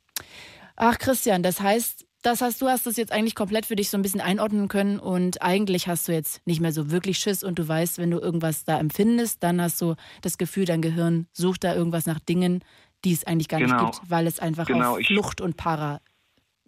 Ach 0.76 0.97
Christian, 0.97 1.41
das 1.41 1.61
heißt, 1.61 2.05
das 2.24 2.41
heißt, 2.41 2.61
du 2.61 2.67
hast 2.67 2.88
es 2.88 2.97
jetzt 2.97 3.11
eigentlich 3.11 3.36
komplett 3.36 3.65
für 3.65 3.76
dich 3.76 3.89
so 3.89 3.97
ein 3.97 4.01
bisschen 4.01 4.21
einordnen 4.21 4.69
können 4.69 4.97
und 4.97 5.41
eigentlich 5.41 5.88
hast 5.88 6.07
du 6.07 6.13
jetzt 6.13 6.41
nicht 6.47 6.61
mehr 6.61 6.71
so 6.71 6.89
wirklich 6.89 7.19
Schiss 7.19 7.43
und 7.43 7.59
du 7.59 7.67
weißt, 7.67 7.97
wenn 7.99 8.11
du 8.11 8.19
irgendwas 8.19 8.63
da 8.63 8.80
empfindest, 8.80 9.43
dann 9.43 9.61
hast 9.61 9.82
du 9.82 9.95
das 10.21 10.38
Gefühl, 10.38 10.65
dein 10.65 10.82
Gehirn 10.82 11.28
sucht 11.34 11.63
da 11.63 11.76
irgendwas 11.76 12.05
nach 12.05 12.19
Dingen, 12.19 12.63
die 13.03 13.11
es 13.11 13.26
eigentlich 13.26 13.49
gar 13.49 13.59
genau. 13.59 13.86
nicht 13.86 13.99
gibt, 13.99 14.09
weil 14.09 14.26
es 14.26 14.39
einfach 14.39 14.65
genau. 14.65 14.97
auf 14.97 15.05
Flucht 15.05 15.41
und 15.41 15.57
Para 15.57 15.99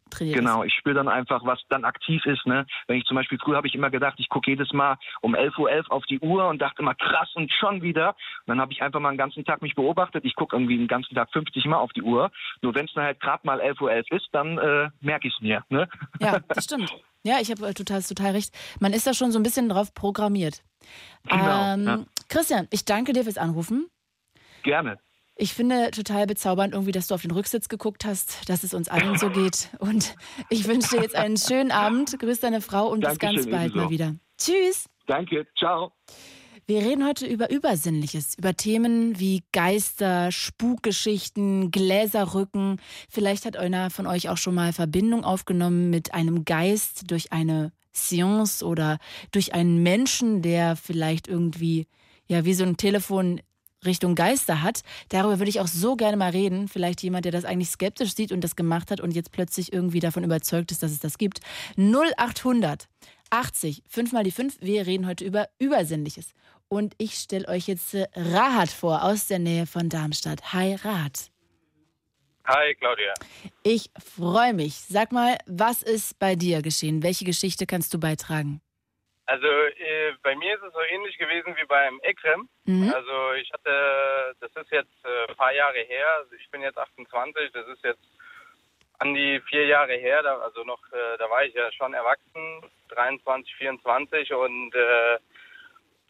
trainiert 0.09 0.37
Genau, 0.37 0.63
ist. 0.63 0.67
ich 0.67 0.73
spüre 0.75 0.95
dann 0.95 1.07
einfach, 1.07 1.45
was 1.45 1.59
dann 1.69 1.85
aktiv 1.85 2.25
ist. 2.25 2.45
Ne? 2.45 2.65
Wenn 2.87 2.97
ich 2.97 3.05
zum 3.05 3.15
Beispiel, 3.15 3.37
früher 3.39 3.57
habe 3.57 3.67
ich 3.67 3.75
immer 3.75 3.89
gedacht, 3.89 4.15
ich 4.19 4.29
gucke 4.29 4.51
jedes 4.51 4.71
Mal 4.73 4.97
um 5.21 5.35
11.11 5.35 5.59
Uhr 5.59 5.69
.11 5.69 5.87
auf 5.89 6.05
die 6.05 6.19
Uhr 6.19 6.47
und 6.47 6.61
dachte 6.61 6.81
immer, 6.81 6.95
krass 6.95 7.29
und 7.35 7.51
schon 7.51 7.81
wieder. 7.81 8.09
Und 8.09 8.47
dann 8.47 8.61
habe 8.61 8.71
ich 8.71 8.81
einfach 8.81 8.99
mal 8.99 9.09
einen 9.09 9.17
ganzen 9.17 9.45
Tag 9.45 9.61
mich 9.61 9.75
beobachtet. 9.75 10.25
Ich 10.25 10.35
gucke 10.35 10.55
irgendwie 10.55 10.77
den 10.77 10.87
ganzen 10.87 11.15
Tag 11.15 11.31
50 11.31 11.65
Mal 11.65 11.77
auf 11.77 11.91
die 11.93 12.01
Uhr. 12.01 12.31
Nur 12.61 12.75
wenn 12.75 12.85
es 12.85 12.93
dann 12.93 13.03
halt 13.03 13.19
gerade 13.19 13.45
mal 13.45 13.59
11.11 13.59 13.81
Uhr 13.81 13.91
.11 13.91 14.15
ist, 14.15 14.27
dann 14.31 14.57
äh, 14.57 14.89
merke 15.01 15.27
ich 15.27 15.33
es 15.35 15.41
mir. 15.41 15.63
Ne? 15.69 15.87
Ja, 16.19 16.39
das 16.47 16.63
stimmt. 16.65 16.93
Ja, 17.23 17.39
ich 17.41 17.49
habe 17.49 17.67
äh, 17.67 17.73
total, 17.73 18.03
total 18.03 18.31
recht. 18.31 18.55
Man 18.79 18.93
ist 18.93 19.07
da 19.07 19.13
schon 19.13 19.31
so 19.31 19.39
ein 19.39 19.43
bisschen 19.43 19.67
drauf 19.69 19.93
programmiert. 19.93 20.61
Genau, 21.27 21.73
ähm, 21.73 21.85
ja. 21.85 21.99
Christian, 22.29 22.67
ich 22.69 22.85
danke 22.85 23.13
dir 23.13 23.23
fürs 23.23 23.37
Anrufen. 23.37 23.87
Gerne. 24.61 24.99
Ich 25.38 25.53
finde 25.53 25.91
total 25.91 26.27
bezaubernd 26.27 26.73
irgendwie, 26.73 26.93
dass 26.93 27.07
du 27.07 27.15
auf 27.15 27.21
den 27.21 27.31
Rücksitz 27.31 27.67
geguckt 27.67 28.05
hast, 28.05 28.49
dass 28.49 28.63
es 28.63 28.73
uns 28.73 28.88
allen 28.88 29.17
so 29.17 29.29
geht. 29.29 29.69
Und 29.79 30.15
ich 30.49 30.65
wünsche 30.65 30.95
dir 30.95 31.01
jetzt 31.01 31.15
einen 31.15 31.36
schönen 31.36 31.71
Abend. 31.71 32.17
Grüß 32.17 32.39
deine 32.39 32.62
Frau 32.62 32.87
und 32.87 33.01
Dankeschön, 33.01 33.36
bis 33.36 33.45
ganz 33.45 33.55
bald 33.55 33.75
mal 33.75 33.89
wieder. 33.89 34.16
Tschüss. 34.37 34.87
Danke. 35.07 35.45
Ciao. 35.57 35.91
Wir 36.67 36.79
reden 36.79 37.05
heute 37.05 37.28
über 37.28 37.51
Übersinnliches, 37.51 38.37
über 38.39 38.55
Themen 38.55 39.20
wie 39.20 39.43
Geister, 39.51 40.32
Spukgeschichten, 40.32 41.70
Gläserrücken. 41.70 42.82
Vielleicht 43.09 43.45
hat 43.45 43.55
einer 43.55 43.91
von 43.91 44.07
euch 44.07 44.29
auch 44.29 44.37
schon 44.37 44.55
mal 44.55 44.74
Verbindung 44.74 45.24
aufgenommen 45.24 45.91
mit 45.91 46.13
einem 46.16 46.43
Geist 46.43 47.12
durch 47.12 47.32
eine 47.33 47.71
Seance 47.91 48.66
oder 48.66 48.97
durch 49.32 49.53
einen 49.53 49.83
Menschen, 49.83 50.41
der 50.41 50.75
vielleicht 50.75 51.28
irgendwie 51.28 51.87
ja 52.28 52.45
wie 52.45 52.53
so 52.53 52.63
ein 52.63 52.78
Telefon 52.78 53.41
Richtung 53.86 54.16
Geister 54.16 54.62
hat. 54.62 54.82
Darüber 55.09 55.39
würde 55.39 55.49
ich 55.49 55.59
auch 55.59 55.67
so 55.67 55.95
gerne 55.95 56.17
mal 56.17 56.32
reden. 56.32 56.67
Vielleicht 56.67 57.01
jemand, 57.03 57.25
der 57.25 57.32
das 57.32 57.45
eigentlich 57.45 57.70
skeptisch 57.70 58.16
sieht 58.16 58.32
und 58.32 58.41
das 58.41 58.55
gemacht 58.55 58.91
hat 58.91 59.01
und 59.01 59.12
jetzt 59.12 59.32
plötzlich 59.32 59.74
irgendwie 59.74 59.99
davon 59.99 60.24
überzeugt 60.24 60.71
ist, 60.71 60.83
dass 60.83 60.91
es 60.91 60.99
das 60.99 61.17
gibt. 61.17 61.39
0800 61.78 62.87
80 63.29 63.83
5 63.87 64.12
mal 64.13 64.24
die 64.24 64.32
5. 64.32 64.57
Wir 64.62 64.86
reden 64.86 65.07
heute 65.07 65.25
über 65.25 65.49
Übersinnliches. 65.59 66.33
Und 66.67 66.95
ich 66.97 67.16
stelle 67.16 67.47
euch 67.47 67.67
jetzt 67.67 67.93
äh, 67.93 68.07
Rahat 68.16 68.70
vor 68.70 69.03
aus 69.03 69.28
der 69.28 69.39
Nähe 69.39 69.66
von 69.66 69.89
Darmstadt. 69.89 70.53
Hi 70.53 70.75
Rahat. 70.75 71.32
Hi 72.45 72.75
Claudia. 72.75 73.13
Ich 73.63 73.89
freue 73.97 74.53
mich. 74.53 74.75
Sag 74.75 75.12
mal, 75.12 75.37
was 75.47 75.82
ist 75.82 76.20
bei 76.20 76.36
dir 76.36 76.62
geschehen? 76.62 77.01
Welche 77.01 77.25
Geschichte 77.25 77.66
kannst 77.66 77.93
du 77.93 77.99
beitragen? 77.99 78.62
Also 79.27 79.47
äh, 79.47 80.13
bei 80.21 80.35
mir 80.35 80.55
ist 80.55 80.61
es 80.61 80.73
so 80.73 80.81
ähnlich 80.81 81.17
gewesen 81.17 81.55
wie 81.57 81.65
beim 81.65 81.99
Ekrem. 82.01 82.47
Mhm. 82.65 82.93
Also 82.93 83.33
ich 83.33 83.51
hatte, 83.51 84.35
das 84.39 84.51
ist 84.55 84.71
jetzt 84.71 85.05
äh, 85.05 85.29
ein 85.29 85.35
paar 85.35 85.53
Jahre 85.53 85.79
her, 85.79 86.07
also 86.17 86.33
ich 86.35 86.49
bin 86.51 86.61
jetzt 86.61 86.77
28, 86.77 87.51
das 87.51 87.67
ist 87.67 87.83
jetzt 87.83 88.03
an 88.99 89.13
die 89.13 89.41
vier 89.49 89.65
Jahre 89.65 89.95
her, 89.95 90.21
da, 90.21 90.37
also 90.39 90.63
noch, 90.63 90.81
äh, 90.93 91.17
da 91.17 91.29
war 91.29 91.43
ich 91.43 91.53
ja 91.53 91.71
schon 91.71 91.93
erwachsen, 91.93 92.63
23, 92.89 93.53
24 93.55 94.31
und 94.33 94.75
äh, 94.75 95.17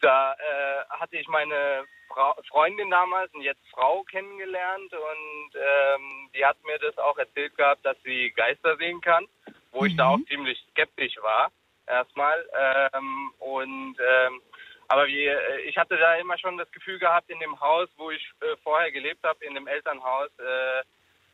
da 0.01 0.33
äh, 0.33 0.85
hatte 0.89 1.17
ich 1.17 1.27
meine 1.27 1.85
Frau, 2.09 2.35
Freundin 2.49 2.91
damals 2.91 3.33
und 3.33 3.41
jetzt 3.41 3.65
Frau 3.71 4.03
kennengelernt. 4.03 4.93
Und 4.93 5.51
ähm, 5.55 6.29
die 6.35 6.45
hat 6.45 6.57
mir 6.63 6.77
das 6.79 6.97
auch 6.97 7.17
erzählt 7.17 7.55
gehabt, 7.57 7.83
dass 7.85 7.97
sie 8.03 8.31
Geister 8.35 8.77
sehen 8.77 9.01
kann, 9.01 9.25
wo 9.71 9.81
mhm. 9.81 9.87
ich 9.87 9.95
da 9.95 10.09
auch 10.09 10.19
ziemlich 10.27 10.63
skeptisch 10.71 11.17
war 11.21 11.51
erstmal 11.87 12.45
ähm, 12.93 13.33
und 13.39 13.97
ähm, 13.99 14.41
aber 14.87 15.07
wie, 15.07 15.25
äh, 15.25 15.61
ich 15.61 15.77
hatte 15.77 15.97
da 15.97 16.15
immer 16.15 16.37
schon 16.37 16.57
das 16.57 16.71
Gefühl 16.71 16.99
gehabt 16.99 17.29
in 17.29 17.39
dem 17.39 17.59
Haus, 17.59 17.89
wo 17.97 18.11
ich 18.11 18.23
äh, 18.41 18.55
vorher 18.63 18.91
gelebt 18.91 19.23
habe, 19.23 19.43
in 19.43 19.55
dem 19.55 19.67
Elternhaus, 19.67 20.29
äh, 20.37 20.83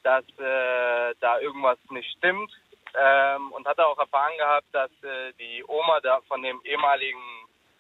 dass 0.04 0.24
äh, 0.40 1.14
da 1.20 1.40
irgendwas 1.40 1.78
nicht 1.90 2.10
stimmt. 2.18 2.52
Ähm, 2.94 3.54
und 3.54 3.66
hatte 3.66 3.86
auch 3.86 3.98
erfahren 3.98 4.38
gehabt, 4.38 4.68
dass 4.74 4.92
äh, 5.04 5.32
die 5.40 5.64
Oma 5.66 6.02
da 6.02 6.20
von 6.28 6.42
dem 6.42 6.60
ehemaligen 6.66 7.22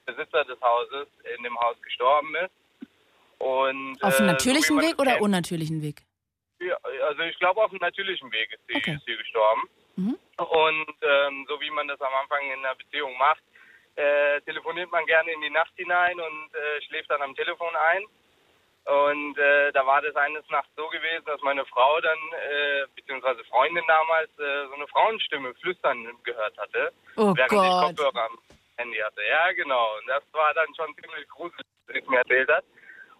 Besitzer 0.05 0.45
des 0.45 0.59
Hauses 0.61 1.07
in 1.35 1.43
dem 1.43 1.59
Haus 1.59 1.75
gestorben 1.81 2.33
ist. 2.35 2.51
Und, 3.39 4.01
auf 4.01 4.19
einem 4.19 4.29
äh, 4.29 4.31
natürlichen 4.31 4.79
so 4.79 4.81
Weg 4.81 4.99
oder 4.99 5.19
unnatürlichen 5.19 5.81
Weg? 5.81 6.03
Ja, 6.59 6.77
also 7.07 7.23
ich 7.23 7.37
glaube, 7.39 7.61
auf 7.61 7.71
einem 7.71 7.79
natürlichen 7.81 8.31
Weg 8.31 8.53
ist 8.53 8.61
sie, 8.67 8.75
okay. 8.75 8.93
ist 8.93 9.05
sie 9.05 9.17
gestorben. 9.17 9.63
Mhm. 10.01 10.17
Und 10.37 10.95
ähm, 11.01 11.45
so 11.47 11.59
wie 11.61 11.69
man 11.69 11.87
das 11.87 12.01
am 12.01 12.13
Anfang 12.21 12.41
in 12.51 12.59
einer 12.59 12.75
Beziehung 12.75 13.15
macht, 13.17 13.43
äh, 13.95 14.41
telefoniert 14.41 14.91
man 14.91 15.05
gerne 15.05 15.31
in 15.31 15.41
die 15.41 15.49
Nacht 15.49 15.73
hinein 15.75 16.19
und 16.19 16.55
äh, 16.55 16.81
schläft 16.87 17.09
dann 17.11 17.21
am 17.21 17.35
Telefon 17.35 17.75
ein. 17.75 18.03
Und 18.83 19.37
äh, 19.37 19.71
da 19.73 19.85
war 19.85 20.01
das 20.01 20.15
eines 20.15 20.47
Nachts 20.49 20.71
so 20.75 20.87
gewesen, 20.87 21.25
dass 21.25 21.39
meine 21.41 21.65
Frau 21.65 22.01
dann, 22.01 22.17
äh, 22.33 22.85
beziehungsweise 22.95 23.43
Freundin 23.43 23.83
damals, 23.87 24.31
äh, 24.39 24.67
so 24.67 24.73
eine 24.73 24.87
Frauenstimme 24.87 25.53
flüstern 25.55 26.07
gehört 26.23 26.57
hatte, 26.57 26.91
oh 27.17 27.33
während 27.35 27.51
Gott. 27.51 27.65
ich 27.65 27.97
Kopfhörer 27.97 28.25
am 28.25 28.39
Handy 28.77 28.97
hatte. 28.97 29.21
Ja, 29.23 29.51
genau. 29.51 29.97
Und 29.99 30.07
das 30.07 30.23
war 30.33 30.53
dann 30.55 30.73
schon 30.75 30.95
ziemlich 30.95 31.29
gruselig, 31.29 31.65
was 31.85 31.95
ich 31.95 32.07
mir 32.07 32.17
erzählt 32.17 32.49
hat. 32.49 32.65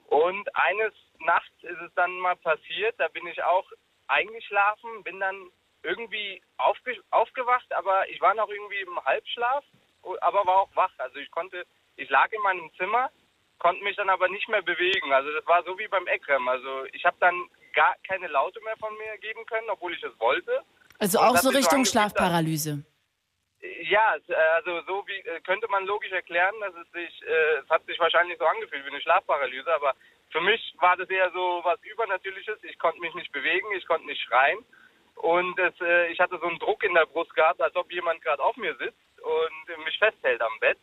Und 0.07 0.55
eines 0.55 0.93
Nachts 1.19 1.63
ist 1.63 1.79
es 1.79 1.93
dann 1.93 2.17
mal 2.19 2.35
passiert, 2.37 2.95
da 2.97 3.07
bin 3.09 3.27
ich 3.27 3.43
auch 3.43 3.65
eingeschlafen, 4.07 5.03
bin 5.03 5.19
dann 5.19 5.51
irgendwie 5.83 6.41
aufge 6.57 6.97
aufgewacht, 7.09 7.71
aber 7.73 8.07
ich 8.09 8.21
war 8.21 8.33
noch 8.33 8.49
irgendwie 8.49 8.81
im 8.81 9.03
Halbschlaf, 9.05 9.63
aber 10.21 10.45
war 10.45 10.61
auch 10.61 10.75
wach. 10.75 10.93
Also 10.97 11.17
ich 11.17 11.31
konnte, 11.31 11.65
ich 11.95 12.09
lag 12.09 12.31
in 12.31 12.41
meinem 12.41 12.71
Zimmer 12.77 13.09
konnte 13.61 13.83
mich 13.83 13.95
dann 13.95 14.09
aber 14.09 14.27
nicht 14.27 14.49
mehr 14.49 14.63
bewegen. 14.63 15.13
Also 15.13 15.31
das 15.31 15.45
war 15.45 15.63
so 15.63 15.77
wie 15.77 15.87
beim 15.87 16.07
Ekrem. 16.07 16.47
Also 16.47 16.85
ich 16.93 17.05
habe 17.05 17.15
dann 17.19 17.35
gar 17.73 17.95
keine 18.07 18.27
Laute 18.27 18.59
mehr 18.61 18.75
von 18.77 18.91
mir 18.97 19.17
geben 19.19 19.45
können, 19.45 19.69
obwohl 19.69 19.93
ich 19.93 20.03
es 20.03 20.19
wollte. 20.19 20.63
Also 20.99 21.19
auch 21.19 21.37
so 21.37 21.49
Richtung 21.49 21.85
so 21.85 21.91
Schlafparalyse. 21.91 22.83
Ja, 23.83 24.15
also 24.55 24.81
so 24.87 25.05
wie 25.07 25.19
äh, 25.19 25.39
könnte 25.41 25.67
man 25.67 25.85
logisch 25.85 26.11
erklären, 26.11 26.55
dass 26.61 26.73
es 26.73 26.91
sich, 26.91 27.21
äh, 27.21 27.61
es 27.63 27.69
hat 27.69 27.85
sich 27.85 27.99
wahrscheinlich 27.99 28.39
so 28.39 28.45
angefühlt 28.45 28.83
wie 28.83 28.89
eine 28.89 29.01
Schlafparalyse, 29.01 29.71
aber 29.75 29.93
für 30.31 30.41
mich 30.41 30.73
war 30.79 30.97
das 30.97 31.07
eher 31.09 31.29
so 31.31 31.61
was 31.63 31.79
Übernatürliches. 31.83 32.57
Ich 32.63 32.79
konnte 32.79 32.99
mich 32.99 33.13
nicht 33.13 33.31
bewegen, 33.31 33.67
ich 33.77 33.85
konnte 33.85 34.07
nicht 34.07 34.21
schreien 34.23 34.65
und 35.15 35.57
es, 35.59 35.73
äh, 35.81 36.11
ich 36.11 36.19
hatte 36.19 36.37
so 36.39 36.47
einen 36.47 36.59
Druck 36.59 36.83
in 36.83 36.93
der 36.93 37.05
Brust 37.05 37.33
gehabt, 37.35 37.61
als 37.61 37.75
ob 37.75 37.91
jemand 37.91 38.21
gerade 38.21 38.43
auf 38.43 38.55
mir 38.57 38.75
sitzt 38.75 39.21
und 39.21 39.85
mich 39.85 39.97
festhält 39.97 40.41
am 40.41 40.59
Bett. 40.59 40.77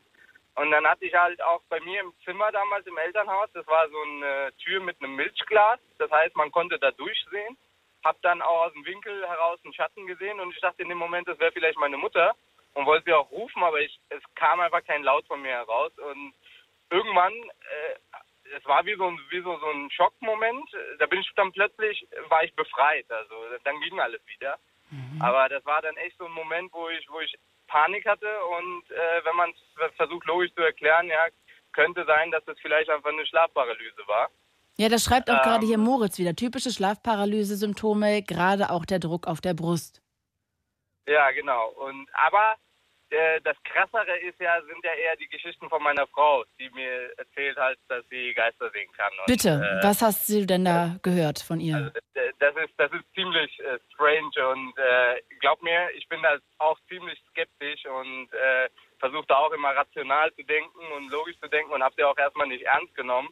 Und 0.55 0.73
dann 0.73 0.87
hatte 0.87 1.05
ich 1.05 1.15
halt 1.15 1.41
auch 1.41 1.63
bei 1.69 1.79
mir 1.81 2.01
im 2.01 2.13
Zimmer 2.25 2.51
damals 2.51 2.87
im 2.87 2.99
Elternhaus, 2.99 3.49
das 3.53 3.67
war 3.69 3.89
so 3.89 4.03
eine 4.03 4.53
Tür 4.59 4.81
mit 4.81 5.01
einem 5.01 5.15
Milchglas, 5.15 5.79
das 5.99 6.11
heißt, 6.11 6.35
man 6.35 6.51
konnte 6.51 6.79
da 6.79 6.91
durchsehen. 6.91 7.57
Hab 8.05 8.21
dann 8.23 8.43
auch 8.43 8.67
aus 8.67 8.73
dem 8.73 8.85
Winkel 8.85 9.27
heraus 9.27 9.61
einen 9.65 9.75
Schatten 9.75 10.07
gesehen 10.07 10.41
und 10.41 10.53
ich 10.53 10.61
dachte 10.61 10.83
in 10.83 10.89
dem 10.89 10.99
Moment, 10.99 11.29
das 11.29 11.39
wäre 11.39 11.53
vielleicht 11.53 11.79
meine 11.79 11.97
Mutter 11.97 12.35
und 12.75 12.87
wollte 12.87 13.05
sie 13.07 13.13
auch 13.13 13.31
rufen, 13.31 13.63
aber 13.63 13.81
ich, 13.81 14.01
es 14.09 14.23
kam 14.35 14.61
einfach 14.61 14.85
kein 14.85 15.03
Laut 15.03 15.27
von 15.27 15.43
mir 15.43 15.51
heraus 15.51 15.93
und 15.99 16.35
irgendwann, 16.91 17.33
äh, 17.33 17.95
es 18.57 18.65
war 18.65 18.85
wie 18.87 18.97
so, 18.97 19.07
ein, 19.07 19.19
wie 19.31 19.41
so, 19.41 19.59
so 19.59 19.71
ein 19.71 19.91
Schockmoment, 19.91 20.69
da 20.99 21.07
bin 21.07 21.21
ich 21.21 21.31
dann 21.37 21.53
plötzlich, 21.53 22.07
war 22.29 22.45
ich 22.45 22.55
befreit, 22.55 23.11
also 23.11 23.35
dann 23.65 23.81
ging 23.81 23.99
alles 24.01 24.21
wieder. 24.27 24.59
Mhm. 24.91 25.21
Aber 25.21 25.49
das 25.49 25.65
war 25.67 25.83
dann 25.83 25.97
echt 25.97 26.17
so 26.19 26.25
ein 26.25 26.33
Moment, 26.33 26.73
wo 26.73 26.89
ich, 26.89 27.07
wo 27.11 27.21
ich 27.21 27.35
Panik 27.67 28.07
hatte 28.07 28.29
und 28.59 28.91
äh, 28.91 29.25
wenn 29.25 29.37
man 29.37 29.51
es 29.51 29.95
versucht 29.97 30.27
logisch 30.27 30.53
zu 30.55 30.63
erklären, 30.63 31.09
ja, 31.09 31.27
könnte 31.73 32.05
sein, 32.07 32.31
dass 32.31 32.47
es 32.49 32.59
vielleicht 32.61 32.91
einfach 32.91 33.11
eine 33.11 33.27
Schlafparalyse 33.27 34.03
war. 34.07 34.29
Ja, 34.79 34.89
das 34.89 35.05
schreibt 35.05 35.29
auch 35.31 35.37
ähm, 35.37 35.43
gerade 35.43 35.67
hier 35.67 35.79
Moritz 35.79 36.19
wieder. 36.19 36.35
Typische 36.35 36.71
Schlafparalyse-Symptome, 36.71 38.23
gerade 38.23 38.71
auch 38.71 38.85
der 38.85 39.01
Druck 39.01 39.27
auf 39.27 39.41
der 39.41 39.55
Brust. 39.55 40.01
Ja, 41.07 41.31
genau. 41.33 41.69
Und 41.71 42.09
aber 42.13 42.57
das 43.43 43.57
Krassere 43.65 44.19
ist 44.19 44.39
ja, 44.41 44.61
sind 44.63 44.85
ja 44.85 44.93
eher 44.93 45.17
die 45.17 45.29
Geschichten 45.29 45.69
von 45.69 45.83
meiner 45.83 46.07
Frau, 46.09 46.45
die 46.59 46.69
mir 46.71 47.11
erzählt 47.17 47.57
halt, 47.57 47.79
dass 47.89 48.05
sie 48.11 48.35
Geister 48.35 48.71
sehen 48.71 48.91
kann. 48.97 49.11
Und, 49.19 49.27
Bitte, 49.27 49.49
äh, 49.49 49.85
was 49.85 50.03
hast 50.03 50.29
du 50.29 50.47
denn 50.47 50.65
da 50.65 50.97
gehört 51.03 51.39
von 51.39 51.61
ihr? 51.61 51.77
Also, 51.77 51.91
das 52.39 52.57
ist 52.57 52.75
das 52.77 52.93
ist 52.93 53.05
ziemlich 53.15 53.59
äh, 53.61 53.79
strange 53.93 54.49
und 54.51 54.77
äh, 54.79 55.23
glaub 55.41 55.63
mir, 55.63 55.89
ich 55.95 56.07
bin 56.09 56.23
da 56.23 56.39
auch 56.59 56.79
ziemlich 56.89 57.19
skeptisch 57.31 57.85
und 57.87 58.33
äh, 58.33 58.69
versuche 58.99 59.27
da 59.29 59.37
auch 59.37 59.53
immer 59.53 59.75
rational 59.75 60.33
zu 60.35 60.43
denken 60.43 60.93
und 60.97 61.11
logisch 61.11 61.39
zu 61.41 61.49
denken 61.49 61.73
und 61.73 61.83
habe 61.83 61.95
sie 61.97 62.05
auch 62.05 62.19
erstmal 62.19 62.47
nicht 62.47 62.65
ernst 62.65 62.95
genommen 62.95 63.29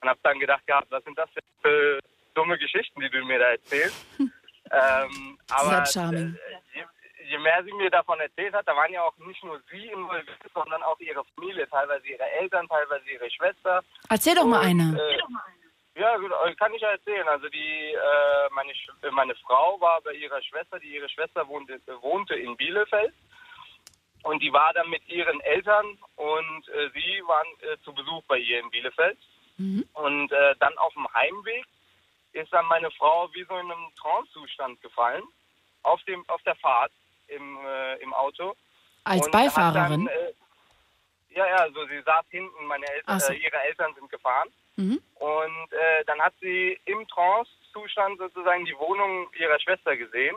und 0.00 0.08
habe 0.08 0.20
dann 0.22 0.38
gedacht 0.38 0.66
gehabt, 0.66 0.90
was 0.90 1.04
sind 1.04 1.18
das 1.18 1.28
für 1.62 1.98
dumme 2.34 2.58
Geschichten, 2.58 3.00
die 3.00 3.10
du 3.10 3.24
mir 3.24 3.38
da 3.38 3.50
erzählst? 3.50 4.06
ähm, 4.18 5.38
aber 5.50 5.84
Sehr 5.84 5.86
charming. 5.86 6.34
Äh, 6.74 6.84
je 7.28 7.38
mehr 7.38 7.62
sie 7.64 7.72
mir 7.72 7.90
davon 7.90 8.18
erzählt 8.20 8.54
hat, 8.54 8.66
da 8.66 8.74
waren 8.76 8.92
ja 8.92 9.02
auch 9.02 9.16
nicht 9.18 9.42
nur 9.44 9.60
sie 9.70 9.86
involviert, 9.88 10.38
sondern 10.54 10.82
auch 10.82 10.98
ihre 11.00 11.24
Familie, 11.34 11.68
teilweise 11.68 12.06
ihre 12.06 12.30
Eltern, 12.40 12.68
teilweise 12.68 13.08
ihre 13.10 13.30
Schwester. 13.30 13.82
Erzähl 14.08 14.34
doch 14.34 14.44
mal 14.44 14.60
eine. 14.60 14.98
Äh, 14.98 16.00
ja, 16.00 16.14
äh, 16.16 16.54
kann 16.54 16.74
ich 16.74 16.82
ja 16.82 16.90
erzählen. 16.90 17.26
Also 17.28 17.48
die 17.48 17.92
äh, 17.92 18.48
meine, 18.52 18.72
äh, 18.72 19.10
meine 19.10 19.34
Frau 19.36 19.80
war 19.80 20.00
bei 20.02 20.12
ihrer 20.12 20.42
Schwester, 20.42 20.78
die 20.78 20.94
ihre 20.94 21.08
Schwester 21.08 21.46
wohnte, 21.48 21.80
wohnte 22.00 22.34
in 22.34 22.56
Bielefeld. 22.56 23.14
Und 24.22 24.42
die 24.42 24.52
war 24.52 24.72
dann 24.72 24.90
mit 24.90 25.06
ihren 25.08 25.40
Eltern 25.42 25.98
und 26.16 26.68
äh, 26.68 26.90
sie 26.94 27.22
waren 27.26 27.46
äh, 27.60 27.78
zu 27.84 27.94
Besuch 27.94 28.22
bei 28.24 28.38
ihr 28.38 28.60
in 28.60 28.70
Bielefeld. 28.70 29.18
Mhm. 29.58 29.88
Und 29.94 30.30
dann 30.58 30.76
auf 30.76 30.92
dem 30.92 31.08
Heimweg 31.14 31.64
ist 32.32 32.52
dann 32.52 32.66
meine 32.66 32.90
Frau 32.90 33.30
wie 33.32 33.44
so 33.44 33.56
in 33.56 33.70
einem 33.70 33.86
Trancezustand 33.98 34.82
gefallen 34.82 35.22
auf 35.86 36.02
dem 36.04 36.24
auf 36.28 36.42
der 36.42 36.56
Fahrt 36.56 36.92
im, 37.28 37.58
äh, 37.66 37.96
im 37.96 38.12
Auto. 38.14 38.54
Als 39.04 39.30
Beifahrerin? 39.30 40.06
Dann, 40.06 40.08
äh, 40.08 40.32
ja, 41.30 41.46
ja, 41.46 41.56
also 41.56 41.86
sie 41.86 42.00
saß 42.00 42.24
hinten, 42.30 42.66
meine 42.66 42.86
Eltern, 42.86 43.20
so. 43.20 43.32
äh, 43.32 43.36
ihre 43.36 43.62
Eltern 43.62 43.94
sind 43.94 44.10
gefahren. 44.10 44.48
Mhm. 44.76 45.00
Und 45.14 45.72
äh, 45.72 46.04
dann 46.06 46.20
hat 46.20 46.34
sie 46.40 46.78
im 46.84 47.06
Trance-Zustand 47.08 48.18
sozusagen 48.18 48.64
die 48.64 48.76
Wohnung 48.78 49.28
ihrer 49.38 49.58
Schwester 49.60 49.96
gesehen 49.96 50.36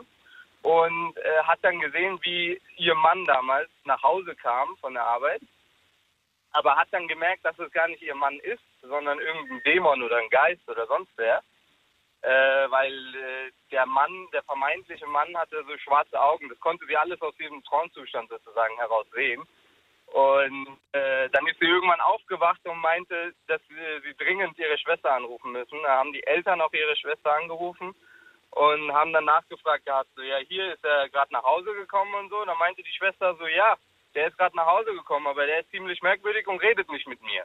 und 0.62 1.16
äh, 1.16 1.42
hat 1.44 1.58
dann 1.62 1.80
gesehen, 1.80 2.18
wie 2.22 2.60
ihr 2.76 2.94
Mann 2.94 3.24
damals 3.24 3.70
nach 3.84 4.02
Hause 4.02 4.34
kam 4.36 4.76
von 4.78 4.94
der 4.94 5.04
Arbeit, 5.04 5.40
aber 6.52 6.76
hat 6.76 6.88
dann 6.90 7.08
gemerkt, 7.08 7.44
dass 7.44 7.58
es 7.58 7.72
gar 7.72 7.88
nicht 7.88 8.02
ihr 8.02 8.14
Mann 8.14 8.38
ist, 8.40 8.62
sondern 8.82 9.18
irgendein 9.18 9.62
Dämon 9.64 10.02
oder 10.02 10.16
ein 10.16 10.30
Geist 10.30 10.66
oder 10.68 10.86
sonst 10.86 11.10
wer 11.16 11.42
äh, 12.22 12.70
weil 12.70 13.14
äh, 13.14 13.50
der 13.70 13.86
Mann, 13.86 14.28
der 14.32 14.42
vermeintliche 14.42 15.06
Mann 15.06 15.36
hatte 15.36 15.64
so 15.66 15.76
schwarze 15.78 16.20
Augen. 16.20 16.48
Das 16.48 16.60
konnte 16.60 16.84
sie 16.86 16.96
alles 16.96 17.20
aus 17.22 17.34
diesem 17.36 17.62
Traumzustand 17.64 18.28
sozusagen 18.28 18.76
heraus 18.76 19.06
sehen. 19.14 19.42
Und 20.12 20.78
äh, 20.92 21.30
dann 21.30 21.46
ist 21.46 21.58
sie 21.60 21.66
irgendwann 21.66 22.00
aufgewacht 22.00 22.60
und 22.64 22.78
meinte, 22.78 23.32
dass 23.46 23.60
sie, 23.68 23.74
sie 24.04 24.14
dringend 24.16 24.58
ihre 24.58 24.76
Schwester 24.78 25.12
anrufen 25.14 25.52
müssen. 25.52 25.80
Da 25.82 25.98
haben 25.98 26.12
die 26.12 26.24
Eltern 26.24 26.60
auch 26.60 26.72
ihre 26.72 26.96
Schwester 26.96 27.32
angerufen 27.32 27.94
und 28.50 28.92
haben 28.92 29.12
dann 29.12 29.24
nachgefragt 29.24 29.86
gehabt, 29.86 30.10
so 30.16 30.22
ja, 30.22 30.38
hier 30.38 30.74
ist 30.74 30.84
er 30.84 31.08
gerade 31.10 31.32
nach 31.32 31.44
Hause 31.44 31.72
gekommen 31.74 32.12
und 32.14 32.28
so. 32.28 32.44
Da 32.44 32.54
meinte 32.56 32.82
die 32.82 32.92
Schwester 32.92 33.36
so, 33.36 33.46
ja, 33.46 33.76
der 34.14 34.26
ist 34.28 34.36
gerade 34.36 34.56
nach 34.56 34.66
Hause 34.66 34.92
gekommen, 34.92 35.28
aber 35.28 35.46
der 35.46 35.60
ist 35.60 35.70
ziemlich 35.70 36.02
merkwürdig 36.02 36.46
und 36.48 36.60
redet 36.60 36.90
nicht 36.90 37.06
mit 37.06 37.22
mir. 37.22 37.44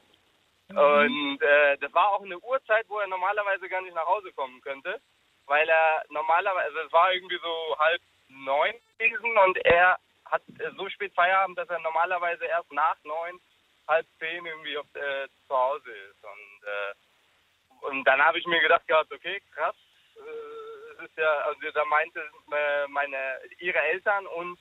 Mhm. 0.70 0.78
Und 0.78 1.42
äh, 1.42 1.78
das 1.78 1.94
war 1.94 2.10
auch 2.10 2.24
eine 2.24 2.40
Uhrzeit, 2.40 2.86
wo 2.90 3.00
er 3.00 3.08
normalerweise 3.08 3.70
gar 3.70 3.82
nicht 3.82 3.96
nach 3.96 4.08
Hause 4.08 4.32
kommen 4.34 4.62
könnte, 4.62 5.00
weil 5.46 5.68
er 5.70 6.04
normalerweise, 6.10 6.66
also 6.66 6.80
es 6.80 6.94
war 6.94 7.14
irgendwie 7.14 7.40
so 7.42 7.76
halb 7.80 8.02
neun 8.30 8.74
gewesen 8.98 9.38
und 9.46 9.58
er 9.66 9.98
hat 10.26 10.42
so 10.76 10.90
spät 10.90 11.14
Feierabend, 11.14 11.58
dass 11.58 11.70
er 11.70 11.80
normalerweise 11.80 12.46
erst 12.46 12.72
nach 12.72 12.98
neun, 13.04 13.40
halb 13.88 14.08
zehn 14.18 14.44
irgendwie 14.46 14.78
auf, 14.78 14.88
äh, 14.96 15.28
zu 15.48 15.56
Hause 15.56 15.92
ist. 15.92 16.24
Und, 16.24 16.68
äh, 16.68 17.88
und 17.88 18.04
dann 18.06 18.20
habe 18.24 18.40
ich 18.40 18.46
mir 18.48 18.60
gedacht 18.60 18.88
gehabt, 18.88 19.14
okay, 19.14 19.40
krass, 19.54 19.76
äh, 20.16 20.94
es 20.94 21.10
ist 21.10 21.18
ja, 21.18 21.32
also 21.42 21.60
da 21.72 21.86
meinte 21.86 22.20
äh, 22.52 22.88
meine, 22.88 23.40
ihre 23.60 23.78
Eltern 23.78 24.26
und 24.26 24.58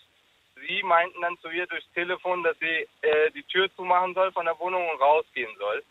sie 0.56 0.82
meinten 0.82 1.22
dann 1.22 1.38
zu 1.38 1.48
ihr 1.48 1.66
durchs 1.66 1.90
Telefon, 1.92 2.42
dass 2.42 2.58
sie 2.58 2.86
äh, 3.00 3.30
die 3.30 3.44
Tür 3.44 3.74
zumachen 3.74 4.12
soll 4.12 4.30
von 4.32 4.44
der 4.44 4.58
Wohnung 4.58 4.86
und 4.90 5.00
rausgehen 5.00 5.56
soll 5.56 5.82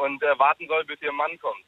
und 0.00 0.22
äh, 0.22 0.38
warten 0.38 0.66
soll, 0.66 0.84
bis 0.84 1.00
ihr 1.02 1.12
Mann 1.12 1.38
kommt. 1.38 1.64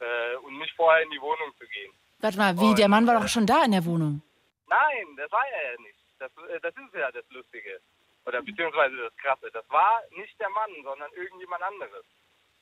Äh, 0.00 0.36
und 0.44 0.58
nicht 0.58 0.74
vorher 0.76 1.02
in 1.02 1.10
die 1.10 1.20
Wohnung 1.20 1.50
zu 1.58 1.66
gehen. 1.66 1.92
Warte 2.20 2.38
mal, 2.38 2.56
wie? 2.58 2.70
Und, 2.70 2.78
der 2.78 2.88
Mann 2.88 3.06
war 3.06 3.20
doch 3.20 3.28
schon 3.28 3.46
da 3.46 3.64
in 3.64 3.72
der 3.72 3.84
Wohnung. 3.84 4.22
Nein, 4.66 5.06
das 5.16 5.30
war 5.30 5.44
er 5.46 5.72
ja 5.72 5.80
nicht. 5.80 5.98
Das, 6.18 6.30
äh, 6.48 6.60
das 6.60 6.74
ist 6.76 6.94
ja 6.94 7.10
das 7.12 7.24
Lustige. 7.30 7.80
Oder 8.26 8.42
beziehungsweise 8.42 8.96
das 8.96 9.16
Krasse. 9.16 9.50
Das 9.52 9.68
war 9.68 10.02
nicht 10.16 10.38
der 10.40 10.48
Mann, 10.50 10.70
sondern 10.82 11.10
irgendjemand 11.12 11.62
anderes. 11.62 12.04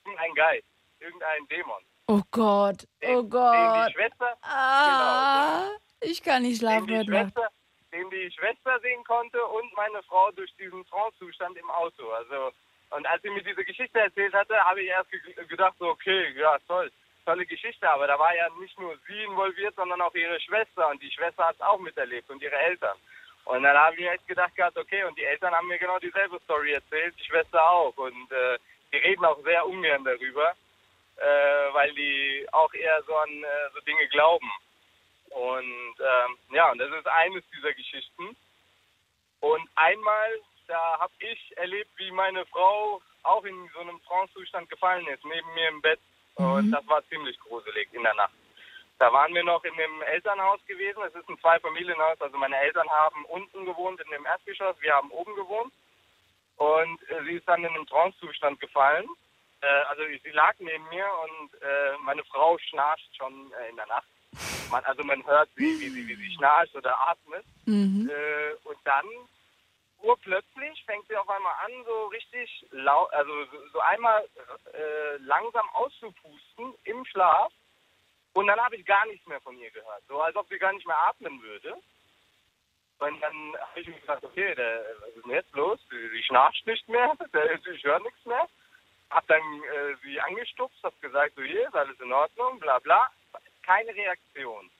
Ein 0.05 0.35
Geist, 0.35 0.67
irgendein 0.99 1.47
Dämon. 1.49 1.83
Oh 2.09 2.21
Gott, 2.33 2.87
oh 3.07 3.23
Gott. 3.23 3.55
Den 3.55 3.87
die 3.87 3.93
Schwester, 3.93 4.37
ah, 4.43 5.63
genau, 5.63 5.79
ich 6.01 6.23
kann 6.23 6.43
nicht 6.43 6.59
schlafen 6.59 6.89
den 6.89 7.03
die, 7.03 7.07
Schwester, 7.07 7.49
den 7.93 8.11
die 8.11 8.31
Schwester 8.33 8.81
sehen 8.81 9.05
konnte 9.05 9.41
und 9.47 9.73
meine 9.77 10.03
Frau 10.03 10.33
durch 10.33 10.53
diesen 10.57 10.85
Trance-Zustand 10.87 11.57
im 11.57 11.71
Auto. 11.71 12.11
Also, 12.11 12.51
und 12.97 13.07
als 13.07 13.23
sie 13.23 13.31
mir 13.31 13.43
diese 13.43 13.65
Geschichte 13.65 13.99
erzählt 13.99 14.35
hatte, 14.35 14.57
habe 14.59 14.83
ich 14.83 14.89
erst 14.89 15.11
gedacht, 15.49 15.75
so, 15.79 15.89
okay, 15.89 16.33
ja, 16.39 16.59
toll, 16.67 16.91
tolle 17.25 17.47
Geschichte. 17.47 17.89
Aber 17.89 18.07
da 18.07 18.19
war 18.19 18.35
ja 18.35 18.49
nicht 18.61 18.79
nur 18.79 18.97
sie 19.07 19.23
involviert, 19.25 19.75
sondern 19.77 20.01
auch 20.01 20.15
ihre 20.15 20.41
Schwester. 20.41 20.89
Und 20.89 21.03
die 21.03 21.11
Schwester 21.11 21.47
hat 21.47 21.57
es 21.57 21.63
auch 21.63 21.79
miterlebt 21.79 22.29
und 22.31 22.43
ihre 22.43 22.57
Eltern. 22.57 22.97
Und 23.45 23.63
dann 23.63 23.77
habe 23.77 23.97
ich 23.97 24.07
echt 24.09 24.27
gedacht 24.29 24.55
gehabt, 24.55 24.79
okay, 24.79 25.05
und 25.05 25.19
die 25.19 25.25
Eltern 25.25 25.55
haben 25.55 25.69
mir 25.69 25.79
genau 25.79 25.99
dieselbe 25.99 26.39
Story 26.41 26.73
erzählt, 26.73 27.15
die 27.19 27.25
Schwester 27.25 27.65
auch. 27.67 27.97
Und 27.97 28.31
äh, 28.31 28.59
die 28.93 28.99
reden 28.99 29.25
auch 29.25 29.43
sehr 29.43 29.67
ungern 29.67 30.05
darüber 30.05 30.55
äh, 31.17 31.75
weil 31.75 31.93
die 31.95 32.47
auch 32.53 32.73
eher 32.75 33.03
so 33.07 33.15
an 33.17 33.31
äh, 33.31 33.71
so 33.75 33.81
Dinge 33.81 34.07
glauben. 34.09 34.51
Und 35.31 35.95
ähm, 36.01 36.39
ja, 36.51 36.71
und 36.71 36.79
das 36.79 36.91
ist 36.91 37.07
eines 37.07 37.45
dieser 37.55 37.73
Geschichten. 37.73 38.37
Und 39.41 39.69
einmal, 39.77 40.41
da 40.67 40.99
habe 40.99 41.13
ich 41.19 41.57
erlebt, 41.57 41.91
wie 41.97 42.11
meine 42.11 42.45
Frau 42.47 43.01
auch 43.23 43.45
in 43.45 43.69
so 43.75 43.81
einem 43.81 44.03
Trance-Zustand 44.05 44.69
gefallen 44.69 45.07
ist, 45.09 45.25
neben 45.25 45.55
mir 45.55 45.69
im 45.69 45.81
Bett. 45.81 46.01
Mhm. 46.39 46.53
Und 46.53 46.71
das 46.71 46.87
war 46.89 47.07
ziemlich 47.09 47.39
gruselig 47.41 47.89
in 47.93 48.03
der 48.03 48.15
Nacht. 48.15 48.35
Da 48.99 49.13
waren 49.13 49.35
wir 49.35 49.45
noch 49.45 49.65
in 49.65 49.77
dem 49.77 50.03
Elternhaus 50.03 50.61
gewesen. 50.67 51.03
Es 51.07 51.15
ist 51.15 51.29
ein 51.29 51.39
Zweifamilienhaus. 51.41 52.21
Also 52.21 52.37
meine 52.39 52.57
Eltern 52.57 52.89
haben 52.89 53.25
unten 53.27 53.65
gewohnt 53.65 54.01
in 54.01 54.11
dem 54.11 54.25
Erdgeschoss. 54.25 54.77
Wir 54.81 54.95
haben 54.95 55.11
oben 55.11 55.35
gewohnt. 55.35 55.73
Und 56.57 57.03
äh, 57.11 57.25
sie 57.25 57.33
ist 57.35 57.49
dann 57.49 57.65
in 57.65 57.75
einem 57.75 57.87
Trance-Zustand 57.87 58.61
gefallen 58.61 59.09
äh, 59.63 59.83
also 59.89 60.03
sie 60.23 60.31
lag 60.31 60.55
neben 60.59 60.89
mir 60.89 61.07
und 61.25 61.55
äh, 61.63 61.97
meine 62.05 62.25
Frau 62.25 62.59
schnarcht 62.59 63.09
schon 63.17 63.53
äh, 63.53 63.71
in 63.71 63.77
der 63.77 63.87
Nacht. 63.87 64.09
Man, 64.71 64.85
also 64.85 65.05
man 65.05 65.25
hört 65.25 65.49
sie, 65.57 65.79
wie 65.81 65.89
sie, 65.89 66.09
wie 66.09 66.15
sie 66.15 66.35
schnarcht 66.35 66.75
oder 66.75 66.97
atmet. 67.09 67.45
Mhm. 67.67 68.11
Äh, 68.11 68.55
und 68.69 68.79
dann 68.85 69.07
urplötzlich 70.03 70.85
fängt 70.85 71.07
sie 71.09 71.17
auf 71.17 71.29
einmal 71.29 71.55
an, 71.65 71.85
so 71.85 72.07
richtig 72.07 72.67
laut, 72.71 73.13
also 73.13 73.33
so, 73.73 73.81
einmal 73.81 74.25
äh, 74.73 75.17
langsam 75.19 75.69
auszupusten 75.71 76.75
im 76.85 77.05
Schlaf. 77.07 77.53
Und 78.35 78.47
dann 78.47 78.61
habe 78.61 78.77
ich 78.77 78.87
gar 78.87 79.05
nichts 79.07 79.27
mehr 79.27 79.41
von 79.41 79.59
ihr 79.59 79.71
gehört. 79.71 80.03
So 80.09 80.21
als 80.21 80.37
ob 80.37 80.49
sie 80.49 80.59
gar 80.59 80.73
nicht 80.73 80.87
mehr 80.87 80.99
atmen 80.99 81.43
würde. 81.43 81.77
Und 82.99 83.21
dann 83.21 83.57
habe 83.59 83.81
ich 83.81 83.89
mir 83.89 84.01
gedacht, 84.01 84.25
okay, 84.25 84.55
der, 84.55 84.85
was 85.01 85.09
ist 85.11 85.25
denn 85.25 85.33
jetzt 85.33 85.53
los? 85.53 85.79
Sie 85.91 86.23
schnarcht 86.23 86.67
nicht 86.67 86.89
mehr, 86.89 87.13
der, 87.33 87.55
ich 87.55 87.85
höre 87.85 88.01
nichts 88.01 88.25
mehr 88.25 88.49
hab 89.13 89.27
dann 89.27 89.43
äh, 89.43 89.95
sie 90.03 90.21
angestupst, 90.21 90.83
hab 90.83 91.01
gesagt, 91.01 91.35
so 91.37 91.43
hier 91.43 91.69
ist 91.69 91.75
alles 91.75 91.99
in 92.01 92.13
Ordnung, 92.13 92.59
bla 92.59 92.79
bla. 92.79 93.09
Keine 93.63 93.95
Reaktion. 93.95 94.71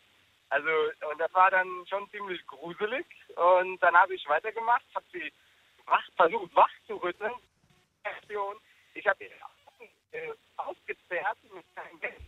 Also, 0.53 0.69
und 1.11 1.19
das 1.19 1.33
war 1.33 1.51
dann 1.51 1.67
schon 1.89 2.11
ziemlich 2.11 2.47
gruselig. 2.47 3.07
Und 3.37 3.83
dann 3.83 3.95
habe 3.95 4.15
ich 4.15 4.29
weitergemacht, 4.29 4.85
habe 4.95 5.07
sie 5.11 5.33
wach, 5.87 6.05
versucht 6.15 6.55
wach 6.55 6.69
zu 6.87 6.97
rütteln. 6.97 7.33
Ich 8.93 9.07
habe 9.07 9.17
sie 9.19 10.17
äh, 10.17 10.33
ausgezerrt 10.59 11.39
mit 11.55 11.65
keinem 11.75 11.99
Geld. 12.01 12.21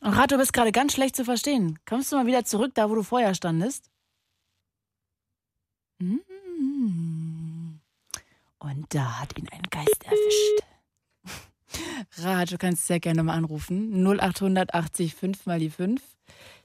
Rat, 0.00 0.30
du 0.30 0.36
bist 0.36 0.52
gerade 0.52 0.70
ganz 0.70 0.92
schlecht 0.94 1.16
zu 1.16 1.24
verstehen. 1.24 1.80
Kommst 1.86 2.12
du 2.12 2.16
mal 2.16 2.26
wieder 2.26 2.44
zurück, 2.44 2.70
da 2.74 2.88
wo 2.88 2.94
du 2.94 3.02
vorher 3.02 3.34
standest? 3.34 3.90
Mm. 5.98 6.18
Und 8.60 8.94
da 8.94 9.20
hat 9.20 9.36
ihn 9.36 9.48
ein 9.48 9.62
Geist 9.70 10.04
erwischt. 10.04 10.62
Rat, 12.18 12.52
du 12.52 12.58
kannst 12.58 12.86
sehr 12.86 13.00
gerne 13.00 13.24
mal 13.24 13.34
anrufen. 13.34 14.04
0880 14.06 15.16
5 15.16 15.46
mal 15.46 15.58
die 15.58 15.70
5. 15.70 16.00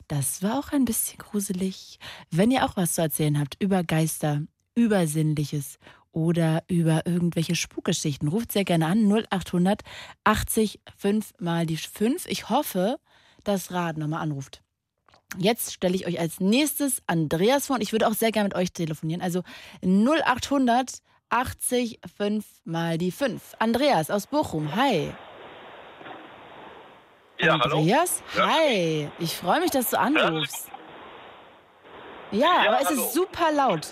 Das 0.08 0.42
war 0.42 0.58
auch 0.58 0.72
ein 0.72 0.86
bisschen 0.86 1.18
gruselig. 1.18 2.00
Wenn 2.32 2.52
ihr 2.52 2.66
auch 2.66 2.78
was 2.78 2.94
zu 2.94 3.02
erzählen 3.02 3.40
habt 3.40 3.62
über 3.62 3.84
Geister, 3.84 4.42
Übersinnliches 4.76 5.80
oder 6.12 6.64
über 6.68 7.06
irgendwelche 7.06 7.56
Spukgeschichten, 7.56 8.30
ruft 8.30 8.52
sehr 8.52 8.64
gerne 8.64 8.86
an. 8.86 9.12
0800 9.12 9.82
80 10.24 10.80
5 10.98 11.34
mal 11.40 11.66
die 11.66 11.78
5. 11.78 12.26
Ich 12.28 12.50
hoffe, 12.50 13.00
dass 13.44 13.72
Rat 13.72 13.98
nochmal 13.98 14.22
anruft. 14.22 14.62
Jetzt 15.38 15.74
stelle 15.74 15.96
ich 15.96 16.08
euch 16.08 16.20
als 16.20 16.40
nächstes 16.40 17.02
Andreas 17.06 17.68
vor 17.68 17.76
und 17.76 17.82
ich 17.82 17.92
würde 17.92 18.08
auch 18.08 18.14
sehr 18.14 18.32
gerne 18.32 18.48
mit 18.48 18.56
euch 18.56 18.72
telefonieren. 18.72 19.22
Also 19.22 19.44
0800 19.84 21.02
80 21.30 22.00
5 22.18 22.46
mal 22.64 22.98
die 22.98 23.12
5. 23.12 23.56
Andreas 23.60 24.10
aus 24.10 24.28
Bochum, 24.28 24.74
hi. 24.76 25.14
Ja, 27.40 27.54
Andreas, 27.54 28.24
hallo. 28.36 28.48
hi. 28.48 29.10
Ich 29.20 29.36
freue 29.36 29.60
mich, 29.62 29.72
dass 29.72 29.90
du 29.92 30.00
anrufst. 30.00 30.70
Ja, 32.32 32.40
Ja, 32.64 32.70
aber 32.72 32.82
es 32.82 32.88
hallo. 32.90 33.02
ist 33.02 33.14
super 33.14 33.52
laut. 33.52 33.86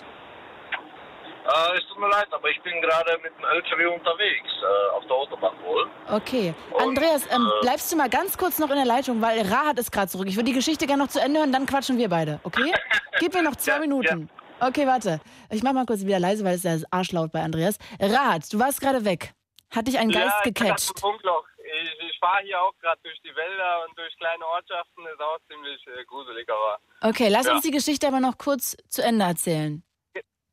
Äh, 1.45 1.77
es 1.77 1.87
tut 1.87 1.99
mir 1.99 2.09
leid, 2.09 2.27
aber 2.31 2.49
ich 2.49 2.59
bin 2.63 2.81
gerade 2.81 3.17
mit 3.21 3.31
dem 3.37 3.45
LKW 3.45 3.85
unterwegs, 3.85 4.49
äh, 4.63 4.95
auf 4.97 5.05
der 5.05 5.15
Autobahn 5.15 5.53
wohl. 5.63 5.87
Okay. 6.09 6.55
Andreas, 6.79 7.27
ähm, 7.31 7.45
äh, 7.45 7.61
bleibst 7.61 7.91
du 7.91 7.95
mal 7.97 8.09
ganz 8.09 8.35
kurz 8.35 8.57
noch 8.57 8.69
in 8.71 8.77
der 8.77 8.85
Leitung, 8.85 9.21
weil 9.21 9.41
Rahat 9.47 9.77
ist 9.77 9.91
gerade 9.91 10.07
zurück. 10.09 10.27
Ich 10.27 10.35
würde 10.35 10.45
die 10.49 10.53
Geschichte 10.55 10.87
gerne 10.87 11.03
noch 11.03 11.09
zu 11.11 11.21
Ende 11.21 11.39
hören, 11.39 11.51
dann 11.51 11.67
quatschen 11.67 11.99
wir 11.99 12.09
beide, 12.09 12.39
okay? 12.43 12.73
Gib 13.19 13.35
mir 13.35 13.43
noch 13.43 13.55
zwei 13.57 13.79
Minuten. 13.79 14.27
Okay, 14.59 14.87
warte. 14.87 15.19
Ich 15.51 15.61
mach 15.61 15.73
mal 15.73 15.85
kurz 15.85 16.03
wieder 16.03 16.17
leise, 16.19 16.43
weil 16.43 16.55
es 16.55 16.65
ist 16.65 16.81
ja 16.81 16.87
arschlaut 16.89 17.31
bei 17.31 17.43
Andreas. 17.43 17.77
Rahat, 17.99 18.51
du 18.51 18.57
warst 18.57 18.81
gerade 18.81 19.05
weg. 19.05 19.33
Hat 19.69 19.87
dich 19.87 19.99
ein 19.99 20.09
Geist 20.09 20.25
ja, 20.25 20.39
ich 20.45 20.53
gecatcht? 20.55 20.99
Funkloch. 20.99 21.43
Ich, 21.83 22.09
ich 22.09 22.19
fahre 22.19 22.43
hier 22.43 22.61
auch 22.61 22.73
gerade 22.79 22.99
durch 23.03 23.19
die 23.21 23.35
Wälder 23.35 23.85
und 23.87 23.97
durch 23.97 24.15
kleine 24.17 24.45
Ortschaften. 24.45 25.05
Ist 25.07 25.21
auch 25.21 25.39
ziemlich 25.49 25.85
äh, 25.87 26.03
gruselig, 26.05 26.49
aber. 26.49 26.79
Okay, 27.01 27.29
lass 27.29 27.45
ja. 27.45 27.53
uns 27.53 27.63
die 27.63 27.71
Geschichte 27.71 28.07
aber 28.07 28.19
noch 28.19 28.37
kurz 28.37 28.77
zu 28.89 29.03
Ende 29.03 29.25
erzählen. 29.25 29.83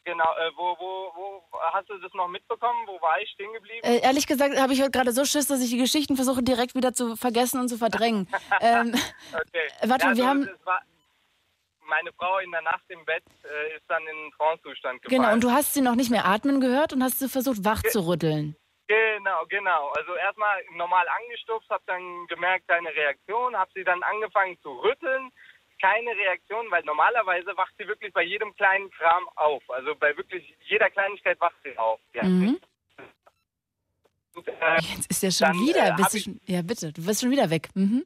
Genau, 0.04 0.24
äh, 0.24 0.50
wo, 0.56 0.76
wo, 0.80 1.12
wo 1.14 1.58
hast 1.72 1.88
du 1.88 1.96
das 1.98 2.12
noch 2.14 2.26
mitbekommen? 2.26 2.86
Wo 2.86 3.00
war 3.00 3.20
ich 3.20 3.30
stehen 3.30 3.52
geblieben? 3.52 3.84
Äh, 3.84 4.00
ehrlich 4.00 4.26
gesagt 4.26 4.58
habe 4.58 4.72
ich 4.72 4.80
heute 4.80 4.90
gerade 4.90 5.12
so 5.12 5.24
Schiss, 5.24 5.46
dass 5.46 5.62
ich 5.62 5.70
die 5.70 5.78
Geschichten 5.78 6.16
versuche 6.16 6.42
direkt 6.42 6.74
wieder 6.74 6.92
zu 6.92 7.14
vergessen 7.14 7.60
und 7.60 7.68
zu 7.68 7.78
verdrängen. 7.78 8.26
ähm, 8.60 8.94
okay. 9.32 9.70
warte, 9.82 10.08
also, 10.08 10.20
wir 10.20 10.28
haben- 10.28 10.48
meine 11.86 12.10
Frau 12.14 12.38
in 12.38 12.50
der 12.50 12.62
Nacht 12.62 12.84
im 12.88 13.04
Bett 13.04 13.22
äh, 13.44 13.76
ist 13.76 13.84
dann 13.88 14.02
in 14.02 14.08
einen 14.08 14.32
Trance-Zustand 14.32 15.02
gefallen. 15.02 15.22
genau, 15.22 15.34
und 15.34 15.44
du 15.44 15.50
hast 15.50 15.74
sie 15.74 15.82
noch 15.82 15.94
nicht 15.94 16.10
mehr 16.10 16.24
atmen 16.24 16.60
gehört 16.60 16.92
und 16.92 17.02
hast 17.02 17.18
sie 17.18 17.28
versucht 17.28 17.64
wach 17.64 17.82
zu 17.82 18.06
rütteln. 18.06 18.56
Genau, 18.92 19.46
genau. 19.48 19.88
Also 19.96 20.14
erstmal 20.16 20.62
normal 20.74 21.06
angestupst, 21.08 21.70
hab 21.70 21.84
dann 21.86 22.26
gemerkt, 22.26 22.68
keine 22.68 22.90
Reaktion, 22.94 23.56
hab 23.56 23.72
sie 23.72 23.84
dann 23.84 24.02
angefangen 24.02 24.58
zu 24.60 24.70
rütteln. 24.80 25.30
Keine 25.80 26.10
Reaktion, 26.14 26.70
weil 26.70 26.82
normalerweise 26.84 27.56
wacht 27.56 27.72
sie 27.78 27.88
wirklich 27.88 28.12
bei 28.12 28.22
jedem 28.22 28.54
kleinen 28.54 28.90
Kram 28.90 29.28
auf. 29.36 29.62
Also 29.68 29.94
bei 29.96 30.14
wirklich 30.16 30.54
jeder 30.68 30.90
Kleinigkeit 30.90 31.40
wacht 31.40 31.56
sie 31.64 31.76
auf. 31.78 32.00
Ja. 32.12 32.22
Mhm. 32.22 32.60
Und, 34.34 34.48
äh, 34.48 34.76
Jetzt 34.94 35.10
ist 35.10 35.22
ja 35.22 35.30
schon 35.30 35.56
dann, 35.58 35.66
wieder. 35.66 35.86
äh, 35.88 35.96
du 35.96 36.16
ich, 36.16 36.24
schon, 36.24 36.40
ja, 36.44 36.62
bitte, 36.62 36.92
du 36.92 37.04
bist 37.04 37.20
schon 37.22 37.30
wieder 37.30 37.48
weg. 37.50 37.68
Mhm. 37.74 38.04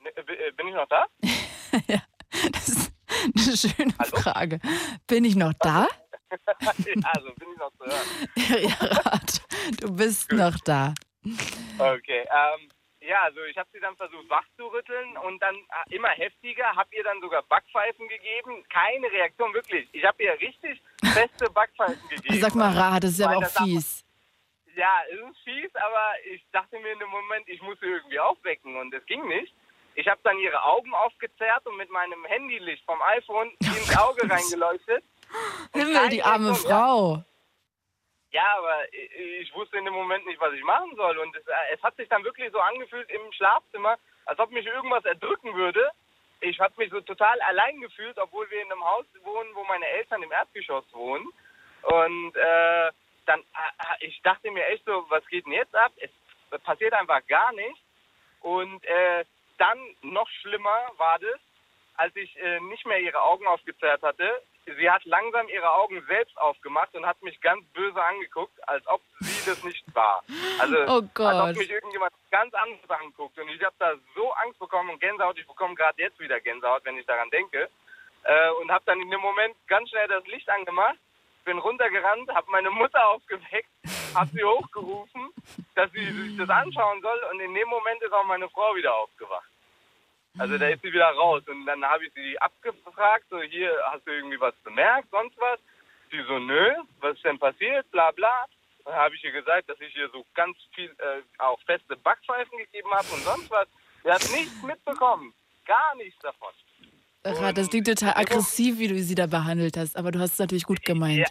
ne, 0.00 0.10
äh, 0.16 0.52
bin 0.52 0.68
ich 0.68 0.74
noch 0.74 0.88
da? 0.88 1.06
Das 2.52 2.68
ist 2.68 2.92
eine 3.34 3.56
schöne 3.56 3.92
Frage. 4.22 4.60
Bin 5.08 5.24
ich 5.24 5.34
noch 5.34 5.52
da? 5.58 5.88
ja, 6.60 7.10
also 7.14 7.32
bin 7.34 7.48
ich 7.52 7.58
noch 7.58 7.72
zu 7.72 7.84
hören. 7.84 8.28
ja, 8.70 8.86
Rat, 8.86 9.42
du 9.80 9.96
bist 9.96 10.30
noch 10.32 10.56
da. 10.64 10.94
Okay, 11.78 12.26
ähm, 12.30 12.68
ja, 13.00 13.22
also 13.22 13.42
ich 13.44 13.56
habe 13.56 13.68
sie 13.72 13.80
dann 13.80 13.96
versucht 13.96 14.28
wach 14.28 14.44
zu 14.56 14.66
rütteln 14.66 15.16
und 15.18 15.40
dann 15.42 15.54
äh, 15.54 15.94
immer 15.94 16.10
heftiger, 16.10 16.76
habe 16.76 16.94
ihr 16.94 17.02
dann 17.02 17.20
sogar 17.20 17.42
Backpfeifen 17.44 18.06
gegeben. 18.08 18.62
Keine 18.68 19.10
Reaktion, 19.10 19.52
wirklich. 19.54 19.88
Ich 19.92 20.04
habe 20.04 20.22
ihr 20.22 20.32
richtig 20.40 20.82
feste 21.14 21.50
Backpfeifen 21.50 22.08
gegeben. 22.08 22.40
Sag 22.40 22.54
mal, 22.54 22.72
Rat, 22.72 23.04
das 23.04 23.12
ist 23.12 23.20
ja 23.20 23.30
auch 23.30 23.46
fies. 23.46 24.04
Ja, 24.76 25.00
es 25.10 25.18
ist 25.18 25.38
fies, 25.44 25.74
aber 25.74 26.12
ich 26.30 26.44
dachte 26.52 26.78
mir 26.78 26.92
in 26.92 26.98
dem 26.98 27.08
Moment, 27.08 27.48
ich 27.48 27.60
muss 27.62 27.78
sie 27.80 27.86
irgendwie 27.86 28.20
aufwecken 28.20 28.76
und 28.76 28.92
es 28.94 29.04
ging 29.06 29.26
nicht. 29.28 29.52
Ich 29.94 30.06
habe 30.06 30.20
dann 30.22 30.38
ihre 30.38 30.62
Augen 30.62 30.94
aufgezerrt 30.94 31.66
und 31.66 31.76
mit 31.76 31.90
meinem 31.90 32.24
Handylicht 32.26 32.84
vom 32.84 33.00
iPhone 33.02 33.50
ins 33.60 33.96
Auge 33.96 34.30
reingeleuchtet. 34.30 35.04
Himmel, 35.72 36.08
die 36.08 36.22
arme. 36.22 36.54
Frau. 36.54 37.24
Ja, 38.32 38.46
aber 38.58 38.92
ich, 38.92 39.10
ich 39.40 39.54
wusste 39.54 39.78
in 39.78 39.84
dem 39.84 39.94
Moment 39.94 40.24
nicht, 40.26 40.40
was 40.40 40.52
ich 40.52 40.62
machen 40.62 40.94
soll. 40.96 41.18
Und 41.18 41.34
es, 41.36 41.46
äh, 41.46 41.74
es 41.74 41.82
hat 41.82 41.96
sich 41.96 42.08
dann 42.08 42.24
wirklich 42.24 42.50
so 42.52 42.60
angefühlt 42.60 43.10
im 43.10 43.32
Schlafzimmer, 43.32 43.96
als 44.26 44.38
ob 44.38 44.50
mich 44.50 44.66
irgendwas 44.66 45.04
erdrücken 45.04 45.54
würde. 45.54 45.90
Ich 46.40 46.58
habe 46.60 46.72
mich 46.76 46.90
so 46.90 47.00
total 47.00 47.40
allein 47.42 47.80
gefühlt, 47.80 48.18
obwohl 48.18 48.48
wir 48.50 48.62
in 48.62 48.70
einem 48.70 48.84
Haus 48.84 49.04
wohnen, 49.24 49.54
wo 49.54 49.64
meine 49.64 49.86
Eltern 49.86 50.22
im 50.22 50.32
Erdgeschoss 50.32 50.84
wohnen. 50.92 51.28
Und 51.82 52.36
äh, 52.36 52.90
dann, 53.26 53.40
äh, 53.40 54.06
ich 54.06 54.20
dachte 54.22 54.50
mir 54.50 54.66
echt 54.68 54.84
so, 54.84 55.04
was 55.08 55.26
geht 55.26 55.44
denn 55.46 55.52
jetzt 55.52 55.74
ab? 55.74 55.92
Es 55.98 56.62
passiert 56.62 56.94
einfach 56.94 57.26
gar 57.26 57.52
nichts. 57.52 57.80
Und 58.40 58.84
äh, 58.84 59.24
dann 59.58 59.78
noch 60.02 60.28
schlimmer 60.40 60.90
war 60.96 61.18
das, 61.18 61.38
als 61.96 62.14
ich 62.16 62.34
äh, 62.38 62.60
nicht 62.60 62.86
mehr 62.86 63.00
ihre 63.00 63.22
Augen 63.22 63.46
aufgezerrt 63.46 64.02
hatte, 64.02 64.40
sie 64.66 64.90
hat 64.90 65.04
langsam 65.04 65.48
ihre 65.48 65.70
Augen 65.72 66.02
selbst 66.06 66.36
aufgemacht 66.38 66.94
und 66.94 67.06
hat 67.06 67.20
mich 67.22 67.40
ganz 67.40 67.64
böse 67.72 68.02
angeguckt, 68.02 68.56
als 68.68 68.86
ob 68.86 69.00
sie 69.20 69.50
das 69.50 69.62
nicht 69.64 69.84
war. 69.94 70.22
Also 70.58 70.76
oh 70.86 71.24
als 71.24 71.50
ob 71.50 71.56
mich 71.56 71.70
irgendjemand 71.70 72.12
ganz 72.30 72.52
anderes 72.54 72.90
anguckt. 72.90 73.38
Und 73.38 73.48
ich 73.48 73.62
habe 73.62 73.74
da 73.78 73.94
so 74.14 74.32
Angst 74.32 74.58
bekommen 74.58 74.90
und 74.90 75.00
Gänsehaut. 75.00 75.38
Ich 75.38 75.46
bekomme 75.46 75.74
gerade 75.74 76.00
jetzt 76.02 76.18
wieder 76.18 76.40
Gänsehaut, 76.40 76.84
wenn 76.84 76.96
ich 76.96 77.06
daran 77.06 77.30
denke. 77.30 77.68
Äh, 78.24 78.50
und 78.60 78.70
habe 78.70 78.84
dann 78.86 79.00
in 79.00 79.10
dem 79.10 79.20
Moment 79.20 79.56
ganz 79.66 79.88
schnell 79.88 80.08
das 80.08 80.26
Licht 80.26 80.48
angemacht, 80.50 80.98
bin 81.44 81.58
runtergerannt, 81.58 82.28
habe 82.34 82.50
meine 82.50 82.70
Mutter 82.70 83.06
aufgeweckt, 83.08 83.70
habe 84.14 84.30
sie 84.30 84.44
hochgerufen, 84.44 85.30
dass 85.74 85.90
sie 85.92 86.04
sich 86.04 86.36
das 86.36 86.50
anschauen 86.50 87.00
soll. 87.00 87.18
Und 87.32 87.40
in 87.40 87.54
dem 87.54 87.68
Moment 87.68 88.02
ist 88.02 88.12
auch 88.12 88.24
meine 88.24 88.48
Frau 88.50 88.74
wieder 88.74 88.94
aufgewacht. 88.94 89.48
Also 90.38 90.58
da 90.58 90.68
ist 90.68 90.82
sie 90.82 90.92
wieder 90.92 91.10
raus. 91.10 91.42
Und 91.48 91.66
dann 91.66 91.84
habe 91.84 92.06
ich 92.06 92.12
sie 92.14 92.38
abgefragt, 92.38 93.24
so 93.30 93.40
hier, 93.40 93.72
hast 93.86 94.06
du 94.06 94.12
irgendwie 94.12 94.40
was 94.40 94.54
bemerkt, 94.64 95.08
sonst 95.10 95.38
was? 95.38 95.58
Sie 96.10 96.22
so, 96.26 96.38
nö, 96.38 96.72
was 97.00 97.16
ist 97.16 97.24
denn 97.24 97.38
passiert, 97.38 97.90
bla 97.90 98.10
bla. 98.10 98.46
Dann 98.84 98.94
habe 98.94 99.14
ich 99.14 99.24
ihr 99.24 99.32
gesagt, 99.32 99.68
dass 99.68 99.80
ich 99.80 99.94
ihr 99.96 100.08
so 100.10 100.24
ganz 100.34 100.56
viel, 100.74 100.90
äh, 100.90 101.22
auch 101.38 101.60
feste 101.62 101.96
Backpfeifen 101.96 102.58
gegeben 102.58 102.90
habe 102.90 103.06
und 103.12 103.22
sonst 103.22 103.50
was. 103.50 103.68
Sie 104.02 104.10
hat 104.10 104.22
nichts 104.32 104.62
mitbekommen. 104.62 105.34
Gar 105.66 105.94
nichts 105.96 106.18
davon. 106.20 106.52
Ach, 107.22 107.52
das 107.52 107.68
klingt 107.68 107.86
total 107.86 108.14
aggressiv, 108.16 108.78
wie 108.78 108.88
du 108.88 108.98
sie 108.98 109.14
da 109.14 109.26
behandelt 109.26 109.76
hast, 109.76 109.96
aber 109.96 110.10
du 110.10 110.18
hast 110.18 110.32
es 110.34 110.38
natürlich 110.38 110.64
gut 110.64 110.82
gemeint. 110.82 111.18
Ja. 111.18 111.26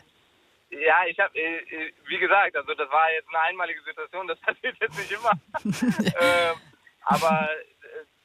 Ja, 0.72 1.04
ich 1.08 1.20
habe, 1.20 1.36
äh, 1.36 1.58
äh, 1.58 1.94
wie 2.06 2.20
gesagt, 2.20 2.56
also 2.56 2.74
das 2.76 2.90
war 2.92 3.12
jetzt 3.12 3.28
eine 3.30 3.42
einmalige 3.42 3.82
Situation, 3.82 4.28
das 4.28 4.40
passiert 4.42 4.78
jetzt 4.80 4.98
nicht 5.00 5.12
immer. 5.12 5.32
ähm, 5.64 6.56
aber 7.06 7.50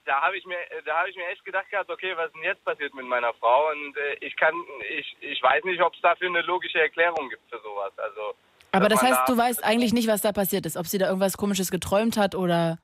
da 0.04 0.20
habe 0.20 0.36
ich 0.36 0.44
mir, 0.44 0.58
da 0.84 0.98
habe 0.98 1.10
ich 1.10 1.16
mir 1.16 1.26
echt 1.28 1.44
gedacht 1.44 1.68
gehabt, 1.70 1.90
okay, 1.90 2.16
was 2.16 2.26
ist 2.26 2.34
denn 2.34 2.42
jetzt 2.42 2.64
passiert 2.64 2.94
mit 2.94 3.06
meiner 3.06 3.32
Frau? 3.34 3.70
Und 3.70 3.96
äh, 3.96 4.14
ich 4.20 4.36
kann, 4.36 4.54
ich, 4.88 5.16
ich 5.20 5.42
weiß 5.42 5.64
nicht, 5.64 5.80
ob 5.82 5.94
es 5.94 6.00
dafür 6.00 6.28
eine 6.28 6.42
logische 6.42 6.80
Erklärung 6.80 7.28
gibt 7.28 7.48
für 7.50 7.58
sowas. 7.60 7.92
Also. 7.96 8.34
Aber 8.72 8.88
das 8.88 9.02
heißt, 9.02 9.20
da 9.20 9.32
du 9.32 9.38
weißt 9.38 9.64
eigentlich 9.64 9.92
nicht, 9.92 10.08
was 10.08 10.20
da 10.20 10.32
passiert 10.32 10.66
ist, 10.66 10.76
ob 10.76 10.86
sie 10.86 10.98
da 10.98 11.06
irgendwas 11.06 11.36
Komisches 11.36 11.70
geträumt 11.70 12.16
hat 12.16 12.34
oder 12.34 12.78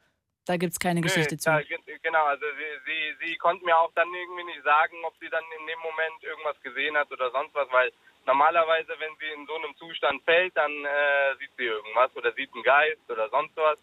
da 0.46 0.56
gibt 0.56 0.72
es 0.72 0.80
keine 0.80 1.00
Nö, 1.00 1.06
Geschichte 1.06 1.36
zu. 1.36 1.50
Ja, 1.50 1.60
genau, 2.02 2.24
also 2.24 2.46
sie, 2.56 2.90
sie, 2.90 3.26
sie 3.26 3.36
konnte 3.36 3.64
mir 3.64 3.76
auch 3.76 3.92
dann 3.94 4.08
irgendwie 4.12 4.44
nicht 4.44 4.62
sagen, 4.62 4.96
ob 5.04 5.14
sie 5.20 5.28
dann 5.28 5.44
in 5.60 5.66
dem 5.66 5.78
Moment 5.80 6.22
irgendwas 6.22 6.60
gesehen 6.62 6.96
hat 6.96 7.10
oder 7.12 7.30
sonst 7.30 7.54
was, 7.54 7.70
weil 7.70 7.92
normalerweise, 8.26 8.94
wenn 8.98 9.14
sie 9.18 9.28
in 9.34 9.46
so 9.46 9.54
einem 9.56 9.76
Zustand 9.76 10.22
fällt, 10.24 10.56
dann 10.56 10.72
äh, 10.72 11.36
sieht 11.38 11.50
sie 11.56 11.64
irgendwas 11.64 12.14
oder 12.16 12.32
sieht 12.32 12.52
einen 12.54 12.62
Geist 12.62 13.08
oder 13.08 13.28
sonst 13.28 13.56
was 13.56 13.78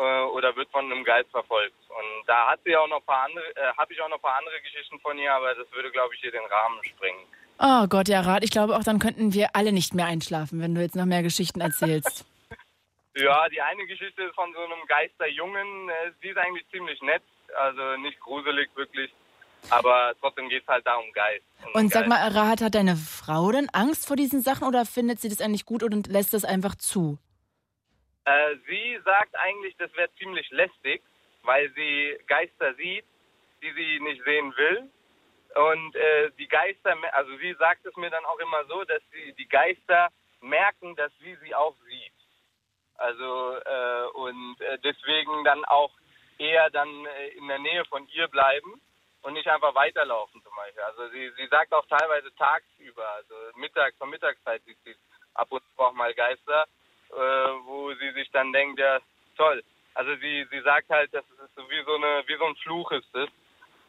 oder 0.00 0.54
wird 0.56 0.70
von 0.70 0.90
einem 0.90 1.04
Geist 1.04 1.30
verfolgt. 1.30 1.74
Und 1.88 2.26
da 2.26 2.48
hat 2.48 2.60
sie 2.64 2.76
auch 2.76 2.88
noch 2.88 2.98
ein 2.98 3.06
paar 3.06 3.24
andere, 3.26 3.44
äh, 3.56 3.72
habe 3.76 3.92
ich 3.92 4.00
auch 4.00 4.08
noch 4.08 4.16
ein 4.16 4.22
paar 4.22 4.38
andere 4.38 4.60
Geschichten 4.60 4.98
von 5.00 5.16
ihr, 5.18 5.32
aber 5.32 5.54
das 5.54 5.70
würde, 5.72 5.90
glaube 5.90 6.14
ich, 6.14 6.20
hier 6.20 6.32
den 6.32 6.44
Rahmen 6.44 6.82
sprengen. 6.84 7.24
Oh 7.58 7.86
Gott, 7.86 8.08
ja, 8.08 8.20
Rat. 8.20 8.42
Ich 8.42 8.50
glaube 8.50 8.76
auch, 8.76 8.82
dann 8.82 8.98
könnten 8.98 9.32
wir 9.32 9.54
alle 9.54 9.72
nicht 9.72 9.94
mehr 9.94 10.06
einschlafen, 10.06 10.60
wenn 10.60 10.74
du 10.74 10.80
jetzt 10.80 10.96
noch 10.96 11.04
mehr 11.04 11.22
Geschichten 11.22 11.60
erzählst. 11.60 12.24
ja, 13.16 13.48
die 13.48 13.60
eine 13.60 13.86
Geschichte 13.86 14.22
ist 14.22 14.34
von 14.34 14.52
so 14.52 14.60
einem 14.60 14.84
Geisterjungen. 14.88 15.88
Äh, 15.88 16.12
die 16.22 16.28
ist 16.28 16.38
eigentlich 16.38 16.66
ziemlich 16.70 17.00
nett, 17.02 17.22
also 17.54 17.96
nicht 17.98 18.18
gruselig 18.20 18.68
wirklich. 18.74 19.12
Aber 19.70 20.12
trotzdem 20.20 20.48
geht 20.48 20.62
es 20.62 20.68
halt 20.68 20.86
da 20.86 20.96
um 20.96 21.10
Geist. 21.12 21.44
Um 21.72 21.80
und 21.80 21.92
sag 21.92 22.06
mal, 22.06 22.28
Rahat, 22.28 22.60
hat 22.60 22.74
deine 22.74 22.96
Frau 22.96 23.50
denn 23.50 23.70
Angst 23.70 24.06
vor 24.06 24.16
diesen 24.16 24.42
Sachen 24.42 24.68
oder 24.68 24.84
findet 24.84 25.20
sie 25.20 25.28
das 25.28 25.40
eigentlich 25.40 25.64
gut 25.64 25.82
und 25.82 26.06
lässt 26.06 26.34
das 26.34 26.44
einfach 26.44 26.74
zu? 26.74 27.18
Äh, 28.24 28.56
sie 28.66 28.98
sagt 29.04 29.36
eigentlich, 29.36 29.76
das 29.76 29.94
wäre 29.96 30.12
ziemlich 30.14 30.48
lästig, 30.50 31.02
weil 31.42 31.70
sie 31.74 32.18
Geister 32.26 32.74
sieht, 32.74 33.04
die 33.62 33.72
sie 33.72 34.00
nicht 34.00 34.24
sehen 34.24 34.54
will. 34.56 34.90
Und 35.54 35.94
äh, 35.94 36.30
die 36.38 36.48
Geister, 36.48 36.96
also 37.12 37.36
sie 37.36 37.54
sagt 37.54 37.84
es 37.86 37.96
mir 37.96 38.10
dann 38.10 38.24
auch 38.24 38.38
immer 38.38 38.64
so, 38.64 38.82
dass 38.84 39.02
sie 39.12 39.32
die 39.34 39.48
Geister 39.48 40.08
merken, 40.40 40.96
dass 40.96 41.12
sie 41.18 41.36
sie 41.36 41.54
auch 41.54 41.76
sieht. 41.88 42.12
Also 42.96 43.56
äh, 43.56 44.06
und 44.14 44.60
äh, 44.60 44.78
deswegen 44.78 45.44
dann 45.44 45.64
auch 45.66 45.92
eher 46.38 46.70
dann 46.70 46.88
äh, 47.06 47.28
in 47.28 47.46
der 47.46 47.58
Nähe 47.58 47.84
von 47.86 48.06
ihr 48.08 48.28
bleiben 48.28 48.80
und 49.22 49.34
nicht 49.34 49.48
einfach 49.48 49.74
weiterlaufen 49.74 50.42
zum 50.42 50.54
Beispiel. 50.54 50.82
Also 50.82 51.08
sie, 51.08 51.30
sie 51.36 51.46
sagt 51.48 51.72
auch 51.72 51.86
teilweise 51.86 52.34
tagsüber, 52.36 53.08
also 53.10 53.34
mittags, 53.56 53.96
zur 53.98 54.06
Mittagszeit 54.06 54.62
sieht 54.64 54.78
sie 54.84 54.94
ab 55.34 55.50
und 55.50 55.62
zu 55.62 55.82
auch 55.82 55.92
mal 55.92 56.14
Geister 56.14 56.66
wo 57.64 57.92
sie 57.94 58.12
sich 58.12 58.30
dann 58.32 58.52
denkt, 58.52 58.78
ja, 58.78 58.98
toll. 59.36 59.62
Also 59.94 60.14
sie, 60.16 60.46
sie 60.50 60.60
sagt 60.62 60.90
halt, 60.90 61.12
das 61.14 61.24
ist 61.24 61.54
so 61.54 61.62
wie 61.70 61.82
so 61.84 61.94
eine, 61.94 62.24
wie 62.26 62.36
so 62.36 62.44
ein 62.44 62.56
Fluch 62.56 62.90
ist 62.92 63.14
es. 63.14 63.28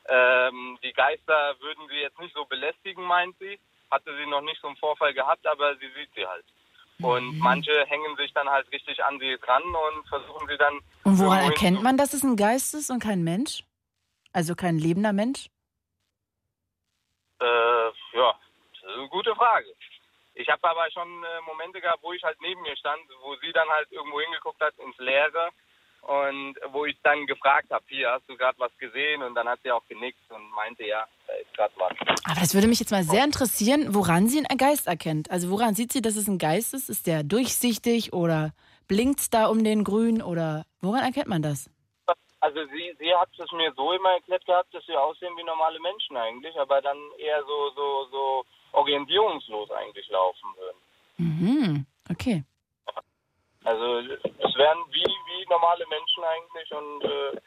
Ähm, 0.07 0.77
die 0.83 0.93
Geister 0.93 1.55
würden 1.59 1.87
sie 1.89 1.97
jetzt 1.97 2.19
nicht 2.19 2.35
so 2.35 2.45
belästigen, 2.45 3.03
meint 3.03 3.35
sie. 3.39 3.59
Hatte 3.89 4.15
sie 4.17 4.29
noch 4.29 4.41
nicht 4.41 4.61
so 4.61 4.67
einen 4.67 4.77
Vorfall 4.77 5.13
gehabt, 5.13 5.45
aber 5.47 5.75
sie 5.77 5.89
sieht 5.95 6.09
sie 6.15 6.25
halt. 6.25 6.45
Und 7.01 7.35
mhm. 7.35 7.39
manche 7.39 7.85
hängen 7.87 8.15
sich 8.17 8.31
dann 8.33 8.47
halt 8.49 8.71
richtig 8.71 9.03
an 9.03 9.19
sie 9.19 9.37
dran 9.37 9.63
und 9.63 10.07
versuchen 10.07 10.47
sie 10.47 10.57
dann. 10.57 10.79
Und 11.03 11.19
woran 11.19 11.43
erkennt 11.43 11.83
man, 11.83 11.97
dass 11.97 12.13
es 12.13 12.23
ein 12.23 12.35
Geist 12.35 12.73
ist 12.73 12.89
und 12.89 12.99
kein 12.99 13.23
Mensch? 13.23 13.63
Also 14.31 14.55
kein 14.55 14.77
lebender 14.77 15.13
Mensch? 15.13 15.47
Äh, 17.39 17.45
ja, 17.45 18.33
das 18.73 18.91
ist 18.91 18.97
eine 18.97 19.09
gute 19.09 19.35
Frage. 19.35 19.67
Ich 20.35 20.49
habe 20.49 20.67
aber 20.67 20.91
schon 20.91 21.23
äh, 21.23 21.41
Momente 21.47 21.79
gehabt, 21.79 22.03
wo 22.03 22.11
ich 22.11 22.21
halt 22.23 22.37
neben 22.41 22.61
mir 22.61 22.75
stand, 22.75 23.01
wo 23.23 23.35
sie 23.37 23.51
dann 23.53 23.69
halt 23.69 23.89
irgendwo 23.91 24.19
hingeguckt 24.19 24.61
hat 24.61 24.73
ins 24.79 24.97
Leere 24.97 25.49
und 26.01 26.55
wo 26.71 26.85
ich 26.85 26.95
dann 27.03 27.25
gefragt 27.25 27.71
habe, 27.71 27.83
hier, 27.87 28.11
hast 28.11 28.29
du 28.29 28.35
gerade 28.35 28.59
was 28.59 28.77
gesehen? 28.77 29.23
Und 29.23 29.33
dann 29.33 29.47
hat 29.47 29.59
sie 29.63 29.71
auch 29.71 29.85
genickt 29.87 30.19
und 30.29 30.51
meinte, 30.51 30.83
ja, 30.85 31.07
da 31.25 31.33
ist 31.33 31.53
gerade 31.55 31.73
was. 31.77 31.91
Aber 32.25 32.39
das 32.39 32.53
würde 32.53 32.67
mich 32.67 32.79
jetzt 32.79 32.91
mal 32.91 33.03
sehr 33.03 33.23
interessieren, 33.23 33.95
woran 33.95 34.27
sie 34.27 34.45
einen 34.45 34.57
Geist 34.57 34.87
erkennt. 34.87 35.31
Also 35.31 35.49
woran 35.49 35.73
sieht 35.73 35.93
sie, 35.93 36.01
dass 36.01 36.15
es 36.15 36.27
ein 36.27 36.37
Geist 36.37 36.73
ist? 36.73 36.89
Ist 36.89 37.07
der 37.07 37.23
durchsichtig 37.23 38.13
oder 38.13 38.53
blinkt 38.87 39.21
es 39.21 39.29
da 39.29 39.47
um 39.47 39.63
den 39.63 39.83
Grün 39.83 40.21
oder 40.21 40.65
woran 40.81 41.03
erkennt 41.03 41.27
man 41.27 41.41
das? 41.41 41.69
Also 42.41 42.59
sie, 42.65 42.93
sie 42.99 43.15
hat 43.15 43.29
es 43.39 43.51
mir 43.53 43.73
so 43.75 43.93
immer 43.93 44.11
erklärt 44.11 44.45
gehabt, 44.45 44.71
dass 44.75 44.85
sie 44.85 44.95
aussehen 44.95 45.35
wie 45.37 45.43
normale 45.43 45.79
Menschen 45.79 46.15
eigentlich, 46.15 46.55
aber 46.59 46.81
dann 46.81 46.97
eher 47.17 47.41
so, 47.41 47.71
so, 47.75 48.07
so 48.11 48.45
orientierungslos 48.75 49.71
eigentlich 49.71 50.07
laufen 50.09 50.49
würden. 50.57 50.77
Mhm, 51.17 51.85
okay. 52.09 52.43
Also 53.63 53.97
es 53.97 54.55
wären 54.55 54.77
wie, 54.91 55.03
wie 55.03 55.49
normale 55.49 55.85
Menschen 55.87 56.23
eigentlich 56.23 56.71
und 56.71 57.03
äh, 57.03 57.45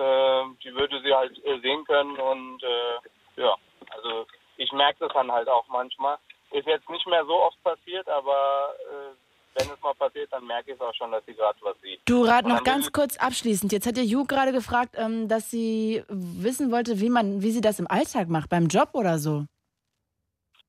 äh, 0.00 0.44
die 0.62 0.74
würde 0.74 1.02
sie 1.02 1.12
halt 1.12 1.36
äh, 1.44 1.58
sehen 1.60 1.84
können 1.84 2.16
und 2.16 2.62
äh, 2.62 3.40
ja, 3.40 3.56
also 3.90 4.26
ich 4.56 4.70
merke 4.72 5.00
das 5.00 5.12
dann 5.14 5.30
halt 5.32 5.48
auch 5.48 5.66
manchmal. 5.68 6.16
Ist 6.52 6.66
jetzt 6.66 6.88
nicht 6.88 7.06
mehr 7.06 7.24
so 7.24 7.34
oft 7.34 7.60
passiert, 7.64 8.08
aber 8.08 8.74
äh, 8.80 9.14
wenn 9.54 9.70
es 9.70 9.82
mal 9.82 9.94
passiert, 9.94 10.32
dann 10.32 10.46
merke 10.46 10.70
ich 10.70 10.76
es 10.76 10.80
auch 10.80 10.94
schon, 10.94 11.10
dass 11.10 11.24
sie 11.26 11.34
gerade 11.34 11.58
was 11.62 11.78
sieht. 11.80 12.00
Du, 12.06 12.24
Rat, 12.24 12.46
noch 12.46 12.62
ganz 12.62 12.92
kurz 12.92 13.16
abschließend. 13.16 13.72
Jetzt 13.72 13.86
hat 13.86 13.96
ja 13.96 14.02
Ju 14.02 14.24
gerade 14.24 14.52
gefragt, 14.52 14.94
ähm, 14.96 15.28
dass 15.28 15.50
sie 15.50 16.02
wissen 16.08 16.70
wollte, 16.70 17.00
wie 17.00 17.10
man, 17.10 17.42
wie 17.42 17.50
sie 17.50 17.60
das 17.60 17.78
im 17.80 17.86
Alltag 17.90 18.28
macht, 18.28 18.48
beim 18.48 18.68
Job 18.68 18.90
oder 18.92 19.18
so. 19.18 19.44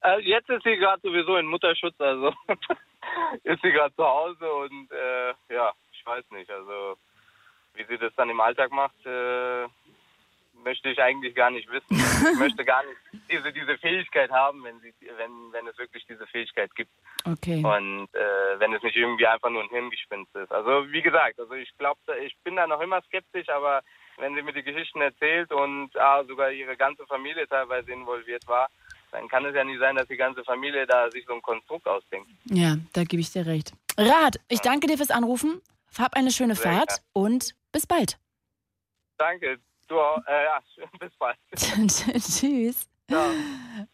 Äh, 0.03 0.19
jetzt 0.21 0.49
ist 0.49 0.63
sie 0.63 0.75
gerade 0.75 1.01
sowieso 1.01 1.37
in 1.37 1.45
Mutterschutz, 1.45 1.99
also 1.99 2.33
ist 3.43 3.61
sie 3.61 3.71
gerade 3.71 3.95
zu 3.95 4.03
Hause 4.03 4.51
und 4.53 4.91
äh, 4.91 5.33
ja, 5.53 5.71
ich 5.91 6.05
weiß 6.05 6.29
nicht, 6.31 6.49
also 6.49 6.97
wie 7.73 7.85
sie 7.85 7.97
das 7.97 8.13
dann 8.15 8.29
im 8.29 8.41
Alltag 8.41 8.71
macht, 8.71 9.05
äh, 9.05 9.65
möchte 10.63 10.89
ich 10.89 11.01
eigentlich 11.01 11.35
gar 11.35 11.49
nicht 11.49 11.69
wissen. 11.71 11.87
Ich 11.89 12.39
möchte 12.39 12.65
gar 12.65 12.83
nicht 12.83 13.23
diese, 13.31 13.51
diese 13.51 13.77
Fähigkeit 13.77 14.29
haben, 14.31 14.63
wenn, 14.63 14.79
sie, 14.79 14.93
wenn, 15.17 15.51
wenn 15.51 15.67
es 15.67 15.77
wirklich 15.77 16.05
diese 16.05 16.27
Fähigkeit 16.27 16.73
gibt. 16.75 16.91
Okay. 17.25 17.63
Und 17.63 18.07
äh, 18.13 18.59
wenn 18.59 18.73
es 18.73 18.83
nicht 18.83 18.95
irgendwie 18.95 19.27
einfach 19.27 19.49
nur 19.49 19.63
ein 19.63 19.69
Hirngespinst 19.69 20.35
ist. 20.35 20.51
Also 20.51 20.91
wie 20.91 21.01
gesagt, 21.01 21.39
also 21.39 21.53
ich 21.53 21.75
glaube, 21.77 21.99
ich 22.23 22.35
bin 22.43 22.55
da 22.55 22.67
noch 22.67 22.81
immer 22.81 23.01
skeptisch, 23.03 23.49
aber 23.49 23.81
wenn 24.17 24.35
sie 24.35 24.41
mir 24.41 24.53
die 24.53 24.63
Geschichten 24.63 25.01
erzählt 25.01 25.51
und 25.51 25.95
ah, 25.97 26.23
sogar 26.25 26.51
ihre 26.51 26.77
ganze 26.77 27.05
Familie 27.07 27.47
teilweise 27.47 27.91
involviert 27.91 28.45
war, 28.47 28.69
dann 29.13 29.27
kann 29.27 29.45
es 29.45 29.55
ja 29.55 29.63
nicht 29.63 29.79
sein, 29.79 29.95
dass 29.95 30.07
die 30.07 30.17
ganze 30.17 30.43
Familie 30.43 30.87
da 30.87 31.09
sich 31.11 31.23
so 31.27 31.33
ein 31.33 31.41
Konstrukt 31.41 31.87
ausdenkt. 31.87 32.29
Ja, 32.45 32.77
da 32.93 33.03
gebe 33.03 33.21
ich 33.21 33.31
dir 33.31 33.45
recht. 33.45 33.71
Rat, 33.95 34.39
ich 34.49 34.59
danke 34.59 34.87
dir 34.87 34.97
fürs 34.97 35.11
Anrufen. 35.11 35.61
Hab 35.97 36.15
eine 36.15 36.31
schöne 36.31 36.55
Sehr 36.55 36.71
Fahrt 36.71 36.89
gerne. 36.89 37.01
und 37.13 37.55
bis 37.71 37.85
bald. 37.85 38.17
Danke. 39.17 39.59
Du 39.87 39.99
auch. 39.99 40.17
Äh, 40.25 40.45
ja, 40.45 40.59
bis 40.99 41.13
bald. 41.17 41.37
Tschüss. 41.55 42.89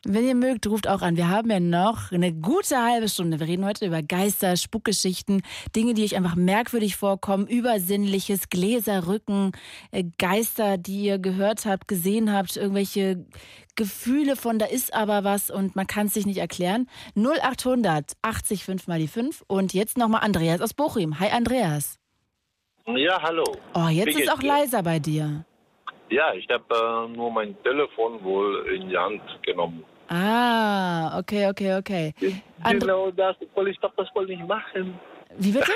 Wenn 0.06 0.26
ihr 0.26 0.36
mögt, 0.36 0.66
ruft 0.68 0.88
auch 0.88 1.02
an. 1.02 1.18
Wir 1.18 1.28
haben 1.28 1.50
ja 1.50 1.60
noch 1.60 2.12
eine 2.12 2.34
gute 2.34 2.78
halbe 2.78 3.10
Stunde. 3.10 3.40
Wir 3.40 3.48
reden 3.48 3.66
heute 3.66 3.86
über 3.86 4.02
Geister, 4.02 4.56
Spukgeschichten, 4.56 5.42
Dinge, 5.76 5.94
die 5.94 6.04
euch 6.04 6.16
einfach 6.16 6.36
merkwürdig 6.36 6.96
vorkommen, 6.96 7.48
Übersinnliches, 7.48 8.50
Gläserrücken, 8.50 9.52
äh, 9.92 10.06
Geister, 10.18 10.78
die 10.78 11.04
ihr 11.04 11.20
gehört 11.20 11.66
habt, 11.66 11.88
gesehen 11.88 12.32
habt, 12.32 12.56
irgendwelche 12.56 13.26
Gefühle 13.76 14.36
von 14.36 14.60
da 14.60 14.66
ist 14.66 14.94
aber 14.94 15.24
was 15.24 15.50
und 15.50 15.76
man 15.76 15.88
kann 15.88 16.08
es 16.08 16.14
sich 16.14 16.26
nicht 16.26 16.40
erklären. 16.40 16.88
0800 17.16 18.14
80 18.22 18.64
5 18.64 18.88
mal 18.88 19.00
die 19.00 19.08
5 19.08 19.44
und 19.48 19.74
jetzt 19.74 19.98
nochmal 19.98 20.22
Andreas 20.24 20.62
aus 20.62 20.74
Bochum. 20.74 21.20
Hi 21.20 21.30
Andreas. 21.30 21.98
Ja, 22.88 23.22
hallo. 23.22 23.44
Oh, 23.74 23.88
jetzt 23.88 24.18
ist 24.18 24.24
es 24.24 24.30
auch 24.30 24.42
leiser 24.42 24.82
bei 24.82 25.00
dir. 25.00 25.46
Ja, 26.10 26.34
ich 26.34 26.48
habe 26.50 26.64
äh, 26.70 27.16
nur 27.16 27.32
mein 27.32 27.56
Telefon 27.64 28.24
wohl 28.24 28.68
in 28.74 28.90
die 28.90 28.98
Hand 28.98 29.22
genommen. 29.44 29.84
Ah, 30.08 31.20
okay, 31.20 31.48
okay, 31.48 31.76
okay. 31.76 32.14
Genau 32.68 33.12
das, 33.12 33.36
obwohl 33.42 33.70
ich 33.70 33.80
darf 33.80 33.92
das 33.96 34.08
wohl 34.16 34.26
nicht 34.26 34.46
machen. 34.48 35.00
Wie 35.38 35.52
bitte? 35.52 35.72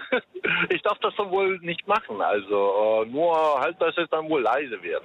ich 0.70 0.80
darf 0.82 0.98
das 1.00 1.12
wohl 1.18 1.58
nicht 1.58 1.86
machen. 1.88 2.20
Also 2.20 3.02
äh, 3.02 3.06
nur 3.06 3.34
halt, 3.60 3.80
dass 3.80 3.96
es 3.98 4.08
dann 4.10 4.28
wohl 4.28 4.42
leise 4.42 4.80
wird. 4.82 5.02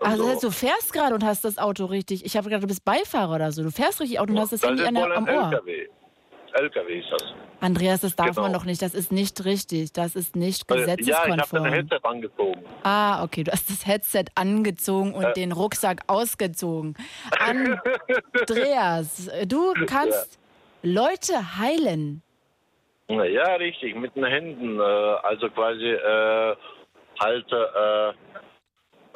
Also 0.00 0.24
das 0.24 0.32
heißt, 0.32 0.44
du 0.44 0.50
fährst 0.50 0.92
gerade 0.92 1.14
und 1.14 1.24
hast 1.24 1.44
das 1.44 1.58
Auto 1.58 1.86
richtig. 1.86 2.24
Ich 2.24 2.36
habe 2.36 2.48
gerade, 2.48 2.62
du 2.62 2.66
bist 2.66 2.84
Beifahrer 2.84 3.36
oder 3.36 3.52
so. 3.52 3.62
Du 3.62 3.70
fährst 3.70 4.00
richtig 4.00 4.18
Auto 4.20 4.32
und 4.32 4.40
hast 4.40 4.52
das, 4.52 4.60
das 4.60 4.70
Handy 4.70 4.84
an 4.84 4.94
der, 4.94 5.10
am 5.10 5.24
ein 5.24 5.36
Ohr. 5.36 5.60
LKW. 6.54 6.64
LKW 6.64 6.98
ist 7.00 7.10
das. 7.12 7.24
Andreas, 7.60 8.00
das 8.02 8.14
darf 8.16 8.28
Genau. 8.28 8.42
man 8.42 8.52
doch 8.52 8.64
nicht. 8.64 8.80
Das 8.82 8.94
ist 8.94 9.10
nicht 9.10 9.44
richtig. 9.44 9.92
Das 9.92 10.14
ist 10.14 10.36
nicht 10.36 10.70
Äh, 10.70 10.74
Ja, 10.76 10.84
ich 10.84 10.88
habe 10.90 10.96
gesetzeskonform. 10.96 11.64
ein 11.64 11.72
Headset 11.72 11.98
angezogen. 12.04 12.64
Ah, 12.84 13.24
okay. 13.24 13.44
Du 13.44 13.50
hast 13.52 13.68
das 13.70 13.86
Headset 13.86 14.24
angezogen 14.36 15.12
und 15.14 15.24
Äh. 15.24 15.32
den 15.34 15.52
Rucksack 15.52 16.02
ausgezogen. 16.06 16.94
Andreas, 17.40 19.30
du 19.46 19.72
kannst 19.86 20.38
Leute 20.82 21.58
heilen. 21.58 22.22
Ja, 23.08 23.24
Ja, 23.24 23.54
richtig, 23.56 23.96
mit 23.96 24.14
den 24.14 24.24
Händen. 24.24 24.78
Äh, 24.78 24.82
also 24.82 25.48
quasi 25.50 25.86
äh, 25.86 26.56
halt 27.20 27.50
äh, 27.52 28.08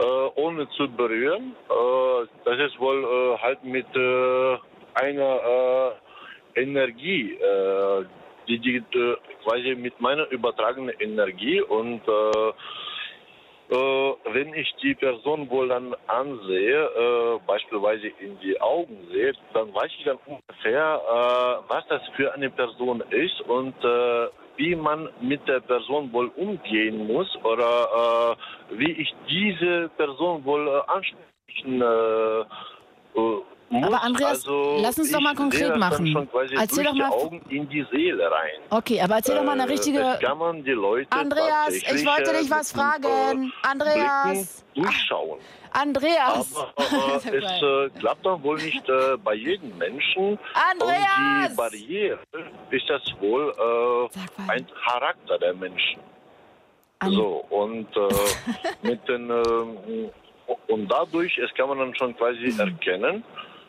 äh, 0.03 0.31
ohne 0.35 0.69
zu 0.71 0.89
berühren. 0.91 1.55
Äh, 1.69 2.27
das 2.45 2.59
ist 2.59 2.79
wohl 2.81 3.39
halt 3.41 3.63
mit 3.63 3.87
einer 4.95 5.93
Energie, 6.55 7.35
äh, 7.35 8.05
die, 8.49 8.59
die 8.59 8.77
äh, 8.77 9.17
quasi 9.45 9.75
mit 9.75 10.01
meiner 10.01 10.29
übertragenen 10.31 10.95
Energie 11.01 11.61
und 11.61 12.03
äh, 12.07 12.53
äh, 13.73 14.15
wenn 14.33 14.53
ich 14.53 14.75
die 14.83 14.95
Person 14.95 15.49
wohl 15.49 15.69
dann 15.69 15.95
ansehe, 16.07 16.85
äh, 16.85 17.39
beispielsweise 17.47 18.09
in 18.21 18.39
die 18.41 18.61
Augen 18.61 18.99
sehe, 19.11 19.33
dann 19.55 19.73
weiß 19.75 19.91
ich 19.99 20.05
dann 20.05 20.19
ungefähr, 20.27 21.01
äh, 21.01 21.71
was 21.71 21.87
das 21.89 22.03
für 22.17 22.35
eine 22.35 22.51
Person 22.51 23.03
ist 23.11 23.41
und 23.43 23.75
äh, 23.83 24.29
wie 24.57 24.75
man 24.75 25.09
mit 25.21 25.47
der 25.49 25.61
Person 25.61 26.13
wohl 26.13 26.29
umgehen 26.37 27.07
muss 27.07 27.35
oder 27.45 28.37
äh, 28.73 28.79
wie 28.79 28.93
ich 28.93 29.15
diese 29.29 29.89
Person 29.97 30.45
wohl 30.45 30.69
äh, 30.69 30.93
ansprechen 30.93 31.81
äh, 31.81 32.41
äh, 33.19 33.43
muss. 33.73 33.87
Aber 33.87 34.03
Andreas, 34.03 34.31
also, 34.47 34.79
lass 34.81 34.99
uns 34.99 35.11
doch 35.11 35.21
mal 35.21 35.35
konkret 35.35 35.77
machen. 35.77 36.29
Erzähl 36.57 36.85
doch 36.85 36.93
mal- 36.95 37.09
die 37.09 37.15
Augen 37.15 37.43
in 37.49 37.69
die 37.69 37.85
Seele 37.91 38.31
rein. 38.31 38.61
Okay, 38.71 39.01
aber 39.01 39.17
erzähl 39.17 39.35
doch 39.37 39.45
mal 39.45 39.53
eine 39.53 39.63
Äh, 39.65 39.73
richtige. 39.73 40.05
Andreas, 41.11 41.75
ich 41.75 42.07
wollte 42.07 42.31
äh, 42.33 42.39
dich 42.41 42.51
was 42.51 42.73
fragen. 42.73 43.51
äh, 43.53 43.67
Andreas. 43.67 44.65
Blicken 44.75 44.85
durchschauen. 44.87 45.39
Andreas. 45.73 46.55
Aber 46.55 46.75
äh, 47.33 47.37
es 47.39 47.63
äh, 47.63 47.99
klappt 47.99 48.27
dann 48.27 48.43
wohl 48.43 48.57
nicht 48.57 48.87
äh, 48.89 49.17
bei 49.25 49.35
jedem 49.35 49.77
Menschen. 49.79 50.33
Und 50.33 50.39
Andreas! 50.71 51.51
die 51.51 51.57
Barriere 51.57 52.19
ist 52.71 52.89
das 52.89 53.03
wohl 53.21 53.51
äh, 54.09 54.51
ein 54.51 54.67
Charakter 54.87 55.39
der 55.39 55.55
Menschen. 55.55 56.01
So, 57.05 57.45
und 57.51 57.89
äh, 57.97 58.09
mit 58.87 59.09
den, 59.09 59.29
ähm, 59.29 60.11
und 60.69 60.89
dadurch, 60.89 61.37
es 61.39 61.53
kann 61.55 61.69
man 61.69 61.79
dann 61.79 61.95
schon 61.97 62.17
quasi 62.17 62.53
Mhm. 62.53 62.61
erkennen, 62.61 63.25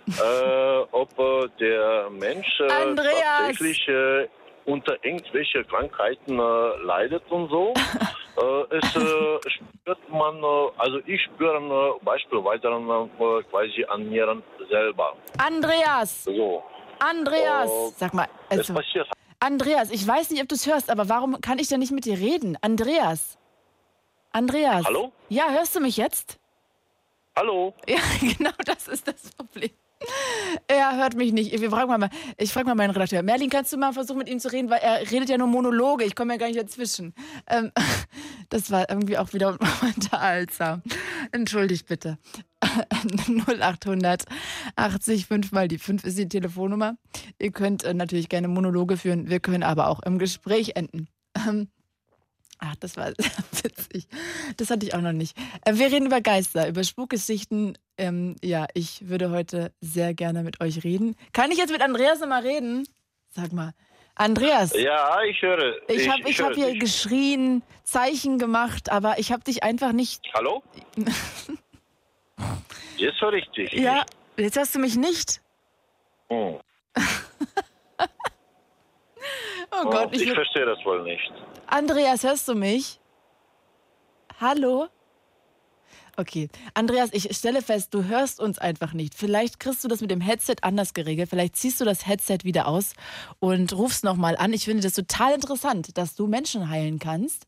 äh, 0.07 0.85
ob 0.91 1.17
äh, 1.17 1.47
der 1.59 2.09
Mensch 2.09 2.59
äh, 2.59 2.95
tatsächlich 2.95 3.87
äh, 3.87 4.27
unter 4.65 4.95
irgendwelche 5.03 5.63
Krankheiten 5.65 6.37
leidet 6.37 7.23
und 7.29 7.49
so. 7.49 7.73
es 8.71 8.85
spürt 9.53 10.09
man, 10.09 10.43
also 10.77 10.99
ich 11.05 11.21
spüre 11.23 11.99
beispielsweise 12.01 13.43
quasi 13.49 13.85
an 13.89 14.09
mir 14.09 14.41
selber. 14.69 15.15
Andreas. 15.37 16.23
So. 16.23 16.63
Andreas. 16.99 17.97
Sag 17.97 18.13
mal, 18.13 18.27
also, 18.49 18.73
passiert 18.73 19.07
Andreas, 19.43 19.91
ich 19.91 20.07
weiß 20.07 20.31
nicht, 20.31 20.41
ob 20.41 20.47
du 20.47 20.55
es 20.55 20.65
hörst, 20.65 20.89
aber 20.89 21.09
warum 21.09 21.41
kann 21.41 21.59
ich 21.59 21.67
denn 21.67 21.81
nicht 21.81 21.91
mit 21.91 22.05
dir 22.05 22.17
reden? 22.17 22.57
Andreas. 22.61 23.37
Andreas. 24.31 24.85
Hallo? 24.85 25.11
Ja, 25.27 25.49
hörst 25.49 25.75
du 25.75 25.81
mich 25.81 25.97
jetzt? 25.97 26.39
Hallo? 27.35 27.73
Ja, 27.85 27.99
genau 28.21 28.53
das 28.65 28.87
ist 28.87 29.05
das 29.05 29.31
Problem. 29.35 29.71
Er 30.67 30.97
hört 30.97 31.15
mich 31.15 31.33
nicht. 31.33 31.59
Wir 31.59 31.69
fragen 31.69 31.89
mal, 31.89 32.09
ich 32.37 32.53
frage 32.53 32.67
mal 32.67 32.75
meinen 32.75 32.91
Redakteur. 32.91 33.23
Merlin, 33.23 33.49
kannst 33.49 33.73
du 33.73 33.77
mal 33.77 33.93
versuchen, 33.93 34.19
mit 34.19 34.29
ihm 34.29 34.39
zu 34.39 34.51
reden? 34.51 34.69
Weil 34.69 34.79
er 34.79 35.11
redet 35.11 35.29
ja 35.29 35.37
nur 35.37 35.47
Monologe. 35.47 36.05
Ich 36.05 36.15
komme 36.15 36.33
ja 36.33 36.37
gar 36.37 36.47
nicht 36.47 36.59
dazwischen. 36.59 37.13
Ähm, 37.47 37.71
das 38.49 38.71
war 38.71 38.89
irgendwie 38.89 39.17
auch 39.17 39.33
wieder 39.33 39.57
unterhaltsam. 39.81 40.81
Entschuldigt 41.31 41.87
bitte. 41.87 42.17
0800 43.47 44.25
80 44.75 45.25
5 45.25 45.51
mal 45.51 45.67
die 45.67 45.79
5 45.79 46.03
ist 46.05 46.17
die 46.17 46.29
Telefonnummer. 46.29 46.95
Ihr 47.39 47.51
könnt 47.51 47.83
äh, 47.83 47.93
natürlich 47.93 48.29
gerne 48.29 48.47
Monologe 48.47 48.97
führen. 48.97 49.29
Wir 49.29 49.39
können 49.39 49.63
aber 49.63 49.87
auch 49.87 50.01
im 50.01 50.17
Gespräch 50.17 50.75
enden. 50.75 51.07
Ähm, 51.35 51.67
Ach, 52.65 52.75
das 52.77 52.95
war 52.95 53.07
sehr 53.17 53.31
witzig. 53.65 54.07
Das 54.57 54.69
hatte 54.69 54.85
ich 54.85 54.93
auch 54.95 55.01
noch 55.01 55.11
nicht. 55.11 55.37
Äh, 55.65 55.73
Wir 55.75 55.87
reden 55.91 56.05
über 56.05 56.21
Geister, 56.21 56.67
über 56.69 56.83
Spukgeschichten. 56.83 57.77
Ähm, 57.97 58.35
ja, 58.41 58.67
ich 58.73 59.09
würde 59.09 59.31
heute 59.31 59.73
sehr 59.81 60.13
gerne 60.13 60.43
mit 60.43 60.61
euch 60.61 60.83
reden. 60.85 61.15
Kann 61.33 61.51
ich 61.51 61.57
jetzt 61.57 61.71
mit 61.71 61.81
Andreas 61.81 62.19
nochmal 62.21 62.41
reden? 62.43 62.87
Sag 63.31 63.51
mal. 63.51 63.73
Andreas, 64.15 64.73
Ja, 64.79 65.21
ich 65.23 65.41
höre. 65.41 65.75
ich 65.89 66.07
habe 66.07 66.29
ich 66.29 66.37
höre 66.39 66.47
hab 66.49 66.53
hier 66.55 66.69
dich. 66.71 66.79
geschrien, 66.79 67.63
Zeichen 67.83 68.37
gemacht, 68.37 68.91
aber 68.91 69.17
ich 69.17 69.31
habe 69.31 69.43
dich 69.43 69.63
einfach 69.63 69.91
nicht. 69.91 70.21
Hallo? 70.35 70.61
Jetzt 72.97 73.19
höre 73.19 73.33
ich 73.33 73.49
dich. 73.49 73.73
Ja, 73.73 74.03
jetzt 74.37 74.55
hast 74.57 74.75
du 74.75 74.79
mich 74.79 74.95
nicht. 74.95 75.41
Hm. 76.29 76.59
Oh 79.71 79.89
Gott, 79.89 80.09
ich, 80.13 80.23
ich, 80.23 80.33
verstehe 80.33 80.65
das 80.65 80.83
wohl 80.85 81.03
nicht. 81.03 81.31
Andreas, 81.67 82.23
hörst 82.23 82.47
du 82.47 82.55
mich? 82.55 82.99
Hallo? 84.39 84.87
Okay. 86.15 86.49
Andreas, 86.75 87.09
ich 87.11 87.35
stelle 87.35 87.61
fest, 87.61 87.93
du 87.93 88.03
hörst 88.03 88.39
uns 88.39 88.59
einfach 88.59 88.93
nicht. 88.93 89.15
Vielleicht 89.15 89.59
kriegst 89.59 89.83
du 89.83 89.87
das 89.87 90.01
mit 90.01 90.11
dem 90.11 90.21
Headset 90.21 90.57
anders 90.61 90.93
geregelt. 90.93 91.29
Vielleicht 91.29 91.55
ziehst 91.55 91.81
du 91.81 91.85
das 91.85 92.05
Headset 92.05 92.39
wieder 92.43 92.67
aus 92.67 92.93
und 93.39 93.73
rufst 93.73 94.03
nochmal 94.03 94.37
an. 94.37 94.53
Ich 94.53 94.65
finde 94.65 94.83
das 94.83 94.93
total 94.93 95.33
interessant, 95.33 95.97
dass 95.97 96.15
du 96.15 96.27
Menschen 96.27 96.69
heilen 96.69 96.99
kannst. 96.99 97.47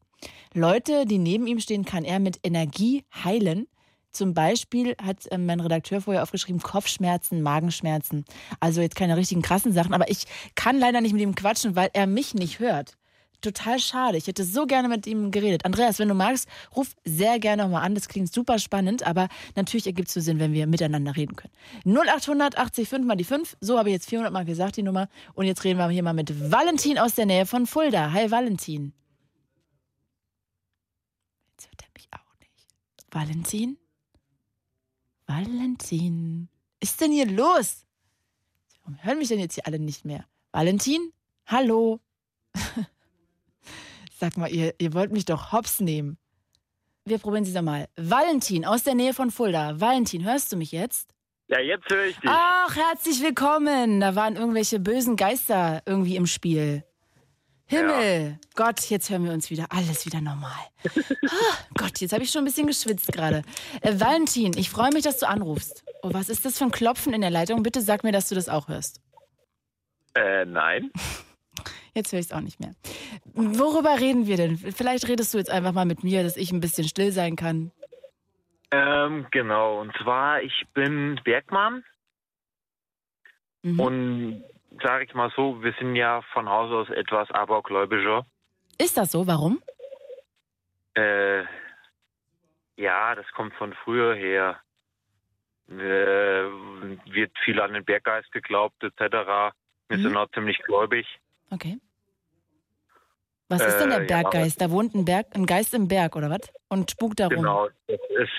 Leute, 0.53 1.05
die 1.05 1.19
neben 1.19 1.45
ihm 1.45 1.59
stehen, 1.59 1.85
kann 1.85 2.05
er 2.05 2.19
mit 2.19 2.39
Energie 2.43 3.03
heilen. 3.23 3.67
Zum 4.15 4.33
Beispiel 4.33 4.95
hat 5.03 5.27
äh, 5.27 5.37
mein 5.37 5.59
Redakteur 5.59 5.99
vorher 5.99 6.23
aufgeschrieben, 6.23 6.61
Kopfschmerzen, 6.61 7.41
Magenschmerzen. 7.41 8.23
Also 8.61 8.79
jetzt 8.79 8.95
keine 8.95 9.17
richtigen 9.17 9.41
krassen 9.41 9.73
Sachen, 9.73 9.93
aber 9.93 10.09
ich 10.09 10.25
kann 10.55 10.79
leider 10.79 11.01
nicht 11.01 11.11
mit 11.11 11.21
ihm 11.21 11.35
quatschen, 11.35 11.75
weil 11.75 11.89
er 11.91 12.07
mich 12.07 12.33
nicht 12.33 12.59
hört. 12.59 12.95
Total 13.41 13.77
schade. 13.77 14.17
Ich 14.17 14.27
hätte 14.27 14.45
so 14.45 14.65
gerne 14.65 14.87
mit 14.87 15.05
ihm 15.05 15.31
geredet. 15.31 15.65
Andreas, 15.65 15.99
wenn 15.99 16.07
du 16.07 16.15
magst, 16.15 16.47
ruf 16.73 16.95
sehr 17.03 17.39
gerne 17.39 17.63
nochmal 17.63 17.83
an. 17.83 17.93
Das 17.93 18.07
klingt 18.07 18.31
super 18.33 18.57
spannend, 18.57 19.05
aber 19.05 19.27
natürlich 19.57 19.85
ergibt 19.85 20.07
es 20.07 20.13
so 20.13 20.21
Sinn, 20.21 20.39
wenn 20.39 20.53
wir 20.53 20.65
miteinander 20.65 21.17
reden 21.17 21.35
können. 21.35 21.53
0800 21.85 22.57
80 22.57 22.87
5 22.87 23.05
mal 23.05 23.15
die 23.17 23.25
5. 23.25 23.57
So 23.59 23.77
habe 23.77 23.89
ich 23.89 23.93
jetzt 23.93 24.09
400 24.09 24.31
Mal 24.31 24.45
gesagt, 24.45 24.77
die 24.77 24.83
Nummer. 24.83 25.09
Und 25.33 25.45
jetzt 25.45 25.65
reden 25.65 25.77
wir 25.77 25.89
hier 25.89 26.03
mal 26.03 26.13
mit 26.13 26.51
Valentin 26.51 26.97
aus 26.97 27.15
der 27.15 27.25
Nähe 27.25 27.45
von 27.45 27.67
Fulda. 27.67 28.13
Hi, 28.13 28.31
Valentin. 28.31 28.93
Jetzt 31.51 31.67
hört 31.67 31.81
er 31.81 31.89
mich 31.93 32.07
auch 32.13 32.39
nicht. 32.39 32.65
Valentin? 33.11 33.77
Valentin. 35.27 36.49
Ist 36.79 37.01
denn 37.01 37.11
hier 37.11 37.25
los? 37.25 37.85
Warum 38.81 39.03
hören 39.03 39.17
mich 39.17 39.29
denn 39.29 39.39
jetzt 39.39 39.55
hier 39.55 39.65
alle 39.65 39.79
nicht 39.79 40.05
mehr? 40.05 40.25
Valentin? 40.51 41.11
Hallo? 41.47 41.99
Sag 44.19 44.37
mal, 44.37 44.51
ihr, 44.51 44.75
ihr 44.79 44.93
wollt 44.93 45.11
mich 45.11 45.25
doch 45.25 45.51
hops 45.51 45.79
nehmen. 45.79 46.17
Wir 47.05 47.19
probieren 47.19 47.43
es 47.43 47.53
nochmal. 47.53 47.87
Valentin 47.95 48.65
aus 48.65 48.83
der 48.83 48.95
Nähe 48.95 49.13
von 49.13 49.31
Fulda. 49.31 49.79
Valentin, 49.79 50.23
hörst 50.23 50.51
du 50.51 50.57
mich 50.57 50.71
jetzt? 50.71 51.13
Ja, 51.47 51.59
jetzt 51.59 51.89
höre 51.89 52.05
ich 52.05 52.15
dich. 52.17 52.29
Ach, 52.29 52.75
herzlich 52.75 53.21
willkommen. 53.21 53.99
Da 53.99 54.15
waren 54.15 54.35
irgendwelche 54.35 54.79
bösen 54.79 55.15
Geister 55.15 55.83
irgendwie 55.85 56.15
im 56.15 56.25
Spiel. 56.25 56.83
Himmel, 57.67 58.39
Gott, 58.55 58.79
jetzt 58.89 59.09
hören 59.09 59.23
wir 59.25 59.31
uns 59.31 59.49
wieder. 59.49 59.65
Alles 59.69 60.05
wieder 60.05 60.21
normal. 60.21 60.51
Ah, 61.27 61.57
Gott, 61.73 61.99
jetzt 61.99 62.13
habe 62.13 62.23
ich 62.23 62.29
schon 62.31 62.43
ein 62.43 62.45
bisschen 62.45 62.67
geschwitzt 62.67 63.11
gerade. 63.11 63.41
Äh, 63.81 63.99
Valentin, 63.99 64.55
ich 64.57 64.69
freue 64.69 64.91
mich, 64.91 65.03
dass 65.03 65.17
du 65.17 65.27
anrufst. 65.27 65.83
Oh, 66.03 66.13
was 66.13 66.29
ist 66.29 66.45
das 66.45 66.57
für 66.59 66.65
ein 66.65 66.71
Klopfen 66.71 67.13
in 67.13 67.21
der 67.21 67.31
Leitung? 67.31 67.63
Bitte 67.63 67.81
sag 67.81 68.03
mir, 68.03 68.11
dass 68.11 68.29
du 68.29 68.35
das 68.35 68.47
auch 68.47 68.67
hörst. 68.67 69.01
Äh, 70.15 70.45
nein. 70.45 70.91
Jetzt 71.95 72.11
höre 72.11 72.19
ich 72.19 72.27
es 72.27 72.31
auch 72.31 72.41
nicht 72.41 72.59
mehr. 72.59 72.73
Worüber 73.33 73.99
reden 73.99 74.27
wir 74.27 74.37
denn? 74.37 74.57
Vielleicht 74.57 75.07
redest 75.07 75.33
du 75.33 75.37
jetzt 75.37 75.49
einfach 75.49 75.71
mal 75.71 75.85
mit 75.85 76.03
mir, 76.03 76.23
dass 76.23 76.35
ich 76.35 76.51
ein 76.51 76.59
bisschen 76.59 76.85
still 76.87 77.11
sein 77.13 77.35
kann. 77.37 77.71
Ähm, 78.71 79.27
genau, 79.31 79.79
und 79.79 79.95
zwar, 80.03 80.41
ich 80.41 80.65
bin 80.73 81.19
Bergmann 81.23 81.83
Mhm. 83.63 83.79
und 83.79 84.43
sage 84.81 85.05
ich 85.05 85.13
mal 85.13 85.31
so, 85.35 85.61
wir 85.63 85.73
sind 85.79 85.95
ja 85.95 86.21
von 86.33 86.49
Haus 86.49 86.71
aus 86.71 86.95
etwas 86.95 87.29
abergläubischer. 87.31 88.25
Ist 88.77 88.97
das 88.97 89.11
so? 89.11 89.25
Warum? 89.27 89.61
Äh, 90.95 91.43
Ja, 92.77 93.15
das 93.15 93.25
kommt 93.31 93.53
von 93.55 93.73
früher 93.83 94.15
her. 94.15 94.59
Äh, 95.69 95.73
wird 95.73 97.31
viel 97.43 97.59
an 97.59 97.73
den 97.73 97.85
Berggeist 97.85 98.31
geglaubt, 98.31 98.83
etc. 98.83 99.53
Wir 99.87 99.97
mhm. 99.97 100.03
sind 100.03 100.17
auch 100.17 100.29
ziemlich 100.31 100.59
gläubig. 100.59 101.07
Okay. 101.49 101.79
Was 103.47 103.65
ist 103.65 103.77
denn 103.79 103.89
der 103.89 104.01
äh, 104.01 104.05
Berggeist? 104.05 104.59
Ja, 104.59 104.67
da 104.67 104.73
wohnt 104.73 104.93
ein, 104.93 105.05
Berg, 105.05 105.27
ein 105.33 105.45
Geist 105.45 105.73
im 105.73 105.87
Berg, 105.87 106.15
oder 106.15 106.29
was? 106.29 106.51
Und 106.67 106.91
spukt 106.91 107.19
darum. 107.19 107.37
Genau, 107.37 107.69
das 107.87 107.99
ist, 108.09 108.31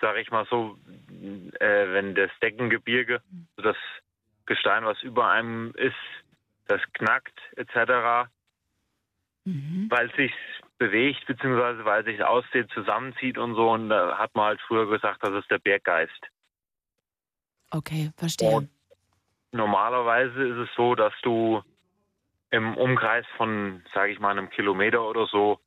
sag 0.00 0.16
ich 0.16 0.30
mal 0.30 0.46
so, 0.50 0.78
äh, 1.60 1.92
wenn 1.92 2.14
das 2.14 2.30
Deckengebirge, 2.42 3.22
das 3.56 3.76
Gestein, 4.48 4.84
was 4.84 5.00
über 5.02 5.30
einem 5.30 5.72
ist, 5.76 5.94
das 6.66 6.80
knackt, 6.94 7.38
etc., 7.56 8.28
mhm. 9.44 9.86
weil 9.90 10.08
es 10.08 10.16
sich 10.16 10.32
bewegt, 10.78 11.26
beziehungsweise 11.26 11.84
weil 11.84 12.00
es 12.00 12.06
sich 12.06 12.22
auszieht, 12.24 12.68
zusammenzieht 12.72 13.38
und 13.38 13.54
so. 13.54 13.70
Und 13.70 13.88
da 13.90 14.18
hat 14.18 14.34
man 14.34 14.46
halt 14.46 14.60
früher 14.62 14.88
gesagt, 14.88 15.22
das 15.22 15.34
ist 15.34 15.50
der 15.50 15.58
Berggeist. 15.58 16.26
Okay, 17.70 18.10
verstehe. 18.16 18.50
Und 18.50 18.70
normalerweise 19.52 20.42
ist 20.46 20.68
es 20.68 20.74
so, 20.76 20.94
dass 20.94 21.12
du 21.22 21.62
im 22.50 22.76
Umkreis 22.76 23.26
von, 23.36 23.84
sage 23.92 24.12
ich 24.12 24.20
mal, 24.20 24.30
einem 24.30 24.50
Kilometer 24.50 25.06
oder 25.06 25.26
so 25.26 25.60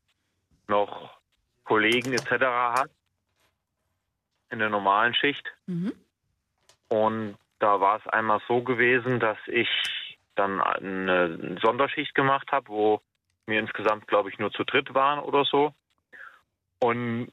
noch 0.68 1.20
Kollegen 1.64 2.14
etc. 2.14 2.32
hast 2.41 2.90
in 4.49 4.60
der 4.60 4.70
normalen 4.70 5.14
Schicht. 5.14 5.48
Mhm. 5.68 5.94
Und 6.90 7.38
da 7.62 7.80
war 7.80 7.98
es 7.98 8.08
einmal 8.08 8.42
so 8.48 8.62
gewesen, 8.64 9.20
dass 9.20 9.38
ich 9.46 9.70
dann 10.36 10.60
eine 10.60 11.60
Sonderschicht 11.62 12.16
gemacht 12.16 12.52
habe, 12.52 12.68
wo 12.70 13.02
wir 13.46 13.60
insgesamt, 13.60 14.08
glaube 14.08 14.30
ich, 14.30 14.40
nur 14.40 14.52
zu 14.52 14.64
dritt 14.64 14.94
waren 14.96 15.20
oder 15.20 15.46
so. 15.46 15.74
Und 16.80 17.32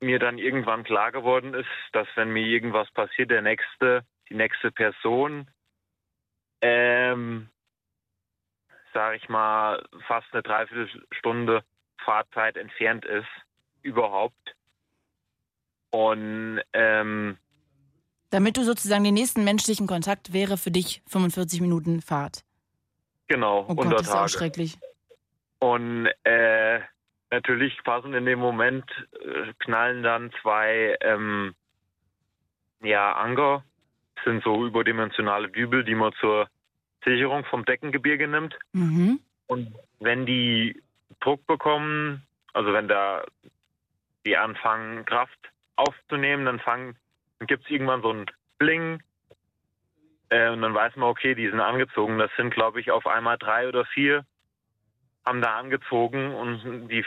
mir 0.00 0.18
dann 0.18 0.36
irgendwann 0.36 0.84
klar 0.84 1.10
geworden 1.10 1.54
ist, 1.54 1.70
dass 1.92 2.06
wenn 2.16 2.30
mir 2.30 2.44
irgendwas 2.44 2.90
passiert, 2.90 3.30
der 3.30 3.40
nächste, 3.40 4.04
die 4.28 4.34
nächste 4.34 4.70
Person, 4.70 5.48
ähm, 6.60 7.48
sage 8.92 9.16
ich 9.16 9.28
mal, 9.30 9.82
fast 10.06 10.26
eine 10.32 10.42
Dreiviertelstunde 10.42 11.64
Fahrzeit 12.04 12.58
entfernt 12.58 13.06
ist, 13.06 13.28
überhaupt. 13.80 14.54
Und 15.90 16.60
ähm, 16.74 17.38
damit 18.32 18.56
du 18.56 18.64
sozusagen 18.64 19.04
den 19.04 19.14
nächsten 19.14 19.44
menschlichen 19.44 19.86
Kontakt 19.86 20.32
wäre 20.32 20.56
für 20.56 20.70
dich 20.70 21.02
45 21.06 21.60
Minuten 21.60 22.00
Fahrt. 22.00 22.44
Genau, 23.28 23.66
oh 23.68 23.74
Gott, 23.74 23.92
das 23.92 24.02
ist 24.02 24.14
auch 24.14 24.28
schrecklich. 24.28 24.78
Und 25.58 26.08
äh, 26.24 26.80
natürlich 27.30 27.78
passen 27.84 28.14
in 28.14 28.24
dem 28.26 28.38
Moment 28.38 28.84
äh, 29.12 29.52
knallen 29.60 30.02
dann 30.02 30.32
zwei 30.40 30.96
ähm, 31.02 31.54
ja, 32.82 33.12
Anker, 33.12 33.64
das 34.16 34.24
sind 34.24 34.42
so 34.42 34.66
überdimensionale 34.66 35.48
Dübel, 35.48 35.84
die 35.84 35.94
man 35.94 36.12
zur 36.20 36.48
Sicherung 37.04 37.44
vom 37.44 37.64
Deckengebirge 37.64 38.28
nimmt. 38.28 38.58
Mhm. 38.72 39.20
Und 39.46 39.74
wenn 40.00 40.26
die 40.26 40.82
Druck 41.20 41.46
bekommen, 41.46 42.26
also 42.54 42.72
wenn 42.72 42.88
da 42.88 43.24
die 44.24 44.36
anfangen 44.36 45.04
Kraft 45.04 45.38
aufzunehmen, 45.76 46.44
dann 46.46 46.60
fangen, 46.60 46.96
dann 47.42 47.48
gibt 47.48 47.64
es 47.64 47.70
irgendwann 47.70 48.02
so 48.02 48.12
ein 48.12 48.26
Bling 48.58 49.02
äh, 50.28 50.50
und 50.50 50.62
dann 50.62 50.74
weiß 50.74 50.94
man, 50.94 51.08
okay, 51.08 51.34
die 51.34 51.50
sind 51.50 51.58
angezogen. 51.58 52.16
Das 52.18 52.30
sind, 52.36 52.54
glaube 52.54 52.80
ich, 52.80 52.92
auf 52.92 53.04
einmal 53.04 53.36
drei 53.36 53.66
oder 53.66 53.84
vier 53.84 54.24
haben 55.26 55.42
da 55.42 55.58
angezogen 55.58 56.34
und 56.34 56.88
die, 56.88 57.04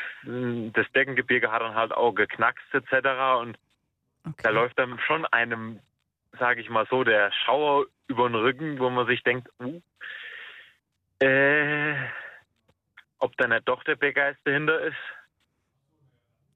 das 0.74 0.92
Deckengebirge 0.92 1.52
hat 1.52 1.62
dann 1.62 1.76
halt 1.76 1.94
auch 1.94 2.14
geknackst 2.14 2.66
etc. 2.74 3.08
Und 3.40 3.58
okay. 4.26 4.36
da 4.44 4.50
läuft 4.50 4.78
dann 4.78 5.00
schon 5.00 5.26
einem, 5.28 5.80
sage 6.38 6.60
ich 6.60 6.70
mal 6.70 6.86
so, 6.90 7.06
der 7.06 7.32
Schauer 7.32 7.86
über 8.08 8.28
den 8.28 8.36
Rücken, 8.36 8.80
wo 8.80 8.90
man 8.90 9.08
sich 9.08 9.24
denkt, 9.24 9.48
uh, 9.62 9.82
äh, 11.20 11.96
ob 13.20 13.36
da 13.38 13.48
nicht 13.48 13.68
doch 13.70 13.84
der 13.86 13.96
Berggeist 13.96 14.40
dahinter 14.44 14.82
ist. 14.82 14.98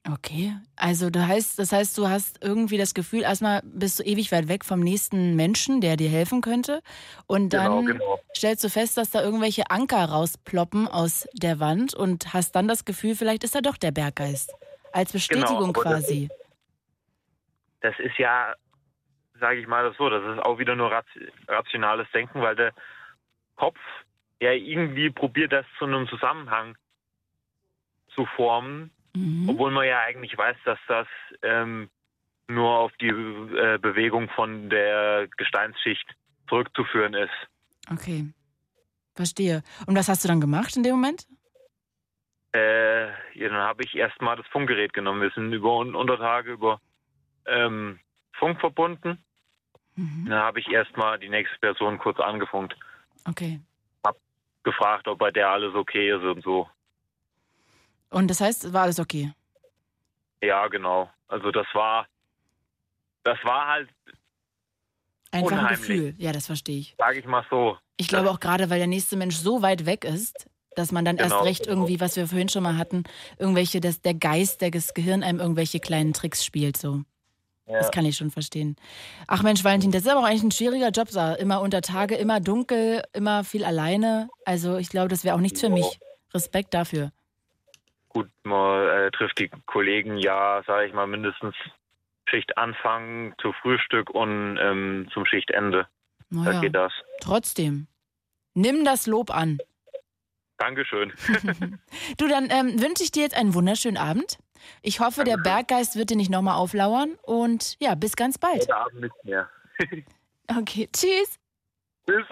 Okay, 0.07 0.55
also 0.77 1.09
du 1.09 1.27
heißt, 1.27 1.59
das 1.59 1.73
heißt, 1.73 1.97
du 1.97 2.07
hast 2.07 2.41
irgendwie 2.43 2.77
das 2.77 2.93
Gefühl, 2.93 3.21
erstmal 3.23 3.61
bist 3.63 3.99
du 3.99 4.03
ewig 4.03 4.31
weit 4.31 4.47
weg 4.47 4.63
vom 4.63 4.79
nächsten 4.79 5.35
Menschen, 5.35 5.81
der 5.81 5.97
dir 5.97 6.09
helfen 6.09 6.41
könnte. 6.41 6.81
Und 7.27 7.53
dann 7.53 7.85
genau, 7.85 7.99
genau. 7.99 8.19
stellst 8.35 8.63
du 8.63 8.69
fest, 8.69 8.97
dass 8.97 9.11
da 9.11 9.21
irgendwelche 9.21 9.69
Anker 9.69 10.05
rausploppen 10.05 10.87
aus 10.87 11.27
der 11.33 11.59
Wand 11.59 11.93
und 11.93 12.33
hast 12.33 12.53
dann 12.55 12.67
das 12.67 12.85
Gefühl, 12.85 13.15
vielleicht 13.15 13.43
ist 13.43 13.55
da 13.55 13.61
doch 13.61 13.75
der 13.75 13.91
Berggeist. 13.91 14.53
Als 14.93 15.11
Bestätigung 15.11 15.73
genau, 15.73 15.81
quasi. 15.81 16.29
Das, 17.81 17.95
das, 17.97 18.05
ist 18.05 18.17
ja, 18.17 18.55
sage 19.39 19.59
ich 19.59 19.67
mal 19.67 19.93
so, 19.97 20.09
das 20.09 20.23
ist 20.33 20.41
auch 20.41 20.59
wieder 20.59 20.75
nur 20.75 20.91
rationales 21.47 22.07
Denken, 22.11 22.41
weil 22.41 22.55
der 22.55 22.73
Kopf 23.57 23.77
ja 24.39 24.53
irgendwie 24.53 25.09
probiert, 25.09 25.51
das 25.51 25.65
zu 25.77 25.85
einem 25.85 26.07
Zusammenhang 26.07 26.77
zu 28.15 28.25
formen 28.25 28.91
Mhm. 29.15 29.49
Obwohl 29.49 29.71
man 29.71 29.87
ja 29.87 29.99
eigentlich 30.01 30.37
weiß, 30.37 30.57
dass 30.65 30.79
das 30.87 31.07
ähm, 31.41 31.89
nur 32.47 32.69
auf 32.69 32.91
die 32.99 33.07
äh, 33.07 33.77
Bewegung 33.79 34.29
von 34.29 34.69
der 34.69 35.27
Gesteinsschicht 35.37 36.07
zurückzuführen 36.47 37.13
ist. 37.13 37.29
Okay, 37.91 38.31
verstehe. 39.15 39.63
Und 39.85 39.95
was 39.95 40.09
hast 40.09 40.23
du 40.23 40.27
dann 40.27 40.41
gemacht 40.41 40.75
in 40.75 40.83
dem 40.83 40.95
Moment? 40.95 41.25
Äh, 42.53 43.07
ja, 43.37 43.49
dann 43.49 43.61
habe 43.61 43.83
ich 43.83 43.95
erstmal 43.95 44.35
das 44.35 44.47
Funkgerät 44.47 44.93
genommen. 44.93 45.21
Wir 45.21 45.31
sind 45.31 45.53
über 45.53 45.77
Untertage 45.77 46.51
über 46.51 46.81
ähm, 47.45 47.99
Funk 48.33 48.59
verbunden. 48.59 49.23
Mhm. 49.95 50.27
Dann 50.29 50.39
habe 50.39 50.59
ich 50.59 50.67
erstmal 50.69 51.19
die 51.19 51.29
nächste 51.29 51.59
Person 51.59 51.99
kurz 51.99 52.19
angefunkt. 52.19 52.75
Okay. 53.27 53.59
Hab 54.03 54.15
gefragt, 54.63 55.07
ob 55.07 55.19
bei 55.19 55.29
der 55.29 55.49
alles 55.49 55.75
okay 55.75 56.09
ist 56.09 56.23
und 56.23 56.43
so. 56.43 56.67
Und 58.09 58.27
das 58.29 58.41
heißt, 58.41 58.73
war 58.73 58.83
alles 58.83 58.99
okay? 58.99 59.33
Ja, 60.41 60.67
genau. 60.67 61.09
Also 61.27 61.51
das 61.51 61.67
war, 61.73 62.07
das 63.23 63.37
war 63.43 63.67
halt 63.67 63.89
Einfach 65.31 65.51
unheimlich. 65.51 65.71
ein 65.71 65.77
Gefühl. 65.77 66.15
Ja, 66.17 66.31
das 66.31 66.47
verstehe 66.47 66.79
ich. 66.79 66.95
Sage 66.97 67.19
ich 67.19 67.25
mal 67.25 67.45
so. 67.49 67.77
Ich 67.97 68.07
glaube 68.07 68.31
auch 68.31 68.39
gerade, 68.39 68.69
weil 68.69 68.79
der 68.79 68.87
nächste 68.87 69.15
Mensch 69.15 69.35
so 69.35 69.61
weit 69.61 69.85
weg 69.85 70.05
ist, 70.05 70.47
dass 70.75 70.91
man 70.91 71.05
dann 71.05 71.17
genau, 71.17 71.35
erst 71.35 71.45
recht 71.45 71.67
irgendwie, 71.67 71.99
was 71.99 72.15
wir 72.15 72.27
vorhin 72.27 72.49
schon 72.49 72.63
mal 72.63 72.77
hatten, 72.77 73.03
irgendwelche, 73.37 73.79
dass 73.81 74.01
der 74.01 74.13
Geist, 74.13 74.61
das 74.61 74.93
Gehirn 74.93 75.23
einem 75.23 75.39
irgendwelche 75.39 75.79
kleinen 75.79 76.13
Tricks 76.13 76.43
spielt, 76.43 76.77
so. 76.77 77.03
Ja. 77.67 77.77
Das 77.77 77.91
kann 77.91 78.05
ich 78.05 78.17
schon 78.17 78.31
verstehen. 78.31 78.77
Ach 79.27 79.43
Mensch, 79.43 79.63
Valentin, 79.63 79.91
das 79.91 80.01
ist 80.01 80.07
aber 80.07 80.21
auch 80.21 80.25
eigentlich 80.25 80.41
ein 80.41 80.51
schwieriger 80.51 80.89
Job, 80.89 81.09
immer 81.37 81.61
unter 81.61 81.81
Tage, 81.81 82.15
immer 82.15 82.39
dunkel, 82.39 83.03
immer 83.13 83.43
viel 83.43 83.63
alleine. 83.63 84.29
Also 84.43 84.77
ich 84.77 84.89
glaube, 84.89 85.09
das 85.09 85.23
wäre 85.23 85.35
auch 85.35 85.39
nichts 85.39 85.59
für 85.59 85.69
mich. 85.69 85.99
Respekt 86.33 86.73
dafür 86.73 87.11
gut, 88.09 88.29
man 88.43 88.87
äh, 88.87 89.11
trifft 89.11 89.39
die 89.39 89.49
Kollegen 89.65 90.17
ja, 90.17 90.63
sage 90.65 90.87
ich 90.87 90.93
mal, 90.93 91.07
mindestens 91.07 91.55
Schichtanfang 92.29 93.33
zu 93.41 93.53
Frühstück 93.53 94.09
und 94.09 94.57
ähm, 94.57 95.09
zum 95.13 95.25
Schichtende. 95.25 95.87
Naja, 96.29 96.53
da 96.53 96.59
geht 96.61 96.75
das. 96.75 96.93
Trotzdem. 97.21 97.87
Nimm 98.53 98.83
das 98.83 99.07
Lob 99.07 99.31
an. 99.31 99.59
Dankeschön. 100.57 101.13
du, 102.17 102.27
dann 102.27 102.49
ähm, 102.49 102.81
wünsche 102.81 103.03
ich 103.03 103.11
dir 103.11 103.23
jetzt 103.23 103.35
einen 103.35 103.53
wunderschönen 103.53 103.97
Abend. 103.97 104.37
Ich 104.81 104.99
hoffe, 104.99 105.23
Dankeschön. 105.23 105.43
der 105.43 105.49
Berggeist 105.49 105.95
wird 105.95 106.09
dir 106.09 106.17
nicht 106.17 106.29
nochmal 106.29 106.55
auflauern 106.55 107.15
und 107.23 107.77
ja, 107.79 107.95
bis 107.95 108.15
ganz 108.15 108.37
bald. 108.37 108.61
Heute 108.61 108.75
Abend 108.75 109.01
nicht 109.01 109.23
mehr. 109.23 109.49
okay, 110.59 110.89
tschüss. 110.91 111.38
Tschüss. 112.07 112.25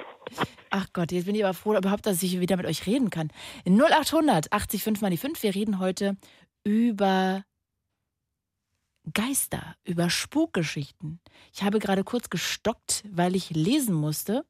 Ach 0.70 0.88
Gott, 0.94 1.12
jetzt 1.12 1.26
bin 1.26 1.36
ich 1.36 1.44
aber 1.44 1.54
froh 1.54 1.76
überhaupt, 1.76 2.06
dass 2.06 2.22
ich 2.24 2.40
wieder 2.40 2.58
mit 2.58 2.66
euch 2.66 2.86
reden 2.86 3.10
kann. 3.10 3.32
0800 3.66 4.52
80 4.52 4.84
5 4.84 5.02
mal 5.02 5.10
die 5.10 5.18
5. 5.18 5.42
Wir 5.44 5.56
reden 5.56 5.80
heute 5.80 6.18
über 6.64 7.44
Geister, 9.14 9.76
über 9.86 10.10
Spukgeschichten. 10.10 11.20
Ich 11.54 11.64
habe 11.64 11.80
gerade 11.80 12.04
kurz 12.04 12.30
gestockt, 12.30 13.04
weil 13.10 13.36
ich 13.36 13.52
lesen 13.52 13.96
musste, 13.96 14.46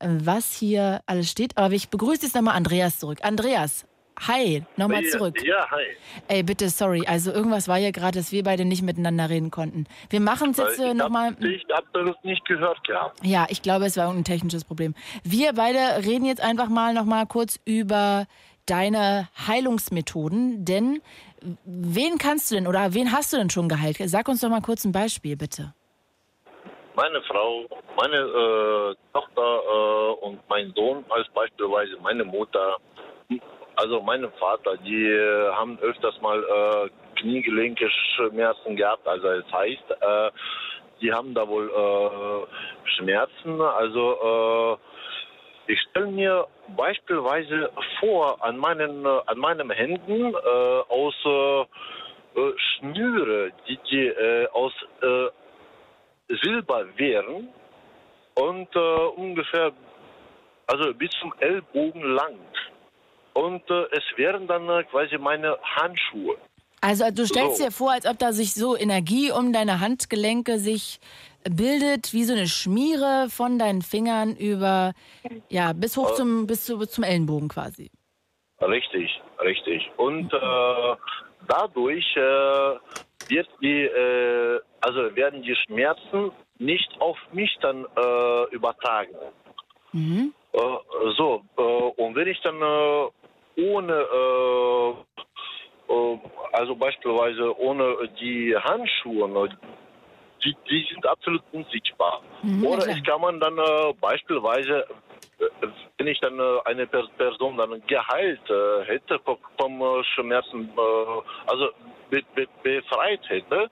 was 0.00 0.52
hier 0.52 1.02
alles 1.06 1.30
steht. 1.30 1.56
Aber 1.56 1.74
ich 1.74 1.90
begrüße 1.90 2.22
jetzt 2.24 2.34
nochmal 2.34 2.56
Andreas 2.56 2.98
zurück. 2.98 3.20
Andreas, 3.22 3.86
Hi, 4.28 4.62
nochmal 4.76 5.02
zurück. 5.04 5.42
Ja, 5.42 5.70
hi. 5.70 5.84
Ey, 6.28 6.42
bitte, 6.42 6.68
sorry. 6.68 7.04
Also 7.06 7.32
irgendwas 7.32 7.68
war 7.68 7.78
hier 7.78 7.92
gerade, 7.92 8.18
dass 8.18 8.32
wir 8.32 8.42
beide 8.42 8.66
nicht 8.66 8.82
miteinander 8.82 9.30
reden 9.30 9.50
konnten. 9.50 9.86
Wir 10.10 10.20
machen 10.20 10.50
es 10.50 10.58
jetzt 10.58 10.78
äh, 10.78 10.92
nochmal. 10.92 11.34
Ich 11.40 11.64
habe 11.72 11.86
das 11.92 12.16
nicht 12.22 12.44
gehört 12.44 12.82
gehabt. 12.84 13.18
Ja, 13.24 13.46
ich 13.48 13.62
glaube, 13.62 13.86
es 13.86 13.96
war 13.96 14.10
ein 14.10 14.24
technisches 14.24 14.64
Problem. 14.64 14.94
Wir 15.24 15.54
beide 15.54 16.04
reden 16.04 16.26
jetzt 16.26 16.42
einfach 16.42 16.68
mal 16.68 16.92
nochmal 16.92 17.26
kurz 17.26 17.58
über 17.64 18.26
deine 18.66 19.28
Heilungsmethoden. 19.48 20.66
Denn 20.66 21.00
wen 21.64 22.18
kannst 22.18 22.50
du 22.50 22.56
denn 22.56 22.66
oder 22.66 22.92
wen 22.92 23.12
hast 23.12 23.32
du 23.32 23.38
denn 23.38 23.48
schon 23.48 23.68
geheilt? 23.70 23.96
Sag 24.04 24.28
uns 24.28 24.42
doch 24.42 24.50
mal 24.50 24.60
kurz 24.60 24.84
ein 24.84 24.92
Beispiel, 24.92 25.36
bitte. 25.36 25.72
Meine 26.94 27.22
Frau, 27.22 27.64
meine 27.96 28.16
äh, 28.16 28.94
Tochter 29.14 29.60
äh, 29.64 30.26
und 30.26 30.40
mein 30.48 30.72
Sohn 30.76 31.04
als 31.08 31.26
beispielsweise 31.32 31.96
meine 32.02 32.24
Mutter 32.24 32.76
also 33.80 34.02
mein 34.02 34.30
Vater, 34.38 34.76
die 34.78 35.06
äh, 35.06 35.52
haben 35.52 35.78
öfters 35.80 36.20
mal 36.20 36.38
äh, 36.38 37.18
Kniegelenke 37.18 37.88
Schmerzen 38.14 38.76
gehabt. 38.76 39.06
Also 39.06 39.40
das 39.40 39.52
heißt, 39.52 39.90
äh, 39.90 40.30
die 41.00 41.10
haben 41.12 41.32
da 41.32 41.48
wohl 41.48 41.68
äh, 41.70 42.88
Schmerzen. 42.96 43.60
Also 43.60 44.78
äh, 45.66 45.72
ich 45.72 45.80
stelle 45.90 46.08
mir 46.08 46.46
beispielsweise 46.76 47.70
vor, 48.00 48.44
an 48.44 48.58
meinen 48.58 49.06
äh, 49.06 49.20
an 49.26 49.38
meinen 49.38 49.70
Händen 49.70 50.34
äh, 50.34 50.80
aus 50.88 51.14
Schnüre, 52.56 53.50
die, 53.66 53.76
die 53.90 54.12
aus 54.52 54.72
Silber 56.28 56.86
wären 56.96 57.48
und 58.34 58.68
äh, 58.76 58.78
ungefähr 59.16 59.72
also 60.68 60.94
bis 60.94 61.10
zum 61.20 61.34
Ellbogen 61.40 62.02
lang. 62.02 62.36
Und 63.34 63.62
äh, 63.70 63.84
es 63.92 64.02
wären 64.16 64.46
dann 64.46 64.68
äh, 64.68 64.84
quasi 64.84 65.16
meine 65.18 65.56
Handschuhe. 65.62 66.36
Also 66.82 67.04
du 67.10 67.26
stellst 67.26 67.58
So. 67.58 67.64
dir 67.64 67.70
vor, 67.70 67.92
als 67.92 68.06
ob 68.06 68.18
da 68.18 68.32
sich 68.32 68.54
so 68.54 68.76
Energie 68.76 69.30
um 69.30 69.52
deine 69.52 69.80
Handgelenke 69.80 70.58
sich 70.58 70.98
bildet, 71.44 72.12
wie 72.14 72.24
so 72.24 72.32
eine 72.32 72.46
Schmiere 72.48 73.26
von 73.28 73.58
deinen 73.58 73.82
Fingern 73.82 74.34
über, 74.34 74.92
ja, 75.48 75.72
bis 75.74 75.96
hoch 75.96 76.12
Äh. 76.12 76.14
zum, 76.14 76.46
bis, 76.46 76.64
zu, 76.64 76.78
bis 76.78 76.90
zum 76.90 77.04
Ellenbogen 77.04 77.48
quasi. 77.48 77.90
Richtig, 78.62 79.20
richtig. 79.42 79.90
Und 79.96 80.32
äh, 80.32 80.96
dadurch 81.48 82.16
äh, 82.16 82.20
wird 83.28 83.48
die, 83.62 83.82
äh, 83.84 84.60
also 84.80 85.14
werden 85.16 85.42
die 85.42 85.56
Schmerzen 85.56 86.30
nicht 86.58 86.90
auf 87.00 87.16
mich 87.32 87.56
dann 87.62 87.86
übertragen. 88.50 89.14
Mhm. 89.92 90.34
So, 91.16 91.42
und 91.56 92.14
wenn 92.16 92.28
ich 92.28 92.38
dann 92.42 92.58
ohne, 93.68 93.92
äh, 93.92 94.90
äh, 95.92 96.18
also 96.52 96.74
beispielsweise 96.76 97.58
ohne 97.58 98.08
die 98.20 98.56
Handschuhe, 98.56 99.28
ne, 99.28 99.48
die, 100.44 100.56
die 100.70 100.86
sind 100.90 101.06
absolut 101.06 101.42
unsichtbar. 101.52 102.22
Mhm, 102.42 102.64
Oder 102.64 102.84
klar. 102.84 102.96
es 102.96 103.04
kann 103.04 103.20
man 103.20 103.40
dann 103.40 103.58
äh, 103.58 103.92
beispielsweise, 104.00 104.86
äh, 105.38 105.66
wenn 105.98 106.06
ich 106.06 106.18
dann 106.20 106.38
äh, 106.38 106.58
eine 106.64 106.86
Per- 106.86 107.08
Person 107.18 107.56
dann 107.58 107.82
geheilt 107.86 108.40
hätte 108.86 109.18
vom, 109.24 109.38
vom 109.58 110.04
Schmerzen, 110.14 110.70
also 111.46 111.68
be, 112.08 112.22
be, 112.34 112.46
befreit 112.62 113.20
hätte, 113.28 113.70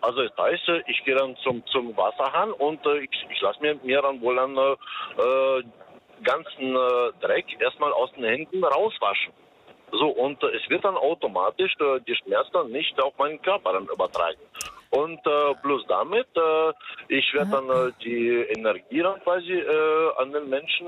also 0.00 0.22
das 0.22 0.36
heißt, 0.38 0.84
ich 0.86 1.04
gehe 1.04 1.16
dann 1.16 1.36
zum, 1.38 1.66
zum 1.66 1.96
Wasserhahn 1.96 2.52
und 2.52 2.80
ich, 2.86 3.10
ich 3.30 3.40
lasse 3.40 3.60
mir, 3.60 3.74
mir 3.82 4.00
dann 4.00 4.20
wohl 4.20 4.36
dann 4.36 4.56
ganzen 6.24 6.76
äh, 6.76 7.12
Dreck 7.20 7.46
erstmal 7.60 7.92
aus 7.92 8.10
den 8.12 8.24
Händen 8.24 8.64
rauswaschen. 8.64 9.32
So, 9.92 10.08
und 10.08 10.42
äh, 10.42 10.48
es 10.56 10.68
wird 10.68 10.84
dann 10.84 10.96
automatisch 10.96 11.74
äh, 11.80 12.00
die 12.06 12.14
Schmerzen 12.16 12.70
nicht 12.70 13.00
auf 13.00 13.16
meinen 13.18 13.40
Körper 13.42 13.72
dann 13.72 13.86
übertragen. 13.86 14.38
Und 14.90 15.18
äh, 15.26 15.54
bloß 15.62 15.84
damit, 15.88 16.26
äh, 16.34 16.72
ich 17.08 17.32
werde 17.34 17.50
dann 17.50 17.68
äh, 17.68 17.92
die 18.02 18.28
Energie 18.56 19.02
dann 19.02 19.20
quasi 19.22 19.52
äh, 19.52 20.12
an 20.18 20.32
den 20.32 20.48
Menschen 20.48 20.86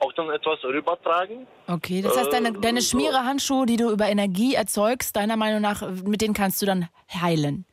auch 0.00 0.12
dann 0.12 0.28
etwas 0.30 0.62
rübertragen. 0.64 1.46
Okay, 1.66 2.02
das 2.02 2.18
heißt, 2.18 2.32
deine, 2.32 2.52
deine. 2.52 2.82
Schmierehandschuhe, 2.82 3.64
die 3.64 3.76
du 3.76 3.90
über 3.90 4.06
Energie 4.06 4.54
erzeugst, 4.54 5.16
deiner 5.16 5.36
Meinung 5.36 5.62
nach, 5.62 5.88
mit 6.04 6.20
denen 6.20 6.34
kannst 6.34 6.60
du 6.60 6.66
dann 6.66 6.88
heilen. 7.12 7.64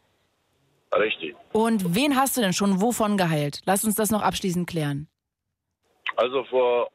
Richtig. 0.94 1.36
Und 1.52 1.96
wen 1.96 2.16
hast 2.16 2.38
du 2.38 2.42
denn 2.42 2.54
schon 2.54 2.82
wovon 2.82 3.18
geheilt? 3.18 3.62
Lass 3.66 3.84
uns 3.84 3.96
das 3.96 4.12
noch 4.12 4.22
abschließend 4.22 4.70
klären. 4.70 5.08
Also 6.16 6.44
für 6.46 6.88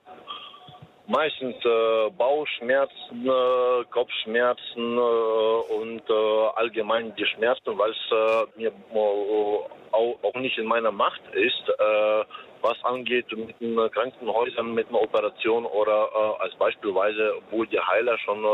meistens 1.09 1.57
äh, 1.65 2.11
Bauchschmerzen, 2.11 3.27
äh, 3.27 3.85
Kopfschmerzen 3.91 4.99
äh, 4.99 5.75
und 5.75 6.03
äh, 6.09 6.47
allgemein 6.57 7.15
die 7.17 7.27
Schmerzen, 7.27 7.79
weil 7.79 7.91
es 7.91 8.13
äh, 8.13 8.59
mir 8.59 8.73
auch, 8.93 10.35
nicht 10.35 10.59
in 10.59 10.67
meiner 10.67 10.93
Macht 10.93 11.23
ist, 11.33 11.69
äh, 11.69 12.25
was 12.61 12.83
angeht 12.85 13.27
mit 13.37 13.59
den 13.61 13.77
Krankenhäusern, 13.91 14.75
mit 14.75 14.89
einer 14.89 15.01
Operation 15.01 15.65
oder 15.65 16.41
als 16.41 16.55
beispielsweise, 16.57 17.35
wo 17.51 17.65
die 17.65 17.79
Heiler 17.79 18.19
schon 18.19 18.45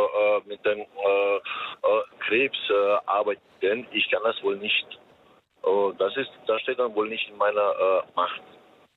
mit 0.46 0.64
dem 0.64 0.84
Krebs 2.20 2.58
arbeiten. 3.06 3.86
Ich 3.92 4.10
kann 4.10 4.22
das 4.24 4.42
wohl 4.42 4.56
nicht. 4.56 4.86
Das 5.98 6.16
ist, 6.16 6.30
das 6.46 6.60
steht 6.62 6.78
dann 6.78 6.94
wohl 6.94 7.08
nicht 7.08 7.28
in 7.28 7.36
meiner 7.36 8.04
Macht. 8.14 8.42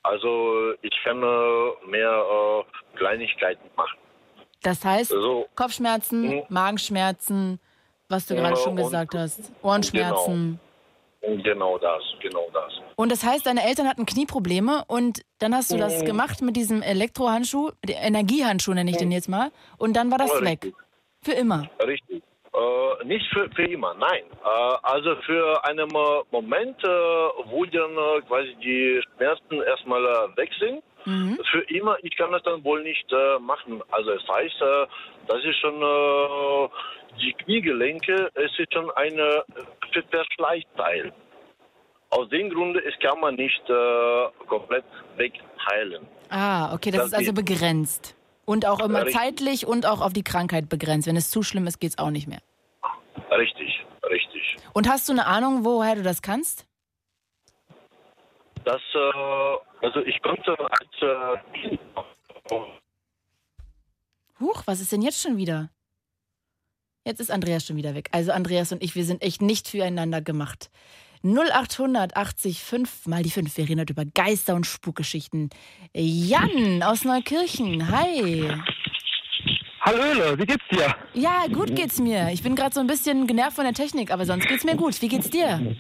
Also 0.10 0.74
ich 0.82 0.94
kann 1.04 1.20
mehr 1.20 2.24
äh, 2.64 2.98
Kleinigkeiten 2.98 3.68
machen. 3.76 3.98
Das 4.62 4.84
heißt, 4.86 5.10
So. 5.12 5.48
Kopfschmerzen, 5.56 6.44
Magenschmerzen, 6.50 7.60
was 8.10 8.26
du 8.28 8.36
Ja, 8.36 8.42
gerade 8.42 8.56
schon 8.58 8.72
und- 8.72 8.84
gesagt 8.84 9.16
hast, 9.16 9.52
Ohrenschmerzen. 9.62 10.60
Genau 11.22 11.80
das, 11.80 12.04
genau 12.22 12.48
das. 12.54 12.72
Und 12.96 13.12
das 13.12 13.24
heißt, 13.24 13.48
deine 13.48 13.64
Eltern 13.66 13.88
hatten 13.88 14.06
Knieprobleme 14.06 14.84
und 14.88 15.22
dann 15.40 15.56
hast 15.56 15.72
du 15.74 15.78
das 15.78 16.02
Mhm. 16.02 16.06
gemacht 16.06 16.42
mit 16.44 16.56
diesem 16.56 16.84
Elektrohandschuh, 16.84 17.72
Energiehandschuh 17.88 18.74
nenne 18.76 18.92
ich 18.92 18.98
den 18.98 19.12
jetzt 19.12 19.28
mal, 19.28 19.52
und 19.80 19.96
dann 19.98 20.12
war 20.12 20.20
das 20.20 20.32
Ja, 20.32 20.42
weg. 20.46 20.72
Für 21.24 21.32
immer. 21.32 21.68
Richtig. 21.84 22.22
Äh, 22.56 23.06
nicht 23.06 23.26
für, 23.34 23.50
für 23.52 23.64
immer, 23.66 23.94
nein. 23.96 24.24
Äh, 24.44 24.76
also 24.84 25.16
für 25.26 25.64
einen 25.66 25.90
Moment, 26.32 26.82
äh, 26.84 26.88
wo 26.88 27.66
dann 27.66 27.92
äh, 27.98 28.22
quasi 28.28 28.56
die 28.64 29.02
Schmerzen 29.18 29.62
erstmal 29.62 30.04
äh, 30.06 30.38
weg 30.38 30.50
sind. 30.60 30.82
Mhm. 31.06 31.38
Für 31.52 31.62
immer, 31.70 31.98
ich 32.02 32.16
kann 32.16 32.32
das 32.32 32.42
dann 32.44 32.64
wohl 32.64 32.82
nicht 32.82 33.12
äh, 33.12 33.40
machen. 33.40 33.82
Also 33.92 34.12
es 34.12 34.28
heißt, 34.28 34.62
äh, 34.62 34.88
das 35.28 35.44
ist 35.44 35.58
schon 35.60 35.80
die 37.22 37.34
Kniegelenke, 37.34 38.30
es 38.36 38.52
ist 38.60 38.74
schon 38.74 38.90
ein 38.92 39.16
Ver- 39.18 40.04
Verschleißteil. 40.10 41.14
Aus 42.12 42.30
dem 42.30 42.50
Grunde, 42.50 42.80
es 42.86 42.98
kann 43.00 43.20
man 43.20 43.36
nicht 43.36 43.62
komplett 44.48 44.84
wegheilen. 45.18 46.08
Ah, 46.30 46.74
okay, 46.74 46.92
das, 46.92 47.02
Das 47.02 47.08
ist 47.08 47.14
also 47.16 47.34
geht. 47.34 47.46
begrenzt. 47.46 48.16
Und 48.46 48.66
auch 48.66 48.80
immer 48.80 49.06
Richtig. 49.06 49.16
zeitlich 49.16 49.66
und 49.66 49.86
auch 49.86 50.02
auf 50.02 50.14
die 50.14 50.24
Krankheit 50.24 50.70
begrenzt. 50.70 51.08
Wenn 51.08 51.18
es 51.18 51.32
zu 51.32 51.42
schlimm 51.42 51.66
ist, 51.68 51.80
geht 51.80 51.92
es 51.92 51.98
auch 51.98 52.12
nicht 52.12 52.28
mehr. 52.28 52.42
Richtig, 53.32 53.84
richtig. 54.10 54.58
Und 54.74 54.88
hast 54.88 55.10
du 55.10 55.14
eine 55.14 55.26
Ahnung, 55.26 55.66
woher 55.66 55.96
du 55.96 56.04
das 56.04 56.22
kannst? 56.22 56.68
Das, 58.64 58.82
äh, 58.94 59.86
also 59.86 60.00
ich 60.06 60.22
konnte 60.22 60.56
als 60.60 61.02
äh, 61.02 61.78
Huch, 64.40 64.64
was 64.66 64.82
ist 64.82 64.92
denn 64.92 65.02
jetzt 65.02 65.22
schon 65.22 65.38
wieder? 65.38 65.70
Jetzt 67.06 67.20
ist 67.20 67.32
Andreas 67.32 67.66
schon 67.66 67.78
wieder 67.78 67.94
weg. 67.94 68.10
Also 68.12 68.32
Andreas 68.32 68.72
und 68.72 68.82
ich, 68.84 68.96
wir 68.96 69.06
sind 69.06 69.22
echt 69.22 69.42
nicht 69.42 69.68
füreinander 69.68 70.22
gemacht. 70.22 70.72
0800 71.26 72.16
80 72.16 72.62
5 72.62 73.08
mal 73.08 73.24
die 73.24 73.32
5. 73.32 73.58
Wir 73.58 73.68
reden 73.68 73.80
heute 73.80 73.94
über 73.94 74.06
Geister 74.06 74.54
und 74.54 74.68
Spukgeschichten. 74.68 75.50
Jan 75.94 76.84
aus 76.84 77.04
Neukirchen, 77.04 77.90
hi. 77.90 78.48
Hallöle, 79.82 80.38
wie 80.38 80.46
geht's 80.46 80.64
dir? 80.70 80.96
Ja, 81.14 81.46
gut 81.52 81.76
geht's 81.76 82.00
mir. 82.00 82.30
Ich 82.32 82.44
bin 82.44 82.56
gerade 82.56 82.74
so 82.74 82.80
ein 82.80 82.88
bisschen 82.88 83.26
genervt 83.26 83.56
von 83.56 83.66
der 83.66 83.74
Technik, 83.74 84.12
aber 84.12 84.26
sonst 84.26 84.48
geht's 84.48 84.64
mir 84.64 84.76
gut. 84.76 85.02
Wie 85.02 85.08
geht's 85.08 85.30
dir? 85.30 85.76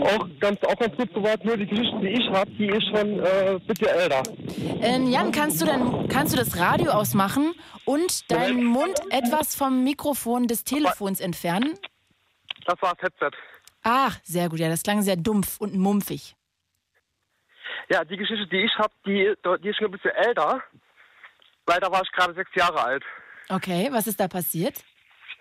Auch 0.00 0.28
ganz, 0.38 0.62
auch 0.64 0.76
ganz 0.76 0.96
gut 0.96 1.10
soweit, 1.14 1.44
nur 1.44 1.56
die 1.56 1.66
Geschichte, 1.66 1.98
die 2.00 2.08
ich 2.08 2.28
habe, 2.30 2.50
die 2.52 2.66
ist 2.66 2.84
schon 2.84 3.20
äh, 3.20 3.58
bisschen 3.66 3.88
älter. 3.88 4.22
Ähm, 4.80 5.10
Jan, 5.10 5.32
kannst 5.32 5.60
du, 5.60 5.66
denn, 5.66 6.08
kannst 6.08 6.34
du 6.34 6.36
das 6.36 6.58
Radio 6.58 6.90
ausmachen 6.90 7.54
und 7.86 8.30
deinen 8.30 8.64
Mund 8.64 8.98
etwas 9.10 9.56
vom 9.56 9.82
Mikrofon 9.82 10.46
des 10.46 10.64
Telefons 10.64 11.20
entfernen? 11.20 11.74
Das 12.66 12.80
war 12.80 12.94
das 12.94 13.10
Headset. 13.10 13.36
Ach, 13.84 14.18
sehr 14.24 14.48
gut. 14.48 14.58
Ja, 14.58 14.68
das 14.68 14.82
klang 14.82 15.02
sehr 15.02 15.16
dumpf 15.16 15.60
und 15.60 15.74
mumpfig. 15.74 16.34
Ja, 17.90 18.04
die 18.04 18.16
Geschichte, 18.16 18.46
die 18.46 18.64
ich 18.64 18.74
habe, 18.78 18.92
die, 19.06 19.32
die 19.62 19.68
ist 19.68 19.76
schon 19.76 19.86
ein 19.86 19.92
bisschen 19.92 20.10
älter. 20.12 20.62
Weil 21.66 21.80
da 21.80 21.90
war 21.90 22.02
ich 22.02 22.10
gerade 22.12 22.34
sechs 22.34 22.50
Jahre 22.54 22.82
alt. 22.82 23.04
Okay, 23.48 23.88
was 23.90 24.06
ist 24.06 24.20
da 24.20 24.28
passiert? 24.28 24.82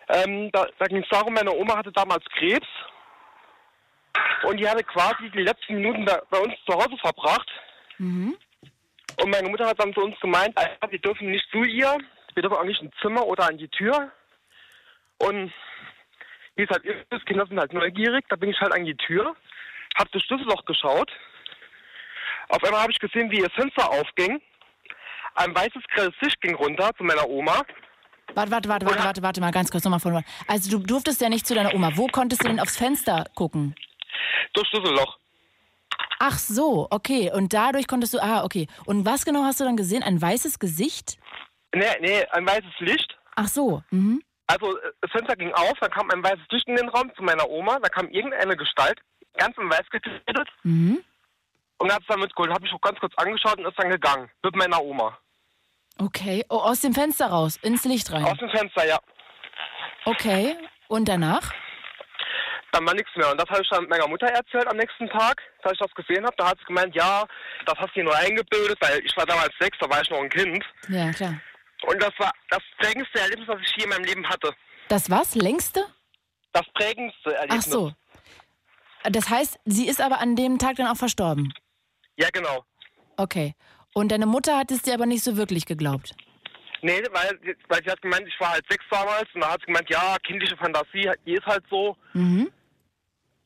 Ähm, 0.09 0.49
da 0.51 0.67
da 0.77 0.85
ging 0.85 1.01
es 1.03 1.09
darum, 1.09 1.33
meine 1.33 1.51
Oma 1.51 1.77
hatte 1.77 1.91
damals 1.91 2.23
Krebs. 2.37 2.67
Und 4.43 4.57
die 4.57 4.67
hatte 4.67 4.83
quasi 4.83 5.29
die 5.31 5.41
letzten 5.41 5.75
Minuten 5.75 6.05
bei, 6.05 6.37
uns 6.37 6.53
zu 6.65 6.73
Hause 6.73 6.97
verbracht. 7.01 7.49
Mhm. 7.97 8.35
Und 9.21 9.29
meine 9.29 9.47
Mutter 9.47 9.67
hat 9.67 9.79
dann 9.79 9.93
zu 9.93 10.01
uns 10.01 10.19
gemeint, 10.19 10.57
Alter, 10.57 10.91
wir 10.91 10.99
dürfen 10.99 11.29
nicht 11.29 11.49
zu 11.51 11.63
ihr, 11.63 11.97
wir 12.33 12.41
dürfen 12.43 12.57
auch 12.57 12.63
nicht 12.63 12.81
ins 12.81 12.95
Zimmer 13.01 13.25
oder 13.25 13.47
an 13.47 13.57
die 13.57 13.69
Tür. 13.69 14.11
Und 15.19 15.53
wie 16.55 16.63
es 16.63 16.69
halt 16.69 16.83
ist, 16.85 17.25
Kinder 17.25 17.45
sind 17.47 17.59
halt 17.59 17.73
neugierig, 17.73 18.25
da 18.29 18.35
bin 18.35 18.49
ich 18.49 18.59
halt 18.59 18.73
an 18.73 18.85
die 18.85 18.95
Tür, 18.95 19.35
hab 19.95 20.11
das 20.11 20.21
Schlüsselloch 20.23 20.65
geschaut. 20.65 21.11
Auf 22.49 22.63
einmal 22.63 22.81
habe 22.81 22.91
ich 22.91 22.99
gesehen, 22.99 23.31
wie 23.31 23.39
ihr 23.39 23.49
Fenster 23.51 23.89
aufging. 23.89 24.41
Ein 25.35 25.55
weißes, 25.55 25.83
grelles 25.93 26.13
Licht 26.21 26.39
ging 26.41 26.55
runter 26.55 26.91
zu 26.97 27.03
meiner 27.03 27.27
Oma. 27.27 27.63
Warte, 28.35 28.51
warte, 28.51 28.69
warte, 28.69 28.85
warte, 28.85 29.03
warte, 29.03 29.23
warte 29.23 29.41
mal 29.41 29.51
ganz 29.51 29.71
kurz 29.71 29.83
nochmal 29.83 29.99
von 29.99 30.11
vorne. 30.11 30.25
Also 30.47 30.77
du 30.77 30.85
durftest 30.85 31.21
ja 31.21 31.29
nicht 31.29 31.47
zu 31.47 31.55
deiner 31.55 31.73
Oma. 31.73 31.91
Wo 31.95 32.07
konntest 32.07 32.43
du 32.43 32.47
denn 32.47 32.59
aufs 32.59 32.77
Fenster 32.77 33.25
gucken? 33.35 33.75
Durch 34.53 34.67
Schlüsselloch. 34.67 35.17
Ach 36.19 36.37
so, 36.37 36.87
okay. 36.89 37.31
Und 37.33 37.53
dadurch 37.53 37.87
konntest 37.87 38.13
du, 38.13 38.19
ah, 38.19 38.43
okay. 38.43 38.67
Und 38.85 39.05
was 39.05 39.25
genau 39.25 39.43
hast 39.43 39.59
du 39.59 39.63
dann 39.63 39.77
gesehen? 39.77 40.03
Ein 40.03 40.21
weißes 40.21 40.59
Gesicht? 40.59 41.17
Nee, 41.73 41.85
nee, 42.01 42.23
ein 42.31 42.45
weißes 42.45 42.79
Licht. 42.79 43.17
Ach 43.35 43.47
so. 43.47 43.83
Mhm. 43.91 44.23
Also 44.47 44.77
äh, 44.77 44.91
das 45.01 45.11
Fenster 45.11 45.35
ging 45.35 45.53
auf, 45.53 45.73
dann 45.79 45.91
kam 45.91 46.09
ein 46.11 46.23
weißes 46.23 46.47
Licht 46.51 46.67
in 46.67 46.75
den 46.75 46.89
Raum 46.89 47.11
zu 47.15 47.23
meiner 47.23 47.49
Oma, 47.49 47.79
da 47.79 47.89
kam 47.89 48.09
irgendeine 48.09 48.55
Gestalt, 48.57 48.99
ganz 49.37 49.57
in 49.57 49.69
weiß 49.69 49.89
gekleidet 49.89 50.47
Mhm. 50.63 51.03
und 51.77 51.93
hat 51.93 52.01
es 52.01 52.07
dann 52.07 52.19
mitgeholt. 52.19 52.51
Habe 52.51 52.65
ich 52.65 52.73
auch 52.73 52.81
ganz 52.81 52.99
kurz 52.99 53.13
angeschaut 53.17 53.57
und 53.57 53.65
ist 53.65 53.79
dann 53.79 53.89
gegangen 53.89 54.29
mit 54.43 54.55
meiner 54.55 54.81
Oma. 54.81 55.17
Okay. 55.99 56.43
Oh, 56.49 56.57
aus 56.57 56.81
dem 56.81 56.93
Fenster 56.93 57.27
raus, 57.27 57.57
ins 57.61 57.85
Licht 57.85 58.11
rein. 58.11 58.25
Aus 58.25 58.37
dem 58.37 58.49
Fenster, 58.49 58.85
ja. 58.87 58.99
Okay. 60.05 60.55
Und 60.87 61.07
danach? 61.07 61.51
Dann 62.71 62.85
war 62.87 62.93
nichts 62.95 63.15
mehr. 63.15 63.29
Und 63.31 63.39
das 63.39 63.47
habe 63.49 63.61
ich 63.61 63.69
dann 63.69 63.87
meiner 63.87 64.07
Mutter 64.07 64.25
erzählt 64.27 64.67
am 64.67 64.77
nächsten 64.77 65.07
Tag, 65.09 65.41
als 65.61 65.73
ich 65.73 65.79
das 65.79 65.93
gesehen 65.93 66.25
habe. 66.25 66.35
Da 66.37 66.49
hat 66.49 66.57
sie 66.59 66.65
gemeint, 66.65 66.95
ja, 66.95 67.23
das 67.65 67.75
hast 67.77 67.89
du 67.95 67.99
dir 67.99 68.05
nur 68.05 68.15
eingebildet, 68.15 68.77
weil 68.81 68.99
ich 69.05 69.15
war 69.15 69.25
damals 69.27 69.51
sechs, 69.59 69.77
da 69.79 69.87
war 69.89 70.01
ich 70.01 70.09
noch 70.09 70.19
ein 70.19 70.29
Kind. 70.29 70.65
Ja, 70.89 71.11
klar. 71.11 71.35
Und 71.87 72.01
das 72.01 72.11
war 72.17 72.31
das 72.49 72.61
prägendste 72.77 73.19
Erlebnis, 73.19 73.47
was 73.47 73.59
ich 73.61 73.75
je 73.77 73.83
in 73.83 73.89
meinem 73.89 74.05
Leben 74.05 74.27
hatte. 74.27 74.53
Das 74.87 75.09
was? 75.09 75.35
Längste? 75.35 75.85
Das 76.51 76.65
prägendste 76.73 77.33
Erlebnis. 77.35 77.65
Ach 77.67 77.71
so. 77.71 77.93
Das 79.03 79.29
heißt, 79.29 79.59
sie 79.65 79.87
ist 79.87 79.99
aber 79.99 80.19
an 80.19 80.35
dem 80.35 80.59
Tag 80.59 80.77
dann 80.77 80.87
auch 80.87 80.95
verstorben. 80.95 81.53
Ja, 82.15 82.29
genau. 82.31 82.63
Okay. 83.17 83.55
Und 83.93 84.11
deine 84.11 84.25
Mutter 84.25 84.57
hat 84.57 84.71
es 84.71 84.81
dir 84.81 84.93
aber 84.93 85.05
nicht 85.05 85.23
so 85.23 85.35
wirklich 85.37 85.65
geglaubt. 85.65 86.15
Nee, 86.81 87.01
weil, 87.11 87.39
weil 87.69 87.83
sie 87.83 87.91
hat 87.91 88.01
gemeint, 88.01 88.27
ich 88.27 88.39
war 88.39 88.51
halt 88.51 88.65
sechs 88.69 88.83
damals 88.89 89.27
und 89.33 89.41
da 89.41 89.51
hat 89.51 89.61
sie 89.61 89.67
gemeint, 89.67 89.89
ja, 89.89 90.17
kindliche 90.25 90.57
Fantasie, 90.57 91.11
die 91.25 91.33
ist 91.33 91.45
halt 91.45 91.63
so. 91.69 91.95
Mhm. 92.13 92.51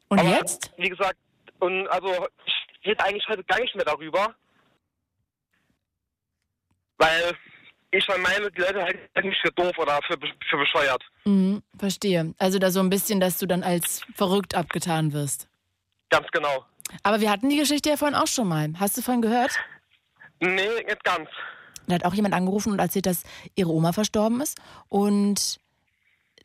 Und 0.09 0.19
Aber, 0.19 0.29
jetzt? 0.29 0.71
Wie 0.77 0.89
gesagt, 0.89 1.17
und 1.59 1.87
also 1.89 2.27
ich 2.45 2.87
rede 2.87 3.03
eigentlich 3.03 3.27
heute 3.27 3.43
gar 3.43 3.59
nicht 3.59 3.75
mehr 3.75 3.85
darüber. 3.85 4.33
Weil 6.97 7.37
ich 7.97 8.07
meine, 8.07 8.51
die 8.51 8.61
Leute 8.61 8.83
halten 8.83 9.27
mich 9.27 9.37
für 9.41 9.51
doof 9.51 9.77
oder 9.77 9.99
für, 10.07 10.17
für 10.49 10.57
bescheuert. 10.57 11.03
Mhm, 11.25 11.63
verstehe. 11.77 12.33
Also 12.37 12.59
da 12.59 12.71
so 12.71 12.79
ein 12.79 12.89
bisschen, 12.89 13.19
dass 13.19 13.39
du 13.39 13.45
dann 13.45 13.63
als 13.63 14.01
verrückt 14.15 14.55
abgetan 14.55 15.13
wirst. 15.13 15.47
Ganz 16.09 16.27
genau. 16.31 16.65
Aber 17.03 17.19
wir 17.19 17.31
hatten 17.31 17.49
die 17.49 17.57
Geschichte 17.57 17.89
ja 17.89 17.97
vorhin 17.97 18.15
auch 18.15 18.27
schon 18.27 18.47
mal. 18.47 18.69
Hast 18.79 18.97
du 18.97 19.01
vorhin 19.01 19.21
gehört? 19.21 19.57
Nee, 20.39 20.83
nicht 20.85 21.03
ganz. 21.03 21.29
Da 21.87 21.95
hat 21.95 22.05
auch 22.05 22.13
jemand 22.13 22.33
angerufen 22.33 22.71
und 22.71 22.79
erzählt, 22.79 23.05
dass 23.05 23.23
ihre 23.55 23.71
Oma 23.71 23.93
verstorben 23.93 24.41
ist. 24.41 24.59
Und 24.89 25.59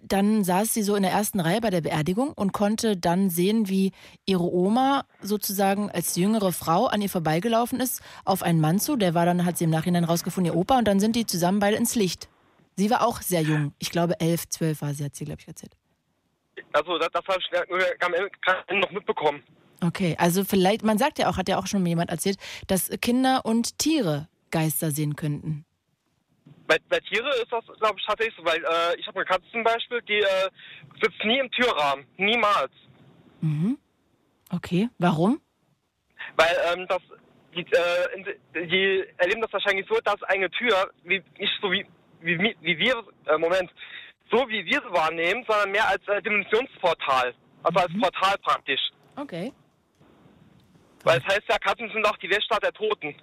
dann 0.02 0.42
saß 0.42 0.74
sie 0.74 0.82
so 0.82 0.96
in 0.96 1.02
der 1.02 1.12
ersten 1.12 1.40
Reihe 1.40 1.60
bei 1.60 1.70
der 1.70 1.80
Beerdigung 1.80 2.32
und 2.32 2.52
konnte 2.52 2.96
dann 2.96 3.30
sehen, 3.30 3.68
wie 3.68 3.92
ihre 4.26 4.52
Oma 4.52 5.04
sozusagen 5.20 5.90
als 5.90 6.16
jüngere 6.16 6.52
Frau 6.52 6.86
an 6.86 7.00
ihr 7.00 7.08
vorbeigelaufen 7.08 7.80
ist, 7.80 8.02
auf 8.24 8.42
einen 8.42 8.60
Mann 8.60 8.80
zu. 8.80 8.96
Der 8.96 9.14
war 9.14 9.26
dann, 9.26 9.44
hat 9.44 9.58
sie 9.58 9.64
im 9.64 9.70
Nachhinein 9.70 10.04
rausgefunden, 10.04 10.52
ihr 10.52 10.58
Opa. 10.58 10.78
Und 10.78 10.88
dann 10.88 11.00
sind 11.00 11.16
die 11.16 11.24
zusammen 11.24 11.60
beide 11.60 11.76
ins 11.76 11.94
Licht. 11.94 12.28
Sie 12.76 12.90
war 12.90 13.06
auch 13.06 13.20
sehr 13.20 13.42
jung. 13.42 13.74
Ich 13.78 13.90
glaube, 13.90 14.18
elf, 14.18 14.48
zwölf 14.48 14.82
war 14.82 14.92
sie, 14.94 15.04
hat 15.04 15.14
sie, 15.14 15.24
glaube 15.24 15.40
ich, 15.40 15.48
erzählt. 15.48 15.72
Also 16.72 16.98
das, 16.98 17.08
das 17.12 17.24
habe 17.26 17.38
ich 17.38 17.68
nur 17.68 17.80
am 18.00 18.14
Ende 18.66 18.80
noch 18.80 18.90
mitbekommen. 18.90 19.42
Okay, 19.84 20.16
also 20.18 20.44
vielleicht, 20.44 20.82
man 20.84 20.98
sagt 20.98 21.18
ja 21.18 21.28
auch, 21.28 21.36
hat 21.36 21.48
ja 21.48 21.58
auch 21.58 21.66
schon 21.66 21.84
jemand 21.84 22.10
erzählt, 22.10 22.38
dass 22.66 22.90
Kinder 23.00 23.44
und 23.44 23.78
Tiere 23.78 24.28
Geister 24.50 24.90
sehen 24.90 25.16
könnten. 25.16 25.64
Bei, 26.72 26.78
bei 26.88 27.00
Tiere 27.00 27.28
ist 27.34 27.52
das, 27.52 27.64
glaube 27.80 27.96
ich, 27.98 28.06
tatsächlich 28.06 28.34
so, 28.34 28.44
weil 28.46 28.56
äh, 28.56 28.98
ich 28.98 29.06
habe 29.06 29.18
eine 29.18 29.26
Katze 29.26 29.44
zum 29.52 29.62
Beispiel, 29.62 30.00
die 30.02 30.20
äh, 30.20 30.48
sitzt 31.02 31.22
nie 31.22 31.38
im 31.38 31.50
Türrahmen. 31.50 32.06
Niemals. 32.16 32.72
Mhm. 33.42 33.76
Okay, 34.50 34.88
warum? 34.98 35.42
Weil 36.36 36.56
ähm, 36.72 36.86
das, 36.88 37.02
die, 37.54 37.60
äh, 37.60 38.66
die 38.66 39.04
erleben 39.18 39.42
das 39.42 39.52
wahrscheinlich 39.52 39.86
so, 39.86 39.98
dass 40.02 40.22
eine 40.22 40.50
Tür, 40.50 40.90
wie, 41.04 41.22
nicht 41.38 41.52
so 41.60 41.70
wie, 41.70 41.84
wie, 42.22 42.56
wie 42.60 42.78
wir, 42.78 43.04
äh, 43.26 43.36
Moment, 43.36 43.70
so 44.30 44.48
wie 44.48 44.64
wir 44.64 44.80
sie 44.80 44.92
wahrnehmen, 44.94 45.44
sondern 45.46 45.72
mehr 45.72 45.86
als 45.86 46.08
äh, 46.08 46.22
Dimensionsportal. 46.22 47.34
Also 47.64 47.80
als 47.80 47.92
Portal 48.00 48.38
praktisch. 48.38 48.80
Okay. 49.16 49.52
Weil 51.04 51.18
es 51.18 51.24
heißt 51.26 51.42
ja, 51.50 51.58
Katzen 51.58 51.90
sind 51.92 52.06
auch 52.06 52.16
die 52.16 52.30
Wächter 52.30 52.58
der 52.60 52.72
Toten. 52.72 53.14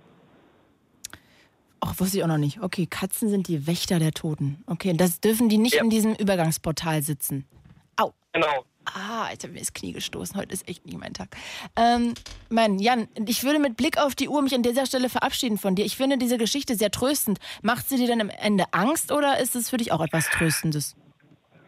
Ach, 1.81 1.99
wusste 1.99 2.17
ich 2.17 2.23
auch 2.23 2.27
noch 2.27 2.37
nicht. 2.37 2.61
Okay, 2.61 2.85
Katzen 2.85 3.29
sind 3.29 3.47
die 3.47 3.65
Wächter 3.65 3.99
der 3.99 4.11
Toten. 4.11 4.63
Okay, 4.67 4.93
das 4.93 5.21
dürfen 5.21 5.49
die 5.49 5.57
nicht 5.57 5.75
in 5.75 5.89
diesem 5.89 6.13
Übergangsportal 6.15 7.01
sitzen. 7.01 7.47
Au. 7.95 8.11
Genau. 8.33 8.65
Ah, 8.85 9.29
jetzt 9.31 9.43
habe 9.43 9.51
ich 9.51 9.53
mir 9.53 9.59
das 9.59 9.73
Knie 9.73 9.93
gestoßen. 9.93 10.35
Heute 10.35 10.53
ist 10.53 10.67
echt 10.67 10.85
nicht 10.85 10.97
mein 10.97 11.13
Tag. 11.13 11.29
Ähm, 11.75 12.15
mein 12.49 12.79
Jan, 12.79 13.07
ich 13.27 13.43
würde 13.43 13.59
mit 13.59 13.77
Blick 13.77 13.97
auf 13.97 14.15
die 14.15 14.29
Uhr 14.29 14.41
mich 14.41 14.55
an 14.55 14.63
dieser 14.63 14.85
Stelle 14.85 15.09
verabschieden 15.09 15.57
von 15.57 15.75
dir. 15.75 15.85
Ich 15.85 15.95
finde 15.95 16.17
diese 16.17 16.37
Geschichte 16.37 16.75
sehr 16.75 16.89
tröstend. 16.91 17.39
Macht 17.61 17.87
sie 17.87 17.97
dir 17.97 18.07
dann 18.07 18.21
am 18.21 18.29
Ende 18.29 18.65
Angst 18.71 19.11
oder 19.11 19.39
ist 19.39 19.55
es 19.55 19.69
für 19.69 19.77
dich 19.77 19.91
auch 19.91 20.01
etwas 20.01 20.29
Tröstendes? 20.29 20.95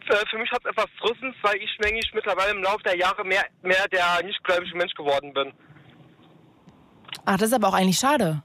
Äh, 0.08 0.26
für 0.30 0.38
mich 0.38 0.50
hat 0.50 0.62
es 0.64 0.70
etwas 0.70 0.86
Tröstendes, 1.00 1.36
weil 1.42 1.56
ich, 1.56 1.70
denke 1.82 2.00
ich, 2.00 2.12
mittlerweile 2.12 2.50
im 2.50 2.62
Laufe 2.62 2.82
der 2.82 2.96
Jahre 2.96 3.24
mehr, 3.24 3.44
mehr 3.62 3.86
der 3.88 4.22
nichtgläubige 4.24 4.76
Mensch 4.76 4.94
geworden 4.94 5.32
bin. 5.32 5.52
Ach, 7.24 7.36
das 7.36 7.48
ist 7.48 7.54
aber 7.54 7.68
auch 7.68 7.74
eigentlich 7.74 7.98
schade. 7.98 8.42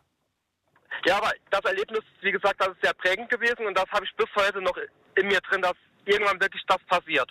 Ja, 1.05 1.17
aber 1.17 1.31
das 1.51 1.61
Erlebnis, 1.61 2.01
wie 2.21 2.31
gesagt, 2.31 2.59
das 2.59 2.69
ist 2.69 2.81
sehr 2.81 2.93
prägend 2.93 3.29
gewesen 3.29 3.65
und 3.65 3.77
das 3.77 3.85
habe 3.91 4.05
ich 4.05 4.15
bis 4.15 4.27
heute 4.35 4.61
noch 4.61 4.75
in 5.15 5.27
mir 5.27 5.39
drin, 5.41 5.61
dass 5.61 5.73
irgendwann 6.05 6.39
wirklich 6.39 6.63
das 6.67 6.77
passiert. 6.87 7.29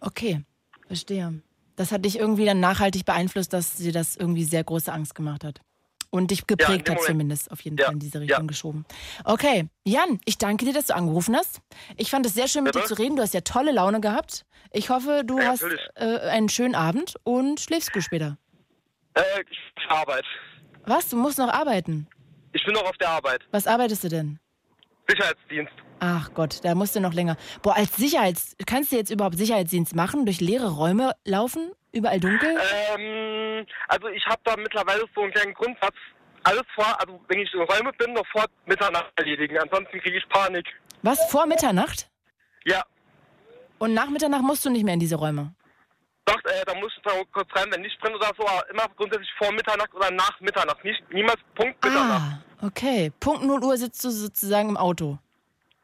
Okay, 0.00 0.42
verstehe. 0.86 1.42
Das 1.76 1.92
hat 1.92 2.04
dich 2.04 2.18
irgendwie 2.18 2.44
dann 2.44 2.60
nachhaltig 2.60 3.04
beeinflusst, 3.06 3.52
dass 3.52 3.76
dir 3.76 3.92
das 3.92 4.16
irgendwie 4.16 4.44
sehr 4.44 4.64
große 4.64 4.92
Angst 4.92 5.14
gemacht 5.14 5.44
hat. 5.44 5.60
Und 6.12 6.32
dich 6.32 6.40
Ja, 6.40 6.44
geprägt 6.48 6.88
dem 6.88 6.92
hat 6.92 6.98
Moment. 6.98 7.06
zumindest 7.06 7.50
auf 7.52 7.60
jeden 7.60 7.76
Ja, 7.78 7.84
Fall 7.86 7.94
in 7.94 8.00
diese 8.00 8.20
Richtung 8.20 8.42
ja. 8.42 8.46
geschoben. 8.46 8.84
Okay, 9.24 9.68
Jan, 9.86 10.20
ich 10.24 10.38
danke 10.38 10.64
dir, 10.64 10.74
dass 10.74 10.86
du 10.86 10.94
angerufen 10.96 11.36
hast. 11.36 11.60
Ich 11.96 12.10
fand 12.10 12.26
es 12.26 12.34
sehr 12.34 12.48
schön, 12.48 12.64
mit 12.64 12.74
Bitte? 12.74 12.82
dir 12.84 12.94
zu 12.94 13.00
reden. 13.00 13.14
Du 13.16 13.22
hast 13.22 13.32
ja 13.32 13.42
tolle 13.42 13.70
Laune 13.70 14.00
gehabt. 14.00 14.44
Ich 14.72 14.90
hoffe, 14.90 15.22
du 15.24 15.38
Ja, 15.38 15.46
hast 15.50 15.62
äh, 15.94 16.18
einen 16.28 16.48
schönen 16.48 16.74
Abend 16.74 17.14
und 17.22 17.60
schläfst 17.60 17.92
gut 17.92 18.02
später. 18.02 18.36
Äh, 19.14 19.22
ich 19.48 19.58
Arbeit. 19.88 20.24
Was? 20.84 21.08
Du 21.10 21.16
musst 21.16 21.38
noch 21.38 21.48
arbeiten. 21.52 22.08
Ich 22.52 22.64
bin 22.64 22.74
noch 22.74 22.84
auf 22.84 22.96
der 22.98 23.08
Arbeit. 23.08 23.42
Was 23.52 23.66
arbeitest 23.66 24.04
du 24.04 24.08
denn? 24.08 24.38
Sicherheitsdienst. 25.08 25.72
Ach 26.00 26.32
Gott, 26.34 26.60
da 26.64 26.74
musst 26.74 26.96
du 26.96 27.00
noch 27.00 27.12
länger. 27.12 27.36
Boah, 27.62 27.76
als 27.76 27.96
Sicherheits... 27.96 28.56
Kannst 28.66 28.92
du 28.92 28.96
jetzt 28.96 29.10
überhaupt 29.10 29.36
Sicherheitsdienst 29.36 29.94
machen? 29.94 30.24
Durch 30.24 30.40
leere 30.40 30.70
Räume 30.70 31.12
laufen? 31.24 31.72
Überall 31.92 32.20
dunkel? 32.20 32.56
Ähm, 32.96 33.66
also 33.88 34.08
ich 34.08 34.24
habe 34.26 34.40
da 34.44 34.56
mittlerweile 34.56 35.04
so 35.14 35.22
einen 35.22 35.32
kleinen 35.32 35.54
Grundsatz. 35.54 35.94
Alles 36.44 36.62
vor, 36.74 36.86
also 36.98 37.20
wenn 37.28 37.40
ich 37.40 37.52
in 37.52 37.60
Räume 37.60 37.92
bin, 37.98 38.14
noch 38.14 38.26
vor 38.32 38.46
Mitternacht 38.64 39.12
erledigen. 39.16 39.58
Ansonsten 39.58 40.00
kriege 40.00 40.16
ich 40.16 40.28
Panik. 40.28 40.66
Was? 41.02 41.30
Vor 41.30 41.46
Mitternacht? 41.46 42.08
Ja. 42.64 42.82
Und 43.78 43.92
nach 43.94 44.08
Mitternacht 44.08 44.42
musst 44.42 44.64
du 44.64 44.70
nicht 44.70 44.84
mehr 44.84 44.94
in 44.94 45.00
diese 45.00 45.16
Räume? 45.16 45.54
Doch, 46.30 46.44
äh, 46.44 46.64
da 46.64 46.74
muss 46.74 46.92
ich 46.96 47.02
da 47.02 47.10
kurz 47.32 47.48
rein, 47.54 47.66
wenn 47.70 47.80
nicht 47.80 48.00
brennt 48.00 48.14
oder 48.14 48.30
so, 48.38 48.46
aber 48.46 48.68
immer 48.70 48.86
grundsätzlich 48.96 49.30
vor 49.36 49.50
Mitternacht 49.52 49.92
oder 49.94 50.10
nach 50.12 50.38
Mitternacht. 50.40 50.84
Nicht, 50.84 51.02
niemals 51.12 51.40
Punkt 51.54 51.82
Mitternacht. 51.84 52.38
Ah, 52.60 52.66
okay. 52.66 53.10
Punkt 53.18 53.42
0 53.42 53.64
Uhr 53.64 53.76
sitzt 53.76 54.04
du 54.04 54.10
sozusagen 54.10 54.68
im 54.68 54.76
Auto. 54.76 55.18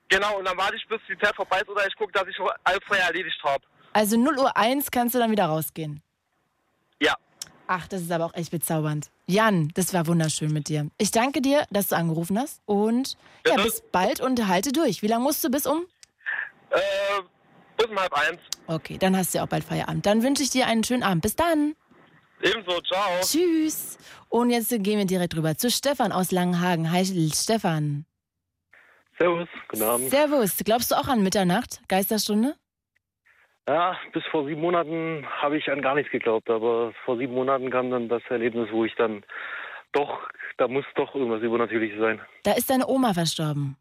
Genau, 0.08 0.38
und 0.38 0.44
dann 0.44 0.56
warte 0.56 0.76
ich, 0.76 0.86
bis 0.86 1.00
die 1.08 1.18
Zeit 1.18 1.34
vorbei 1.34 1.58
ist 1.60 1.68
oder 1.68 1.84
ich 1.86 1.96
gucke, 1.96 2.12
dass 2.12 2.28
ich 2.28 2.36
alles 2.62 2.80
vorher 2.86 3.06
erledigt 3.06 3.42
habe. 3.42 3.64
Also 3.92 4.16
0 4.16 4.38
Uhr 4.38 4.56
1 4.56 4.90
kannst 4.90 5.14
du 5.14 5.18
dann 5.18 5.32
wieder 5.32 5.46
rausgehen. 5.46 6.00
Ja. 7.00 7.16
Ach, 7.66 7.88
das 7.88 8.02
ist 8.02 8.12
aber 8.12 8.26
auch 8.26 8.34
echt 8.34 8.52
bezaubernd. 8.52 9.10
Jan, 9.26 9.70
das 9.74 9.92
war 9.92 10.06
wunderschön 10.06 10.52
mit 10.52 10.68
dir. 10.68 10.88
Ich 10.98 11.10
danke 11.10 11.40
dir, 11.40 11.66
dass 11.70 11.88
du 11.88 11.96
angerufen 11.96 12.38
hast 12.38 12.60
und 12.66 13.16
ja, 13.44 13.56
bis 13.56 13.82
bald 13.90 14.20
und 14.20 14.46
halte 14.46 14.70
durch. 14.70 15.02
Wie 15.02 15.08
lange 15.08 15.24
musst 15.24 15.42
du 15.42 15.50
bis 15.50 15.66
um? 15.66 15.86
Äh, 16.70 16.78
bis 17.76 17.86
um 17.86 17.98
halb 17.98 18.12
eins. 18.12 18.40
Okay, 18.66 18.98
dann 18.98 19.16
hast 19.16 19.34
du 19.34 19.38
ja 19.38 19.44
auch 19.44 19.48
bald 19.48 19.64
Feierabend. 19.64 20.06
Dann 20.06 20.22
wünsche 20.22 20.42
ich 20.42 20.50
dir 20.50 20.66
einen 20.66 20.84
schönen 20.84 21.02
Abend. 21.02 21.22
Bis 21.22 21.36
dann. 21.36 21.74
Ebenso, 22.42 22.80
ciao. 22.82 23.20
Tschüss. 23.20 23.98
Und 24.28 24.50
jetzt 24.50 24.70
gehen 24.70 24.98
wir 24.98 25.06
direkt 25.06 25.36
rüber 25.36 25.56
zu 25.56 25.70
Stefan 25.70 26.12
aus 26.12 26.32
Langenhagen. 26.32 26.90
Hi, 26.92 27.04
Stefan. 27.04 28.04
Servus, 29.18 29.48
guten 29.68 29.82
Abend. 29.82 30.10
Servus. 30.10 30.58
Glaubst 30.64 30.90
du 30.90 30.96
auch 30.96 31.08
an 31.08 31.22
Mitternacht, 31.22 31.80
Geisterstunde? 31.88 32.54
Ja, 33.68 33.96
bis 34.12 34.22
vor 34.30 34.46
sieben 34.46 34.60
Monaten 34.60 35.26
habe 35.42 35.56
ich 35.56 35.68
an 35.70 35.82
gar 35.82 35.94
nichts 35.94 36.12
geglaubt, 36.12 36.48
aber 36.50 36.92
vor 37.04 37.16
sieben 37.16 37.34
Monaten 37.34 37.70
kam 37.70 37.90
dann 37.90 38.08
das 38.08 38.22
Erlebnis, 38.28 38.68
wo 38.70 38.84
ich 38.84 38.94
dann 38.94 39.24
doch, 39.92 40.28
da 40.58 40.68
muss 40.68 40.84
doch 40.94 41.14
irgendwas 41.14 41.42
Übernatürliches 41.42 41.98
sein. 41.98 42.20
Da 42.44 42.52
ist 42.52 42.70
deine 42.70 42.86
Oma 42.86 43.14
verstorben. 43.14 43.76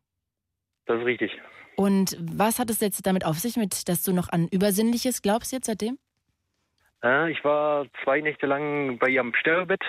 Das 0.85 0.99
ist 0.99 1.05
richtig. 1.05 1.31
Und 1.77 2.17
was 2.19 2.59
hat 2.59 2.69
es 2.69 2.79
jetzt 2.79 3.05
damit 3.05 3.25
auf 3.25 3.37
sich, 3.37 3.57
mit, 3.57 3.87
dass 3.89 4.03
du 4.03 4.13
noch 4.13 4.29
an 4.29 4.47
Übersinnliches 4.47 5.21
glaubst 5.21 5.51
jetzt 5.51 5.65
seitdem? 5.65 5.97
Ja, 7.03 7.27
ich 7.27 7.43
war 7.43 7.85
zwei 8.03 8.21
Nächte 8.21 8.47
lang 8.47 8.97
bei 8.97 9.09
ihrem 9.09 9.33
Sterbebett. 9.35 9.83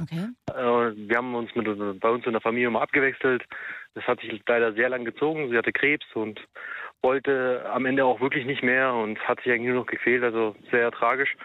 Okay. 0.00 0.28
Äh, 0.50 1.08
Wir 1.08 1.16
haben 1.16 1.34
uns 1.34 1.54
mit, 1.54 1.66
bei 2.00 2.08
uns 2.08 2.24
in 2.24 2.32
der 2.32 2.40
Familie 2.40 2.68
immer 2.68 2.82
abgewechselt. 2.82 3.44
Das 3.94 4.04
hat 4.04 4.20
sich 4.20 4.40
leider 4.46 4.72
sehr 4.72 4.88
lang 4.88 5.04
gezogen. 5.04 5.50
Sie 5.50 5.58
hatte 5.58 5.72
Krebs 5.72 6.06
und 6.14 6.40
wollte 7.02 7.64
am 7.72 7.86
Ende 7.86 8.04
auch 8.04 8.20
wirklich 8.20 8.46
nicht 8.46 8.62
mehr 8.62 8.94
und 8.94 9.18
hat 9.20 9.40
sich 9.42 9.52
eigentlich 9.52 9.72
nur 9.72 9.80
noch 9.80 9.86
gefehlt. 9.86 10.22
Also 10.22 10.54
sehr 10.70 10.90
tragisch. 10.92 11.36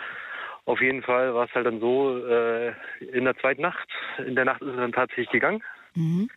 Auf 0.65 0.81
jeden 0.81 1.03
Fall 1.03 1.33
war 1.33 1.45
es 1.45 1.53
halt 1.53 1.65
dann 1.65 1.79
so, 1.79 2.25
äh, 2.25 2.73
in 2.99 3.25
der 3.25 3.37
zweiten 3.37 3.61
Nacht, 3.61 3.87
in 4.25 4.35
der 4.35 4.45
Nacht 4.45 4.61
ist 4.61 4.71
sie 4.71 4.77
dann 4.77 4.91
tatsächlich 4.91 5.29
gegangen. 5.29 5.63
Mhm. 5.95 6.29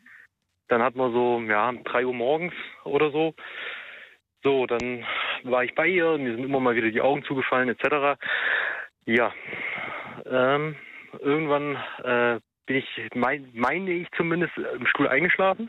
Dann 0.69 0.83
hatten 0.83 0.99
wir 0.99 1.11
so, 1.11 1.41
ja, 1.41 1.73
drei 1.85 2.05
Uhr 2.07 2.15
morgens 2.15 2.53
oder 2.85 3.11
so. 3.11 3.35
So, 4.43 4.67
dann 4.67 5.05
war 5.45 5.65
ich 5.65 5.75
bei 5.75 5.87
ihr, 5.89 6.17
mir 6.19 6.35
sind 6.35 6.45
immer 6.45 6.61
mal 6.61 6.77
wieder 6.77 6.91
die 6.91 7.01
Augen 7.01 7.25
zugefallen, 7.25 7.69
etc. 7.69 8.19
Ja, 9.07 9.33
ähm, 10.27 10.77
irgendwann 11.21 11.77
äh, 12.05 12.41
bin 12.67 12.77
ich, 12.77 13.09
mein, 13.15 13.51
meine 13.55 13.91
ich 13.91 14.09
zumindest, 14.17 14.57
im 14.57 14.87
Stuhl 14.87 15.09
eingeschlafen. 15.09 15.69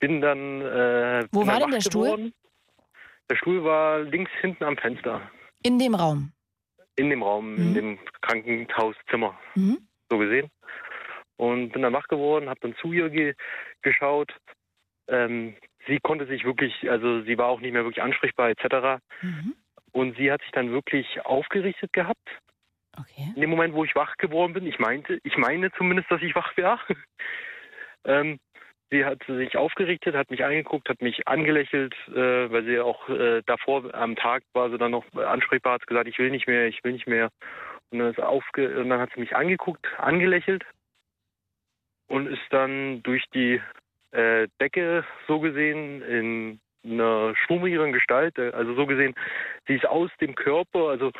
Bin 0.00 0.20
dann. 0.20 0.60
Äh, 0.62 1.26
Wo 1.32 1.40
bin 1.40 1.48
war 1.48 1.60
dann 1.60 1.70
denn 1.70 1.78
der 1.78 1.80
Stuhl? 1.82 2.04
geworden. 2.04 2.34
Der 3.30 3.36
Stuhl 3.36 3.64
war 3.64 4.00
links 4.00 4.30
hinten 4.40 4.64
am 4.64 4.76
Fenster. 4.76 5.30
In 5.62 5.78
dem 5.78 5.94
Raum. 5.94 6.32
In 6.96 7.10
dem 7.10 7.22
Raum, 7.22 7.56
in 7.56 7.74
dem 7.74 7.98
Krankenhauszimmer, 8.22 9.38
Mhm. 9.54 9.78
so 10.10 10.18
gesehen. 10.18 10.50
Und 11.36 11.72
bin 11.72 11.82
dann 11.82 11.92
wach 11.92 12.08
geworden, 12.08 12.48
habe 12.48 12.60
dann 12.60 12.76
zu 12.76 12.92
ihr 12.92 13.10
ge 13.10 13.34
geschaut. 13.82 14.32
Ähm, 15.08 15.56
sie 15.86 15.98
konnte 16.00 16.26
sich 16.26 16.44
wirklich, 16.44 16.88
also 16.90 17.22
sie 17.22 17.36
war 17.38 17.48
auch 17.48 17.60
nicht 17.60 17.72
mehr 17.72 17.84
wirklich 17.84 18.02
ansprechbar 18.02 18.50
etc. 18.50 19.02
Mhm. 19.20 19.54
Und 19.92 20.16
sie 20.16 20.30
hat 20.30 20.42
sich 20.42 20.50
dann 20.52 20.70
wirklich 20.70 21.24
aufgerichtet 21.24 21.92
gehabt. 21.92 22.28
Okay. 22.98 23.32
In 23.34 23.40
dem 23.40 23.50
Moment, 23.50 23.74
wo 23.74 23.84
ich 23.84 23.94
wach 23.94 24.16
geworden 24.16 24.52
bin, 24.52 24.66
ich 24.66 24.78
meinte, 24.78 25.18
ich 25.24 25.36
meine 25.36 25.72
zumindest, 25.72 26.10
dass 26.10 26.22
ich 26.22 26.34
wach 26.34 26.56
war. 26.56 26.80
ähm, 28.04 28.38
sie 28.90 29.04
hat 29.04 29.22
sich 29.26 29.56
aufgerichtet, 29.56 30.14
hat 30.14 30.30
mich 30.30 30.44
angeguckt, 30.44 30.88
hat 30.88 31.02
mich 31.02 31.26
angelächelt, 31.26 31.94
äh, 32.08 32.50
weil 32.50 32.64
sie 32.64 32.78
auch 32.78 33.08
äh, 33.08 33.42
davor 33.46 33.92
am 33.94 34.14
Tag 34.14 34.42
war 34.52 34.70
sie 34.70 34.78
dann 34.78 34.92
noch 34.92 35.04
ansprechbar, 35.14 35.74
hat 35.74 35.86
gesagt, 35.86 36.08
ich 36.08 36.18
will 36.18 36.30
nicht 36.30 36.46
mehr, 36.46 36.66
ich 36.66 36.82
will 36.84 36.92
nicht 36.92 37.08
mehr. 37.08 37.30
Und 37.90 37.98
dann, 37.98 38.16
aufge 38.16 38.80
und 38.80 38.88
dann 38.88 39.00
hat 39.00 39.10
sie 39.14 39.20
mich 39.20 39.34
angeguckt, 39.34 39.86
angelächelt 39.98 40.64
und 42.08 42.26
ist 42.26 42.42
dann 42.50 43.02
durch 43.02 43.24
die 43.34 43.60
äh, 44.12 44.48
Decke 44.60 45.04
so 45.26 45.40
gesehen 45.40 46.02
in 46.02 46.60
einer 46.84 47.34
schwummigeren 47.36 47.92
Gestalt, 47.92 48.38
äh, 48.38 48.50
also 48.50 48.74
so 48.74 48.86
gesehen, 48.86 49.14
sie 49.66 49.74
ist 49.74 49.86
aus 49.86 50.10
dem 50.20 50.34
Körper, 50.34 50.88
also 50.90 51.10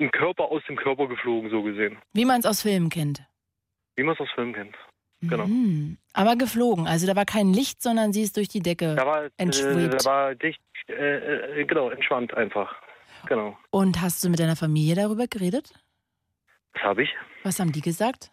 ein 0.00 0.10
Körper 0.10 0.44
aus 0.44 0.62
dem 0.68 0.76
Körper 0.76 1.08
geflogen, 1.08 1.50
so 1.50 1.62
gesehen. 1.62 1.98
Wie 2.12 2.24
man 2.24 2.40
es 2.40 2.46
aus 2.46 2.62
Filmen 2.62 2.90
kennt. 2.90 3.22
Wie 3.96 4.04
man 4.04 4.14
es 4.14 4.20
aus 4.20 4.30
Filmen 4.34 4.52
kennt. 4.52 4.76
Genau. 5.20 5.46
Mhm. 5.46 5.98
Aber 6.12 6.36
geflogen. 6.36 6.86
Also 6.86 7.06
da 7.08 7.16
war 7.16 7.24
kein 7.24 7.52
Licht, 7.52 7.82
sondern 7.82 8.12
sie 8.12 8.22
ist 8.22 8.36
durch 8.36 8.48
die 8.48 8.60
Decke 8.60 8.94
Da 8.94 9.04
war, 9.04 9.24
äh, 9.24 9.30
entschwebt. 9.36 10.04
da 10.04 10.04
war 10.10 10.34
dicht, 10.36 10.60
äh, 10.88 11.60
äh, 11.60 11.64
genau, 11.64 11.90
entschwand 11.90 12.34
einfach. 12.34 12.76
Genau. 13.26 13.58
Und 13.70 14.00
hast 14.00 14.22
du 14.22 14.28
mit 14.28 14.38
deiner 14.38 14.54
Familie 14.54 14.94
darüber 14.94 15.26
geredet? 15.26 15.72
Das 16.74 16.82
habe 16.84 17.02
ich. 17.02 17.10
Was 17.42 17.58
haben 17.58 17.72
die 17.72 17.80
gesagt? 17.80 18.30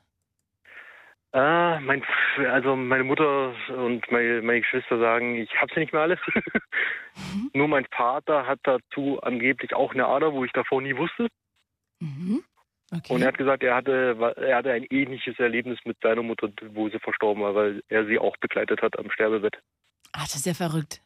Ah, 1.36 1.82
mein, 1.82 2.02
also 2.50 2.78
meine 2.78 3.04
Mutter 3.04 3.54
und 3.68 4.10
meine, 4.10 4.42
meine 4.42 4.62
Geschwister 4.62 4.98
sagen, 4.98 5.36
ich 5.36 5.54
hab's 5.60 5.76
nicht 5.76 5.92
mehr 5.92 6.04
alles. 6.04 6.20
Nur 7.54 7.68
mein 7.68 7.86
Vater 7.92 8.48
hat 8.48 8.60
dazu 8.64 9.20
angeblich 9.22 9.74
auch 9.74 9.94
eine 9.94 10.06
Ader, 10.06 10.32
wo 10.32 10.46
ich 10.46 10.54
davor 10.54 10.82
nie 10.82 10.96
wusste. 10.96 11.28
Mhm. 12.00 12.42
Und 13.10 13.22
er 13.22 13.28
hat 13.28 13.38
gesagt, 13.38 13.64
er 13.64 13.76
hatte, 13.76 14.16
er 14.38 14.56
hatte 14.56 14.72
ein 14.72 14.86
ähnliches 14.90 15.38
Erlebnis 15.38 15.78
mit 15.84 15.98
seiner 16.02 16.24
Mutter, 16.24 16.48
wo 16.70 16.88
sie 16.88 17.00
verstorben 17.00 17.44
war, 17.44 17.54
weil 17.54 17.84
er 17.90 18.06
sie 18.06 18.18
auch 18.18 18.38
begleitet 18.38 18.82
hat 18.82 18.98
am 18.98 19.12
Sterbebett. 19.12 19.58
Ach, 20.14 20.24
das 20.24 20.36
ist 20.36 20.46
ja 20.46 20.54
verrückt. 20.54 21.02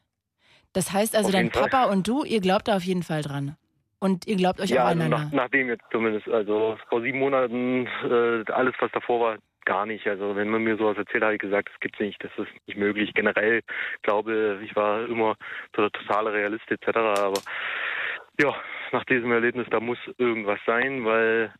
Das 0.74 0.94
heißt 0.94 1.16
also, 1.16 1.30
Auf 1.30 1.34
dein 1.34 1.50
Fall. 1.50 1.70
Papa 1.70 1.92
und 1.92 2.08
du, 2.08 2.24
ihr 2.24 2.42
glaubt 2.42 2.68
da 2.68 2.76
auf 2.76 2.84
jeden 2.84 3.02
Fall 3.02 3.24
dran. 3.24 3.56
Und 3.98 4.28
ihr 4.28 4.36
glaubt 4.36 4.62
euch 4.62 4.70
ja, 4.70 4.86
also 4.86 5.02
aufeinander. 5.02 5.26
nach, 5.26 5.32
nachdem 5.32 5.70
jetzt 5.70 5.86
zumindest, 5.92 6.28
also 6.30 6.78
vor 6.88 7.02
sieben 7.02 7.18
Monaten, 7.18 7.88
äh, 8.04 8.52
alles 8.52 8.76
was 8.80 8.92
davor 8.92 9.20
war, 9.20 9.38
gar 9.70 9.86
nicht. 9.86 10.08
Also 10.08 10.36
wenn 10.36 10.50
man 10.50 10.64
mir 10.64 10.78
sowas 10.78 10.98
erzählt, 10.98 11.24
habe 11.24 11.36
ich 11.36 11.42
gesagt, 11.42 11.70
das 11.70 11.80
gibt's 11.80 12.00
nicht, 12.00 12.22
das 12.24 12.32
ist 12.38 12.52
nicht 12.68 12.78
möglich. 12.78 13.14
Generell 13.14 13.62
glaube 14.02 14.60
ich 14.64 14.76
war 14.76 15.08
immer 15.08 15.36
der 15.78 15.92
totale 15.92 16.34
Realist 16.34 16.70
etc. 16.72 16.88
Aber 16.98 17.40
ja, 18.42 18.56
nach 18.92 19.06
diesem 19.06 19.32
Erlebnis, 19.32 19.68
da 19.70 19.80
muss 19.80 20.00
irgendwas 20.18 20.60
sein, 20.66 21.06
weil 21.06 21.54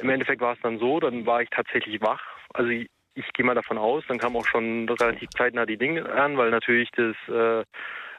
im 0.00 0.08
Endeffekt 0.08 0.40
war 0.40 0.54
es 0.54 0.60
dann 0.62 0.78
so, 0.78 0.98
dann 0.98 1.26
war 1.26 1.42
ich 1.42 1.50
tatsächlich 1.50 2.00
wach. 2.00 2.22
Also 2.54 2.70
ich, 2.70 2.88
ich 3.14 3.30
gehe 3.34 3.44
mal 3.44 3.54
davon 3.54 3.76
aus, 3.76 4.02
dann 4.08 4.18
kam 4.18 4.34
auch 4.34 4.46
schon 4.46 4.88
relativ 4.88 5.28
zeitnah 5.36 5.66
die 5.66 5.76
Dinge 5.76 6.10
an, 6.10 6.38
weil 6.38 6.50
natürlich 6.50 6.90
das 6.92 7.16
äh, 7.28 7.64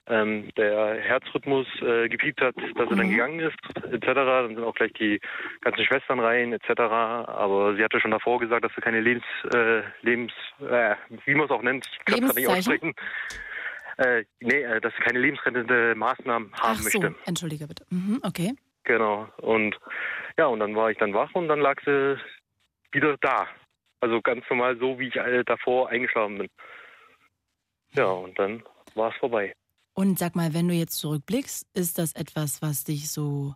ähm, 0.07 0.49
der 0.57 0.95
Herzrhythmus 1.01 1.67
äh, 1.81 2.09
gepiept 2.09 2.41
hat, 2.41 2.55
dass 2.57 2.89
er 2.89 2.95
dann 2.95 3.09
gegangen 3.09 3.39
ist, 3.39 3.57
etc. 3.91 4.05
Dann 4.05 4.55
sind 4.55 4.63
auch 4.63 4.75
gleich 4.75 4.93
die 4.93 5.19
ganzen 5.61 5.85
Schwestern 5.85 6.19
rein, 6.19 6.53
etc. 6.53 6.79
Aber 6.79 7.75
sie 7.75 7.83
hatte 7.83 7.99
schon 7.99 8.11
davor 8.11 8.39
gesagt, 8.39 8.65
dass 8.65 8.71
sie 8.75 8.81
keine 8.81 9.01
Lebens, 9.01 9.23
äh, 9.53 9.81
Lebens, 10.01 10.33
äh, 10.59 10.95
wie 11.25 11.35
man 11.35 11.45
es 11.45 11.51
auch 11.51 11.61
nennt, 11.61 11.87
ich 11.91 12.05
kann 12.05 12.23
es 12.23 12.35
nicht 12.35 12.47
aussprechen. 12.47 12.93
Äh, 13.97 14.23
nee, 14.39 14.63
äh, 14.63 14.81
dass 14.81 14.93
sie 14.95 15.03
keine 15.03 15.19
lebensrettende 15.19 15.93
Maßnahmen 15.95 16.51
haben 16.53 16.61
Ach 16.61 16.75
so, 16.75 16.99
möchte. 16.99 17.15
entschuldige 17.25 17.67
bitte. 17.67 17.85
Mhm, 17.89 18.19
okay. 18.23 18.53
Genau. 18.85 19.27
Und 19.37 19.77
ja, 20.37 20.47
und 20.47 20.59
dann 20.59 20.75
war 20.75 20.91
ich 20.91 20.97
dann 20.97 21.13
wach 21.13 21.29
und 21.33 21.47
dann 21.47 21.59
lag 21.59 21.79
sie 21.85 22.17
wieder 22.91 23.17
da. 23.21 23.47
Also 24.01 24.21
ganz 24.21 24.43
normal 24.49 24.77
so, 24.79 24.99
wie 24.99 25.07
ich 25.07 25.15
äh, 25.15 25.43
davor 25.45 25.89
eingeschlafen 25.89 26.39
bin. 26.39 26.49
Ja, 27.93 28.07
und 28.07 28.37
dann 28.37 28.63
war 28.95 29.11
es 29.11 29.17
vorbei. 29.17 29.53
Und 29.93 30.17
sag 30.17 30.35
mal, 30.35 30.53
wenn 30.53 30.67
du 30.67 30.73
jetzt 30.73 30.97
zurückblickst, 30.97 31.67
ist 31.73 31.97
das 31.97 32.13
etwas, 32.13 32.61
was 32.61 32.83
dich 32.83 33.11
so 33.11 33.53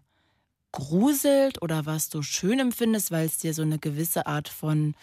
gruselt 0.72 1.62
oder 1.62 1.86
was 1.86 2.10
du 2.10 2.22
schön 2.22 2.60
empfindest, 2.60 3.12
weil 3.12 3.26
es 3.26 3.40
dir 3.40 3.54
so 3.54 3.64
eine 3.64 3.80
gewisse 3.80 4.28
Art 4.28 4.48
von 4.48 4.96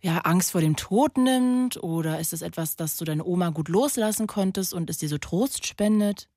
ja, 0.00 0.18
Angst 0.18 0.52
vor 0.52 0.62
dem 0.62 0.76
Tod 0.76 1.18
nimmt? 1.18 1.82
Oder 1.82 2.18
ist 2.18 2.32
es 2.32 2.42
etwas, 2.42 2.76
das 2.76 2.96
du 2.96 3.04
deine 3.04 3.24
Oma 3.24 3.50
gut 3.50 3.68
loslassen 3.68 4.26
konntest 4.26 4.72
und 4.72 4.88
es 4.88 4.98
dir 4.98 5.08
so 5.08 5.18
Trost 5.18 5.66
spendet? 5.66 6.28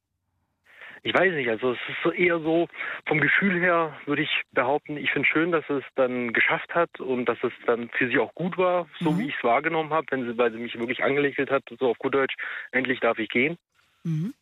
Ich 1.05 1.13
weiß 1.13 1.33
nicht, 1.33 1.49
also 1.49 1.73
es 1.73 1.79
ist 1.89 1.97
so 2.01 2.11
eher 2.11 2.39
so, 2.39 2.67
vom 3.05 3.19
Gefühl 3.19 3.59
her 3.59 3.93
würde 4.05 4.21
ich 4.21 4.29
behaupten, 4.53 4.95
ich 4.95 5.11
finde 5.11 5.27
schön, 5.27 5.51
dass 5.51 5.69
es 5.69 5.83
dann 5.95 6.31
geschafft 6.31 6.73
hat 6.73 6.97
und 7.01 7.25
dass 7.25 7.37
es 7.43 7.51
dann 7.65 7.89
für 7.89 8.07
sie 8.07 8.19
auch 8.19 8.33
gut 8.35 8.57
war, 8.57 8.87
so 9.01 9.19
wie 9.19 9.27
ich 9.27 9.35
es 9.35 9.43
wahrgenommen 9.43 9.91
habe, 9.91 10.07
wenn 10.11 10.25
sie, 10.25 10.37
weil 10.37 10.53
sie 10.53 10.59
mich 10.59 10.79
wirklich 10.79 11.03
angelächelt 11.03 11.51
hat, 11.51 11.63
so 11.77 11.89
auf 11.89 11.97
gut 11.97 12.15
Deutsch, 12.15 12.35
endlich 12.71 13.01
darf 13.01 13.19
ich 13.19 13.27
gehen. 13.27 13.57
Mhm. 14.03 14.33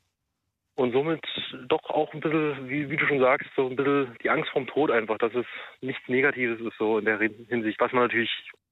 Und 0.75 0.93
somit 0.93 1.21
doch 1.67 1.83
auch 1.89 2.11
ein 2.13 2.21
bisschen, 2.21 2.69
wie, 2.69 2.89
wie 2.89 2.97
du 2.97 3.05
schon 3.05 3.19
sagst, 3.19 3.47
so 3.55 3.67
ein 3.67 3.75
bisschen 3.75 4.17
die 4.23 4.29
Angst 4.29 4.49
vorm 4.51 4.65
Tod 4.67 4.89
einfach, 4.89 5.17
dass 5.17 5.33
es 5.35 5.45
nichts 5.81 6.01
Negatives 6.07 6.59
ist 6.59 6.77
so 6.79 6.97
in 6.97 7.05
der 7.05 7.19
Hinsicht, 7.19 7.79
was 7.79 7.91
man 7.91 8.03
natürlich 8.03 8.29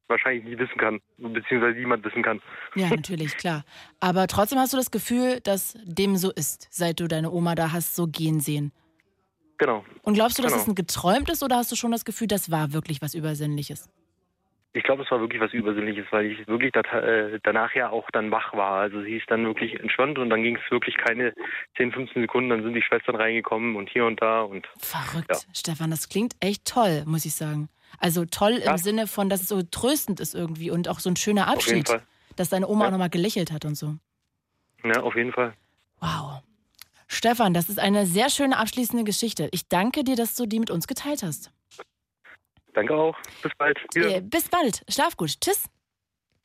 wahrscheinlich 0.07 0.43
nie 0.43 0.57
wissen 0.57 0.77
kann, 0.77 0.99
beziehungsweise 1.17 1.77
niemand 1.77 2.03
wissen 2.03 2.23
kann. 2.23 2.41
Ja, 2.75 2.89
natürlich, 2.95 3.37
klar. 3.37 3.63
Aber 3.99 4.25
trotzdem 4.27 4.57
hast 4.57 4.73
du 4.73 4.77
das 4.77 4.89
Gefühl, 4.91 5.39
dass 5.41 5.77
dem 5.83 6.15
so 6.15 6.31
ist, 6.31 6.67
seit 6.71 6.99
du 6.99 7.07
deine 7.07 7.31
Oma 7.31 7.53
da 7.53 7.71
hast 7.73 7.95
so 7.95 8.07
gehen 8.07 8.39
sehen. 8.39 8.71
Genau. 9.59 9.85
Und 10.01 10.13
glaubst 10.13 10.39
du, 10.39 10.41
dass 10.41 10.53
Genau. 10.53 10.63
es 10.63 10.67
ein 10.69 10.75
geträumt 10.75 11.29
ist 11.29 11.43
oder 11.43 11.57
hast 11.57 11.71
du 11.71 11.75
schon 11.75 11.91
das 11.91 12.05
Gefühl, 12.05 12.27
das 12.27 12.49
war 12.49 12.73
wirklich 12.73 13.01
was 13.01 13.13
Übersinnliches? 13.13 13.89
Ich 14.73 14.83
glaube, 14.83 15.01
es 15.03 15.09
war 15.09 15.19
wirklich 15.19 15.41
was 15.41 15.51
Übersinnliches, 15.51 16.05
weil 16.11 16.27
ich 16.27 16.47
wirklich 16.47 16.71
dat, 16.71 16.85
äh, 16.93 17.39
danach 17.41 17.73
ja 17.73 17.89
auch 17.89 18.07
dann 18.11 18.29
wach 18.29 18.53
war. 18.53 18.81
Also 18.81 19.01
sie 19.01 19.15
ist 19.17 19.29
dann 19.31 19.43
wirklich 19.45 19.79
entspannt 19.79 20.19
und 20.19 20.29
dann 20.29 20.43
ging 20.43 20.57
es 20.63 20.71
wirklich 20.71 20.95
keine 20.95 21.33
10, 21.77 21.91
15 21.91 22.21
Sekunden, 22.21 22.51
dann 22.51 22.61
sind 22.61 22.75
die 22.75 22.81
Schwestern 22.83 23.15
reingekommen 23.15 23.75
und 23.75 23.89
hier 23.89 24.05
und 24.05 24.21
da 24.21 24.41
und 24.41 24.67
Verrückt. 24.77 25.31
Ja. 25.31 25.37
Stefan, 25.55 25.89
das 25.89 26.07
klingt 26.07 26.33
echt 26.39 26.65
toll, 26.65 27.03
muss 27.07 27.25
ich 27.25 27.33
sagen. 27.33 27.67
Also 27.97 28.25
toll 28.25 28.51
im 28.57 28.63
Ja. 28.63 28.77
Sinne 28.77 29.07
von, 29.07 29.27
dass 29.29 29.41
es 29.41 29.47
so 29.47 29.63
tröstend 29.63 30.19
ist 30.19 30.35
irgendwie 30.35 30.69
und 30.69 30.87
auch 30.87 30.99
so 30.99 31.09
ein 31.09 31.15
schöner 31.15 31.47
Abschied. 31.47 31.89
Dass 32.35 32.49
deine 32.49 32.67
Oma 32.67 32.81
Ja. 32.83 32.87
auch 32.87 32.91
nochmal 32.91 33.09
gelächelt 33.09 33.51
hat 33.51 33.65
und 33.65 33.73
so. 33.75 33.95
ja, 34.83 35.01
auf 35.01 35.15
jeden 35.15 35.33
Fall. 35.33 35.53
Wow. 35.99 36.43
Stefan, 37.07 37.55
das 37.55 37.69
ist 37.69 37.79
eine 37.79 38.05
sehr 38.05 38.29
schöne 38.29 38.55
abschließende 38.55 39.03
Geschichte. 39.03 39.49
Ich 39.51 39.67
danke 39.67 40.03
dir, 40.03 40.15
dass 40.15 40.35
du 40.35 40.45
die 40.45 40.59
mit 40.59 40.69
uns 40.69 40.85
geteilt 40.85 41.23
hast. 41.23 41.51
Danke 42.73 42.95
auch. 42.95 43.15
Bis 43.41 43.51
bald. 43.57 43.77
Wieder. 43.93 44.17
Äh, 44.17 44.21
bis 44.21 44.47
bald. 44.49 44.83
Schlaf 44.89 45.17
gut. 45.17 45.39
Tschüss. 45.41 45.65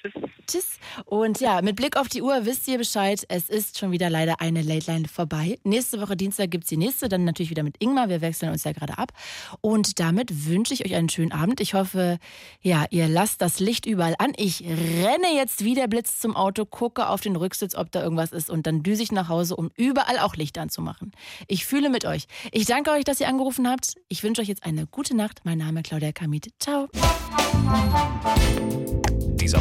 Tschüss. 0.05 0.23
Tschüss. 0.47 0.79
Und 1.07 1.41
ja, 1.41 1.63
mit 1.63 1.77
Blick 1.77 1.97
auf 1.97 2.09
die 2.09 2.21
Uhr 2.23 2.45
wisst 2.45 2.69
ihr 2.69 2.77
Bescheid, 2.77 3.25
es 3.29 3.49
ist 3.49 3.79
schon 3.79 3.91
wieder 3.91 4.11
leider 4.11 4.41
eine 4.41 4.61
Late 4.61 4.93
Line 4.93 5.09
vorbei. 5.09 5.59
Nächste 5.65 6.01
Woche 6.01 6.17
Dienstag 6.17 6.51
gibt 6.51 6.65
es 6.65 6.69
die 6.69 6.77
nächste, 6.77 7.09
dann 7.09 7.25
natürlich 7.25 7.51
wieder 7.51 7.63
mit 7.63 7.77
Ingmar. 7.79 8.09
Wir 8.09 8.21
wechseln 8.21 8.53
uns 8.53 8.65
ja 8.65 8.73
gerade 8.73 8.99
ab. 8.99 9.13
Und 9.63 9.99
damit 10.01 10.47
wünsche 10.47 10.75
ich 10.75 10.85
euch 10.85 10.95
einen 10.95 11.09
schönen 11.09 11.33
Abend. 11.33 11.61
Ich 11.61 11.75
hoffe, 11.75 12.19
ja, 12.61 12.85
ihr 12.91 13.09
lasst 13.09 13.41
das 13.41 13.61
Licht 13.61 13.87
überall 13.87 14.15
an. 14.19 14.33
Ich 14.37 14.63
renne 14.63 15.35
jetzt 15.35 15.65
wie 15.65 15.75
der 15.75 15.89
Blitz 15.89 16.19
zum 16.19 16.37
Auto, 16.37 16.67
gucke 16.67 17.09
auf 17.09 17.23
den 17.23 17.37
Rücksitz, 17.37 17.75
ob 17.75 17.91
da 17.91 18.03
irgendwas 18.03 18.33
ist 18.33 18.51
und 18.51 18.67
dann 18.67 18.83
düse 18.83 19.03
ich 19.03 19.13
nach 19.13 19.29
Hause, 19.29 19.57
um 19.57 19.71
überall 19.77 20.19
auch 20.19 20.37
Licht 20.37 20.59
anzumachen. 20.59 21.13
Ich 21.49 21.65
fühle 21.65 21.89
mit 21.89 22.05
euch. 22.05 22.27
Ich 22.53 22.67
danke 22.67 22.91
euch, 22.91 23.05
dass 23.05 23.21
ihr 23.21 23.29
angerufen 23.29 23.69
habt. 23.69 23.95
Ich 24.09 24.23
wünsche 24.23 24.43
euch 24.43 24.49
jetzt 24.49 24.65
eine 24.65 24.87
gute 24.87 25.17
Nacht. 25.17 25.41
Mein 25.45 25.59
Name 25.59 25.81
ist 25.81 25.89
Claudia 25.89 26.13
Kamit. 26.13 26.51
Ciao. 26.59 26.89
Dieser 29.45 29.61